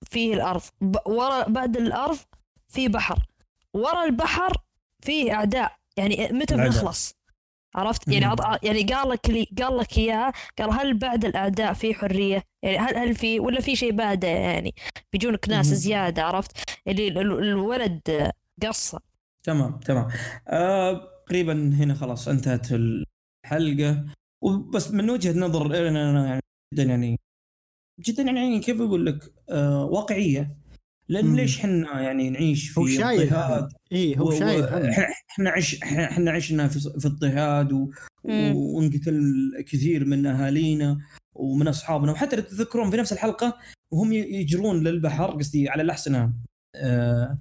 فيه 0.05 0.33
الأرض 0.33 0.61
ورا 1.05 1.49
بعد 1.49 1.77
الأرض 1.77 2.17
في 2.69 2.87
بحر 2.87 3.25
ورا 3.73 4.05
البحر 4.05 4.53
في 5.01 5.33
أعداء 5.33 5.75
يعني 5.97 6.29
متى. 6.31 6.55
بنخلص 6.55 7.16
عرفت؟ 7.77 8.07
يعني. 8.07 8.25
عط- 8.25 8.63
يعني 8.63 8.83
قال 8.83 9.09
لك 9.09 9.29
لي 9.29 9.47
قال 9.63 9.77
لك 9.77 9.97
اياه 9.97 10.33
قال 10.59 10.69
هل 10.73 10.97
بعد 10.97 11.25
الأعداء 11.25 11.73
في 11.73 11.93
حرية؟ 11.93 12.43
يعني 12.63 12.77
هل 12.77 12.97
هل 12.97 13.15
في 13.15 13.39
ولا 13.39 13.61
في 13.61 13.75
شيء 13.75 13.91
بعده 13.91 14.27
يعني؟ 14.27 14.73
بيجونك 15.13 15.49
ناس 15.49 15.67
مم. 15.67 15.73
زيادة 15.73 16.23
عرفت؟ 16.23 16.51
اللي 16.87 17.07
ال- 17.07 17.17
ال- 17.17 17.43
الولد 17.43 18.31
قصة. 18.63 18.99
تمام 19.43 19.79
تمام. 19.79 20.07
آه 20.47 21.09
تقريبا 21.25 21.53
هنا 21.53 21.93
خلاص 21.93 22.27
انتهت 22.27 22.67
الحلقة. 22.71 24.05
وبس 24.43 24.91
من 24.91 25.09
وجهة 25.09 25.39
نظر 25.39 25.87
أنا 25.87 26.27
يعني 26.27 26.41
جدا 26.73 26.83
يعني 26.83 27.19
جدا 27.99 28.23
يعني 28.23 28.59
كيف 28.59 28.81
أقول 28.81 29.05
لك؟ 29.05 29.33
آه 29.49 29.85
واقعية. 29.85 30.57
لأن. 31.09 31.35
ليش 31.35 31.59
إحنا 31.59 32.01
يعني 32.01 32.29
نعيش 32.29 32.69
في 32.69 32.79
هو 32.79 32.87
شايل 32.87 33.33
اي 33.91 34.19
هو 34.19 34.31
شايل 34.31 34.63
إحنا 35.29 35.49
عش 35.49 35.83
إحنا 35.83 36.31
عشنا 36.31 36.67
في 36.67 36.79
في 36.79 37.07
اضطهاد 37.07 37.71
و-. 37.73 37.89
وانقتل 38.27 39.23
كثير 39.67 40.05
من 40.05 40.25
أهالينا 40.25 40.97
ومن 41.35 41.67
أصحابنا. 41.67 42.11
وحتى 42.11 42.35
لو 42.35 42.41
تتذكرون 42.41 42.91
في 42.91 42.97
نفس 42.97 43.13
الحلقة 43.13 43.57
وهم 43.91 44.13
يجرون 44.13 44.83
للبحر 44.83 45.31
قصدي 45.31 45.69
على 45.69 45.81
الاحسنه 45.81 46.33
آه، 46.75 47.37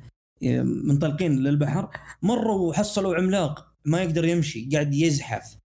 منطلقين 0.62 1.38
للبحر. 1.38 1.90
مروا 2.22 2.70
وحصلوا 2.70 3.16
عملاق 3.16 3.72
ما 3.84 4.02
يقدر 4.02 4.24
يمشي 4.24 4.68
قاعد 4.72 4.94
يزحف. 4.94 5.59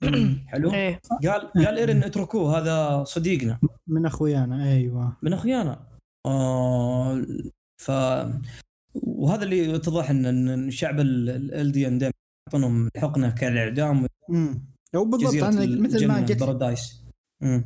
حلو؟ 0.52 0.72
إيه. 0.72 1.00
قال 1.26 1.46
قال 1.64 1.78
إيرن 1.78 2.02
اتركوه 2.02 2.58
هذا 2.58 3.04
صديقنا. 3.04 3.58
من 3.86 4.06
أخويانا 4.06 4.72
أيوه. 4.72 5.16
من 5.22 5.32
أخويانا. 5.32 5.97
ف 7.82 7.90
وهذا 8.94 9.44
اللي 9.44 9.58
يتضح 9.58 10.10
ان 10.10 10.48
الشعب 10.68 11.00
الالديان 11.00 11.98
دائما 11.98 12.12
يعطونهم 12.48 12.88
الحقنه 12.96 13.30
كالإعدام 13.30 14.06
امم 14.30 14.64
بالضبط 14.94 15.34
أنا 15.42 15.66
مثل 15.80 16.06
ما 16.08 16.16
قلت 16.26 16.40
بارادايس 16.40 17.02
مم. 17.42 17.64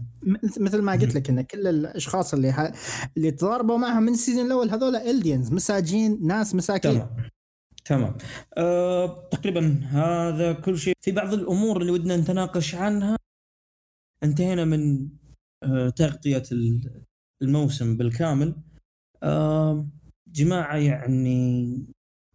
مثل 0.61 0.83
ما 0.83 0.93
قلت 0.93 1.15
لك 1.15 1.31
إن 1.31 1.43
كل 1.43 1.67
الأشخاص 1.67 2.35
اللي 2.35 2.53
ح... 2.53 2.73
اللي 3.17 3.31
تضاربوا 3.31 3.79
معها 3.79 4.01
من 4.01 4.13
ال 4.13 4.18
season 4.18 4.47
الأول 4.47 4.71
هذول 4.71 4.97
Eldians 4.97 5.53
مساجين 5.53 6.27
ناس 6.27 6.55
مساكين. 6.55 6.93
تمام. 6.93 7.17
تمام. 7.85 8.17
أه 8.57 9.29
تقريبا 9.31 9.81
هذا 9.85 10.53
كل 10.53 10.79
شيء. 10.79 10.95
في 11.01 11.13
بعض 11.13 11.33
الأمور 11.35 11.81
اللي 11.81 11.93
ودنا 11.93 12.17
نتناقش 12.17 12.75
عنها 12.75 13.17
انتهينا 14.23 14.65
من 14.65 15.09
أه 15.63 15.89
تغطية 15.89 16.43
ال- 16.53 17.05
الموسم 17.43 17.97
بالكامل. 17.97 18.55
أه 19.23 19.87
جماعة 20.29 20.77
يعني 20.77 21.79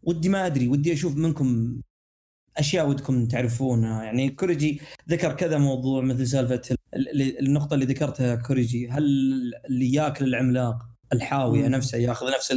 ودي 0.03 0.29
ما 0.29 0.45
أدري 0.45 0.67
ودي 0.67 0.93
أشوف 0.93 1.15
منكم 1.17 1.81
أشياء 2.57 2.89
ودكم 2.89 3.27
تعرفونها. 3.27 4.03
يعني 4.03 4.29
كوريجي 4.29 4.81
ذكر 5.09 5.33
كذا 5.33 5.57
موضوع 5.57 6.01
مثل 6.01 6.27
سالفة 6.27 6.61
ال- 6.93 7.21
ال- 7.21 7.39
النقطة 7.39 7.73
اللي 7.73 7.85
ذكرتها 7.85 8.35
كوريجي. 8.35 8.89
هل 8.89 9.03
اللي 9.69 9.93
ياكل 9.93 10.25
العملاق 10.25 10.85
الحاوية. 11.13 11.67
نفسه 11.67 11.97
ياخذ 11.97 12.25
نفس 12.31 12.51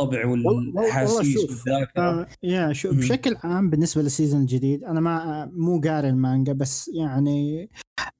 الطبع 0.00 0.26
والأحاسيس 0.26 1.36
والذاكرة 1.36 2.02
آه 2.02 2.26
يا 2.42 2.72
شو 2.72 2.92
مم. 2.92 2.98
بشكل 2.98 3.36
عام 3.44 3.70
بالنسبة 3.70 4.02
لل 4.02 4.11
season 4.11 4.40
الجديد 4.40 4.84
أنا 4.84 5.00
ما 5.00 5.46
مو 5.52 5.80
قاري 5.80 6.08
المانجا 6.08 6.52
بس 6.52 6.88
يعني 6.94 7.70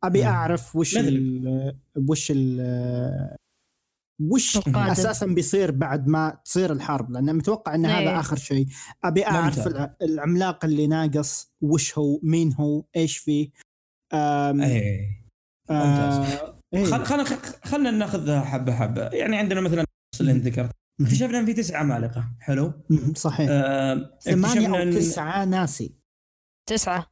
أبي 0.04 0.20
مم. 0.22 0.26
أعرف 0.28 0.76
وش 0.76 0.98
ندري. 0.98 1.16
ال 1.16 1.76
وش 2.08 2.32
ال 2.36 3.36
وش 4.22 4.56
القادم. 4.56 4.78
أساسا 4.90 5.26
بيصير 5.26 5.70
بعد 5.70 6.06
ما 6.06 6.38
تصير 6.44 6.72
الحرب 6.72 7.10
لأن 7.12 7.36
متوقع 7.36 7.74
إن 7.74 7.86
هذا 7.86 7.98
إيه. 8.10 8.20
آخر 8.20 8.36
شيء 8.36 8.66
أبي 9.04 9.26
أعرف 9.26 9.58
ممتاز. 9.58 9.66
الع- 9.74 9.94
العملاق 10.02 10.64
اللي 10.64 10.86
ناقص 10.86 11.52
وش 11.60 11.98
هو 11.98 12.20
مين 12.22 12.52
هو 12.52 12.84
إيش 12.96 13.18
فيه 13.18 13.50
آم 14.14 14.60
إيه 14.60 15.06
آه 15.70 16.26
إيه. 16.74 16.84
خل- 16.84 17.04
خلنا 17.04 17.24
خلنا 17.64 17.90
ناخذها 17.90 18.40
حبة 18.40 18.72
حبة 18.74 19.02
يعني 19.02 19.36
عندنا 19.36 19.60
مثلا 19.60 19.84
اللي 20.20 20.32
انت 20.32 20.44
ذكرت 20.44 20.70
اكتشفنا 21.00 21.38
إن 21.38 21.46
في 21.46 21.52
تسع 21.52 21.78
عمالقه 21.78 22.24
حلو. 22.40 22.72
صحيح. 23.16 23.48
آه، 23.50 24.18
ثمانية 24.22 24.48
اكتشفنا 24.48 24.82
أو 24.82 24.90
تسعة 24.92 25.44
ناسي. 25.44 25.94
تسعة. 26.68 27.06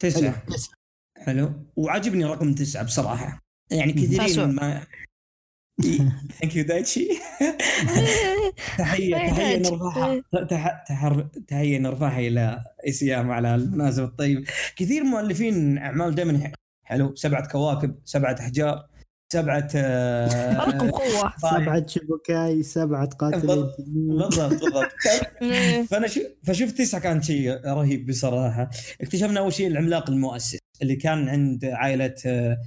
تسعة. 0.00 0.32
حلو، 0.32 0.54
تسعة. 0.56 0.74
حلو. 1.18 1.52
وعجبني 1.76 2.24
رقم 2.24 2.54
تسعة 2.54 2.84
بصراحة. 2.84 3.38
يعني. 3.70 3.92
كثيرين 3.92 4.48
ما 4.54 4.86
thank 6.40 6.56
you 6.56 6.64
دايتشي. 6.64 7.08
تحيه 8.78 9.14
تحية 9.16 9.32
دايتشي. 9.36 9.74
نرفعها 9.74 10.20
تح- 10.50 10.84
تحر- 10.88 11.28
تحية 11.48 11.78
نرفعها 11.78 12.18
إلى 12.18 12.64
إسيام 12.88 13.30
على 13.30 13.54
المناسبه 13.54 14.04
الطيب. 14.06 14.44
كثير 14.76 15.04
مؤلفين 15.04 15.78
أعمال 15.78 16.14
دائما 16.14 16.52
حلو. 16.84 17.14
سبعة 17.14 17.48
كواكب 17.48 17.98
سبعة 18.04 18.36
أحجار. 18.40 18.86
سبعة 19.32 19.68
آه، 19.76 20.56
رقم 20.56 20.90
قوة 20.90 21.32
سبعة 21.38 21.86
شبكاي 21.86 22.62
سبعة 22.62 23.06
قاتلين 23.06 23.40
بالضبط. 23.46 23.80
بالضبط 23.80 24.92
إيه. 25.42 25.86
شو 26.14 26.20
فشفت 26.42 26.78
تسعة 26.78 27.00
كان 27.00 27.22
شيء 27.22 27.66
رهيب 27.66 28.06
بصراحة 28.06 28.70
اكتشفنا 29.00 29.40
أول 29.40 29.52
شيء 29.52 29.66
العملاق 29.66 30.10
المؤسس 30.10 30.58
اللي 30.82 30.96
كان 30.96 31.28
عند 31.28 31.64
عائلة 31.64 32.14
آه، 32.26 32.58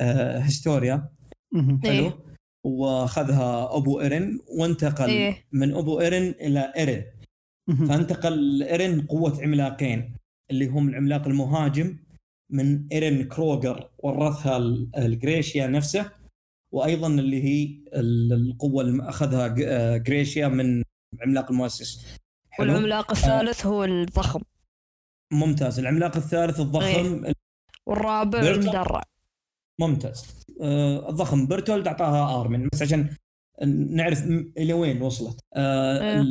آه، 0.00 0.38
هستوريا 0.38 1.08
مهم. 1.52 1.80
حلو 1.84 1.92
إيه. 1.92 2.18
وأخذها 2.66 3.76
أبو 3.76 4.00
إيرن 4.00 4.40
وانتقل 4.58 5.08
إيه. 5.08 5.44
من 5.52 5.74
أبو 5.74 6.00
إيرن 6.00 6.34
إلى 6.40 6.72
إيرن. 6.76 7.04
فانتقل 7.88 8.62
إيرن 8.62 9.00
قوة 9.00 9.42
عملاقين 9.42 10.14
اللي 10.50 10.66
هم 10.66 10.88
العملاق 10.88 11.26
المهاجم 11.26 11.96
من 12.50 12.86
ايرن 12.92 13.24
كروجر 13.24 13.90
ورثها 13.98 14.56
ال- 14.56 14.90
الجريشيا 14.96 15.66
نفسه 15.66 16.10
وأيضا 16.72 17.06
اللي 17.08 17.44
هي 17.44 17.78
ال- 17.94 18.32
القوة 18.32 18.82
اللي 18.82 19.08
أخذها 19.08 19.54
آه، 19.66 19.96
جريشيا 19.96 20.48
من 20.48 20.82
العملاق 21.14 21.50
المؤسس. 21.50 22.06
والعملاق 22.58 23.10
الثالث 23.10 23.66
هو 23.66 23.84
الضخم. 23.84 24.40
ممتاز. 25.32 25.78
العملاق 25.78 26.16
الثالث 26.16 26.60
الضخم 26.60 27.32
والرابع 27.86 28.40
بيرتو. 28.40 28.60
المدرع. 28.60 29.02
ممتاز. 29.80 30.44
آه 30.60 31.08
الضخم. 31.10 31.46
برتولد 31.46 31.86
أعطاها 31.86 32.40
ارمن 32.40 32.68
بس 32.72 32.82
عشان 32.82 33.08
نعرف 33.90 34.22
إلى 34.58 34.72
وين 34.72 35.02
وصلت. 35.02 35.40
آه 35.54 36.00
إيه. 36.00 36.24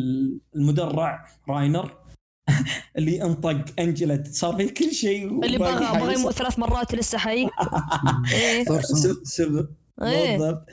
المدرع 0.56 1.26
راينر 1.49 2.03
اللي 2.98 3.24
انطق 3.24 3.80
انجلت 3.80 4.28
صار 4.28 4.56
فيه 4.56 4.74
كل 4.74 4.91
شيء 4.91 5.45
اللي 5.45 5.57
بغى. 5.57 5.99
بغى 5.99 6.14
يموت 6.14 6.34
ثلاث 6.34 6.60
مرات 6.60 6.95
لسه 6.95 7.18
حي. 7.18 7.49
سب- 8.82 9.24
سب 9.24 9.76
إيه. 10.02 10.38
بالضبط. 10.38 10.70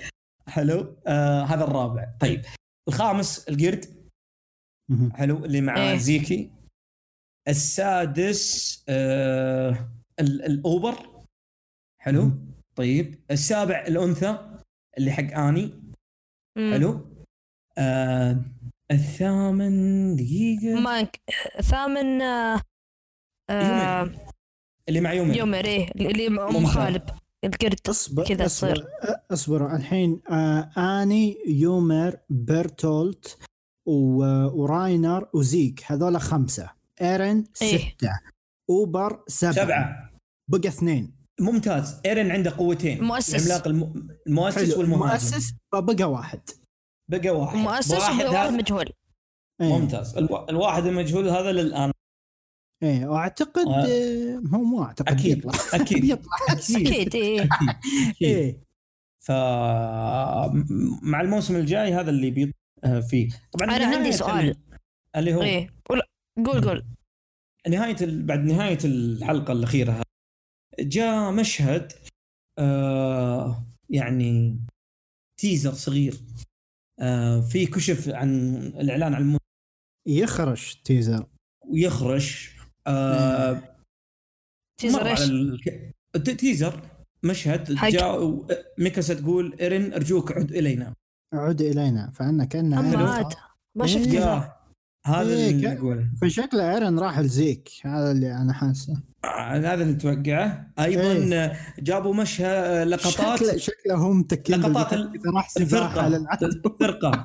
حلو. 0.49 0.97
آه 1.07 1.43
هذا 1.43 1.65
الرابع. 1.65 2.17
طيب. 2.21 2.43
الخامس 2.89 3.49
القرد. 3.49 3.85
حلو. 5.13 5.45
اللي 5.45 5.61
مع 5.61 5.77
إيه. 5.77 5.97
زيكي. 5.99 6.51
السادس 7.49 8.85
آه 8.89 9.89
ال- 10.21 10.43
الأوبر. 10.43 11.25
حلو. 12.03 12.31
طيب. 12.77 13.21
السابع 13.31 13.85
الأنثى 13.87 14.61
اللي 14.99 15.11
حق 15.13 15.39
آني. 15.39 15.81
حلو. 16.57 17.07
آه 17.79 18.43
الثامن 18.91 20.17
دقيقة. 20.17 20.81
مانك 20.81 21.21
ثامن 21.63 22.23
آه، 22.23 22.61
آه، 23.51 24.01
يومر. 24.01 24.17
اللي 24.89 25.01
مع 25.01 25.13
يومر 25.13 25.37
يومر 25.37 25.65
إيه 25.65 25.91
اللي 25.97 26.29
م- 26.29 26.33
ممتاز. 26.33 26.63
مخالب 26.63 27.03
القرد 27.45 27.81
أصبر 27.91 28.25
كذا 28.25 28.45
تصير 28.45 28.87
أصبر. 29.33 29.77
الحين 29.77 30.21
آه 30.31 30.71
آني 31.03 31.37
يومر 31.49 32.17
بيرتولت 32.31 33.39
وراينر 33.87 35.29
وزيك. 35.35 35.83
هذول 35.87 36.21
خمسة. 36.21 36.71
إيرن 37.03 37.45
إيه. 37.63 37.79
ستة. 37.79 38.21
أوبر 38.71 39.25
سبعة, 39.29 39.53
سبعة. 39.53 40.11
بقى 40.49 40.69
اثنين. 40.69 41.13
ممتاز. 41.41 42.01
إيرن 42.07 42.31
عنده 42.31 42.51
قوتين. 42.51 43.05
مؤسس. 43.05 43.35
العملاق 43.35 43.67
الم... 43.69 44.09
المؤسس 44.27 44.57
حلو. 44.73 44.79
والمهاجم. 44.81 45.07
مؤسس 45.13 45.53
فبقى 45.73 46.05
واحد. 46.11 46.41
بقى 47.11 47.31
واحد. 47.31 47.57
مؤسس 47.57 47.93
واحد 47.93 48.25
وواحد 48.25 48.37
هذا 48.37 48.51
مجهول. 48.51 48.87
إيه. 49.61 49.79
ممتاز. 49.79 50.17
ألو... 50.17 50.47
الواحد 50.49 50.87
المجهول 50.87 51.29
هذا 51.29 51.53
للآن. 51.53 51.93
إيه 52.83 53.07
وأعتقد 53.07 53.67
آه. 53.67 53.85
آه. 53.87 54.43
هو 54.55 54.59
مو 54.63 54.83
أعتقد 54.85 55.09
أكيد. 55.09 55.37
بيطلع. 55.37 55.53
أكيد. 55.81 56.01
بيطلع. 56.01 56.33
أكيد. 56.51 57.15
إيه. 57.15 57.41
أكيد. 57.43 58.23
إيه. 58.23 58.61
ف 59.21 59.31
مع 61.03 61.21
الموسم 61.21 61.57
الجاي 61.57 61.95
هذا 61.95 62.11
اللي 62.11 62.31
بي 62.31 62.55
آه، 62.85 63.01
فيه. 63.01 63.29
طبعا 63.53 63.77
أنا 63.77 63.87
عندي 63.97 64.13
سؤال. 64.13 64.49
ال- 64.49 64.57
اللي 65.17 65.35
هو 65.35 65.43
إيه. 65.43 65.71
ولا- 65.91 66.07
قول 66.47 66.61
قول. 66.69 66.85
نهاية 67.69 67.97
ال... 68.03 68.23
بعد 68.23 68.39
نهاية 68.45 68.79
الحلقة 68.85 69.53
الأخيرة 69.53 69.93
هذه، 69.93 70.03
جاء 70.81 71.31
مشهد 71.33 71.93
آه 72.59 73.65
يعني 73.91 74.61
تيزر 75.41 75.73
صغير. 75.73 76.15
في 77.41 77.67
كشف 77.67 78.09
عن 78.09 78.57
الإعلان 78.57 79.15
عن 79.15 79.39
يخرش 80.07 80.75
تيزر. 80.85 81.27
ويخرش 81.67 82.57
آه 82.87 83.63
تيزر 84.81 85.01
مر 85.05 85.11
إيش؟ 85.11 85.21
الك... 85.21 85.95
تيزر 86.39 86.83
مشهد. 87.23 87.75
جاء 87.93 88.25
و- 88.25 88.49
ميكاسا 88.79 89.15
تقول 89.15 89.57
إيرين 89.61 89.93
أرجوك 89.93 90.33
عد 90.33 90.53
إلينا. 90.53 90.95
عد 91.35 91.61
إلينا 91.63 92.11
فانا 92.11 92.45
صار- 93.23 93.35
ما 93.77 93.87
شفت 93.87 94.07
إيه. 94.09 94.15
يا 94.21 94.53
هذا 95.07 95.29
إيه، 95.37 95.51
اللي 95.51 95.63
كان- 95.63 95.77
اقوله 95.77 96.11
فشكله 96.23 96.75
ايرن 96.75 96.99
راح 96.99 97.19
لزيك 97.19 97.69
هذا 97.85 98.11
اللي 98.11 98.33
أنا 98.37 98.53
حاسه. 98.53 98.93
آه، 98.93 99.03
هذا 99.25 99.75
اللي 99.75 99.85
نتوقعه 99.85 100.67
أيضا 100.79 101.13
إيه. 101.13 101.61
جابوا 101.79 102.15
مشهد 102.15 102.87
لقطات. 102.89 103.39
شكله 103.39 103.57
شكله 103.57 103.95
هو 103.95 104.13
متكل 104.13 104.61
لقطات 104.61 104.93
ال- 104.93 105.13
راح 105.35 105.49
سباحة 105.51 106.07
الفرقة. 106.07 106.27
الفرقة. 106.67 107.25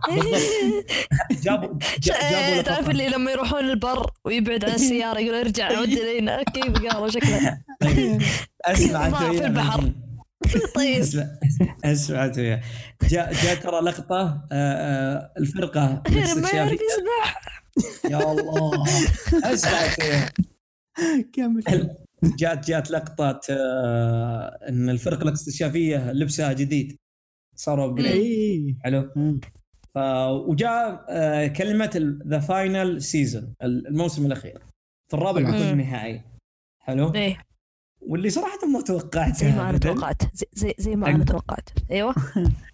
جابوا 1.43 1.79
ج- 1.99 2.11
إيه، 2.11 2.29
جابوا 2.49 2.61
تعرف 2.61 2.79
لقطات. 2.79 2.89
اللي 2.89 3.09
لما 3.09 3.31
يروحون 3.31 3.59
البر 3.59 4.11
ويبعد 4.25 4.65
عن 4.65 4.71
السيارة 4.71 5.19
يقول 5.19 5.35
ارجع 5.35 5.65
عود 5.77 5.87
الينا 5.89 6.43
كيف 6.43 6.65
قالوا 6.85 7.07
شكله؟ 7.09 7.57
طيب، 7.81 8.21
أسمع 8.65 9.09
في. 9.31 9.45
البحر. 9.45 9.91
طيب. 10.75 10.99
اسمع. 11.85 12.25
جاء 13.09 13.33
جاء 13.43 13.55
ترى 13.63 13.79
لقطة 13.81 14.21
آه، 14.21 14.45
آه، 14.51 15.31
الفرقة 15.37 16.01
ما 16.09 16.49
يعرف 16.53 16.71
يسبح 16.71 17.41
يا 18.09 18.31
الله. 18.31 18.83
أسمع. 19.43 19.79
كمل 21.33 21.63
جات 22.23 22.67
جات 22.67 22.91
لقطه 22.91 23.39
آه، 23.49 24.59
إن 24.69 24.89
الفرقة 24.89 25.23
الاستكشافيه 25.23 26.11
لبسها 26.11 26.53
جديد. 26.53 26.97
صاروا 27.55 27.85
upgrade 27.85 28.11
اي 28.11 28.75
حلو. 28.83 29.11
ف 29.93 29.97
وجاء 30.47 31.05
آه، 31.09 31.47
كلمة 31.47 32.19
the 32.27 32.39
final 32.39 33.01
season 33.01 33.53
الموسم 33.63 34.25
الأخير. 34.25 34.59
في 35.07 35.13
الرابع. 35.13 35.39
بيكون 35.41 35.55
النهائي. 35.55 36.21
حلو. 36.79 37.13
إيه. 37.15 37.37
واللي 38.01 38.29
صراحة 38.29 38.67
ما 38.73 38.81
توقعت. 38.81 39.35
زي 39.35 39.51
ما 39.51 39.69
أنا 39.69 39.77
توقعت. 39.77 40.21
زي 40.35 40.45
زي, 40.53 40.73
زي 40.77 40.95
ما 40.95 41.07
أنا. 41.09 41.23
توقعت. 41.25 41.69
أيوه. 41.91 42.15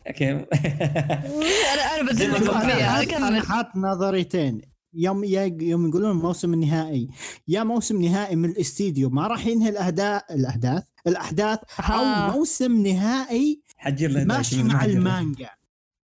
أوكي. 0.08 0.32
أنا 1.74 2.02
أنا 2.02 2.14
زي 2.14 2.28
ما 2.28 2.34
بدل 2.38 2.46
توقعت. 2.46 2.66
فيها. 2.72 3.28
أنا 3.28 3.42
حاط 3.42 3.76
نظريتين. 3.76 4.62
يوم 4.94 5.24
يا- 5.24 5.58
يوم 5.62 5.88
يقولون 5.90 6.12
الموسم 6.12 6.54
النهائي 6.54 7.10
يا 7.48 7.64
موسم 7.64 8.02
نهائي 8.02 8.36
من 8.36 8.50
الاستديو 8.50 9.10
ما 9.10 9.28
راح 9.28 9.46
ينهي 9.46 9.70
الأهداف 9.70 10.22
الاحداث 10.32 10.84
الاحداث 11.08 11.60
أو. 11.80 12.32
موسم 12.38 12.88
نهائي 12.88 13.62
حجر 13.78 14.26
ماشي 14.26 14.64
مع. 14.64 14.86
المانجا. 14.86 15.50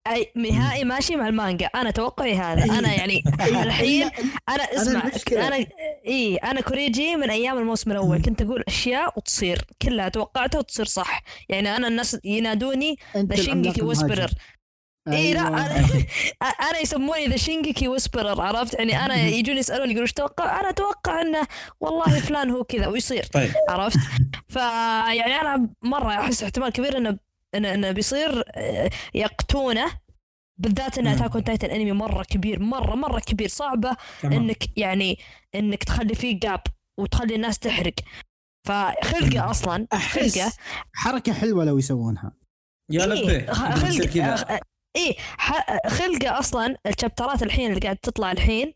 أي 0.07 0.31
نهائي 0.35 0.84
ماشي 0.84 1.15
مع 1.15 1.27
المانجا. 1.27 1.65
أنا 1.65 1.91
توقعي 1.91 2.35
هذا. 2.35 2.80
أنا 2.80 2.93
يعني 2.93 3.23
الحين 3.41 4.03
أنا 4.49 4.64
اسمع. 4.64 5.11
أنا 5.47 5.65
اي 6.07 6.35
أنا 6.35 6.61
كوريجي 6.61 7.15
من 7.15 7.30
أيام 7.30 7.57
الموسم 7.57 7.91
الأول. 7.91 8.22
كنت 8.22 8.41
أقول 8.41 8.64
أشياء 8.68 9.14
وتصير. 9.18 9.61
كلها 9.81 10.09
توقعتها 10.09 10.59
وتصير 10.59 10.85
صح. 10.85 11.23
يعني 11.49 11.76
أنا 11.77 11.88
الناس 11.88 12.18
ينادوني 12.23 12.95
العملاق 13.15 13.84
whisperer. 13.84 14.30
اي 15.07 15.34
لا 15.34 15.39
أيوة. 15.39 15.65
أنا 15.65 15.88
أنا 16.69 16.79
يسموني 16.79 17.27
the 17.27 17.38
Shingeki 17.38 17.88
whisperer 17.88 18.41
عرفت؟ 18.41 18.73
يعني 18.73 19.05
أنا 19.05 19.15
يجوني 19.38 19.59
يسألوني 19.59 19.85
يقولوا 19.91 20.01
إيش 20.01 20.13
توقع 20.13 20.59
أنا 20.59 20.69
أتوقع 20.69 21.21
إنه 21.21 21.47
والله 21.79 22.19
فلان 22.19 22.49
هو 22.49 22.63
كذا 22.63 22.88
ويصير 22.88 23.23
طيب. 23.25 23.51
عرفت؟ 23.69 23.99
فيعني 24.49 25.41
أنا 25.41 25.69
مرة 25.81 26.11
أحس 26.11 26.43
احتمال 26.43 26.69
كبير 26.69 26.97
إنه 26.97 27.17
انه, 27.55 27.73
إنه 27.73 27.91
بيصير 27.91 28.43
آه، 28.55 28.89
يقتونه 29.13 29.91
بالذات 30.57 30.97
إن. 30.97 31.07
Attack 31.07 31.34
on 31.34 31.44
Titan 31.44 31.69
انمي 31.69 31.91
مرة 31.91 32.23
كبير 32.23 32.59
مره 32.59 32.95
مرة 32.95 33.19
كبير 33.19 33.47
صعبة 33.47 33.97
تمام. 34.21 34.34
إنك 34.34 34.77
يعني 34.77 35.19
إنك 35.55 35.84
تخلي 35.84 36.15
فيه 36.15 36.39
gap 36.39 36.61
وتخلي 36.99 37.35
الناس 37.35 37.59
تحرق. 37.59 37.93
فخلقة 38.67 39.51
أصلا 39.51 39.88
أحس 39.93 40.39
خلقه 40.39 40.53
حركة 40.93 41.34
حلوة 41.34 41.65
لو 41.65 41.77
يسوونها. 41.77 42.31
يا 42.91 43.01
إيه، 43.01 43.09
لبيه 43.09 43.51
خلق 43.51 44.59
إيه 44.98 45.15
ح- 45.38 45.88
خلقه 45.88 46.40
أصلا 46.40 46.78
الشابترات 46.88 47.44
الحين 47.44 47.69
اللي 47.69 47.80
قاعد 47.80 47.98
تطلع 47.98 48.32
الحين 48.32 48.74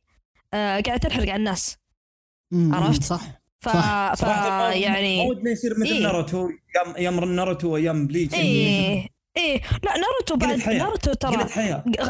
آه 0.54 0.80
قاعد 0.80 1.00
تنحرق 1.00 1.24
على 1.30 1.36
الناس 1.36 1.78
عرفت؟ 2.54 3.04
صح 3.04 3.22
ف, 3.60 3.70
صح. 3.70 4.14
ف 4.16 4.24
يعني 4.76 5.18
ما 5.24 5.30
ودنا 5.30 5.52
يصير 5.52 5.80
مثل 5.80 5.92
إيه. 5.92 6.04
ناروتو 6.04 6.50
أيام 6.76 6.96
أيام 6.96 7.34
ناروتو 7.36 7.70
وايام 7.74 8.08
بليتش 8.08 8.34
إيه 8.36 9.08
إيه 9.38 9.62
لا 9.84 9.92
ناروتو 9.98 10.36
بعد. 10.36 10.70
ناروتو 10.74 11.14
ترى 11.14 11.36
قلت 11.38 11.52
حياة 11.52 11.84
ق- 12.00 12.10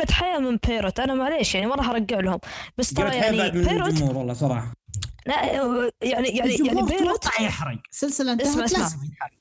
قلت 0.00 0.10
حياة 0.12 0.38
من 0.38 0.56
بيروت 0.66 1.00
أنا 1.00 1.14
معليش 1.14 1.54
يعني 1.54 1.66
ما 1.66 1.74
راح 1.74 1.88
ارجع 1.90 2.20
لهم 2.20 2.38
بس 2.78 2.94
ترى 2.94 3.10
حياة 3.10 3.22
يعني 3.22 3.36
بعد 3.36 3.54
من 3.56 3.64
بيروت 3.64 3.88
الجمهور 3.88 4.16
والله 4.16 4.34
صراحة 4.34 4.72
لا 5.26 5.44
يعني 6.02 6.28
يعني 6.28 6.28
يعني 6.66 6.82
بيروت 6.82 7.24
يحرق 7.40 7.78
سلسلة 7.90 8.32
اسمع، 8.42 8.52
انتهت 8.64 8.64
اسمع. 8.64 8.82
لازم 8.82 9.04
ينحرق 9.04 9.32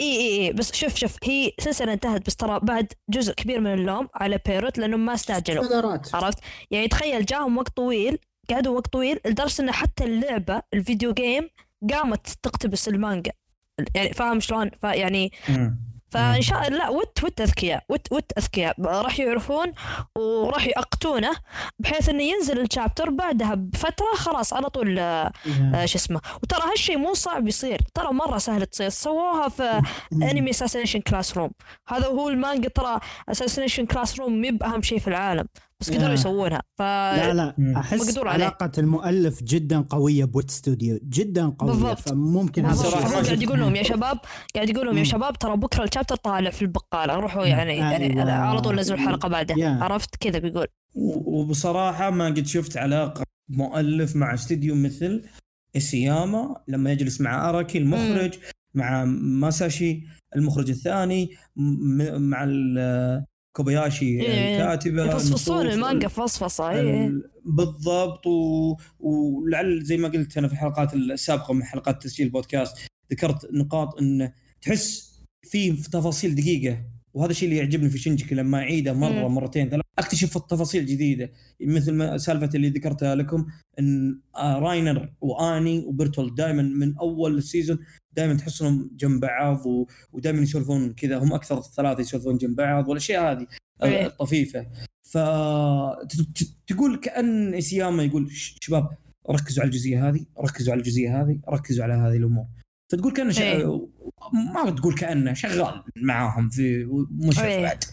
إي 0.00 0.06
إي 0.16 0.46
إي. 0.46 0.52
بس 0.52 0.74
شوف 0.74 0.94
شوف 0.96 1.16
هي 1.24 1.52
سلسلة 1.58 1.92
انتهت 1.92 2.26
بس 2.26 2.36
ترى 2.36 2.60
بعد 2.62 2.92
جزء 3.10 3.34
كبير 3.34 3.60
من 3.60 3.74
اللوم 3.74 4.08
على 4.14 4.40
بيروت 4.46 4.78
لانهم 4.78 5.04
ما 5.06 5.14
استعجلوا. 5.14 5.64
عرفت؟ 6.14 6.38
يعني 6.70 6.88
تخيل 6.88 7.24
جاهم 7.24 7.58
وقت 7.58 7.76
طويل 7.76 8.18
قعدوا 8.50 8.76
وقت 8.76 8.92
طويل 8.92 9.20
لدرجة 9.26 9.62
إن 9.62 9.70
حتى 9.72 10.04
اللعبة 10.04 10.62
ال 10.74 10.80
video 10.80 11.12
game 11.12 11.48
قامت 11.92 12.26
تقتبس 12.42 12.88
المانجا. 12.88 13.32
يعني 13.94 14.12
فاهم 14.12 14.40
شلون؟ 14.40 14.70
فيعني 14.80 15.32
فإن 16.10 16.42
شاء 16.42 16.66
الله 16.68 16.78
لا 16.78 16.88
وت 16.88 17.24
وت 17.24 17.40
أذكياء 17.40 17.84
وت 17.88 18.12
وت 18.12 18.32
أذكياء. 18.38 18.80
راح 18.80 19.20
يعرفون 19.20 19.72
وراح 20.16 20.66
يأقتونه 20.66 21.30
بحيث 21.78 22.08
إنه 22.08 22.22
ينزل 22.22 22.60
ال 22.60 22.66
chapter 22.66 23.10
بعدها 23.10 23.54
بفترة 23.54 24.14
خلاص 24.16 24.52
على 24.52 24.70
طول 24.70 24.98
آه، 24.98 25.32
آه، 25.74 25.84
شو 25.84 25.98
اسمه. 25.98 26.20
وترى 26.42 26.70
هالشيء 26.70 26.98
مو 26.98 27.14
صعب 27.14 27.48
يصير. 27.48 27.80
ترى 27.94 28.12
مرة 28.12 28.38
سهل 28.38 28.66
تصير. 28.66 28.88
سووها 28.88 29.48
في 29.48 29.82
انمي 30.12 30.50
Assassination 30.50 31.00
Classroom 31.00 31.50
هذا 31.88 32.06
هو 32.06 32.28
المانجا 32.28 32.68
ترى 32.68 33.00
اساسنيشن 33.28 33.86
كلاس 33.86 34.20
روم 34.20 34.40
مي 34.40 34.50
بأهم 34.50 34.82
شيء 34.82 34.98
في 34.98 35.08
العالم. 35.08 35.46
بس 35.80 35.90
قدروا 35.90 36.08
يا. 36.08 36.12
يسوونها 36.14 36.62
ف 36.78 36.82
لا 36.82 37.34
لا. 37.34 37.54
أحس. 37.76 38.18
علاقة 38.18 38.70
المؤلف 38.78 39.42
جدا 39.42 39.80
قوية 39.80 40.24
بوت 40.24 40.50
ستوديو 40.50 40.98
جدا 41.02 41.48
قوية 41.48 41.72
بالضبط. 41.72 42.08
فممكن 42.08 42.64
هذا 42.66 42.82
هو 42.88 42.90
قاعد. 42.90 43.42
يقول 43.42 43.60
لهم 43.60 43.76
يا 43.76 43.82
شباب 43.82 44.18
قاعد 44.54 44.68
يقول 44.70 44.86
لهم 44.86 44.98
يا. 44.98 45.04
شباب 45.04 45.38
ترى 45.38 45.56
بكرة 45.56 45.84
الشابتر 45.84 46.16
طالع 46.16 46.50
في 46.50 46.62
البقالة 46.62 47.14
روحوا 47.14 47.46
يعني, 47.46 47.76
يعني 47.76 48.20
أيوة. 48.20 48.32
على 48.32 48.60
طول 48.60 48.74
نزلوا 48.76 48.98
الحلقة 48.98 49.28
بعده 49.28 49.54
يا. 49.58 49.68
عرفت 49.82 50.16
كذا 50.16 50.38
بيقول 50.38 50.66
وبصراحة 50.94 52.10
ما 52.10 52.26
قد 52.26 52.46
شفت 52.46 52.76
علاقة 52.76 53.24
مؤلف 53.48 54.16
مع 54.16 54.34
استديو 54.34 54.74
مثل 54.74 55.24
إسياما 55.76 56.56
لما 56.68 56.92
يجلس 56.92 57.20
مع 57.20 57.48
أراكي 57.50 57.78
المخرج 57.78 58.34
مع 58.74 59.04
ماساشي 59.04 60.02
المخرج 60.36 60.70
الثاني 60.70 61.30
م- 61.56 62.22
مع 62.22 62.44
كوباياشي 63.56 64.20
إيه. 64.20 64.56
الكاتبه 64.56 65.04
يفصفصون 65.04 65.60
النصوص، 65.60 65.74
المانجا 65.74 66.08
فصفصة 66.08 66.70
إيه. 66.70 67.06
ال- 67.06 67.30
بالضبط 67.44 68.26
و... 68.26 68.76
ولعل 69.00 69.82
زي 69.82 69.96
ما 69.96 70.08
قلت 70.08 70.38
أنا 70.38 70.48
في 70.48 70.54
الحلقات 70.54 70.94
السابقة 70.94 71.54
من 71.54 71.64
حلقات 71.64 72.02
تسجيل 72.02 72.26
البودكاست 72.26 72.76
ذكرت 73.12 73.48
نقاط 73.52 74.00
إن 74.00 74.32
تحس 74.62 75.16
في 75.42 75.72
تفاصيل 75.72 76.34
دقيقة 76.34 76.78
وهذا 77.16 77.30
الشيء 77.30 77.48
اللي 77.48 77.58
يعجبني 77.60 77.88
في 77.90 77.98
شنجكي 77.98 78.34
لما 78.34 78.58
أعيده 78.58 78.92
مرة 78.92 79.28
مم. 79.28 79.34
مرتين 79.34 79.68
ثلاث 79.70 79.82
أكتشف 79.98 80.38
تفاصيل 80.38 80.86
جديدة 80.86 81.32
مثل 81.60 81.92
ما 81.92 82.18
سالفة 82.18 82.50
اللي 82.54 82.68
ذكرتها 82.68 83.14
لكم 83.14 83.46
إن 83.78 84.20
آه، 84.36 84.58
راينر 84.58 85.12
وآني 85.20 85.78
وبرتول 85.78 86.34
دائما 86.34 86.62
من 86.62 86.96
أول 86.98 87.38
السيزون 87.38 87.78
دائما 88.12 88.34
تحسهم 88.34 88.90
جنب 88.96 89.20
بعض 89.20 89.66
و... 89.66 89.86
ودائما 90.12 90.42
يسولفون 90.42 90.92
كذا 90.92 91.18
هم 91.18 91.32
أكثر 91.32 91.60
ثلاثة 91.62 92.00
يسولفون 92.00 92.36
جنب 92.38 92.56
بعض 92.56 92.88
والأشياء 92.88 93.32
هذه. 93.32 93.46
الطفيفة 94.06 94.66
فتقول 95.10 96.96
كأن 97.02 97.54
إسياما 97.54 98.02
يقول 98.02 98.30
"ش- 98.30 98.58
شباب 98.60 98.88
ركزوا 99.30 99.62
على 99.62 99.68
الجزئية 99.70 100.08
هذه 100.08 100.26
ركزوا 100.40 100.72
على 100.72 100.78
الجزئية 100.80 101.22
هذه 101.22 101.38
ركزوا 101.48 101.84
على 101.84 101.94
هذه 101.94 102.16
الأمور 102.16 102.46
فتقول 102.92 103.12
كأنه 103.12 103.32
ش... 103.32 103.40
إيه. 103.40 103.88
ما 104.54 104.70
تقول 104.70 104.94
كأنه 104.94 105.32
شغال 105.32 105.84
معاهم 105.96 106.48
في 106.48 106.84
مشرف 107.10 107.44
إيه. 107.44 107.62
بعد 107.62 107.84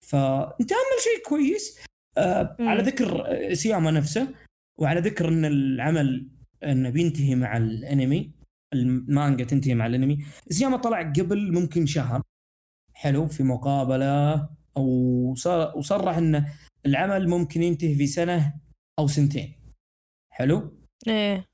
فتامل 0.00 0.96
شيء 1.04 1.28
كويس. 1.28 1.78
آه. 2.18 2.56
على 2.60 2.82
ذكر 2.82 3.26
سياما 3.54 3.90
نفسه 3.90 4.34
وعلى 4.80 5.00
ذكر 5.00 5.28
إن 5.28 5.44
العمل 5.44 6.28
إنه 6.64 6.90
بينتهي 6.90 7.34
مع 7.34 7.56
الأنمي 7.56 8.32
المانجا 8.72 9.44
تنتهي 9.44 9.74
مع 9.74 9.86
الأنمي. 9.86 10.24
سياما 10.50 10.76
طلع 10.76 11.02
قبل 11.02 11.52
ممكن 11.52 11.86
شهر. 11.86 12.22
حلو 12.94 13.26
في 13.26 13.42
مقابلة 13.42 14.48
أو 14.76 14.86
وصرح 15.76 16.16
إن 16.16 16.46
العمل 16.86 17.28
ممكن 17.28 17.62
ينتهي 17.62 17.94
في 17.94 18.06
سنة 18.06 18.54
أو 18.98 19.06
سنتين. 19.06 19.54
حلو؟ 20.30 20.82
إيه. 21.08 21.46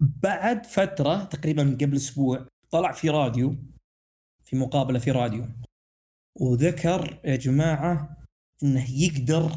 بعد 0.00 0.66
فترة 0.66 1.24
تقريبا 1.24 1.76
قبل 1.80 1.96
أسبوع 1.96 2.46
طلع 2.70 2.92
في 2.92 3.10
راديو 3.10 3.54
في 4.44 4.56
مقابلة 4.56 4.98
في 4.98 5.10
راديو 5.10 5.44
وذكر 6.40 7.20
يا 7.24 7.36
جماعة 7.36 8.16
إنه 8.62 8.90
يقدر 9.02 9.52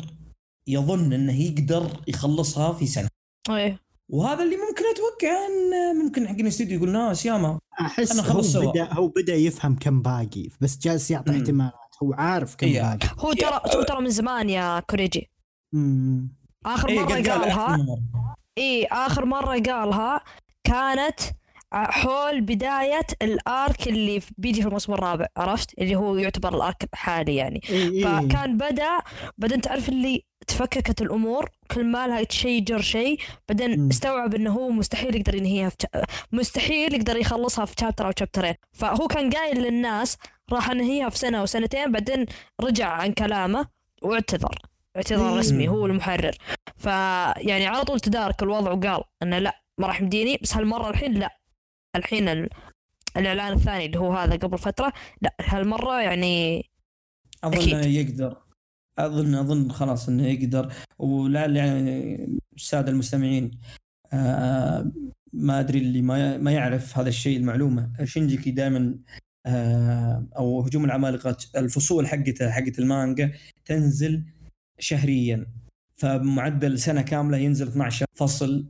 يظن 0.68 1.14
إنه 1.14 1.42
يقدر 1.42 2.02
يخلصها 2.08 2.74
في 2.74 2.88
سنة 2.88 3.08
إيه 3.50 3.80
وهذا 4.10 4.44
اللي 4.44 4.56
ممكن 4.56 4.84
أتوقع 4.94 5.38
إن 5.48 5.96
ممكن 6.06 6.28
حق 6.28 6.36
الاستديو 6.36 6.78
يقول 6.78 6.92
ناس 6.92 7.26
ياما 7.26 7.60
أحس 7.82 8.12
أنا 8.12 8.22
هو 8.22 8.34
خلص 8.34 8.54
سوا. 8.54 8.72
بدأ 8.72 8.94
هو 8.94 9.08
بدأ 9.08 9.36
يفهم 9.36 9.76
كم 9.76 10.02
باقي 10.02 10.48
بس 10.62 10.78
جالس 10.78 11.12
يعطي. 11.12 11.32
احتمالات 11.32 11.74
هو 12.04 12.14
عارف 12.14 12.56
كم 12.56 12.68
إيه. 12.68 12.82
باقي 12.82 13.08
هو 13.20 13.34
ترى 13.34 13.62
هو 13.76 13.84
ترى 13.84 14.02
من 14.02 14.10
زمان 14.10 14.50
يا 14.50 14.80
كوريجي 14.80 15.30
مم. 15.74 16.36
آخر 16.66 16.90
إيه، 16.90 17.00
مره 17.00 17.06
قال- 17.06 17.30
قال 17.30 17.42
قالها. 17.42 17.78
إي 18.58 18.86
آخر 18.86 19.26
مرة 19.26 19.60
قالها 19.60 20.22
كانت 20.64 21.20
ع- 21.72 21.92
حول 21.92 22.42
بداية 22.42 23.06
الأرك 23.22 23.88
اللي 23.88 24.22
بيجي 24.38 24.62
في 24.62 24.68
الموسم 24.68 24.94
الرابع 24.94 25.26
عرفت 25.38 25.80
اللي 25.80 25.96
هو 25.96 26.16
يعتبر 26.18 26.56
الأرك 26.56 26.84
الحالي 26.94 27.36
يعني 27.36 27.62
إيه. 27.70 28.04
فكان 28.06 28.58
بدأ 28.58 29.00
بعدين 29.38 29.62
تعرف 29.62 29.90
اللي 29.90 30.24
تفككت 30.48 31.02
الأمور 31.02 31.50
كل 31.72 31.86
ما 31.86 32.08
لها 32.08 32.24
شيء 32.30 32.62
جر 32.64 32.82
شيء 32.82 33.20
بعدين. 33.50 33.90
استوعب 33.90 34.36
إنه 34.36 34.52
هو 34.54 34.70
مستحيل 34.70 35.16
يقدر 35.16 35.36
ينهيها 35.36 35.70
في 35.70 35.76
شا- 35.82 36.04
مستحيل 36.32 36.94
يقدر 36.94 37.18
يخلصها 37.18 37.66
في 37.66 37.74
شابتر 37.80 38.08
أو 38.08 38.12
شابترين 38.20 38.56
فهو 38.74 39.08
كان 39.08 39.30
قايل 39.30 39.62
للناس 39.62 40.18
راح 40.52 40.70
أنهيها 40.70 41.10
في 41.10 41.18
سنة 41.18 41.44
وسنتين 41.44 41.92
بعدين 41.92 42.26
رجع 42.62 42.88
عن 42.90 43.12
كلامه 43.14 43.68
واعتذر 44.02 44.56
اعتذار. 44.96 45.38
رسمي 45.38 45.68
هو 45.68 45.86
المحرر. 45.86 46.36
فيعني 46.78 47.66
على 47.66 47.84
طول 47.84 48.00
تدارك 48.00 48.44
الوضع 48.44 48.72
وقال 48.72 49.04
إنه 49.24 49.40
لا 49.40 49.62
ما 49.78 49.88
راح 49.88 50.02
يمديني 50.02 50.38
بس 50.42 50.58
هالمرة 50.58 50.90
الحين 50.90 51.14
لا. 51.14 51.40
الحين 51.96 52.28
ال... 52.28 52.50
الإعلان 53.18 53.54
الثاني 53.54 53.86
اللي 53.86 54.00
هو 54.00 54.14
هذا 54.14 54.36
قبل 54.36 54.58
فترة 54.58 54.94
لا 55.22 55.36
هالمرة 55.42 56.02
يعني 56.02 56.66
أظن 57.44 57.58
أكيد. 57.58 57.86
يقدر. 57.86 58.38
أظن 58.98 59.36
أظن 59.36 59.72
خلاص 59.72 60.10
إنه 60.10 60.28
يقدر. 60.28 60.74
ولعل 61.00 61.56
يعني 61.56 62.28
الساده 62.56 62.92
المستمعين 62.92 63.52
آه 64.14 64.92
ما 65.34 65.60
أدري 65.60 65.80
اللي 65.80 66.02
ما 66.02 66.38
ما 66.38 66.52
يعرف 66.52 66.98
هذا 66.98 67.10
الشيء 67.10 67.38
المعلومة. 67.38 67.92
شينجيكي 68.04 68.52
دائما 68.52 68.96
آه 69.46 70.28
أو 70.38 70.62
هجوم 70.62 70.86
العمالقة 70.86 71.38
الفصول 71.58 72.08
حقته 72.08 72.52
حقت 72.52 72.80
المانجا 72.80 73.32
تنزل 73.66 74.24
شهريا. 74.80 75.46
فمعدل 75.96 76.80
سنة 76.80 77.02
كاملة 77.02 77.38
ينزل 77.38 77.68
12 77.68 78.06
فصل 78.16 78.66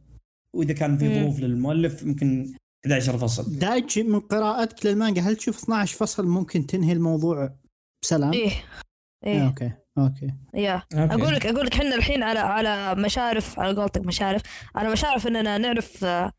وإذا 0.55 0.73
كان 0.73 0.97
في. 0.97 1.19
ظروف 1.21 1.39
للمؤلف 1.39 2.03
ممكن 2.03 2.53
11 2.85 3.17
فصل 3.17 3.59
دايتشي 3.59 4.03
من 4.03 4.19
قراءتك 4.19 4.85
للمانجا 4.85 5.21
هل 5.21 5.35
تشوف 5.35 5.63
12 5.63 5.97
فصل 5.97 6.27
ممكن 6.27 6.65
تنهي 6.67 6.91
الموضوع 6.93 7.55
بسلام؟ 8.03 8.34
إيه. 8.34 8.51
آه، 8.51 9.27
إيه 9.27 9.47
okay 9.48 9.72
okay. 9.98 10.34
يا. 10.53 10.84
okay. 10.94 11.14
أقول 11.13 11.34
لك 11.34 11.45
أقول 11.45 11.65
لك 11.65 11.73
إحنا 11.75 11.95
الحين 11.95 12.23
على 12.23 12.39
على 12.39 12.95
مشارف 13.01 13.59
على 13.59 13.75
قولتك 13.81 14.01
مشارف. 14.05 14.41
على 14.75 14.91
مشارف 14.91 15.27
إننا 15.27 15.57
نعرف 15.57 16.03
آه، 16.03 16.31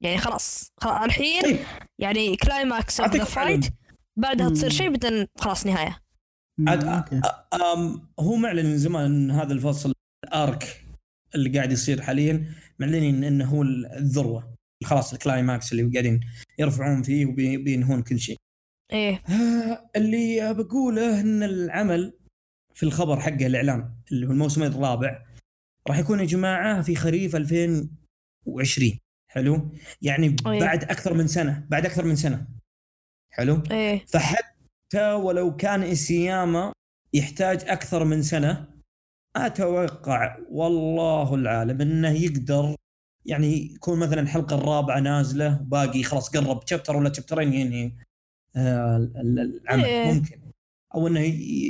يعني 0.00 0.18
خلاص 0.18 0.72
خلاص 0.80 1.02
الحين 1.02 1.42
طيب. 1.42 1.58
يعني 1.98 2.36
climax 2.36 3.00
of 3.00 3.16
the 3.16 3.24
fight. 3.24 3.66
بعدها 4.16 4.48
تصير. 4.50 4.70
شيء 4.70 4.90
بعدين 4.90 5.26
خلاص 5.38 5.66
نهاية. 5.66 6.05
عاد 6.68 6.84
okay 6.84 7.20
أم 7.54 8.08
هو 8.20 8.36
معلن 8.36 8.66
من 8.66 8.78
زمان 8.78 9.04
إن 9.04 9.30
هذا 9.30 9.52
الفصل 9.52 9.92
ال 10.24 10.39
arc 10.39 10.84
اللي 11.34 11.50
قاعد 11.50 11.72
يصير 11.72 12.02
حاليا 12.02 12.54
معلنين 12.78 13.24
إنه 13.24 13.44
هو 13.44 13.62
الذروة 13.62 14.54
خلاص 14.84 15.12
ال 15.12 15.21
climax 15.21 15.72
اللي 15.72 15.82
قاعدين 15.92 16.20
يرفعون 16.58 17.02
فيه 17.02 17.26
وبينهون 17.26 18.02
كل 18.02 18.18
شيء. 18.18 18.36
إيه 18.92 19.22
آه، 19.28 19.90
اللي 19.96 20.54
بقوله 20.54 21.20
إن 21.20 21.42
العمل 21.42 22.12
في 22.74 22.82
الخبر 22.82 23.20
حقه 23.20 23.46
الإعلان 23.46 23.94
اللي 24.12 24.26
هو 24.26 24.30
الموسم 24.30 24.62
الرابع 24.62 25.26
راح 25.88 25.98
يكون 25.98 26.20
يا 26.20 26.24
جماعة 26.24 26.82
في 26.82 26.96
خريف 26.96 27.36
2020 27.36 28.98
حلو؟ 29.28 29.70
يعني 30.02 30.36
أيه. 30.46 30.60
بعد 30.60 30.84
أكثر 30.84 31.14
من 31.14 31.26
سنة 31.26 31.66
بعد 31.68 31.86
أكثر 31.86 32.04
من 32.04 32.16
سنة 32.16 32.46
حلو؟ 33.30 33.62
إيه 33.70 34.04
فحتى 34.06 34.55
حتى 34.86 35.12
ولو 35.12 35.56
كان 35.56 35.82
إسياما 35.82 36.72
يحتاج 37.14 37.64
أكثر 37.68 38.04
من 38.04 38.22
سنة 38.22 38.68
أتوقع 39.36 40.38
والله 40.50 41.34
العالم 41.34 41.80
أنه 41.80 42.10
يقدر. 42.10 42.74
يعني 43.24 43.74
يكون 43.74 43.98
مثلا 43.98 44.20
الحلقة 44.20 44.56
الرابعة 44.56 45.00
نازلة 45.00 45.48
باقي 45.62 46.02
خلاص 46.02 46.28
قرب 46.36 46.64
تشابتر 46.64 46.96
ولا 46.96 47.08
تشابترين 47.08 47.52
ينهي 47.52 47.92
آه، 48.56 48.96
العمل. 48.96 49.84
إيه. 49.84 50.12
ممكن. 50.12 50.40
أو 50.94 51.06
أنه 51.06 51.20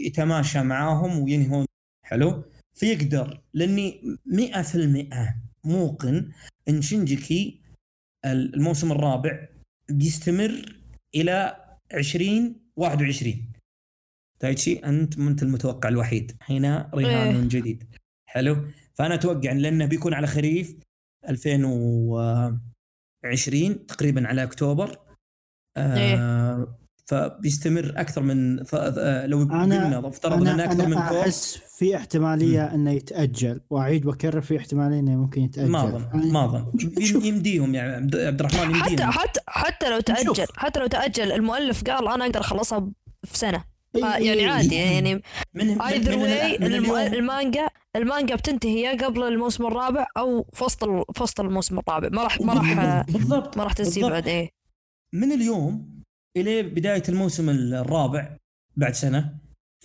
يتماشى 0.07 0.63
معاهم 0.63 1.19
وينهون. 1.19 1.67
حلو. 2.05 2.45
فيقدر. 2.75 3.41
لأني 3.55 4.01
مئة 4.27 4.63
في 4.63 4.75
المئة 4.75 5.35
موقن 5.65 6.33
أن 6.69 6.83
شنجكي 6.83 7.61
الموسم 8.25 8.93
الرابع 8.93 9.49
بيستمر 9.89 10.79
إلى 11.15 11.57
20 11.95 12.66
21 12.77 13.53
تايتشي 14.41 14.79
أنت 14.79 15.19
منت 15.19 15.43
المتوقع 15.43 15.89
الوحيد. 15.89 16.37
هنا 16.43 16.91
رهان 16.95 17.27
إيه. 17.27 17.33
من 17.33 17.49
جديد. 17.49 17.85
حلو؟ 18.27 18.57
فأنا 18.95 19.15
أتوقع 19.15 19.53
لأنه 19.53 19.87
بيكون 19.87 20.15
على 20.15 20.27
خريف 20.27 20.77
2020 21.29 23.87
تقريبا 23.87 24.29
على 24.29 24.43
أكتوبر. 24.43 24.99
إيه. 25.77 26.17
آه 26.17 26.79
فبيستمر 27.07 27.93
أكثر 27.97 28.23
من 28.23 28.65
آه، 28.75 29.27
لو 29.27 29.39
قلنا 29.39 30.09
افترضنا 30.09 30.65
أكثر 30.65 30.85
أنا 30.85 30.87
من 30.87 31.09
كور 31.09 31.21
أحس 31.21 31.66
في 31.79 31.97
احتمالية 31.97 32.75
إنه 32.75 32.91
يتأجل. 32.91 33.61
وأعيد 33.71 34.07
وأكرر 34.07 34.41
في 34.41 34.57
احتمالية 34.57 35.01
إنه 35.01 35.17
ممكن 35.17 35.43
يتأجل. 35.43 35.71
ما 35.71 35.85
أظن 35.85 36.33
ما 36.33 36.45
أظن. 36.45 36.73
يمديهم 37.27 37.75
يعني 37.75 37.93
عبد 37.93 38.17
عبد 38.17 38.41
الرحمن 38.41 38.75
حتى 38.75 38.91
يمديهم 38.91 39.11
حتى 39.11 39.41
حتى 39.47 39.91
لو 39.91 39.97
نشوف. 39.97 40.37
تأجل 40.37 40.47
حتى 40.57 40.81
لو 40.81 40.87
تأجل 40.87 41.33
المؤلف 41.33 41.83
قال 41.85 42.09
أنا 42.09 42.25
أقدر 42.27 42.41
أخلصها 42.41 42.91
في 43.25 43.39
سنة. 43.39 43.65
يعني 43.95 44.47
عادي. 44.47 44.75
يعني 44.75 45.23
من 45.55 45.81
either 45.81 46.19
way 46.93 47.07
المانجا 47.19 47.69
المانجا 47.97 48.35
بتنتهي 48.35 48.81
يا 48.81 49.07
قبل 49.07 49.23
الموسم 49.23 49.67
الرابع 49.67 50.07
أو 50.17 50.47
في 50.53 50.65
وسط 50.65 50.85
ال- 50.85 51.05
في 51.15 51.23
وسط 51.23 51.41
الموسم 51.41 51.79
الرابع. 51.79 52.09
ما 52.13 52.23
راح 52.23 52.41
ما 52.41 52.53
راح 52.55 53.05
بالضبط 53.11 53.57
ما 53.57 53.65
راح 53.65 53.73
تنسى 53.73 53.91
بالضبط. 54.01 54.13
بعد 54.13 54.29
إيه 54.29 54.49
من 55.15 55.33
اليوم 55.33 55.89
إلى 56.37 56.63
بداية 56.63 57.03
الموسم 57.09 57.51
الرابع 57.51 58.37
بعد 58.77 58.93
سنة 58.95 59.35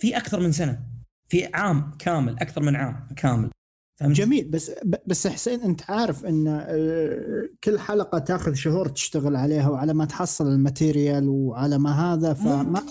في 0.00 0.16
أكثر 0.16 0.40
من 0.40 0.52
سنة. 0.52 0.91
في 1.32 1.48
عام 1.54 1.90
كامل 1.98 2.36
أكثر 2.38 2.62
من 2.62 2.76
عام 2.76 3.08
كامل. 3.16 3.50
فهمت؟ 4.00 4.16
جميل. 4.16 4.48
بس 4.50 4.70
بس 5.06 5.26
حسين 5.26 5.60
أنت 5.60 5.90
عارف 5.90 6.24
إن 6.26 6.46
آه، 6.48 7.48
كل 7.64 7.78
حلقة 7.78 8.18
تأخذ 8.18 8.54
شهور 8.54 8.88
تشتغل 8.88 9.36
عليها 9.36 9.68
وعلى 9.68 9.94
ما 9.94 10.04
تحصل 10.04 10.46
الماتيريال 10.46 11.28
وعلى 11.28 11.78
ما 11.78 11.90
هذا 11.90 12.34
فما 12.34 12.82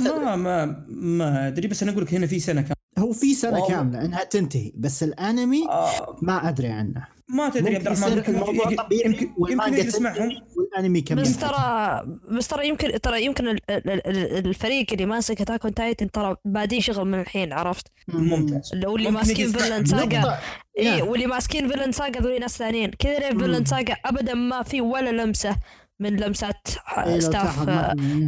ما 0.00 0.36
ما 0.36 0.86
ما 0.88 1.48
أدري 1.48 1.68
بس 1.68 1.82
أنا 1.82 1.92
أقول 1.92 2.02
لك 2.02 2.14
هنا 2.14 2.26
في 2.26 2.40
سنة 2.40 2.60
كاملة. 2.60 2.74
هو 2.98 3.12
في 3.12 3.34
سنة. 3.34 3.68
كاملة 3.68 4.04
إنها 4.04 4.24
تنتهي 4.24 4.72
بس 4.76 5.02
الأنمي 5.02 5.68
آه. 5.68 6.16
ما 6.22 6.48
أدري 6.48 6.68
عنه. 6.68 7.17
ما 7.30 7.48
تدري 7.48 7.76
عبد 7.76 7.86
الرحمن 7.86 8.22
الموضوع 8.28 8.54
يمكن 8.70 8.76
طبيعي 8.76 9.02
يمكن, 9.10 9.22
يمكن 9.26 9.34
والمانجا 9.38 9.78
يجلس 9.78 10.00
معهم 10.00 10.14
تنتهي 10.16 10.42
والأنمي 10.56 10.98
يكمل. 10.98 11.22
بس 11.22 11.36
ترى 11.38 12.02
بس 12.30 12.48
ترى 12.48 12.68
يمكن 12.68 13.00
ترى 13.00 13.24
يمكن 13.24 13.48
ال- 13.48 13.70
ال- 13.70 13.90
ال- 14.08 14.46
الفريق 14.46 14.86
اللي 14.92 15.06
ماسك 15.06 15.40
اتاك 15.40 15.64
اون 15.64 15.74
تايتن 15.74 16.10
ترى 16.10 16.36
بادين 16.44 16.80
شغل 16.80 17.04
من 17.08 17.20
الحين 17.20 17.52
عرفت؟ 17.52 17.86
ممتاز. 18.08 18.70
اللي 18.72 18.86
واللي 18.86 19.10
ممكن 19.10 19.20
ماسكين 19.26 19.52
فيلن 19.52 19.84
ساجا 19.84 20.38
اي. 20.78 21.02
واللي 21.02 21.26
ماسكين 21.26 21.68
فيلن 21.68 21.92
ساجا 21.92 22.20
ذولي 22.20 22.38
ناس 22.38 22.58
ثانيين. 22.58 22.90
كذا 22.90 23.18
ليه. 23.18 23.38
فيلن 23.38 23.64
ساجا 23.64 23.96
ابدا 24.04 24.34
ما 24.34 24.62
في 24.62 24.80
ولا 24.80 25.22
لمسة 25.22 25.56
من 26.00 26.16
لمسات 26.16 26.68
لو 27.06 27.20
ستاف 27.20 27.70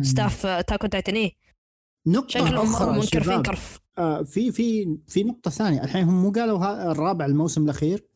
ستاف 0.03 0.47
اتاك 0.47 0.81
اون 0.81 0.91
تايتن 0.91 1.15
اي 1.15 1.37
نقطة 2.07 2.29
شكلهم 2.29 2.55
مرة 2.73 2.77
أخرى 2.77 2.93
منكر 2.93 3.07
شباب. 3.07 3.25
فينكر 3.25 3.59
آه 3.99 4.23
في 4.23 4.53
في 4.53 4.97
في 5.09 5.25
نقطة 5.25 5.51
ثانية. 5.51 5.85
الحين 5.85 6.05
هم 6.05 6.23
مو 6.23 6.31
قالوا 6.33 6.93
الرابع 6.93 7.25
الموسم 7.27 7.65
الأخير. 7.65 8.10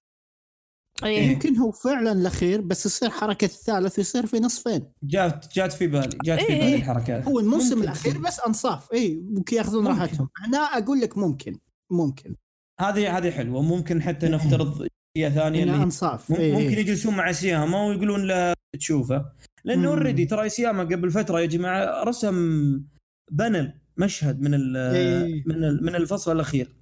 اي 1.04 1.26
يمكن 1.26 1.56
هو 1.56 1.70
فعلا 1.72 2.12
الأخير 2.12 2.60
بس 2.60 2.86
يصير 2.86 3.10
حركة 3.10 3.44
الثالث 3.44 3.98
ويصير 3.98 4.26
في 4.26 4.40
نصفين 4.40 4.92
جات 5.02 5.54
جات 5.54 5.72
في 5.72 5.86
بالي 5.86 6.18
جات 6.24 6.40
في 6.40 6.48
إيه. 6.52 6.60
بالي 6.60 6.74
الحركه 6.74 7.16
هذه 7.16 7.24
هو 7.24 7.38
الموسم 7.40 7.92
تصير. 7.92 8.18
بس 8.18 8.40
أنصاف 8.40 8.92
إي 8.92 9.14
ممكن 9.14 9.56
يأخذون 9.56 9.84
ممكن. 9.84 10.00
راحتهم 10.00 10.28
أنا 10.46 10.58
أقول 10.58 11.00
لك 11.00 11.18
ممكن 11.18 11.58
ممكن 11.92 12.34
هذه 12.80 13.18
هذه 13.18 13.30
حلوة 13.30 13.62
ممكن 13.62 14.02
حتى 14.02 14.26
إيه. 14.26 14.32
نفترض 14.32 14.88
اشياء 15.16 15.30
ثانية 15.30 15.62
اللي 15.62 15.74
أنصاف 15.76 16.30
مم- 16.30 16.36
إي 16.36 16.52
ممكن. 16.52 16.78
يجلسون 16.78 17.16
مع 17.16 17.32
إيساياما 17.32 17.86
ويقولون 17.86 18.26
له 18.26 18.54
تشوفه 18.78 19.24
لأنه. 19.64 19.88
already 19.88 20.26
ترى 20.26 20.48
إيساياما 20.48 20.82
قبل 20.82 21.10
فترة 21.10 21.40
يا 21.40 21.46
جماعة 21.46 22.02
رسم 22.04 22.36
panel 23.32 23.80
مشهد 23.96 24.40
من 24.40 24.54
ال 24.54 24.76
إيه. 24.76 25.42
من 25.46 25.64
ال- 25.64 25.84
من 25.84 25.94
الفصل 25.94 26.32
الأخير 26.32 26.76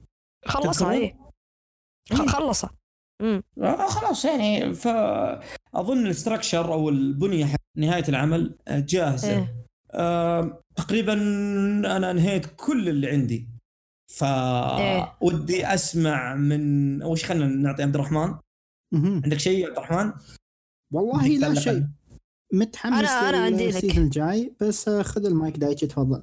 خلصها 0.47 0.73
تذكرون؟ 0.73 0.93
اي 0.93 0.99
إيه. 1.01 1.17
آه 3.63 3.87
خلاص 3.87 4.25
يعني 4.25 4.75
فأظن 4.75 6.07
ال 6.07 6.13
structure 6.13 6.73
أو 6.73 6.89
البنية 6.89 7.45
حق 7.47 7.57
نهاية 7.77 8.05
العمل 8.09 8.59
آه، 8.69 8.79
جاهزة 8.81 9.31
إيه. 9.39 9.55
آه 9.91 10.63
تقريبا 10.77 11.13
أنا 11.97 12.11
انهيت 12.11 12.47
كل 12.57 12.89
اللي 12.89 13.11
عندي 13.11 13.49
إيه. 14.23 15.15
فودي 15.21 15.67
أسمع 15.75 16.35
من 16.35 17.03
شيء 17.15 17.25
خلينا 17.29 17.47
نعطي 17.47 17.83
عبد 17.83 17.95
الرحمن 17.95 18.35
مهم. 18.95 19.21
عندك 19.25 19.37
شيء 19.39 19.59
يا 19.59 19.67
عبد 19.67 19.77
الرحمن؟ 19.77 20.13
والله 20.93 21.27
لا 21.29 21.55
شيء 21.55 21.87
متحمس 22.53 23.09
أنا- 23.09 23.11
أنا 23.11 23.39
عندي 23.45 23.69
لك. 23.71 23.99
الجاي 23.99 24.53
بس 24.61 24.89
آه، 24.89 25.03
خذ 25.03 25.27
المايك 25.27 25.57
دايتشي 25.57 25.87
تفضل 25.87 26.23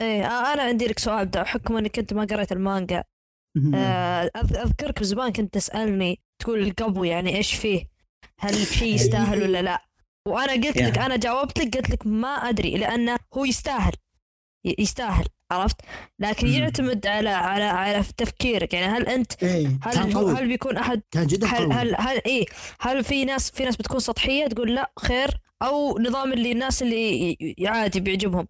إيه 0.00 0.24
آه، 0.26 0.52
أنا 0.54 0.62
عندي 0.62 0.86
لك 0.86 0.98
سؤال 0.98 1.30
ده 1.30 1.42
بحكم 1.42 1.76
إنك 1.76 1.98
أنت 1.98 2.12
ما 2.12 2.24
قريت 2.24 2.52
المانجا. 2.52 3.04
آه، 3.74 4.30
أذكرك 4.36 5.02
زمان 5.02 5.32
كنت 5.32 5.54
تسألني 5.54 6.20
تقول 6.38 6.62
القبو 6.62 7.04
يعني 7.04 7.36
إيش 7.36 7.54
فيه؟ 7.54 7.88
هل 8.40 8.66
شيء 8.66 8.94
يستاهل 8.94 9.42
ولا 9.42 9.62
لا؟ 9.62 9.84
وأنا 10.28 10.52
قلت 10.52 10.76
لك. 10.78 10.98
أنا 10.98 11.16
جاوبت 11.16 11.58
لك 11.58 11.76
قلت 11.76 11.90
لك 11.90 12.06
ما 12.06 12.28
أدري 12.28 12.70
لأنه 12.70 13.18
هو 13.34 13.44
يستاهل. 13.44 13.92
يستاهل 14.78 15.24
عرفت؟ 15.50 15.76
لكن. 16.18 16.46
يعتمد 16.46 17.06
على 17.06 17.28
على 17.30 17.64
على 17.64 18.04
تفكيرك. 18.16 18.74
يعني 18.74 18.86
هل 18.86 19.06
أنت 19.06 19.42
إيه 19.42 19.78
هل 19.82 20.16
هل 20.16 20.48
بيكون 20.48 20.76
احد 20.76 21.02
كان 21.10 21.26
جدا 21.26 21.46
هل 21.46 21.72
هل 21.72 21.94
هل 21.98 22.20
إيه 22.26 22.46
هل 22.80 23.04
في 23.04 23.24
ناس 23.24 23.50
في 23.50 23.64
ناس 23.64 23.76
بتكون 23.76 24.00
سطحية 24.00 24.46
تقول 24.46 24.74
لا 24.74 24.92
خير 24.98 25.30
أو 25.62 25.98
نظام 25.98 26.32
اللي 26.32 26.52
الناس 26.52 26.82
اللي 26.82 27.36
عادي 27.66 28.00
بيعجبهم. 28.00 28.46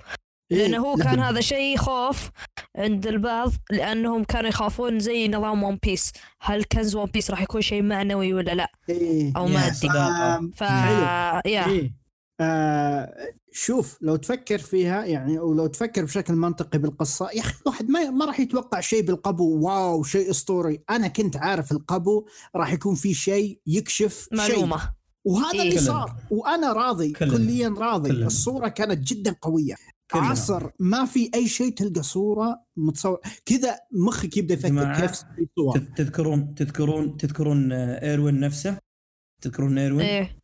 إيه، 0.52 0.58
لأنه 0.58 0.78
هو 0.78 0.96
كان 0.96 1.20
هذا 1.20 1.40
شيء 1.40 1.76
خوف 1.76 2.30
عند 2.76 3.06
البعض 3.06 3.52
لأنهم 3.70 4.24
كانوا 4.24 4.48
يخافون 4.48 5.00
زي 5.00 5.28
نظام 5.28 5.62
One 5.62 5.78
Piece 5.82 6.12
هل 6.40 6.64
كنز 6.64 6.94
One 6.96 7.06
Piece 7.06 7.30
راح 7.30 7.42
يكون 7.42 7.60
شيء 7.60 7.82
معنوي 7.82 8.34
ولا 8.34 8.54
لا 8.54 8.72
إيه. 8.88 9.32
أو 9.36 9.48
يا 9.48 9.52
مادي 9.52 9.88
ف. 10.54 10.60
يا 11.46 11.66
إيه. 11.66 11.92
آه 12.40 13.14
شوف 13.52 13.98
لو 14.00 14.16
تفكر 14.16 14.58
فيها 14.58 15.04
يعني 15.04 15.38
ولو 15.38 15.66
تفكر 15.66 16.04
بشكل 16.04 16.34
منطقي 16.34 16.78
بالقصة 16.78 17.30
يا 17.34 17.40
أخي 17.40 17.54
الواحد 17.62 17.90
ما 17.90 18.10
ما 18.10 18.24
راح 18.24 18.40
يتوقع 18.40 18.80
شيء 18.80 19.02
بالقبو 19.02 19.66
wow 19.66 20.02
شيء 20.02 20.30
أسطوري 20.30 20.80
أنا 20.90 21.08
كنت 21.08 21.36
عارف 21.36 21.72
القبو 21.72 22.26
راح 22.56 22.72
يكون 22.72 22.94
في 22.94 23.14
شيء 23.14 23.60
يكشف 23.66 24.28
شيء 24.28 24.38
معلومة 24.38 24.94
وهذا 25.24 25.62
إيه. 25.62 25.68
اللي. 25.68 25.80
صار 25.80 26.14
وأنا 26.30 26.72
راضي 26.72 27.12
كلنا. 27.12 27.36
كليا 27.36 27.74
راضي 27.78 28.08
كلنا. 28.08 28.26
الصورة 28.26 28.68
كانت 28.68 28.98
جدا 29.12 29.36
قوية. 29.42 29.74
عصر 30.14 30.70
ما 30.80 31.04
في 31.04 31.30
أي 31.34 31.48
شيء 31.48 31.74
تلقى 31.74 32.02
صورة 32.02 32.64
متصور 32.76 33.20
كذا 33.46 33.76
مخك 33.92 34.36
يبدأ 34.36 34.54
يفكر 34.54 34.68
جماعة، 34.68 35.00
كيف 35.00 35.22
صور 35.58 35.78
تذكرون 35.78 36.54
تذكرون 36.54 37.16
تذكرون 37.16 37.72
آه، 37.72 38.02
إيروين 38.02 38.40
نفسه؟ 38.40 38.78
تذكرون 39.42 39.78
إيروين؟ 39.78 40.06
إيه. 40.06 40.38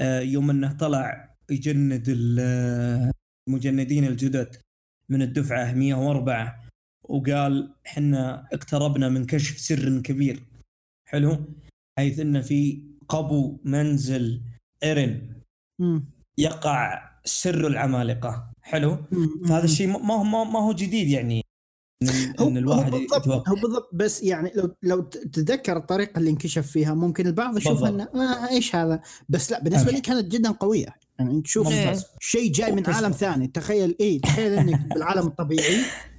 آه، 0.00 0.20
يوم 0.20 0.50
إنه 0.50 0.72
طلع 0.72 1.34
يجند 1.50 2.36
آه، 2.40 3.10
المجندين 3.48 4.04
الجدد 4.04 4.56
من 5.08 5.22
الدفعة 5.22 5.72
104 5.72 6.68
وقال 7.04 7.74
إحنا 7.86 8.48
اقتربنا 8.52 9.08
من 9.08 9.26
كشف 9.26 9.58
سر 9.58 10.00
كبير. 10.00 10.42
حلو؟ 11.08 11.44
حيث 11.98 12.20
إن 12.20 12.42
في 12.42 12.82
قبو 13.08 13.60
منزل 13.64 14.42
إيرين 14.82 15.42
مم. 15.80 16.04
يقع 16.38 17.10
سر 17.24 17.66
العمالقة. 17.66 18.51
حلو. 18.62 18.96
فهذا 19.48 19.64
الشيء 19.64 19.86
ما 19.86 20.14
هو 20.14 20.24
ما 20.44 20.60
هو 20.60 20.72
جديد 20.72 21.08
يعني 21.08 21.42
إن, 22.02 22.08
إن 22.40 22.56
الواحد 22.56 22.92
هو 22.92 22.98
بالضبط 22.98 23.48
هو 23.48 23.54
بالضبط 23.54 23.90
بس 23.92 24.22
يعني 24.22 24.52
لو 24.54 24.74
لو 24.82 25.00
تتذكر 25.00 25.76
الطريقة 25.76 26.18
اللي 26.18 26.30
انكشف 26.30 26.66
فيها 26.66 26.94
ممكن 26.94 27.26
البعض 27.26 27.56
يشوفها 27.56 27.88
إنه. 27.88 28.08
آه 28.14 28.48
إيش 28.50 28.76
هذا 28.76 29.00
بس 29.28 29.50
لا 29.52 29.62
بالنسبة. 29.62 29.92
لي 29.92 30.00
كانت 30.00 30.32
جدا 30.32 30.50
قوية 30.50 30.86
يعني 31.18 31.42
تشوف. 31.42 31.68
شيء 32.20 32.52
جاي 32.52 32.72
من. 32.72 32.82
عالم 32.86 33.10
ثاني 33.10 33.46
تخيل 33.46 33.96
إيه 34.00 34.20
تخيل 34.20 34.52
إنك 34.52 34.80
بالعالم 34.94 35.26
الطبيعي 35.26 35.76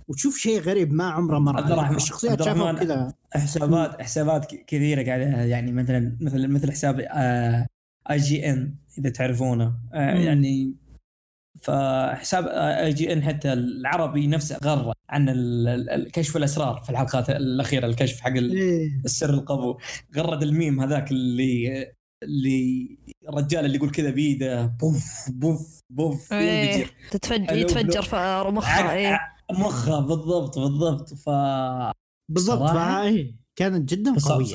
وتشوف 0.07 0.37
شيء 0.37 0.59
غريب 0.59 0.93
ما 0.93 1.03
عمره 1.09 1.39
مر 1.39 1.57
عليك 1.57 1.71
الرحمن- 1.71 1.95
الشخصيات 1.95 2.43
شافوا 2.43 2.71
كذا 2.71 3.13
حسابات 3.33 4.01
حسابات 4.01 4.45
كثيرة 4.67 5.03
قاعدة 5.05 5.23
يعني 5.23 5.71
مثلا 5.71 6.17
مثل 6.21 6.47
مثل 6.47 6.71
حساب 6.71 6.99
IGN 8.11 8.75
إذا 8.97 9.09
تعرفونه 9.09 9.73
آه،. 9.93 10.17
يعني 10.17 10.73
فحساب 11.63 12.47
IGN 12.47 13.23
حتى 13.23 13.53
العربي 13.53 14.27
نفسه 14.27 14.57
غرد 14.63 14.93
عن 15.09 15.29
كشف 16.13 16.37
الأسرار 16.37 16.81
في 16.83 16.89
الحلقات 16.89 17.29
الأخيرة 17.29 17.85
الكشف 17.85 18.19
حق 18.21 18.31
إيه. 18.31 19.01
السر 19.05 19.29
القبو 19.29 19.77
غرد 20.17 20.43
الميم 20.43 20.79
هذاك 20.81 21.11
اللي 21.11 21.87
اللي 22.23 22.97
الرجال 23.29 23.65
اللي 23.65 23.77
يقول 23.77 23.89
كذا 23.91 24.09
بيده 24.09 24.65
بوف 24.65 25.29
بوف 25.29 25.79
بوف 25.89 26.33
إيه. 26.33 26.85
تتفجر 27.11 27.55
يتفجر. 27.57 28.01
في 28.01 28.43
مخه 28.51 28.67
عق- 28.69 29.33
مخه 29.51 29.99
بالضبط 29.99 30.59
بالضبط 30.59 31.13
ف 31.13 31.29
بالضبط 32.31 32.69
إيه. 32.75 33.35
كانت 33.55 33.89
جدا 33.93 34.15
قوية 34.19 34.45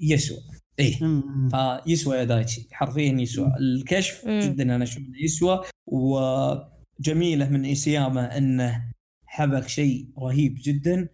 يسوى 0.00 0.38
إيه 0.80 1.04
مم. 1.04 1.48
فيسوى 1.84 2.16
يا 2.16 2.24
دايتشي 2.24 2.68
حرفيا 2.72 3.12
يسوى 3.12 3.52
الكشف 3.60 4.24
مم. 4.26 4.40
جدا 4.40 4.62
أنا 4.76 4.84
أشوف 4.84 4.98
إنه 4.98 5.18
يسوى 5.24 5.60
وجميلة 5.86 7.48
من 7.48 7.64
إيسياما 7.64 8.38
إنه 8.38 8.84
حبك 9.26 9.68
شيء 9.68 10.08
رهيب 10.18 10.58
جدا 10.62 11.08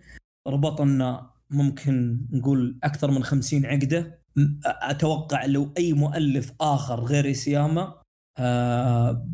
ربطنا 0.46 1.30
ممكن 1.50 2.20
نقول 2.32 2.78
أكثر 2.84 3.10
من 3.10 3.24
خمسين 3.24 3.66
عقدة 3.66 4.18
أتوقع 4.66 5.44
لو 5.44 5.72
أي 5.78 5.92
مؤلف 5.92 6.52
آخر 6.60 7.04
غير 7.04 7.24
إيسياما 7.24 7.94
آه 8.38 9.28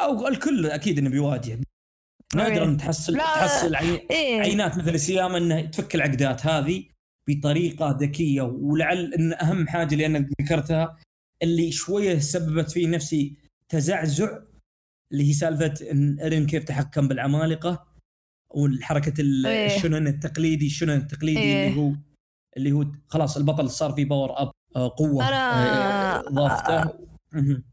أو 0.00 0.28
الكل 0.28 0.66
أكيد 0.66 0.98
إنه 0.98 1.10
بيواجه 1.10 1.58
نادرا 2.34 2.70
إيه. 2.70 2.76
تحصل 2.76 3.12
لا. 3.12 3.18
تحصل 3.24 3.74
عي- 3.74 4.06
إيه 4.10 4.40
عينات 4.40 4.78
مثل 4.78 4.94
السيامه 4.94 5.36
انها 5.38 5.60
تفك 5.62 5.94
العقدات 5.94 6.46
هذه 6.46 6.84
بطريقة 7.28 7.96
ذكية 8.00 8.42
ولعل 8.42 9.14
إن 9.14 9.32
أهم 9.32 9.68
حاجة 9.68 9.92
اللي 9.92 10.06
أنا 10.06 10.28
ذكرتها 10.42 10.96
اللي 11.42 11.72
شوية 11.72 12.18
سببت 12.18 12.70
في 12.70 12.86
نفسي 12.86 13.36
تزعزع 13.68 14.38
اللي 15.12 15.28
هي 15.28 15.32
سالفة 15.32 15.90
إن 15.90 16.20
إيرين 16.20 16.46
كيف 16.46 16.64
تحكم 16.64 17.08
بالعمالقة 17.08 17.86
والحركة 18.50 19.20
ال- 19.20 19.46
إيه. 19.46 19.76
الشنن 19.76 20.06
التقليدي 20.06 20.66
الشنن 20.66 20.90
التقليدي 20.96 21.40
إيه. 21.40 21.68
اللي 21.68 21.80
هو 21.80 21.92
اللي 22.56 22.72
هو 22.72 22.86
خلاص 23.08 23.36
البطل 23.36 23.70
صار 23.70 23.92
فيه 23.92 24.04
power 24.04 24.42
up 24.42 24.50
آه، 24.76 24.88
قوة 24.96 25.28
أنا- 25.28 25.32
آه، 25.32 26.20
اضافته 26.28 26.98
مهم. 27.32 27.64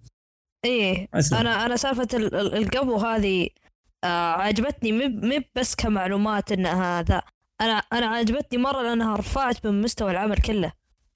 إيه 0.66 1.08
أسلم. 1.14 1.38
أنا 1.40 1.66
أنا 1.66 1.76
سالفة 1.76 2.08
ال- 2.14 2.36
ال- 2.36 2.54
القبو 2.56 2.96
هذه 2.98 3.50
آه 4.04 4.32
عجبتني 4.34 4.92
مب 4.92 5.26
مب 5.26 5.44
بس 5.56 5.76
كمعلومات 5.76 6.52
ان 6.52 6.66
هذا 6.66 7.22
أنا 7.62 7.74
أنا 7.74 8.06
عجبتني 8.08 8.58
مرة 8.60 8.82
لأنها 8.82 9.16
رفعت 9.16 9.66
من 9.66 9.82
مستوى 9.82 10.12
العمل 10.12 10.38
كله 10.38 10.72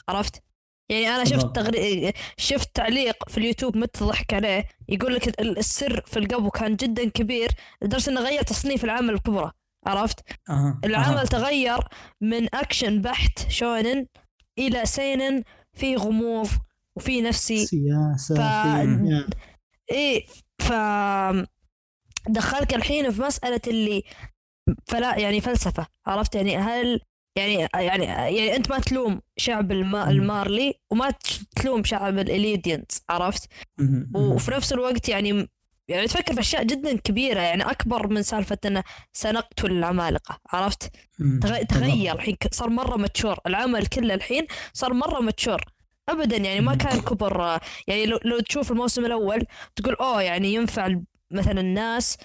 عرفت 0.10 0.44
يعني 0.90 1.08
أنا 1.08 1.24
شفت. 1.26 1.56
تغري... 1.56 2.14
شفت 2.38 2.76
تعليق 2.76 3.30
في 3.30 3.38
اليوتيوب 3.38 3.78
متضحك 3.78 4.34
عليه 4.34 4.64
يقول 4.90 5.16
لك 5.16 5.42
ال- 5.42 5.58
السر 5.58 6.02
في 6.06 6.20
القبو 6.20 6.50
كان 6.50 6.76
جدا 6.76 7.10
كبير 7.10 7.50
لدرجة 7.82 8.10
إنه 8.10 8.22
غير 8.22 8.42
تصنيف 8.42 8.84
العمل 8.84 9.14
الكبرى 9.14 9.52
عرفت 9.88 10.20
أها. 10.50 10.80
العمل 10.86 11.18
أها. 11.18 11.26
تغير 11.26 11.80
من 12.22 12.56
أكشن 12.56 13.02
بحت 13.02 13.50
شونن 13.52 14.06
إلى 14.60 14.86
سينن 14.86 15.44
فيه 15.74 15.98
غموض 15.98 16.50
وفي 16.96 17.22
نفسي 17.22 17.66
سياسة 17.66 18.36
ف- 18.36 19.20
إيه 19.92 20.26
ف 20.60 20.72
دخلك 22.30 22.74
الحين 22.74 23.12
في 23.12 23.22
مسألة 23.22 23.62
اللي 23.68 24.04
فلا 24.88 25.18
يعني 25.18 25.42
فلسفة 25.42 25.88
عرفت؟ 26.06 26.36
يعني 26.36 26.58
هل 26.58 27.02
يعني 27.38 27.68
يعني 27.76 28.06
يعني 28.06 28.56
أنت 28.56 28.70
ما 28.70 28.80
تلوم 28.80 29.22
شعب 29.38 29.72
الما 29.72 30.10
المارلي 30.10 30.74
وما 30.90 31.14
تلوم 31.56 31.84
شعب 31.84 32.20
الإليديانز 32.20 33.04
عرفت. 33.10 33.50
وفي 34.16 34.52
نفس 34.52 34.74
الوقت 34.74 35.10
يعني 35.10 35.50
يعني 35.88 36.08
تفكر 36.08 36.34
في 36.34 36.40
أشياء 36.40 36.64
جدا 36.64 36.98
كبيرة 36.98 37.42
يعني 37.42 37.64
أكبر 37.64 38.08
من 38.08 38.24
سالفة 38.24 38.58
أنه 38.66 38.84
سنقتل 39.14 39.72
العمالقة 39.72 40.40
عرفت؟ 40.50 40.92
تغير 41.70 42.16
الحين 42.16 42.38
صار 42.52 42.70
مرة 42.70 42.98
متشور 42.98 43.40
العمل 43.48 43.86
كله 43.86 44.14
الحين 44.14 44.48
صار 44.74 44.94
مرة 44.94 45.22
متشور 45.22 45.62
ابدا 46.10 46.38
يعني 46.38 46.60
ما 46.62 46.76
كان 46.76 47.02
كبر 47.02 47.60
يعني 47.88 48.06
لو, 48.06 48.20
لو 48.26 48.40
تشوف 48.40 48.72
الموسم 48.72 49.06
الأول 49.06 49.44
تقول 49.76 49.96
أوه 49.96 50.22
يعني 50.22 50.54
ينفع 50.54 50.96
مثلا 51.32 51.62
الناس 51.62 52.18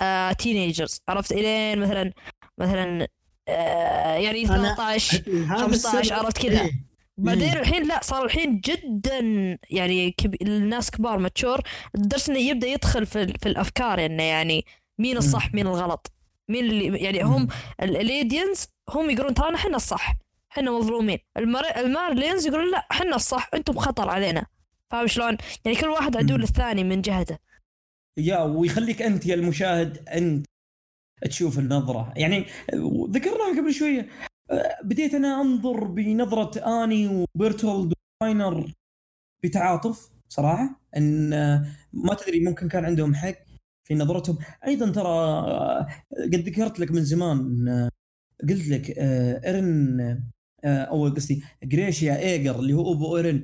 آه 0.00 0.32
تينيجرز 0.32 1.00
عرفت 1.08 1.32
إلين 1.32 1.78
مثلا 1.78 2.12
مثلا 2.58 3.08
آه 3.48 4.14
يعني 4.14 4.46
أنا- 4.46 4.48
13 4.48 5.22
هذا 5.46 5.56
15 5.62 6.00
السر- 6.00 6.12
عرفت 6.14 6.38
كذا. 6.46 6.60
إيه. 6.62 6.88
بعدين 7.20 7.48
مم. 7.54 7.58
الحين 7.60 7.86
لا 7.88 8.00
صار 8.02 8.24
الحين 8.24 8.60
جدا 8.60 9.18
يعني 9.70 10.10
كب... 10.10 10.34
الناس 10.42 10.90
كبار 10.90 11.18
mature 11.18 11.60
لدرجه 11.94 12.30
إنه 12.30 12.38
يبدأ 12.38 12.66
يدخل 12.66 13.06
في, 13.06 13.22
ال- 13.22 13.38
في 13.40 13.48
الأفكار 13.48 14.06
إنه 14.06 14.22
يعني 14.22 14.64
مين 14.98 15.16
الصح 15.16 15.54
مين 15.54 15.66
الغلط 15.66 16.12
مين 16.48 16.64
اللي 16.64 16.98
يعني 16.98 17.22
هم 17.22 17.48
الاليديانز 17.82 18.66
هم 18.90 19.10
يقولون 19.10 19.34
ترانا 19.34 19.56
إحنا 19.56 19.76
الصح 19.76 20.14
إحنا 20.52 20.70
مظلومين 20.70 21.18
المار... 21.36 21.64
المارليينز 21.76 22.46
يقولون 22.46 22.70
لا 22.70 22.86
إحنا 22.90 23.16
الصح 23.16 23.48
أنتم 23.54 23.78
خطر 23.78 24.08
علينا 24.10 24.46
فاهم 24.90 25.06
شلون؟ 25.06 25.36
يعني 25.64 25.76
كل 25.78 25.86
واحد 25.88 26.16
عدو. 26.16 26.36
للثاني 26.36 26.84
من 26.84 27.02
جهته 27.02 27.38
يا 28.18 28.42
ويخليك 28.42 29.02
أنت 29.02 29.26
يا 29.26 29.34
المشاهد 29.34 30.08
أنت 30.08 30.46
تشوف 31.22 31.58
النظرة. 31.58 32.12
يعني 32.16 32.46
ذكرناها 33.10 33.60
قبل 33.60 33.74
شوية 33.74 34.08
بديت 34.84 35.14
أنا 35.14 35.40
أنظر 35.40 35.84
بنظرة 35.84 36.82
آني 36.84 37.06
وبرتولد 37.08 37.92
وراينر 38.22 38.72
بتعاطف 39.44 40.10
صراحة 40.28 40.80
إن 40.96 41.30
ما 41.92 42.14
تدري 42.14 42.40
ممكن 42.44 42.68
كان 42.68 42.84
عندهم 42.84 43.14
حق 43.14 43.34
في 43.84 43.94
نظرتهم. 43.94 44.38
أيضا 44.66 44.92
ترى 44.92 45.46
قد 46.12 46.48
ذكرت 46.48 46.80
لك 46.80 46.90
من 46.90 47.04
زمان 47.04 47.90
قلت 48.48 48.68
لك 48.68 48.90
إيرن 49.46 50.22
أو 50.64 51.08
قصدي 51.08 51.42
جريشا 51.62 52.18
ييجر 52.18 52.58
اللي 52.60 52.72
هو 52.72 52.92
ابو 52.92 53.16
إيرن 53.16 53.42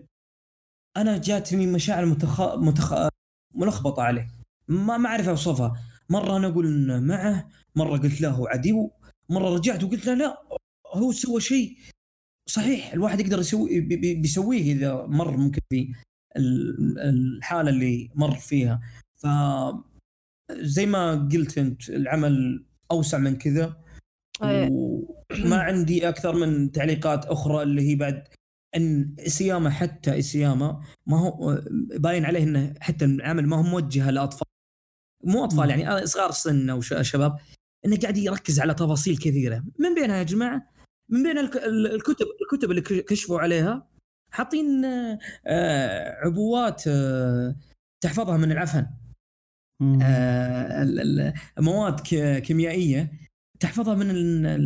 أنا 0.97 1.19
جاتني 1.19 1.67
مشاعر 1.67 2.07
متخ... 2.07 2.41
متخ... 2.57 3.09
ملخبطة 3.55 4.03
عليه. 4.03 4.44
ما 4.69 4.97
ما 4.97 5.09
أعرف 5.09 5.28
أوصفها. 5.28 5.74
مرة 6.11 6.36
أنا 6.36 6.47
أقول 6.47 7.01
معه 7.01 7.49
مرة 7.77 7.97
قلت 7.99 8.20
له 8.20 8.31
هو 8.31 8.47
عدو 8.47 8.91
مرة 9.31 9.55
رجعت 9.55 9.85
وقلت 9.85 10.07
له 10.07 10.15
لا 10.15 10.43
هو 10.95 11.12
سوى 11.12 11.41
شيء 11.41 11.77
صحيح. 12.49 12.93
الواحد 12.93 13.20
يقدر 13.20 13.39
يسوي 13.41 13.81
بيسويه 14.15 14.73
إذا 14.73 15.07
مر 15.07 15.36
ممكن 15.36 15.61
في 15.70 15.93
الحالة 16.99 17.70
اللي 17.70 18.11
مر 18.15 18.35
فيها. 18.36 18.81
ف 19.15 19.27
زي 20.53 20.86
ما 20.86 21.28
قلت 21.32 21.59
أنت 21.59 21.89
العمل 21.91 22.65
أوسع 22.91 23.19
من 23.19 23.36
كذا. 23.36 23.77
إيه. 24.43 24.69
وما 25.45 25.57
عندي 25.62 26.09
أكثر 26.09 26.35
من 26.36 26.73
تعليقات 26.73 27.27
أخرى 27.27 27.62
اللي 27.62 27.91
هي 27.91 27.95
بعد 27.95 28.28
إن 28.77 29.16
سياما 29.27 29.70
حتى 29.70 30.23
سياما 30.23 30.81
ما 31.07 31.19
هو 31.20 31.62
باين 31.99 32.24
عليه 32.24 32.43
إنه 32.43 32.74
حتى 32.81 33.05
العمل 33.05 33.47
ما 33.47 33.57
هو 33.57 33.62
موجه 33.62 34.11
لاطفال 34.11 34.47
مو 35.25 35.45
أطفال 35.45 35.71
يعني 35.71 36.07
صغار 36.07 36.31
سن 36.31 36.71
أو 36.71 36.81
شباب 36.81 37.37
إنه 37.87 37.97
قاعد 37.97 38.17
يركز 38.17 38.61
على 38.61 38.75
تفاصيل 38.75 39.17
كثيرة. 39.17 39.65
من 39.79 39.95
بينها 39.95 40.17
يا 40.17 40.23
جماعة 40.23 40.71
من 41.11 41.23
بين 41.23 41.39
الكتب 41.39 42.27
الكتب 42.43 42.71
اللي 42.71 42.81
كشفوا 42.81 43.41
عليها 43.41 43.89
حاطين 44.33 44.85
آه، 45.47 46.17
عبوات 46.25 46.83
آه، 46.89 47.57
تحفظها 48.01 48.37
من 48.37 48.53
العفن. 48.53 48.87
آه، 50.03 51.35
مواد 51.59 52.01
كيميائية 52.41 53.13
تحفظها 53.61 53.95
من 53.95 54.11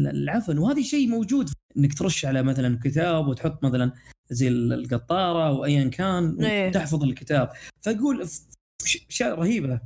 العفن. 0.07 0.59
وهذا 0.59 0.83
شيء 0.83 1.09
موجود 1.09 1.51
إنك 1.77 1.99
ترش 1.99 2.25
على 2.25 2.43
مثلا 2.43 2.79
كتاب 2.85 3.29
وتحط 3.29 3.65
مثلا 3.65 3.93
زي 4.31 4.49
القطارة 4.49 5.49
أو 5.49 5.65
ايا 5.65 5.89
كان 5.89 6.45
إيه. 6.45 6.73
تحفظ 6.73 7.05
الكتاب. 7.05 7.51
فأقول 7.81 8.29
اشياء 9.11 9.35
رهيبة. 9.35 9.81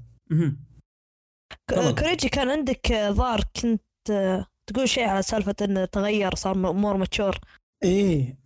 كوريجي 1.99 2.29
كان 2.29 2.51
عندك 2.51 2.93
ظاهر 2.93 3.45
كنت 3.63 4.43
تقول 4.67 4.89
شيء 4.89 5.05
على 5.05 5.23
سالفة 5.23 5.55
إنه 5.63 5.85
تغير 5.85 6.35
صار 6.35 6.59
more 6.73 6.97
mature. 6.97 7.39
إيه 7.85 8.39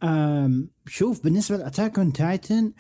شوف 0.87 1.25
بالنسبة 1.25 1.57
ل 1.57 1.63
Attack 1.63 1.99
on 1.99 2.13
Titan 2.13 2.73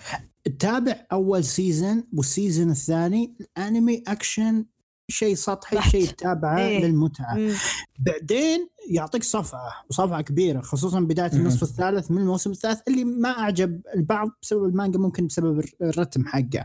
تابع 0.58 1.06
أول 1.12 1.44
season 1.44 2.04
وال 2.12 2.27
season 2.27 2.70
الثاني 2.70 3.36
الأنمي 3.40 4.02
أكشن 4.08 4.64
شيء 5.10 5.34
سطحي 5.34 5.90
شيء 5.90 6.06
تتابعه 6.06 6.58
إيه. 6.58 6.84
للمتعة. 6.84 7.34
مم. 7.34 7.52
بعدين 7.98 8.68
يعطيك 8.90 9.22
صفعة 9.22 9.84
وصفعة 9.90 10.22
كبيرة 10.22 10.60
خصوصا 10.60 11.00
بداية 11.00 11.32
النصف 11.32 11.62
الثالث 11.62 12.10
من 12.10 12.18
الموسم 12.18 12.50
الثالث 12.50 12.80
اللي 12.88 13.04
ما 13.04 13.28
أعجب 13.28 13.82
البعض 13.94 14.28
بسبب 14.42 14.64
المانجا 14.64 14.98
ممكن 14.98 15.26
بسبب 15.26 15.64
الرتم 15.82 16.26
حقه. 16.26 16.64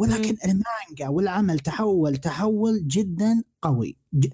ولكن 0.00 0.36
المانجا 0.44 1.08
والعمل 1.08 1.58
تحول 1.58 2.16
تحول 2.16 2.86
جدا 2.88 3.42
قوي. 3.62 3.96
ج- 4.12 4.28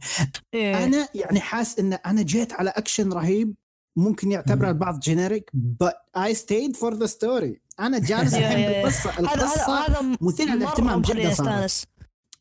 إيه. 0.55 0.85
أنا 0.85 1.09
يعني 1.15 1.41
حاس 1.41 1.79
إن 1.79 1.93
أنا 1.93 2.23
جيت 2.23 2.53
على 2.53 2.71
اكشن 2.71 3.13
رهيب 3.13 3.55
ممكن 3.97 4.33
يعتبره 4.33 4.69
البعض 4.69 4.99
generic 5.01 5.51
but 5.83 6.21
I 6.21 6.33
stayed 6.35 6.77
for 6.77 6.95
the 6.95 7.09
story. 7.09 7.61
أنا 7.81 7.99
جالس 7.99 8.35
الحين. 8.35 8.67
بالقصة 8.83 9.11
القصة 9.19 10.17
مرة 10.21 10.55
للاهتمام 10.55 11.03
جدا 11.03 11.33
أستانس. 11.33 11.87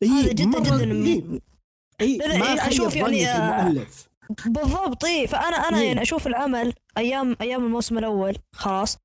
إيه، 0.02 0.08
هذا 0.08 0.32
جدا 0.32 0.58
مرة- 0.58 0.72
جدا 0.82 1.40
إي 2.00 2.18
ما 2.18 2.68
أشوف 2.68 2.96
يعني، 2.96 3.28
آه، 3.28 3.62
المؤلف. 3.68 4.08
بالضبط 4.46 5.04
إي. 5.04 5.26
فأنا 5.26 5.56
أنا. 5.56 5.82
يعني 5.82 6.02
أشوف 6.02 6.26
العمل 6.26 6.72
أيام 6.98 7.36
أيام 7.40 7.64
الموسم 7.64 7.98
الأول 7.98 8.36
خلاص. 8.52 8.98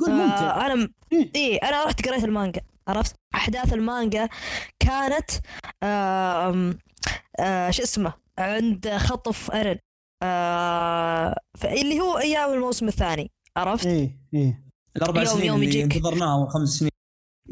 قول 0.00 0.10
ممتع 0.10 0.62
آه 0.62 0.66
أنا 0.66 0.74
م- 0.74 0.92
إيه. 1.12 1.30
اي 1.36 1.56
أنا 1.56 1.84
رحت 1.84 2.08
قريت 2.08 2.24
المانجا 2.24 2.60
عرفت 2.88 3.14
أحداث 3.34 3.72
المانجا 3.72 4.28
كانت 4.78 5.30
آه 5.82 6.74
آه 7.40 7.70
شو 7.70 7.82
اسمه 7.82 8.12
عند 8.38 8.88
خطف 8.96 9.50
أرن 9.50 9.78
آه 10.22 11.36
اللي 11.64 12.00
هو 12.00 12.18
أيام 12.18 12.52
الموسم 12.52 12.88
الثاني 12.88 13.30
عرفت؟ 13.56 13.86
إيه 13.86 14.18
إيه 14.34 14.64
الأربع 14.96 15.22
يوم- 15.22 15.30
سنين 15.32 15.44
يوم 15.46 15.62
اللي. 15.62 15.82
انتظرناها 15.82 16.32
أو 16.34 16.46
خمس 16.46 16.68
سنين 16.68 16.90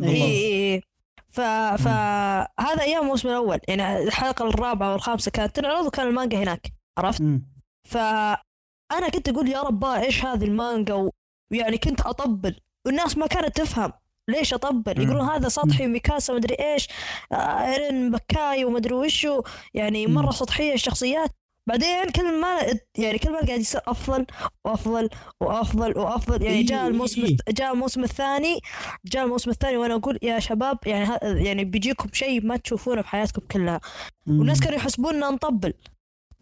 اي. 0.03 0.09
اي 0.09 0.75
اي 0.75 0.83
ف 1.31 1.41
فهذا 1.83 2.83
أيام 2.83 3.03
الموسم 3.03 3.29
الأول 3.29 3.59
يعني 3.69 3.99
الحلقة 3.99 4.49
الرابعة 4.49 4.93
والخامسة 4.93 5.31
كانت 5.31 5.57
تنعرض 5.57 5.87
وكان 5.87 6.07
المانجا 6.09 6.39
هناك 6.39 6.73
عرفت؟ 6.99 7.21
مم. 7.21 7.49
فانا 7.89 9.09
كنت 9.15 9.29
أقول 9.29 9.49
يا 9.49 9.63
رباه 9.63 10.01
إيش 10.03 10.25
هذه 10.25 10.45
المانجا 10.45 10.95
و- 10.95 11.11
ويعني 11.53 11.79
كنت 11.79 12.01
أطبل. 12.01 12.57
والناس 12.87 13.19
ما 13.19 13.27
كانت 13.27 13.57
تفهم. 13.57 13.93
ليش 14.29 14.55
أطبل. 14.55 15.03
يقولون 15.03 15.29
هذا 15.29 15.49
سطحي 15.49 15.87
وميكاسا 15.87 16.35
مدري 16.35 16.55
إيش. 16.55 16.89
آه، 17.33 17.37
ايرين 17.37 18.11
بكاي 18.11 18.65
ومدري 18.65 18.95
وشو. 18.95 19.43
يعني 19.75 20.07
مرة. 20.07 20.31
سطحية 20.31 20.75
الشخصيات. 20.75 21.31
بعدين 21.69 22.11
كل 22.17 22.41
ما 22.41 22.59
يعني 22.99 23.19
كل 23.19 23.33
ما 23.33 23.41
قاعد 23.41 23.61
يصير 23.61 23.81
أفضل 23.87 24.27
وأفضل 24.65 25.09
وأفضل 25.41 25.99
وأفضل. 25.99 26.43
يعني 26.43 26.57
إيه، 26.57 26.67
جاء 26.67 26.87
الموسم 26.89 27.25
إيه. 27.25 27.37
جاء 27.49 27.73
الموسم 27.73 28.05
الثاني. 28.05 28.59
جاء 29.05 29.25
الموسم 29.25 29.51
الثاني 29.51 29.77
وأنا 29.77 29.95
أقول 29.95 30.19
يا 30.23 30.39
شباب 30.39 30.79
يعني 30.87 31.19
يعني 31.23 31.65
بيجيكم 31.65 32.09
شيء 32.13 32.47
ما 32.47 32.57
تشوفونه 32.57 33.03
في 33.03 33.09
حياتكم 33.09 33.43
كلها. 33.51 33.81
والناس 34.27 34.61
كانوا 34.61 34.77
يحسبوننا 34.77 35.31
نطبل. 35.31 35.73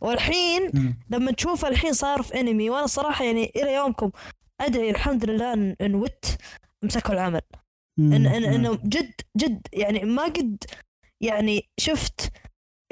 والحين. 0.00 0.94
لما 1.10 1.32
تشوف 1.32 1.64
الحين 1.64 1.92
صار 1.92 2.22
في 2.22 2.40
انمي 2.40 2.70
وأنا 2.70 2.84
الصراحه 2.84 3.24
يعني 3.24 3.52
إلى 3.56 3.74
يومكم 3.74 4.10
ادعي 4.60 4.90
الحمد 4.90 5.30
لله 5.30 5.52
إن, 5.52 5.76
إن 5.80 5.94
Wit 5.94 6.24
مسكوا 6.82 7.14
العمل. 7.14 7.40
إن 7.98 8.26
إن 8.26 8.44
إنه 8.44 8.78
جد 8.84 9.12
جد 9.36 9.66
يعني 9.72 10.00
ما 10.04 10.22
قد 10.24 10.64
يعني 11.20 11.68
شفت 11.80 12.32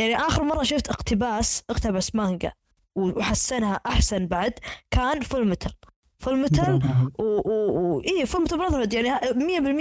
يعني 0.00 0.16
آخر 0.16 0.42
مرة 0.44 0.62
شفت 0.62 0.88
اقتباس 0.88 1.62
اقتبس 1.70 2.14
مانجا 2.14 2.52
وحسنها 2.96 3.80
أحسن 3.86 4.26
بعد 4.26 4.52
كان 4.90 5.20
Full 5.20 5.48
Metal 5.48 5.72
Full 6.18 6.38
Metal 6.42 6.78
برافو. 6.78 7.08
و, 7.18 7.24
و, 7.50 7.96
و 7.96 8.00
إيه 8.00 8.24
Full 8.24 8.42
Metal 8.42 8.58
Brotherhood 8.58 8.92
يعني 8.92 9.10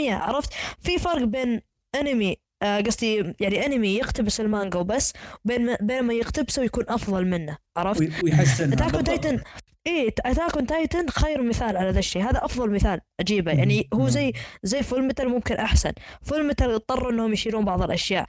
100% 0.09 0.13
عرفت؟ 0.21 0.53
في 0.81 0.97
فرق 0.99 1.23
بين 1.23 1.61
أنمي 1.95 2.35
آه، 2.63 2.81
قصدي 2.81 3.33
يعني 3.39 3.65
أنمي 3.65 3.87
يقتبس 3.95 4.41
المانجا 4.41 4.79
وبس 4.79 5.13
بين 5.45 5.75
بين 5.81 6.03
ما 6.03 6.13
يقتبسه 6.13 6.61
ويكون 6.61 6.83
أفضل 6.89 7.25
منه 7.25 7.57
عرفت؟ 7.77 7.99
وي- 8.01 8.11
ويحسن 8.23 8.73
Attack 8.73 9.05
Titan 9.05 9.41
إيه 9.87 10.07
Attack 10.07 10.55
on 10.55 10.67
Titan 10.67 11.09
خير 11.09 11.41
مثال 11.41 11.77
على 11.77 11.89
ذا 11.89 11.99
الشيء. 11.99 12.29
هذا 12.29 12.45
أفضل 12.45 12.71
مثال 12.71 13.01
أجيبه. 13.19 13.51
يعني 13.51 13.87
هو 13.93 14.07
زي 14.07 14.33
زي 14.63 14.83
Full 14.83 15.07
Metal 15.07 15.27
ممكن 15.27 15.55
أحسن. 15.55 15.91
Full 16.23 16.47
Metal 16.47 16.71
اضطروا 16.71 17.11
إنهم 17.11 17.33
يشيلون 17.33 17.65
بعض 17.65 17.81
الأشياء. 17.81 18.27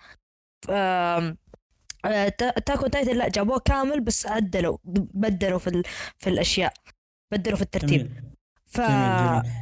Attack 2.04 2.78
on 2.82 2.90
Titan 2.90 3.16
لا 3.16 3.28
جابوه 3.28 3.58
كامل 3.58 4.00
بس 4.00 4.26
عدلوا 4.26 4.78
بدلوا 4.84 5.58
في 5.58 5.66
ال... 5.66 5.82
في 6.18 6.30
الأشياء. 6.30 6.72
بدلوا 7.32 7.56
في 7.56 7.62
الترتيب. 7.62 8.00
جميل. 8.00 8.22
ف 8.66 8.80
جميل 8.80 9.42
جميل. 9.42 9.52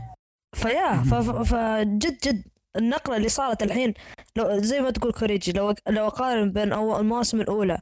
فيا 0.54 1.02
ف... 1.02 1.14
فجد 1.54 2.18
جد 2.24 2.44
النقلة 2.76 3.16
اللي 3.16 3.28
صارت 3.28 3.62
الحين 3.62 3.94
لو 4.36 4.58
زي 4.58 4.80
ما 4.80 4.90
تقول 4.90 5.12
كوريجي 5.12 5.52
لو 5.52 5.74
لو 5.88 6.06
أقارن 6.06 6.52
بين 6.52 6.72
أول 6.72 7.00
المواسم 7.00 7.40
الأولى 7.40 7.78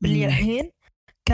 باللي. 0.00 0.26
الحين 0.26 0.70
ك 1.28 1.30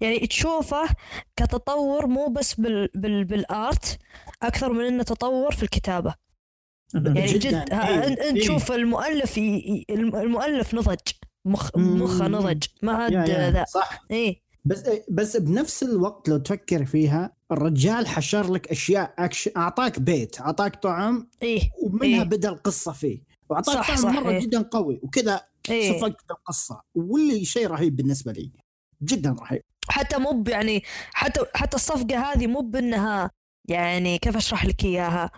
يعني 0.00 0.26
تشوفه 0.26 0.88
كتطور 1.36 2.06
مو 2.06 2.26
بس 2.26 2.54
بال... 2.54 2.88
بال... 2.94 3.24
بالآرت 3.24 3.98
أكثر 4.42 4.72
من 4.72 4.84
إنه 4.84 5.02
تطور 5.02 5.52
في 5.54 5.62
الكتابة. 5.62 6.14
يعني 6.94 7.26
جداً. 7.32 7.64
جد 7.64 7.72
ها- 7.74 7.88
إيه، 7.88 8.08
انت 8.08 8.18
إيه. 8.18 8.42
شوف 8.46 8.72
المؤلف 8.72 9.38
ي... 9.38 9.84
المؤلف 9.90 10.74
نضج. 10.74 10.98
مخ. 11.44 11.76
مخه 11.76 12.28
نضج. 12.28 12.62
ما 12.82 12.92
عاد 12.92 13.30
ذا. 13.30 13.64
صح. 13.64 14.04
إيه. 14.10 14.44
بس 14.64 14.82
بس 15.10 15.36
بنفس 15.36 15.82
الوقت 15.82 16.28
لو 16.28 16.36
تفكر 16.36 16.84
فيها 16.84 17.32
الرجال 17.52 18.06
حشر 18.06 18.52
لك 18.52 18.70
أشياء 18.70 19.14
اكشن 19.18 19.50
أعطاك 19.56 19.98
bait 20.00 20.40
أعطاك 20.40 20.82
طعم 20.82 21.28
إيه 21.42 21.70
ومنها 21.82 22.22
إيه. 22.22 22.28
بدأ 22.28 22.48
القصة 22.48 22.92
فيه. 22.92 23.20
وأعطاك 23.50 23.86
طعم 23.86 23.96
صح، 23.96 24.10
مرة 24.10 24.30
إيه. 24.30 24.38
جدا 24.40 24.62
قوي 24.62 25.00
وكذا 25.02 25.40
إيه. 25.70 25.98
صفقت 25.98 26.30
القصة. 26.30 26.80
واللي 26.94 27.44
شيء 27.44 27.66
رهيب 27.66 27.96
بالنسبة 27.96 28.32
لي. 28.32 28.50
جدا 29.04 29.36
رهيب 29.40 29.62
حتى 29.88 30.18
مو 30.18 30.44
يعني 30.48 30.82
حتى 31.14 31.40
حتى 31.54 31.76
الصفعة 31.76 32.32
هذه 32.32 32.46
مو 32.46 32.60
بأنها 32.60 33.30
يعني 33.68 34.18
كيف 34.18 34.36
أشرح 34.36 34.64
لك 34.66 34.84
إياها؟ 34.84 35.30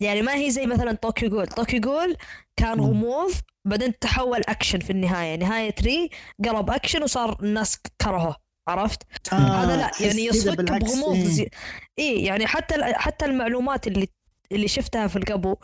يعني 0.00 0.22
ما 0.22 0.34
هي 0.34 0.50
زي 0.50 0.66
مثلا 0.66 0.92
Tokyo 0.92 1.28
Ghoul، 1.30 1.46
Tokyo 1.46 1.80
Ghoul 1.80 2.16
كان. 2.56 2.80
غموض 2.80 3.32
بعدين 3.64 3.98
تحول 3.98 4.42
أكشن 4.48 4.78
في 4.78 4.90
النهاية 4.90 5.36
نهاية 5.36 5.70
3 5.70 6.08
قلب 6.44 6.70
أكشن 6.70 7.02
وصار 7.02 7.36
الناس 7.42 7.78
كرهوه 8.02 8.36
عرفت؟ 8.68 9.02
آه 9.32 9.36
هذا 9.36 9.76
لا 9.76 9.90
يعني 10.00 10.24
يصفك 10.24 10.60
بغموض 10.60 11.14
إيه. 11.14 11.24
زي... 11.24 11.50
اي 11.98 12.24
يعني 12.24 12.46
حتى 12.46 12.74
حتى 12.94 13.24
المعلومات 13.24 13.86
اللي 13.86 14.08
اللي 14.52 14.68
شفتها 14.68 15.06
في 15.06 15.16
القبو 15.16 15.56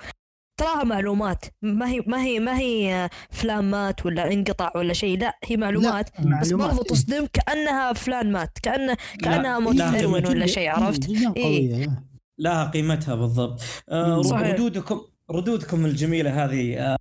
تراها 0.62 0.84
معلومات 0.84 1.44
ما 1.62 1.90
هي 1.90 2.00
ما 2.06 2.22
هي 2.24 2.40
ما 2.40 2.58
هي 2.58 3.10
فلان 3.30 3.94
ولا 4.04 4.32
انقطع 4.32 4.72
ولا 4.76 4.92
شيء 4.92 5.18
لا 5.18 5.38
هي 5.44 5.56
معلومات 5.56 6.10
بس 6.20 6.24
معلومات، 6.26 6.68
برضو 6.70 6.82
إيه. 6.82 6.88
تصدم 6.88 7.26
كأنها 7.32 7.92
فلان 7.92 8.32
مات 8.32 8.58
كانه 8.62 8.96
كأنها 9.22 9.58
موت 9.58 9.74
لا، 9.74 10.06
ولا 10.06 10.46
شيء 10.46 10.68
عرفت؟ 10.68 11.08
إيه. 11.36 11.86
لا. 11.86 12.02
لها 12.38 12.64
قيمتها 12.70 13.14
بالضبط 13.14 13.60
آه. 13.88 14.22
صحيح. 14.22 14.46
ردودكم 14.54 15.00
ردودكم 15.30 15.86
الجميلة 15.86 16.44
هذه 16.44 16.76
آه 16.78 16.96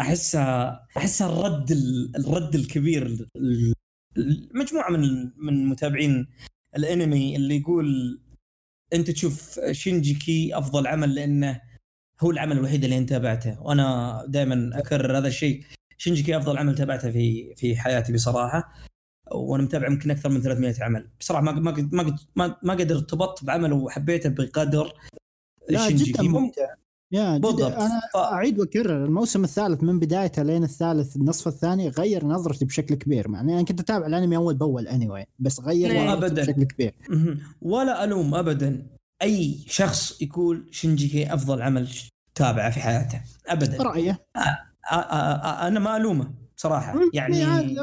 احسها 0.00 0.86
أحسها 0.96 1.32
الرد 1.32 1.70
ال- 1.70 2.12
الرد 2.16 2.54
الكبير 2.54 3.06
ال- 3.06 3.74
ال- 4.16 4.48
مجموعة 4.54 4.90
من 4.90 5.30
من 5.36 5.66
متابعين 5.68 6.26
الأنمي 6.76 7.36
اللي 7.36 7.56
يقول 7.56 8.20
أنت 8.92 9.10
تشوف 9.10 9.60
شينجيكي 9.72 10.58
أفضل 10.58 10.86
عمل 10.86 11.14
لأنه 11.14 11.60
هو 12.20 12.30
العمل 12.30 12.56
الوحيد 12.58 12.84
اللي 12.84 12.98
انت 12.98 13.08
تابعته 13.10 13.62
وأنا 13.62 14.24
دائما 14.28 14.70
أكرر 14.78 15.18
هذا 15.18 15.28
الشيء 15.28 15.62
شينجيكي 15.98 16.36
أفضل 16.36 16.58
عمل 16.58 16.74
تابعته 16.74 17.10
في 17.10 17.54
في 17.54 17.76
حياتي 17.76 18.12
بصراحة 18.12 18.72
وأنا 19.32 19.62
متابع 19.62 19.86
يمكن 19.86 20.10
أكثر 20.10 20.28
من 20.28 20.40
300 20.42 20.74
عمل 20.80 21.08
بصراحة 21.20 21.42
ما 21.42 21.52
ما 21.52 21.88
ما 21.92 22.16
ما, 22.36 22.56
ما 22.62 22.72
قدر 22.74 22.94
ارتبطت 22.96 23.44
بعمل 23.44 23.72
وحبيته 23.72 24.28
بقدر 24.28 24.92
لا 25.68 25.88
شينجيكي. 25.88 26.12
جدا 26.12 26.22
ممتع 26.22 26.74
يا 27.12 27.38
بالضبط. 27.38 27.72
أنا 27.72 28.00
ف- 28.14 28.16
أعيد 28.16 28.58
وأكرر 28.58 29.04
الموسم 29.04 29.44
الثالث 29.44 29.82
من 29.82 29.98
بدايته 29.98 30.42
لين 30.42 30.64
الثالث 30.64 31.16
النصف 31.16 31.48
الثاني 31.48 31.88
غير 31.88 32.24
نظرتي 32.24 32.64
بشكل 32.64 32.94
كبير 32.94 33.28
مع 33.28 33.40
إني 33.40 33.54
أنا 33.54 33.62
كنت 33.62 33.80
أتابع 33.80 34.06
الأنمي 34.06 34.36
أول 34.36 34.54
بأول 34.54 34.88
اني 34.88 35.08
anyway 35.08 35.26
بس 35.38 35.60
غير. 35.60 36.10
نظرتي. 36.16 36.34
بشكل 36.34 36.64
كبير. 36.64 36.94
ولا 37.62 38.04
ألوم 38.04 38.34
ابدا 38.34 38.86
أي 39.22 39.58
شخص 39.68 40.22
يقول 40.22 40.68
شينجيكي 40.70 41.34
أفضل 41.34 41.62
عمل 41.62 41.88
تابعة 42.34 42.70
في 42.70 42.80
حياته. 42.80 43.20
ابدا. 43.46 43.82
رأيه. 43.82 44.12
آ- 44.38 44.40
آ- 44.40 44.90
آ- 44.90 45.62
أنا 45.62 45.80
ما 45.80 45.96
ألومه 45.96 46.34
بصراحه 46.56 47.00
يعني 47.14 47.36
إيه، 47.36 47.42
يعني, 47.42 47.76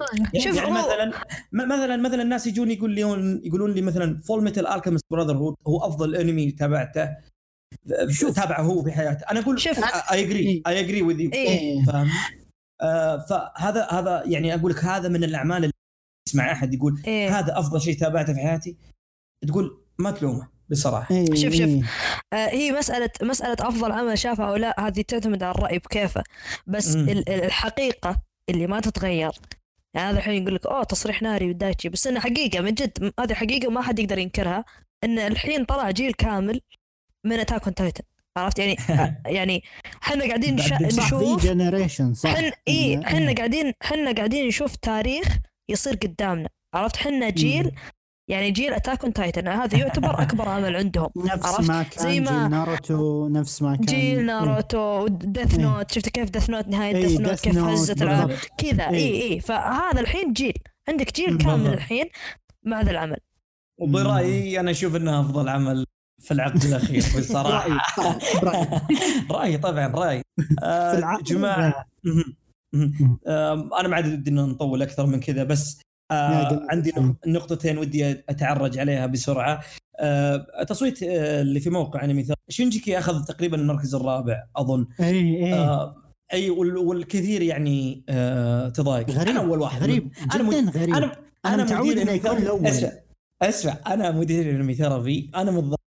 شوف، 0.44 0.56
يعني 0.56 0.68
هو- 0.70 0.74
مثلا 0.74 1.12
مثلا 1.52 1.98
مثلا 1.98 2.22
الناس 2.22 2.48
يجون 2.48 2.72
يقول 2.72 2.92
لي 2.96 3.02
يقولون 3.48 3.72
لي 3.72 3.82
مثلا 3.82 4.18
Fullmetal 4.22 4.68
Alchemist 4.68 5.06
Brotherhood 5.12 5.56
هو 5.68 5.78
أفضل 5.80 6.16
أنمي 6.16 6.52
تابعته 6.52 7.10
شوف. 8.10 8.36
تابعه 8.36 8.62
هو 8.62 8.84
في 8.84 8.92
حياته. 8.92 9.24
أنا 9.32 9.40
أقول 9.40 9.60
شوف. 9.62 9.80
I 10.12 10.24
agree. 10.26 10.64
I 10.68 10.80
agree 10.80 11.02
with 11.02 11.20
you. 11.20 11.32
فاهم؟ 11.88 12.10
آه 12.82 13.26
فهذا 13.30 13.88
هذا 13.92 14.24
يعني 14.26 14.54
أقول 14.56 14.72
لك 14.72 14.84
هذا 14.84 15.10
من 15.10 15.24
الأعمال 15.24 15.58
اللي 15.58 15.74
تسمع 16.30 16.52
أحد 16.52 16.74
يقول 16.74 17.02
إيه. 17.08 17.40
هذا 17.40 17.60
أفضل 17.60 17.82
شيء 17.82 17.98
تابعته 18.00 18.34
في 18.34 18.40
حياتي. 18.40 18.78
تقول 19.48 19.82
ما 20.00 20.12
تلومه. 20.12 20.48
بصراحة. 20.74 21.16
إيه، 21.16 21.26
شوف- 21.26 21.54
شوف. 21.54 21.62
إيه. 21.62 21.82
آه، 22.34 22.50
هي 22.50 22.72
مسألة 22.72 23.10
مسألة 23.22 23.56
أفضل 23.60 23.92
عمل 23.92 24.18
شافه 24.18 24.50
أو 24.50 24.56
لا 24.56 24.88
هذه 24.88 25.02
تعتمد 25.02 25.44
على 25.44 25.56
الرأي 25.56 25.78
بكيفه. 25.80 26.24
بس 26.68 26.96
مم. 26.96 27.10
ال- 27.10 27.30
ال- 27.30 27.44
الحقيقة 27.44 28.22
اللي 28.50 28.68
ما 28.68 28.80
تتغير. 28.80 29.32
يعني 29.96 30.10
هذا 30.10 30.18
الحين 30.18 30.42
يقول 30.44 30.56
لك 30.56 30.66
أوه 30.66 30.84
تصريح 30.84 31.22
ناري 31.22 31.50
ودايتشي. 31.50 31.90
بس 31.90 32.08
إنه 32.08 32.20
حقيقة 32.20 32.62
من 32.62 32.74
جد 32.74 33.14
هذه 33.20 33.34
حقيقة 33.34 33.70
ما 33.72 33.82
حد 33.82 34.00
يقدر 34.00 34.18
ينكرها. 34.18 34.66
إن 35.04 35.20
الحين 35.20 35.66
طلع 35.66 35.92
جيل 35.92 36.14
كامل 36.14 36.62
من 37.26 37.40
Attack 37.40 37.64
on 37.64 37.74
Titan 37.76 38.04
عرفت؟ 38.38 38.60
يعني 38.60 38.76
يعني 39.38 39.64
إحنا 40.04 40.26
قاعدين 40.26 40.56
نشا- 40.60 40.82
نشوف 40.82 41.44
generation 41.46 42.14
صح؟ 42.14 42.36
حن 42.36 42.52
اي 42.68 43.02
إنه- 43.02 43.06
حنا 43.06 43.34
قاعدين 43.34 43.74
حنا 43.84 44.12
قاعدين 44.12 44.48
نشوف 44.48 44.76
تاريخ 44.76 45.28
يصير 45.70 45.94
قدامنا. 45.94 46.50
عرفت؟ 46.74 46.98
حنا 46.98 47.30
جيل 47.30 47.72
يعني 48.30 48.52
جيل 48.52 48.74
Attack 48.74 49.04
on 49.04 49.14
Titan 49.14 49.48
هذا 49.48 49.78
يعتبر 49.78 50.22
أكبر 50.22 50.50
عمل 50.50 50.76
عندهم 50.76 51.10
نفس؟ 51.34 51.60
ما 51.60 51.84
كان 51.84 52.04
زي 52.04 52.20
ما- 52.20 52.32
جيل 52.42 52.50
ناروتو 52.50 53.28
نفس 53.28 53.62
ما 53.62 53.76
كان 53.76 53.86
جيل 53.86 54.26
ناروتو 54.26 55.08
Death 55.08 55.56
إيه. 55.60 55.66
Note 55.66 55.92
شفت 55.92 56.10
كيف 56.10 56.30
Death 56.30 56.50
Note 56.50 56.68
نهاية 56.68 56.96
إيه، 56.96 57.08
Death 57.08 57.20
Note 57.20 57.32
Death 57.40 57.42
كيف 57.42 57.58
هزت 57.58 58.02
العالم. 58.02 58.38
كذا 58.58 58.90
اي 58.90 58.96
إيه. 58.98 59.32
اي 59.34 59.40
فهذا 59.40 60.00
الحين 60.00 60.34
جيل 60.34 60.54
عندك 60.90 61.16
جيل 61.16 61.28
بالضبط. 61.28 61.46
كامل 61.46 61.74
الحين 61.74 62.06
مع 62.66 62.82
ذا 62.82 62.92
العمل 62.92 63.18
وبرأيي 63.82 64.60
أنا 64.60 64.72
أشوف 64.72 64.96
إنه 64.96 65.20
أفضل 65.22 65.50
عمل 65.50 65.86
في 66.22 66.32
العقد 66.34 66.64
الأخير 66.64 67.04
بصراحة. 67.20 67.68
رأيي 69.32 69.58
طبعا 69.58 69.88
رأيي 69.88 70.22
آه 70.64 71.18
جماعة 71.26 71.86
أنا 73.80 73.88
ما 73.88 73.96
عاد 73.96 74.06
ودي 74.14 74.32
نطول 74.32 74.82
أكثر 74.82 75.06
من 75.06 75.20
كذا 75.20 75.44
بس 75.44 75.82
آه 76.12 76.66
عندي 76.70 76.92
نق- 76.92 77.28
نقطتين 77.28 77.78
ودي 77.78 78.10
أتعرج 78.30 78.78
عليها 78.78 79.06
بسرعة. 79.06 79.62
آه 80.00 80.64
تصويت 80.68 81.04
آه 81.04 81.42
اللي 81.42 81.60
في 81.60 81.70
موقع 81.70 82.04
أنمي 82.04 82.24
ث- 82.24 82.34
شينجيكي 82.50 82.98
أخذ 82.98 83.24
تقريبا 83.24 83.58
المركز 83.58 83.96
الرابع 83.96 84.44
أظن. 84.56 84.88
إي 85.00 85.46
إي. 85.46 85.54
آه 85.54 85.96
أي 86.34 86.50
وال- 86.50 86.78
والكثير 86.78 87.42
يعني 87.42 88.04
آه 88.10 88.70
تضايق. 88.70 89.10
غريب 89.12 89.30
أنا 89.30 89.40
أول 89.40 89.62
واحد. 89.62 89.84
غريب 89.84 90.12
أنا 90.36 90.50
جدا 90.50 90.62
مد- 90.62 90.78
غريب. 90.78 90.96
أنا 90.96 91.16
أنا 91.46 91.64
متعود 91.64 91.98
أنمي 91.98 92.12
يكون. 92.12 92.38
الأول. 92.38 92.68
أسمع 92.68 92.92
أسمع. 93.42 93.78
أنا 93.88 94.12
مدير 94.12 94.50
Anime 94.56 94.74
Therapy. 94.74 95.32
أنا 95.36 95.52
متضايق 95.52 95.80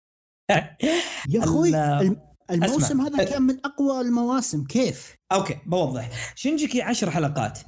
يا 1.33 1.43
أخوي 1.43 1.69
ال- 1.69 1.75
الم- 1.75 2.21
الموسم 2.51 2.75
أسمع. 3.01 3.07
هذا 3.07 3.23
كان 3.23 3.41
من 3.41 3.57
أقوى 3.65 4.01
المواسم. 4.01 4.63
كيف؟ 4.63 5.15
okay 5.31 5.57
بوضح. 5.65 6.09
شينجيكي 6.35 6.81
عشر 6.81 7.11
حلقات. 7.11 7.59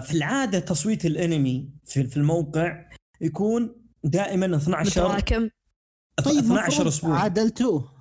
في 0.00 0.12
العادة 0.14 0.58
تصويت 0.58 1.06
الانمي 1.06 1.68
في, 1.84 2.04
في 2.06 2.16
الموقع 2.16 2.84
يكون 3.20 3.76
دائما 4.04 4.56
12 4.56 5.04
متراكم. 5.08 5.48
طيب 6.24 6.38
12 6.38 6.70
مفروض 6.72 6.86
أسبوع. 6.86 7.20
عدلتوه 7.20 7.94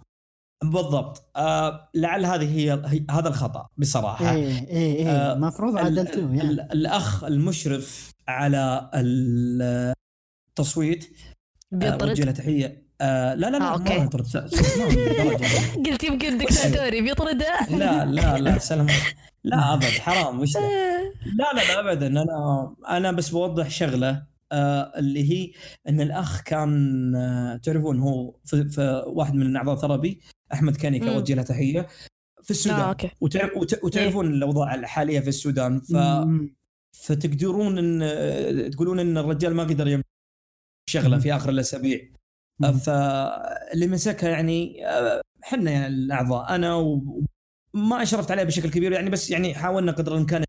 بالضبط. 0.64 1.30
آه 1.36 1.90
لعل 1.96 2.26
هذه 2.26 2.58
هي, 2.60 2.82
هي 2.86 3.06
هذا 3.12 3.28
الخطأ 3.28 3.68
بصراحة. 3.78 4.32
إيه 4.36 4.68
إيه 4.68 4.96
إيه. 4.96 5.10
آه، 5.10 5.34
المفروض 5.34 5.78
ال- 5.78 5.86
عدلتوه 5.86 6.36
يعني. 6.36 6.42
ال- 6.50 6.60
الأخ 6.72 7.24
المشرف 7.24 8.12
على 8.28 8.92
التصويت 10.50 11.04
آه، 11.06 11.76
بيطرد؟ 11.78 12.10
وجه 12.10 12.24
له 12.24 12.32
تحية. 12.32 12.84
آه 13.02 13.34
لا 13.34 13.50
لا 13.50 13.58
لا 13.58 13.66
آه، 13.66 13.74
أوكي. 13.74 13.98
ما 13.98 14.04
يطرد. 14.04 14.26
قلت 15.86 16.04
يمكن 16.04 16.38
دكتاتوري 16.38 17.02
بيطرده. 17.02 17.68
لا 17.70 18.06
لا 18.06 18.38
لا 18.38 18.58
سلام. 18.58 18.88
لا 19.44 19.74
أبد. 19.74 19.84
حرام. 19.84 20.40
وش؟ 20.40 20.54
لا؟ 21.40 21.54
لا 21.54 21.74
لا 21.74 21.80
ابدا. 21.92 22.08
أنا 22.08 22.76
أنا 22.90 23.12
بس 23.12 23.30
بوضح 23.30 23.70
شغلة 23.70 24.26
آه 24.52 24.92
اللي 25.00 25.32
هي 25.32 25.52
إن 25.90 26.02
الأخ 26.02 26.42
كان 26.42 27.16
آه 27.16 27.58
تعرفون 27.58 28.00
هو 28.00 28.36
في, 28.46 28.66
في 28.70 29.04
واحد 29.08 29.34
من 29.36 29.56
أعضاء 29.56 29.76
ثربي 29.76 30.22
أحمد 30.54 30.76
كانيكا. 30.78 31.16
اوجه 31.16 31.34
له 31.34 31.42
تحية 31.42 31.88
في 32.44 32.52
السودان. 32.52 32.80
أوكي. 32.80 33.08
وتع- 33.22 33.58
وت- 33.58 33.84
وتعرفون 33.84 34.34
الأوضاع 34.34 34.76
الحالية 34.76 35.20
في 35.20 35.28
السودان. 35.28 35.80
ف... 35.80 35.96
مم. 35.96 36.56
فتقدرون 36.94 37.78
إن 37.78 38.00
آه، 38.04 38.68
تقولون 38.68 39.00
إن 39.00 39.18
الرجال 39.18 39.56
ما 39.56 39.64
قدر 39.64 39.88
يمسك 39.88 40.06
شغلة 40.90 41.18
في 41.20 41.36
آخر 41.36 41.50
الأسابيع. 41.50 42.00
فاللي 42.86 43.88
مسكها 43.88 44.30
يعني 44.30 44.88
آه، 44.88 45.22
حنا 45.42 45.72
يعني 45.72 45.88
الأعضاء 45.88 46.56
أنا 46.56 47.00
وما 47.76 48.02
أشرفت 48.04 48.32
عليه 48.32 48.44
بشكل 48.44 48.70
كبير 48.70 48.92
يعني 48.92 49.10
بس 49.10 49.32
يعني 49.32 49.56
حاولنا 49.56 49.92
قدر 49.92 50.14
الإمكان 50.14 50.44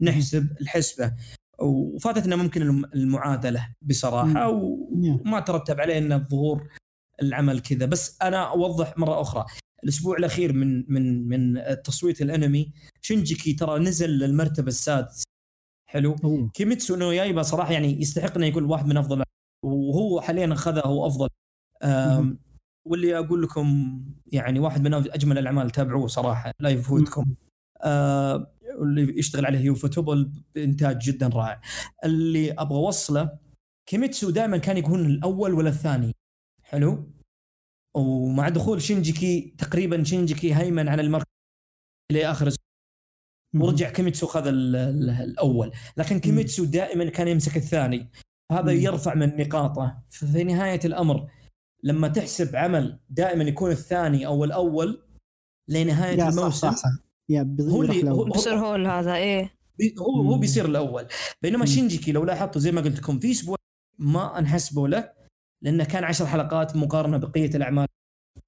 نحسب 0.00 0.48
الحسبة. 0.60 1.14
وفاتتنا 1.58 2.36
ممكن 2.36 2.62
الم- 2.62 2.84
المعادلة 2.94 3.68
بصراحة 3.82 4.48
وما 4.48 5.40
ترتب 5.40 5.80
عليه 5.80 5.98
ان 5.98 6.24
ظهور 6.24 6.68
العمل 7.22 7.60
كذا. 7.60 7.86
بس 7.86 8.16
أنا 8.22 8.50
أوضح 8.50 8.98
مرة 8.98 9.20
أخرى. 9.20 9.44
الأسبوع 9.84 10.16
الأخير 10.16 10.52
من 10.52 10.92
من 10.92 11.28
من 11.28 11.62
تصويت 11.84 12.22
الأنمي 12.22 12.72
شينجيكي 13.00 13.52
ترى 13.52 13.78
نزل 13.78 14.10
للمرتبة 14.10 14.68
السادسه 14.68 15.24
حلو؟ 15.90 16.16
أوه. 16.24 16.50
كيميتسو 16.54 16.96
نو 16.96 17.10
يايبا 17.10 17.42
صراحة 17.42 17.72
يعني 17.72 18.00
يستحق 18.00 18.36
انه 18.36 18.46
يكون 18.46 18.64
واحد 18.64 18.86
من 18.86 18.96
أفضل 18.96 19.22
وهو 19.64 20.20
حاليا 20.20 20.52
اخذها 20.52 20.86
هو 20.86 21.06
أفضل. 21.06 21.28
واللي 22.90 23.18
أقول 23.18 23.42
لكم 23.42 24.00
يعني 24.26 24.58
واحد 24.60 24.82
من 24.82 24.94
أجمل 24.94 25.38
الأعمال 25.38 25.70
تابعوه 25.70 26.06
صراحة 26.06 26.52
لا 26.60 26.70
يفوتكم 26.70 27.34
آه 27.82 28.52
واللي 28.78 29.18
يشتغل 29.18 29.46
عليه 29.46 29.58
ufotable 29.60 30.32
بإنتاج 30.54 30.98
جدا 30.98 31.28
رائع. 31.28 31.60
اللي 32.04 32.52
أبغى 32.52 32.78
أوصله 32.78 33.38
كيميتسو 33.86 34.30
دائما 34.30 34.56
كان 34.58 34.76
يكون 34.76 35.06
الأول 35.06 35.54
ولا 35.54 35.68
الثاني. 35.68 36.14
حلو؟ 36.62 37.10
ومع 37.96 38.48
دخول 38.48 38.82
شينجيكي 38.82 39.54
تقريبا 39.58 40.04
شينجيكي 40.04 40.54
هيمن 40.54 40.88
على 40.88 41.02
المركز 41.02 41.26
إلى 42.12 42.30
آخر. 42.30 42.50
ورجع 43.56 43.90
كيميتسو 43.90 44.26
خذ 44.26 44.46
ال- 44.46 44.76
ال- 44.76 45.10
الأول. 45.10 45.72
لكن 45.96 46.20
كيميتسو 46.20 46.64
دائما 46.64 47.04
كان 47.04 47.28
يمسك 47.28 47.56
الثاني. 47.56 48.10
هذا. 48.52 48.72
يرفع 48.72 49.14
من 49.14 49.36
نقاطه. 49.36 50.02
في 50.08 50.44
نهاية 50.44 50.80
الأمر 50.84 51.30
لما 51.82 52.08
تحسب 52.08 52.56
عمل 52.56 52.98
دائما 53.10 53.44
يكون 53.44 53.70
الثاني 53.70 54.26
أو 54.26 54.44
الأول 54.44 55.02
لنهاية 55.68 56.28
الموسم. 56.28 56.50
صح 56.50 56.76
صح. 56.76 56.88
يا 57.28 57.56
هو 57.60 57.82
اللي- 57.82 58.10
هو- 58.10 58.24
بصير 58.24 58.54
هول 58.58 58.86
هذا 58.86 59.14
إيه. 59.14 59.54
بي- 59.78 59.94
هو 59.98 60.22
هو. 60.22 60.38
بيصير 60.38 60.64
الأول. 60.64 61.06
بينما 61.42 61.58
مم. 61.58 61.66
شينجيكي 61.66 62.12
لو 62.12 62.24
لاحظتوا 62.24 62.60
زي 62.60 62.72
ما 62.72 62.80
قلت 62.80 62.98
لكم 62.98 63.18
في 63.18 63.30
أسبوع 63.30 63.56
ما 63.98 64.38
انحسبوا 64.38 64.88
له 64.88 65.12
لأنه 65.62 65.84
كان 65.84 66.04
عشر 66.04 66.26
حلقات 66.26 66.76
مقارنة 66.76 67.16
بقية 67.16 67.50
الأعمال 67.54 67.86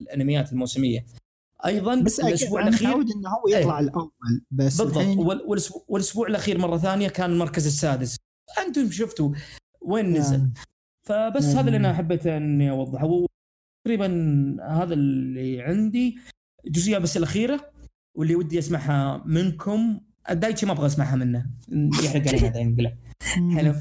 الأنميات 0.00 0.52
الموسمية. 0.52 1.06
أيضا 1.66 1.94
بس 2.00 2.20
الأسبوع 2.20 2.60
أنا 2.60 2.68
الاخير 2.68 2.88
متعود 2.88 3.10
إنه 3.10 3.28
هو 3.30 3.48
يطلع 3.48 3.80
الأول 3.80 4.10
بس 4.50 4.82
بالضبط. 4.82 4.96
والاسبوع, 5.46 5.82
والأسبوع 5.88 6.26
الأخير 6.28 6.58
مرة 6.58 6.76
ثانية 6.78 7.08
كان 7.08 7.30
المركز 7.32 7.66
السادس. 7.66 8.16
أنتم 8.66 8.90
شفتوا 8.90 9.32
وين 9.82 10.12
نزل؟ 10.16 10.32
يعني 10.38 10.52
فبس 11.08 11.44
نعم. 11.44 11.56
هذا 11.56 11.66
اللي 11.66 11.76
أنا 11.76 11.94
حبيت 11.94 12.26
إني 12.26 12.70
أوضحه. 12.70 13.26
تقريبا 13.84 14.06
هذا 14.68 14.94
اللي 14.94 15.62
عندي. 15.62 16.18
الجزئيه 16.66 16.98
بس 16.98 17.16
الأخيرة 17.16 17.72
واللي 18.18 18.34
ودي 18.36 18.58
أسمعها 18.58 19.22
منكم. 19.26 20.00
دايتشي 20.30 20.66
ما 20.66 20.72
أبغى 20.72 20.86
أسمعها 20.86 21.16
منه. 21.16 21.50
يحرق 22.04 22.28
علينا 22.28 22.48
هذا 22.48 22.58
ينقلع 22.60 22.96
حلو. 23.56 23.74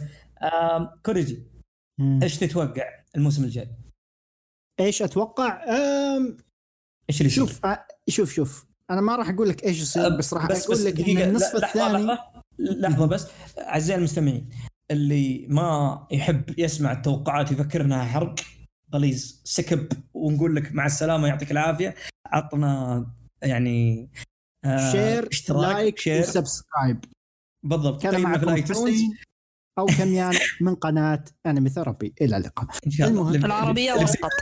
كوريجي 1.06 1.44
مم. 2.00 2.20
إيش 2.24 2.38
تتوقع 2.38 3.04
الموسم 3.16 3.44
الجاي؟ 3.44 3.70
إيش 4.80 5.02
أتوقع؟ 5.02 5.64
أم 5.64 6.38
إيش 7.10 7.22
اللي؟ 7.22 7.30
شوف 7.32 7.66
أ- 7.66 7.78
شوف 8.10 8.34
شوف. 8.34 8.66
أنا 8.92 9.02
ما 9.02 9.16
راح 9.16 9.30
أقول 9.30 9.50
لك 9.50 9.64
إيش 9.64 9.82
يصير 9.82 10.18
بس 10.18 10.34
راح 10.34 10.48
بس 10.48 10.64
أقول 10.66 10.76
بس 10.78 10.84
لك 10.86 11.10
إن 11.10 11.18
النصف 11.18 11.56
لحظة 11.56 11.68
الثاني 11.68 12.04
لحظة 12.06 12.32
لحظة 12.60 13.06
بس. 13.06 13.28
أعزائي 13.60 14.00
المستمعين 14.00 14.50
اللي 14.92 15.46
ما 15.50 16.08
يحب 16.12 16.60
يسمع 16.60 16.92
التوقعات 16.92 17.52
يفكر 17.52 17.82
انها 17.82 18.06
حرق. 18.06 18.36
غليظ 18.94 19.42
سكب 19.44 19.88
ونقول 20.14 20.56
لك 20.56 20.72
مع 20.72 20.86
السلامة 20.86 21.28
يعطيك 21.28 21.52
العافية. 21.52 21.96
عطنا 22.28 23.06
يعني 23.44 24.10
آه 24.66 24.92
share 24.92 25.28
اشتراك 25.32 25.76
like 25.76 26.00
share 26.00 26.22
و 26.22 26.30
subscribe 26.30 27.06
بالضبط. 27.66 28.04
كان 28.04 28.16
قيمنا 28.16 28.38
في 28.38 28.46
معكم 28.46 28.50
الايتونز 28.50 29.02
أو 29.80 29.86
كميان 29.86 30.34
من 30.62 30.76
قناة 30.76 31.26
Anime 31.46 31.70
Therapy 31.70 32.14
إلى 32.22 32.38
اللقاء. 32.38 32.68
إن 32.86 32.92
شاء 32.92 33.08
الله. 33.08 33.24
والقط 33.96 34.34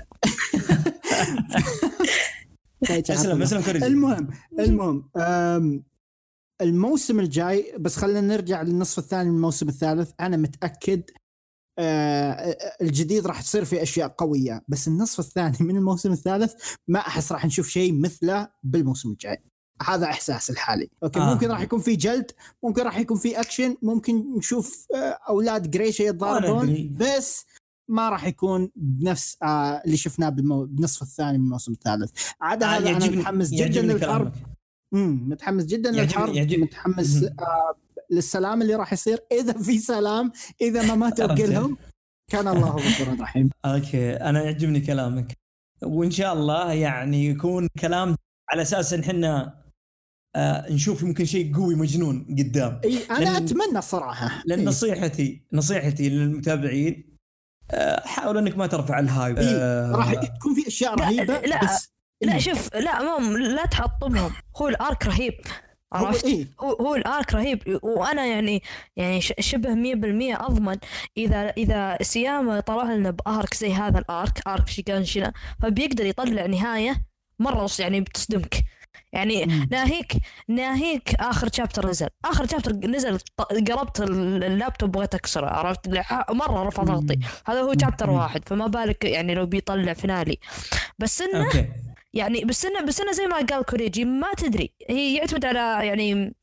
اسلم 3.10 3.42
اسلم 3.42 3.84
المهم 3.84 4.28
المهم 4.60 5.10
الموسم 6.62 7.20
الجاي 7.20 7.74
بس 7.80 7.98
خلينا 7.98 8.22
نرجع 8.22 8.62
للنصف 8.62 9.00
الثاني 9.00 9.30
من 9.30 9.36
الموسم 9.36 9.70
الثالث 9.70 10.12
أنا 10.20 10.38
متأكد 10.38 11.02
آه، 11.80 12.58
الجديد 12.82 13.28
راح 13.28 13.42
تصير 13.42 13.66
فيه 13.66 13.82
أشياء 13.82 14.08
قوية 14.08 14.62
بس 14.68 14.88
النصف 14.88 15.20
الثاني 15.20 15.58
من 15.60 15.78
الموسم 15.78 16.12
الثالث 16.12 16.54
ما 16.88 17.00
أحس 17.00 17.32
راح 17.32 17.46
نشوف 17.46 17.68
شيء 17.68 17.94
مثله 17.94 18.50
بالموسم 18.64 19.10
الجاي 19.10 19.44
هذا 19.84 20.06
إحساس 20.06 20.50
الحالي 20.50 20.90
أوكي 21.04 21.20
آه. 21.20 21.32
آه. 21.32 21.34
ممكن 21.34 21.48
راح 21.52 21.62
يكون 21.62 21.80
في 21.80 21.96
جلد 21.96 22.32
ممكن 22.64 22.82
راح 22.82 22.98
يكون 22.98 23.18
في 23.18 23.42
أكشن 23.42 23.76
ممكن 23.82 24.34
نشوف 24.38 24.88
آه، 24.96 25.20
أولاد 25.30 25.72
جريشة 25.72 26.02
أنا 26.02 26.10
يتضاربون. 26.10 26.98
بس 27.00 27.46
ما 27.90 28.10
راح 28.10 28.28
يكون 28.28 28.72
بنفس 28.76 29.38
آه 29.44 29.82
اللي 29.86 29.98
شفناه 29.98 30.30
بالمو... 30.30 30.66
بالنصف 30.66 31.02
الثاني 31.02 31.38
من 31.38 31.44
الموسم 31.44 31.72
الثالث 31.72 32.12
عاد 32.42 32.64
آه، 32.64 32.68
هذا 32.68 32.90
أنا 32.90 33.06
متحمس 33.06 33.50
جدا 33.50 33.82
للحرب. 33.82 34.34
امم 34.94 35.30
متحمس 35.30 35.66
جدا 35.66 35.92
للحرب 35.92 36.34
يعجبني. 36.36 36.64
متحمس. 36.64 37.24
آه 37.24 37.76
للسلام 38.12 38.62
اللي 38.62 38.76
راح 38.76 38.94
يصير 38.94 39.20
إذا 39.32 39.54
في 39.54 39.78
سلام 39.78 40.32
إذا 40.62 40.84
ما 40.88 40.96
ماتوا. 40.96 41.36
كلهم 41.46 41.78
كان 42.32 42.48
الله 42.48 42.70
غفورا 42.70 43.18
رحيم 43.22 43.50
أوكي 43.66 44.14
أنا 44.14 44.44
يعجبني 44.44 44.80
كلامك 44.80 45.34
وإن 45.84 46.12
شاء 46.12 46.34
الله 46.34 46.74
يعني 46.74 47.26
يكون 47.26 47.68
كلام 47.82 48.16
على 48.52 48.62
أساس 48.62 48.94
إن 48.94 49.00
إحنا 49.00 49.60
آه 50.36 50.72
نشوف 50.74 51.02
يمكن 51.04 51.26
شيء 51.26 51.56
قوي 51.56 51.76
مجنون 51.76 52.36
قدام 52.40 52.82
إي 52.84 52.98
أنا 53.12 53.26
لأن- 53.26 53.42
أتمنى 53.44 53.78
الصراحه 53.80 54.44
لأن 54.46 54.60
إيه. 54.60 54.66
نصيحتي 54.68 55.42
نصيحتي 55.54 56.10
للمتابعين 56.10 57.18
آه 57.72 58.00
حاول 58.08 58.38
إنك 58.38 58.58
ما 58.58 58.68
ترفع 58.68 59.00
ال 59.00 59.07
hype 59.07 59.38
إيه، 59.38 59.46
آه 59.58 59.92
راح 59.92 60.14
تكون 60.14 60.56
في 60.56 60.68
أشياء 60.68 60.96
لا، 60.96 61.06
رهيبة 61.06 61.40
لا، 61.40 61.64
بس 61.64 61.90
لا. 62.22 62.40
شوف 62.40 62.76
لا 62.76 63.20
ما 63.20 63.38
لا 63.38 63.66
تحطمهم. 63.66 64.32
هو 64.58 64.68
الأرك 64.68 65.06
رهيب 65.06 65.34
هو 65.94 66.06
عرفت؟ 66.06 66.26
إيه؟ 66.26 66.46
هو 66.60 66.70
هو 66.74 66.96
الأرك 66.96 67.34
رهيب. 67.34 67.80
وأنا 67.84 68.26
يعني 68.26 68.64
يعني 68.96 69.22
شبه 69.22 69.70
100% 69.76 70.42
أضمن. 70.42 70.78
إذا 71.18 71.50
إذا 71.50 71.98
سياما 72.02 72.60
طلع 72.60 72.84
لنا 72.84 73.12
بأرك 73.12 73.54
زي 73.54 73.74
هذا 73.74 74.00
الأرك 74.00 74.48
أرك 74.48 74.68
شيغانشينا 74.68 75.34
فبيقدر 75.62 76.06
يطلع 76.06 76.46
نهاية 76.46 77.06
مرة 77.40 77.70
يعني 77.80 78.02
بتصدمك. 78.02 78.64
يعني 79.14 79.46
مم. 79.46 79.68
ناهيك 79.72 80.12
ناهيك 80.48 81.16
آخر 81.16 81.50
شابتر 81.54 81.90
نزل. 81.90 82.08
آخر 82.26 82.48
شابتر 82.48 82.72
نزل 82.74 83.20
قربت 83.70 84.02
ال- 84.02 84.44
اللابتوب 84.44 84.92
بغيت 84.92 85.16
أكسره 85.16 85.48
عرفت؟ 85.48 85.88
مرة 86.30 86.64
رفع 86.64 86.84
ضغطي 86.84 87.20
هذا 87.48 87.62
هو 87.62 87.74
شابتر. 87.82 88.10
واحد 88.10 88.48
فما 88.48 88.68
بالك 88.68 89.06
يعني 89.06 89.36
لو 89.36 89.46
بيطلع 89.46 89.94
فينالي. 89.94 90.38
بس 91.00 91.22
إنه 91.22 91.46
أوكي. 91.46 91.66
يعني 92.16 92.46
بس 92.46 92.66
انه 92.66 92.82
بس 92.86 93.02
إنه 93.02 93.12
زي 93.12 93.26
ما 93.28 93.36
قال 93.36 93.66
كوريجي 93.66 94.06
ما 94.06 94.28
تدري 94.38 94.74
هي 94.90 95.16
يعتمد 95.16 95.46
على 95.46 95.88
يعني 95.88 96.36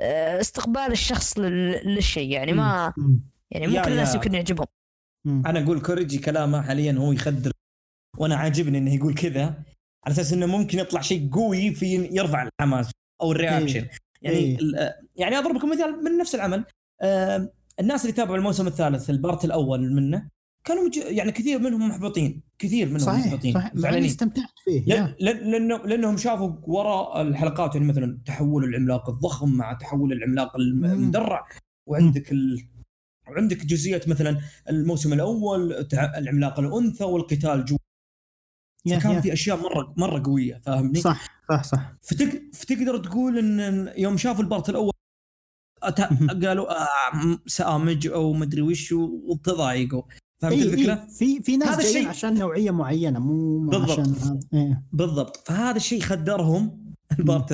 آه، 0.00 0.40
استقبال 0.40 0.92
الشخص 0.92 1.38
لل- 1.38 1.94
للشيء 1.94 2.30
يعني 2.30 2.52
ما. 2.52 2.92
يعني 3.50 3.66
مو 3.66 3.82
كل 3.82 3.90
الناس. 3.92 4.14
يمكن 4.14 4.34
يعجبهم. 4.34 4.66
أنا 5.26 5.62
أقول 5.62 5.80
كوريجي 5.80 6.18
كلامه 6.18 6.62
حاليا 6.62 6.92
هو 6.92 7.12
يخدر 7.12 7.52
وأنا 8.18 8.36
عاجبني 8.36 8.78
إنه 8.78 8.94
يقول 8.94 9.14
كذا 9.14 9.44
على 10.06 10.12
أساس 10.14 10.32
إنه 10.32 10.46
ممكن 10.46 10.78
يطلع 10.78 11.00
شيء 11.00 11.30
قوي 11.32 11.74
في 11.74 12.08
يرفع 12.12 12.48
الحماس 12.60 12.90
أو 13.22 13.32
ال 13.32 13.38
reaction 13.38 13.86
يعني 14.22 14.36
إيه. 14.36 14.58
يعني 15.16 15.38
أضرب 15.38 15.54
لكم 15.56 15.70
مثال 15.70 16.04
من 16.04 16.18
نفس 16.18 16.34
العمل 16.34 16.64
آه 17.02 17.52
الناس 17.80 18.02
اللي 18.02 18.12
تابعوا 18.12 18.36
الموسم 18.36 18.66
الثالث 18.66 19.10
ال 19.10 19.17
part 19.17 19.44
الأول 19.44 19.92
منه 19.92 20.28
كانوا 20.68 20.84
مج... 20.86 20.96
يعني 20.96 21.32
كثير 21.32 21.58
منهم 21.58 21.88
محبطين 21.88 22.42
كثير 22.58 22.86
منهم 22.86 22.98
صحيح 22.98 23.26
محبطين 23.26 23.54
صحيح 23.54 23.76
زعلانين. 23.76 24.04
استمتعت 24.04 24.58
فيه 24.64 24.84
لأن 24.84 25.14
لأنه 25.50 25.76
لأنهم 25.76 26.16
شافوا 26.16 26.52
وراء 26.62 27.22
الحلقات 27.22 27.74
يعني 27.74 27.86
مثلا 27.86 28.18
تحول 28.26 28.64
العملاق 28.64 29.10
الضخم 29.10 29.50
مع 29.50 29.72
تحول 29.72 30.12
العملاق. 30.12 30.56
المدرع 30.56 31.48
وعندك 31.86 32.32
ال... 32.32 32.68
وعندك 33.28 33.66
جزئيه 33.66 34.00
مثلا 34.06 34.40
الموسم 34.68 35.12
الأول 35.12 35.86
العملاق 35.94 36.60
الأنثى 36.60 37.04
والقتال 37.04 37.64
جوا 37.64 37.78
فكان 38.86 39.12
يا. 39.12 39.20
في 39.20 39.32
أشياء 39.32 39.56
مره 39.56 39.94
مرة 39.96 40.22
قوية 40.24 40.60
فاهمني؟ 40.66 41.00
صح 41.00 41.42
صح 41.50 41.64
صح 41.64 41.92
فتق... 42.02 42.42
فتقدر 42.52 42.98
تقول 42.98 43.38
إن 43.38 43.92
يوم 43.96 44.16
شافوا 44.16 44.42
البارت 44.44 44.68
الأول 44.68 44.92
أت... 45.82 46.00
قالوا 46.44 46.82
آه 46.82 47.38
سأمج 47.46 48.06
أو 48.06 48.32
مدري 48.32 48.62
وش 48.62 48.92
وتضايقوا 48.92 50.02
فهمت 50.40 50.52
إيه 50.52 50.62
الفكرة؟ 50.62 50.92
إيه 50.92 51.08
في 51.08 51.42
في 51.42 51.56
ناس 51.56 51.68
هذا 51.68 51.76
جايين 51.82 51.96
الشيء- 51.96 52.08
عشان 52.08 52.38
نوعية 52.38 52.70
معينة 52.70 53.18
مو 53.18 53.58
بالضبط. 53.58 53.90
عشان 53.90 54.14
هذا. 54.14 54.40
إيه. 54.54 54.82
بالضبط 54.92 55.36
فهذا 55.48 55.76
الشيء 55.76 56.00
خدرهم 56.00 56.84
ال 57.18 57.24
part. 57.24 57.52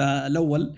الأول 0.00 0.74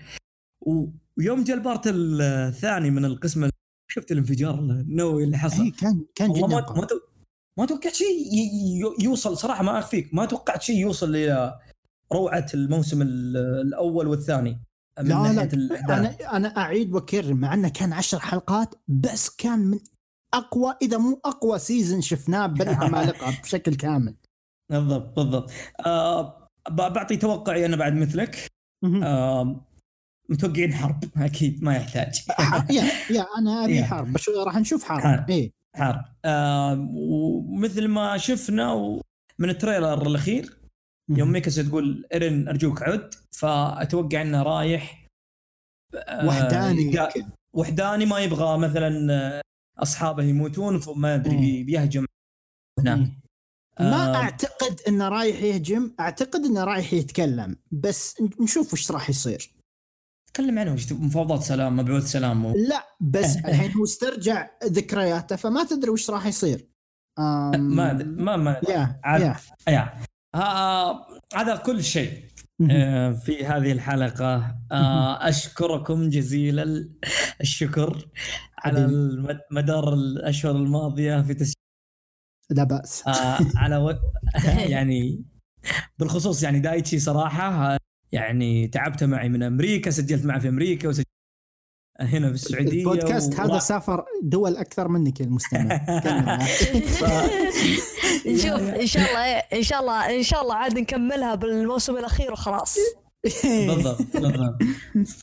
و... 0.61 0.85
ويوم 1.17 1.43
جاء 1.43 1.57
ال 1.57 1.62
part 1.62 1.81
الثاني 1.87 2.91
من 2.91 3.05
القسم 3.05 3.43
ال- 3.43 3.51
شفت 3.91 4.11
الانفجار 4.11 4.59
النووي 4.59 5.23
اللي 5.23 5.37
حصل 5.37 5.63
إيه 5.63 5.71
كان 5.71 6.05
كان 6.15 6.33
جدا 6.33 6.47
ما 6.47 6.73
ما. 6.75 6.87
ما 7.57 7.65
توقعت 7.65 7.93
شيء. 7.93 8.07
يوصل 8.99 9.37
صراحة 9.37 9.63
ما 9.63 9.79
أخفيك 9.79 10.13
ما 10.13 10.25
توقعت 10.25 10.61
شيء 10.61 10.77
يوصل 10.77 11.15
إلى 11.15 11.59
روعة 12.13 12.45
الموسم 12.53 13.01
ال- 13.01 13.37
الأول 13.37 14.07
والثاني 14.07 14.59
من 14.99 15.07
لا 15.07 15.15
ناحية 15.15 15.33
لا 15.33 15.53
الاحداث 15.53 16.21
أنا 16.21 16.37
أنا 16.37 16.47
أعيد 16.57 16.93
وأكرر 16.93 17.33
مع 17.33 17.53
إنه 17.53 17.69
كان 17.69 17.93
عشر 17.93 18.19
حلقات 18.19 18.75
بس 18.87 19.29
كان 19.29 19.59
من 19.59 19.79
أقوى 20.33 20.75
إذا 20.81 20.97
مو 20.97 21.21
أقوى 21.25 21.59
سيزون 21.59 22.01
شفناه 22.01 22.45
بالعمالقه 22.47 23.31
بشكل 23.43 23.75
كامل 23.75 24.15
بالضبط 24.69 25.15
بالضبط 25.19 25.51
آه 25.85 26.47
بعطي 26.69 27.17
توقعي 27.17 27.65
أنا 27.65 27.75
بعد 27.75 27.93
مثلك. 27.93 28.47
آه 29.03 29.65
متوقعين 30.29 30.73
حرب 30.73 31.03
أكيد 31.17 31.63
ما 31.63 31.75
يحتاج 31.75 32.21
يا 32.69 32.83
يا 33.11 33.25
أنا 33.37 33.65
ابي. 33.65 33.83
حرب 33.83 34.13
بس 34.13 34.29
راح 34.29 34.55
نشوف 34.57 34.83
حرب 34.83 35.01
حرب. 35.01 35.29
إيه 35.29 35.51
حرب 35.75 36.05
آه 36.25 36.87
ومثل 36.93 37.87
ما 37.87 38.17
شفنا 38.17 38.73
و- 38.73 39.01
من 39.39 39.49
ال 39.49 39.56
trailer 39.56 40.07
الأخير 40.07 40.57
يوم 41.09 41.31
ميكاسا 41.31 41.63
تقول 41.63 42.05
ايرن 42.13 42.47
أرجوك 42.47 42.83
عد 42.83 43.13
فأتوقع 43.31 44.21
إنه 44.21 44.43
رايح 44.43 45.07
آه، 45.95 46.27
وحداني. 46.27 46.97
وحداني 47.55 48.05
ما 48.05 48.19
يبغى 48.19 48.57
مثلا 48.57 49.13
آه، 49.13 49.41
أصحابه 49.81 50.23
يموتون 50.23 50.79
فما 50.79 51.15
أدري 51.15 51.63
بيهجم. 51.63 52.05
هناك 52.79 52.97
إيه. 52.99 53.21
ما 53.79 54.11
آه. 54.11 54.15
أعتقد 54.15 54.79
إنه 54.87 55.09
رايح 55.09 55.41
يهجم 55.41 55.95
أعتقد 55.99 56.39
إنه 56.45 56.63
رايح 56.63 56.93
يتكلم. 56.93 57.55
بس 57.71 58.21
نشوف 58.41 58.73
وش 58.73 58.91
راح 58.91 59.09
يصير. 59.09 59.53
تكلم 60.33 60.59
عنه؟ 60.59 60.77
مفاوضات 60.91 61.43
سلام 61.43 61.75
مبعوث 61.77 62.11
سلام 62.11 62.45
و... 62.45 62.53
لا 62.55 62.87
بس 63.01 63.35
الحين 63.47 63.71
هو 63.71 63.83
استرجع 63.83 64.49
ذكرياته 64.65 65.35
فما 65.35 65.63
تدري 65.63 65.89
وش 65.89 66.09
راح 66.09 66.25
يصير. 66.25 66.67
أم، 67.19 67.51
ما 67.75 67.93
ما 67.93 68.37
ما 68.37 68.61
عاد- 69.03 69.35
آه 70.35 71.07
هذا 71.35 71.55
كل 71.55 71.83
شيء. 71.83 72.23
في 73.13 73.45
هذه 73.45 73.71
الحلقة. 73.71 74.57
آه، 74.71 75.29
أشكركم 75.29 76.09
جزيل 76.09 76.59
ال- 76.59 76.91
الشكر 77.41 78.07
على 78.57 78.87
مدار 79.51 79.93
الأشهر 79.93 80.55
الماضية 80.55 81.21
في 81.21 81.33
تسجيل. 81.33 81.55
لا 82.49 82.63
بأس. 82.63 83.07
آه، 83.07 83.37
على 83.55 83.77
و... 83.77 83.93
يعني 84.73 85.23
بالخصوص 85.99 86.43
يعني 86.43 86.59
دايتشي 86.59 86.99
صراحة 86.99 87.73
آه، 87.73 87.77
يعني 88.11 88.67
تعبت 88.67 89.03
معي 89.03 89.29
من 89.29 89.43
أمريكا 89.43 89.91
سجلت 89.91 90.25
معه 90.25 90.39
في 90.39 90.49
أمريكا 90.49 90.87
وسجلت 90.89 91.07
هنا 91.99 92.27
في 92.27 92.33
السعودية 92.33 92.79
البودكاست 92.79 93.39
و- 93.39 93.41
هذا 93.41 93.59
سافر 93.59 94.05
دول 94.23 94.57
أكثر 94.57 94.87
منك 94.87 95.19
يا 95.19 95.25
المستمع. 95.25 95.77
كمل. 96.03 96.39
نشوف 98.27 98.61
إن 98.61 98.87
شاء 98.87 99.09
الله 99.09 99.21
إن 99.37 99.63
شاء 99.63 99.81
الله 99.81 100.17
إن 100.17 100.23
شاء 100.23 100.41
الله 100.41 100.55
عاد 100.55 100.79
نكملها 100.79 101.35
بالموسم 101.35 101.97
الأخير 101.97 102.31
وخلاص 102.31 102.77
بالضبط 103.67 104.17
بالضبط 104.17 104.63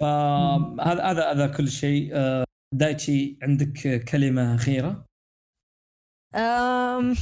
فهذا 0.01 1.03
هذا 1.03 1.33
هذا 1.33 1.47
كل 1.47 1.69
شيء 1.69 2.11
آه، 2.13 2.45
دايتشي 2.75 3.39
عندك 3.43 4.05
كلمة 4.05 4.55
أخيرة 4.55 5.05
أم... 6.35 7.15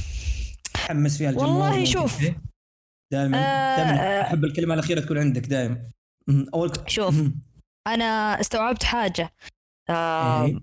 تحمس 0.73 1.17
فيها 1.17 1.29
الجمهور 1.29 1.49
والله 1.49 1.85
شوف. 1.85 2.21
دائما 3.13 3.37
آه، 3.37 3.77
دائما. 3.77 4.21
أحب 4.21 4.45
الكلمة 4.45 4.73
الأخيرة 4.73 4.99
تكون 4.99 5.17
عندك 5.17 5.45
دائما 5.45 5.81
أول 6.53 6.71
شوف. 6.87 7.15
أنا 7.87 8.39
استوعبت 8.39 8.83
حاجة 8.83 9.33
إيه. 9.89 10.59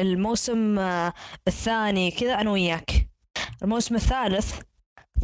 الموسم 0.00 0.78
آه، 0.78 1.12
الثاني 1.48 2.10
كذا 2.10 2.40
أنا 2.40 2.50
وياك 2.50 3.11
الموسم 3.62 3.94
الثالث 3.94 4.54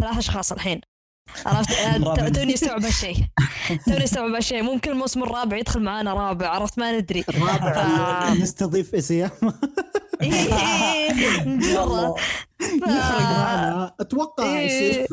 ثلاث 0.01 0.19
أشخاص 0.19 0.53
الحين. 0.53 0.81
عرفت؟ 1.47 1.70
الرابع. 1.97 2.28
توني 2.28 2.55
استوعب 2.55 2.85
هالشيء. 2.85 3.16
توني 3.86 4.05
استوعب 4.05 4.31
هالشيء. 4.35 4.62
ممكن 4.62 4.90
الموسم 4.90 5.23
الرابع 5.23 5.57
يدخل 5.57 5.82
معانا 5.82 6.15
رابع 6.15 6.49
عرفت؟ 6.49 6.78
ما 6.78 6.93
ندري. 6.99 7.24
الرابع 7.28 8.31
ف- 8.35 8.40
نستضيف 8.40 8.95
إسيا. 8.95 9.31
إيه، 10.23 10.32
إيه، 10.32 11.12
إيه،. 11.12 12.15
ف- 12.81 12.85
معنا 12.86 13.95
أتوقع 14.01 14.61
يصير. 14.61 15.07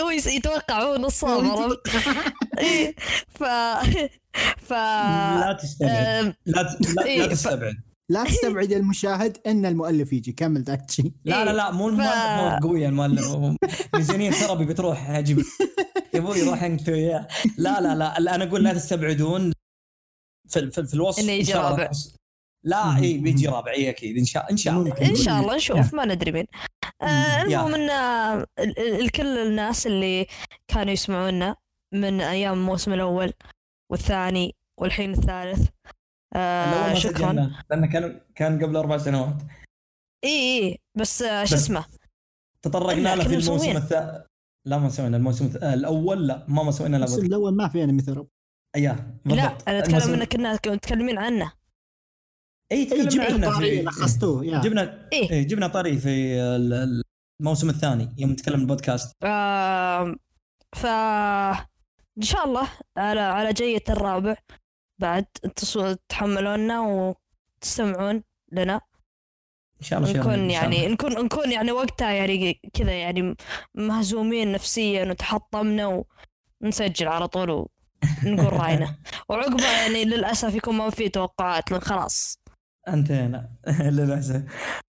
هو 0.00 0.10
يتوقع 0.10 0.82
هو 0.82 0.96
نصاب 0.96 1.44
عرفت؟ 1.44 1.80
إيه، 2.58 2.94
ف 3.28 3.44
ف 4.58 4.72
لا 4.72 5.58
تستبعد. 5.62 6.34
لا 6.46 6.78
إيه، 7.04 7.26
تستبعد. 7.26 7.76
لا 8.12 8.24
تستبعد 8.24 8.72
المشاهد 8.72 9.38
إن 9.46 9.66
المؤلف 9.66 10.12
يجي. 10.12 10.32
كمل 10.32 10.64
دايتشي 10.64 11.12
لا 11.24 11.44
لا 11.44 11.52
لا 11.52 11.70
مو 11.70 11.88
ف- 11.88 11.90
المؤلف 11.92 12.62
مو 12.62 12.68
قويه 12.68 12.88
المؤلف. 12.88 13.26
هو 13.26 13.56
ميزانيه 13.94 14.30
ثربي 14.30 14.64
بتروح 14.64 15.10
أجيب 15.10 15.38
يا 16.14 16.18
أبوي 16.18 16.42
روح 16.42 16.62
أنت 16.62 16.88
وياه. 16.88 17.28
لا 17.58 17.80
لا 17.80 17.94
لا 17.94 18.34
أنا 18.34 18.44
أقول 18.44 18.64
لا 18.64 18.72
تستبعدون. 18.74 19.52
في, 20.48 20.70
في, 20.70 20.86
في 20.86 20.94
الوصف 20.94 21.22
إن 21.24 21.28
يجي 21.28 21.44
شاء 21.44 21.56
الله 21.60 21.70
رابع. 21.70 21.90
لا 22.64 22.96
إي 22.96 23.18
بيجي 23.18 23.46
رابع. 23.48 23.72
إي 23.72 23.90
أكيد. 23.90 24.16
إن 24.18 24.24
شاء 24.24 24.50
إن 24.52 24.56
شاء 24.56 24.74
الله. 24.74 25.00
إن 25.10 25.14
شاء 25.16 25.40
الله 25.40 25.56
نشوف 25.56 25.94
ما 25.94 26.04
ندري 26.04 26.32
مين. 26.32 26.46
آه،. 27.02 27.42
المهم 27.42 27.74
إن 27.74 27.90
آه، 27.90 28.34
ال- 28.58 28.78
ال- 28.78 29.00
الكل 29.00 29.26
الناس 29.38 29.86
اللي 29.86 30.26
كانوا 30.68 30.92
يسمعونا 30.92 31.56
من 31.94 32.20
أيام 32.20 32.52
الموسم 32.52 32.92
الأول 32.92 33.32
والثاني 33.90 34.54
والحين 34.80 35.10
الثالث 35.12 35.68
آه 36.36 36.94
شكرا 36.94 37.32
لأنه 37.70 37.86
كان 37.86 38.20
كان 38.34 38.64
قبل 38.64 38.76
أربع 38.76 38.98
سنوات 38.98 39.42
إي 40.24 40.30
إي 40.30 40.78
بس 40.98 41.22
آه، 41.22 41.44
شو 41.44 41.54
اسمه 41.54 41.84
تطرقنا 42.62 43.00
لا، 43.00 43.16
له 43.16 43.24
في 43.24 43.34
الموسم. 43.34 43.76
الثاني 43.76 44.24
لا 44.66 44.78
ما 44.78 44.88
سوينا 44.88 45.16
الموسم 45.16 45.50
الث- 45.52 45.64
الأول 45.64 46.26
لا 46.26 46.44
ما 46.48 46.62
ما 46.62 46.70
سوينا 46.70 46.98
بودكاست. 46.98 47.18
الأول 47.24 47.56
ما 47.56 47.68
في 47.68 47.84
أنمي 47.84 48.02
ثرب 48.02 48.28
أياه 48.76 49.18
لا. 49.24 49.32
أنا 49.34 49.78
أتكلم 49.78 49.94
الموسم- 49.96 50.12
إنك 50.12 50.28
كنا 50.32 50.52
متكلمين 50.66 51.18
عنه 51.18 51.52
إي 52.72 52.78
إي 52.92 53.06
تكلمنا 53.06 53.46
عنه 53.48 53.58
في 53.58 53.82
لخصتوه 53.82 54.44
يا 54.44 54.60
جبنا 54.60 55.08
إيه. 55.12 55.30
إيه 55.30 55.42
جبنا 55.42 55.66
طري 55.66 55.98
في 55.98 56.40
ال- 56.40 57.02
الموسم 57.40 57.68
الثاني 57.70 58.08
يوم 58.18 58.30
نتكلم 58.30 58.60
البودكاست 58.60 59.12
آه 59.24 60.14
ف 60.76 60.86
إن 62.18 62.22
شاء 62.22 62.44
الله 62.44 62.68
على 62.96 63.20
على 63.20 63.52
جية 63.52 63.84
الرابع 63.88 64.36
بعد 64.98 65.26
تحملونا 66.08 66.80
وتستمعون 66.80 68.22
لنا. 68.52 68.80
إن 69.80 69.86
شاء 69.86 69.98
الله 69.98 70.12
نكون 70.12 70.50
يعني. 70.50 70.88
نكون 70.88 71.12
نكون 71.24 71.52
يعني 71.52 71.72
وقتها 71.72 72.10
يعني 72.10 72.60
كذا 72.72 72.92
يعني 72.92 73.34
مهزومين 73.74 74.52
نفسيا 74.52 75.10
وتحطمنا 75.10 76.04
ونسجل 76.62 77.08
على 77.08 77.28
طول 77.28 77.50
ونقول 77.50 78.52
رأينا. 78.52 78.96
وعقبها 79.28 79.82
يعني 79.82 80.04
للأسف 80.04 80.54
يكون 80.54 80.74
ما 80.74 80.90
في 80.90 81.08
توقعات 81.08 81.70
لأن 81.70 81.80
خلاص. 81.80 82.38
أنتهينا. 82.88 83.50
للأسف. 83.96 84.42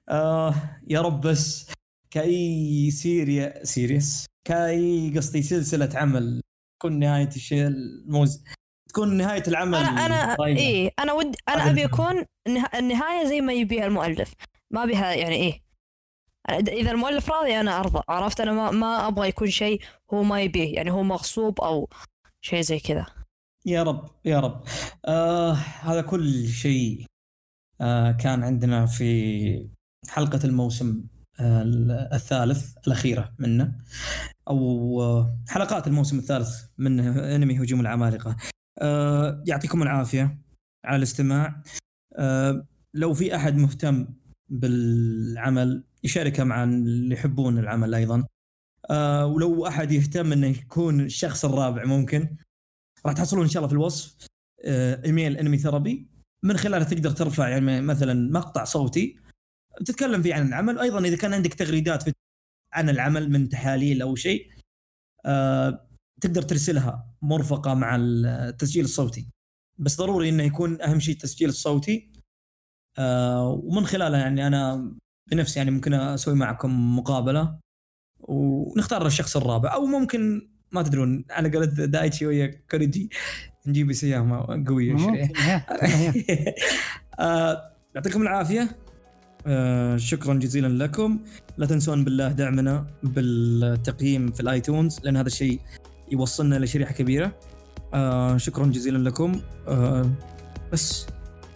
آه 0.09 0.55
يا 0.87 1.01
رب 1.01 1.21
بس 1.21 1.71
كأي 2.11 2.91
سيريا 2.91 3.65
سيريس؟ 3.65 4.25
كأي 4.47 5.13
قصدي 5.17 5.41
سلسلة 5.41 5.89
عمل 5.95 6.41
تكون 6.79 6.99
نهاية 6.99 7.29
الشيء 7.35 7.67
الموز 7.67 8.43
تكون 8.93 9.17
نهاية 9.17 9.43
العمل 9.47 9.75
أنا 9.77 10.05
أنا 10.05 10.35
طيبة. 10.35 10.59
إيه 10.59 10.91
أنا 10.99 11.13
ودي 11.13 11.37
أنا 11.49 11.69
أبي 11.69 11.87
نه- 12.47 12.69
النهاية 12.75 13.27
زي 13.27 13.41
ما 13.41 13.53
يبيها 13.53 13.85
المؤلف. 13.85 14.33
ما 14.71 14.85
بيها 14.85 15.13
يعني 15.13 15.35
إيه. 15.35 15.63
إذا 16.49 16.91
المؤلف 16.91 17.29
راضي 17.31 17.59
أنا 17.59 17.79
أرضى 17.79 18.01
عرفت؟ 18.09 18.41
أنا 18.41 18.51
ما, 18.51 18.71
ما 18.71 19.07
أبغى 19.07 19.27
يكون 19.27 19.49
شيء 19.49 19.81
هو 20.13 20.23
ما 20.23 20.41
يبيه 20.41 20.75
يعني 20.75 20.91
هو 20.91 21.03
مغصوب 21.03 21.61
أو 21.61 21.89
شيء 22.45 22.61
زي 22.61 22.79
كذا. 22.79 23.05
يا 23.65 23.83
رب 23.83 24.09
يا 24.25 24.39
رب. 24.39 24.63
آه 25.05 25.53
هذا 25.53 26.01
كل 26.01 26.47
شيء 26.47 27.05
آه 27.81 28.11
كان 28.11 28.43
عندنا 28.43 28.85
في 28.85 29.69
حلقة 30.09 30.39
الموسم 30.43 31.03
آه 31.39 31.63
الثالث 32.13 32.73
الأخيرة 32.87 33.33
منه 33.39 33.71
أو 34.47 35.01
آه 35.01 35.37
حلقات 35.49 35.87
الموسم 35.87 36.17
الثالث 36.19 36.49
من 36.77 36.99
أنمي 37.17 37.59
هجوم 37.59 37.79
العمالقة. 37.81 38.35
آه 38.79 39.43
يعطيكم 39.47 39.83
العافية 39.83 40.37
على 40.85 40.95
الاستماع. 40.95 41.63
آه 42.15 42.67
لو 42.93 43.13
في 43.13 43.35
أحد 43.35 43.55
مهتم 43.55 44.07
بالعمل 44.49 45.83
يشاركه 46.03 46.43
مع 46.43 46.63
اللي 46.63 47.15
يحبون 47.15 47.57
العمل 47.57 47.95
أيضا. 47.95 48.27
آه 48.89 49.25
ولو 49.25 49.67
أحد 49.67 49.91
يهتم 49.91 50.31
أنه 50.31 50.47
يكون 50.47 51.01
الشخص 51.01 51.45
الرابع 51.45 51.85
ممكن 51.85 52.35
راح 53.05 53.13
تحصلون 53.13 53.43
إن 53.43 53.49
شاء 53.49 53.57
الله 53.57 53.67
في 53.67 53.73
الوصف 53.73 54.27
إيميل 55.05 55.37
انمي 55.37 55.57
ثيرابي 55.57 56.07
من 56.43 56.57
خلاله 56.57 56.83
تقدر 56.83 57.11
ترفع 57.11 57.49
يعني 57.49 57.81
مثلا 57.81 58.31
مقطع 58.31 58.63
صوتي 58.63 59.19
تتكلم 59.85 60.21
فيه 60.21 60.33
عن 60.33 60.47
العمل. 60.47 60.77
وأيضا 60.77 60.99
إذا 60.99 61.17
كان 61.17 61.33
عندك 61.33 61.53
تغريدات 61.53 62.03
عن 62.73 62.89
العمل 62.89 63.31
من 63.31 63.49
تحاليل 63.49 64.01
أو 64.01 64.15
شيء 64.15 64.51
تقدر 66.21 66.41
ترسلها 66.41 67.12
مرفقة 67.23 67.73
مع 67.73 67.95
التسجيل 67.99 68.83
الصوتي. 68.85 69.27
بس 69.79 69.97
ضروري 69.97 70.29
إنه 70.29 70.43
يكون 70.43 70.81
أهم 70.81 70.99
شيء 70.99 71.13
التسجيل 71.13 71.49
الصوتي. 71.49 72.11
آه، 72.97 73.61
ومن 73.63 73.85
خلاله 73.85 74.17
يعني 74.17 74.47
أنا 74.47 74.91
بنفسي 75.31 75.59
يعني 75.59 75.71
ممكن 75.71 75.93
أسوي 75.93 76.35
معكم 76.35 76.97
مقابلة 76.97 77.59
ونختار 78.19 79.05
الشخص 79.07 79.37
الرابع. 79.37 79.73
أو 79.73 79.85
ممكن 79.85 80.49
ما 80.71 80.81
تدرون 80.81 81.25
على 81.29 81.49
قولة 81.49 81.65
دايتشي 81.65 82.25
ويا 82.25 82.61
كوريجي 82.71 83.09
نجيب 83.67 83.93
سيامة 83.93 84.65
قوية 84.67 84.97
شوية. 84.97 85.31
آه، 87.19 87.73
يعطيكم 87.95 88.21
العافية. 88.21 88.77
آه، 89.47 89.97
شكرا 89.97 90.33
جزيلا 90.33 90.83
لكم. 90.83 91.19
لا 91.57 91.65
تنسون 91.65 92.03
بالله 92.03 92.27
دعمنا 92.31 92.87
بالتقييم 93.03 94.31
في 94.31 94.39
الآيتونز 94.39 94.99
لأن 95.03 95.17
هذا 95.17 95.27
الشيء 95.27 95.59
يوصلنا 96.11 96.55
لشريحة 96.55 96.93
كبيرة. 96.93 97.31
آه، 97.93 98.37
شكرا 98.37 98.65
جزيلا 98.65 99.09
لكم. 99.09 99.41
آه، 99.67 100.09
بس 100.71 101.05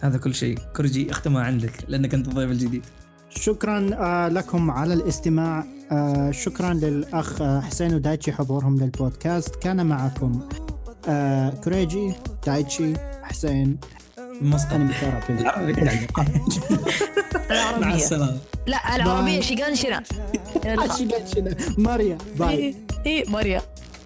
هذا 0.04 0.18
كل 0.18 0.36
شيء. 0.36 0.58
كوريجي 0.76 1.12
اختمها 1.12 1.44
عندك 1.44 1.72
لأنك 1.88 2.14
أنت 2.14 2.28
الضيف 2.28 2.52
الجديد. 2.52 2.86
شكرا 3.30 3.90
آه، 3.94 4.28
لكم 4.28 4.72
على 4.72 4.94
الاستماع. 4.94 5.66
آه، 5.92 6.32
شكرا 6.32 6.74
للأخ 6.74 7.42
آه، 7.42 7.62
حسين 7.62 7.94
ودايتشي 7.94 8.32
حضورهم 8.32 8.78
للبودكاست. 8.80 9.56
كان 9.56 9.86
معكم 9.86 10.40
آه، 11.10 11.50
كوريجي 11.50 12.14
دايتشي 12.46 12.94
حسين. 13.24 13.78
مسقط 14.42 14.74
العربي 17.52 17.86
مع 17.86 17.94
السلامة. 17.94 18.38
لا 18.68 18.96
العربية 18.96 19.42
شيغان 19.42 19.76
شنا 21.36 21.56
ماريا 21.78 22.18
باي. 22.40 22.76
اي 23.06 23.24
ماريا. 23.28 23.62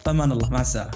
فامان 0.06 0.32
الله 0.32 0.50
مع 0.50 0.62
السلامة. 0.62 0.92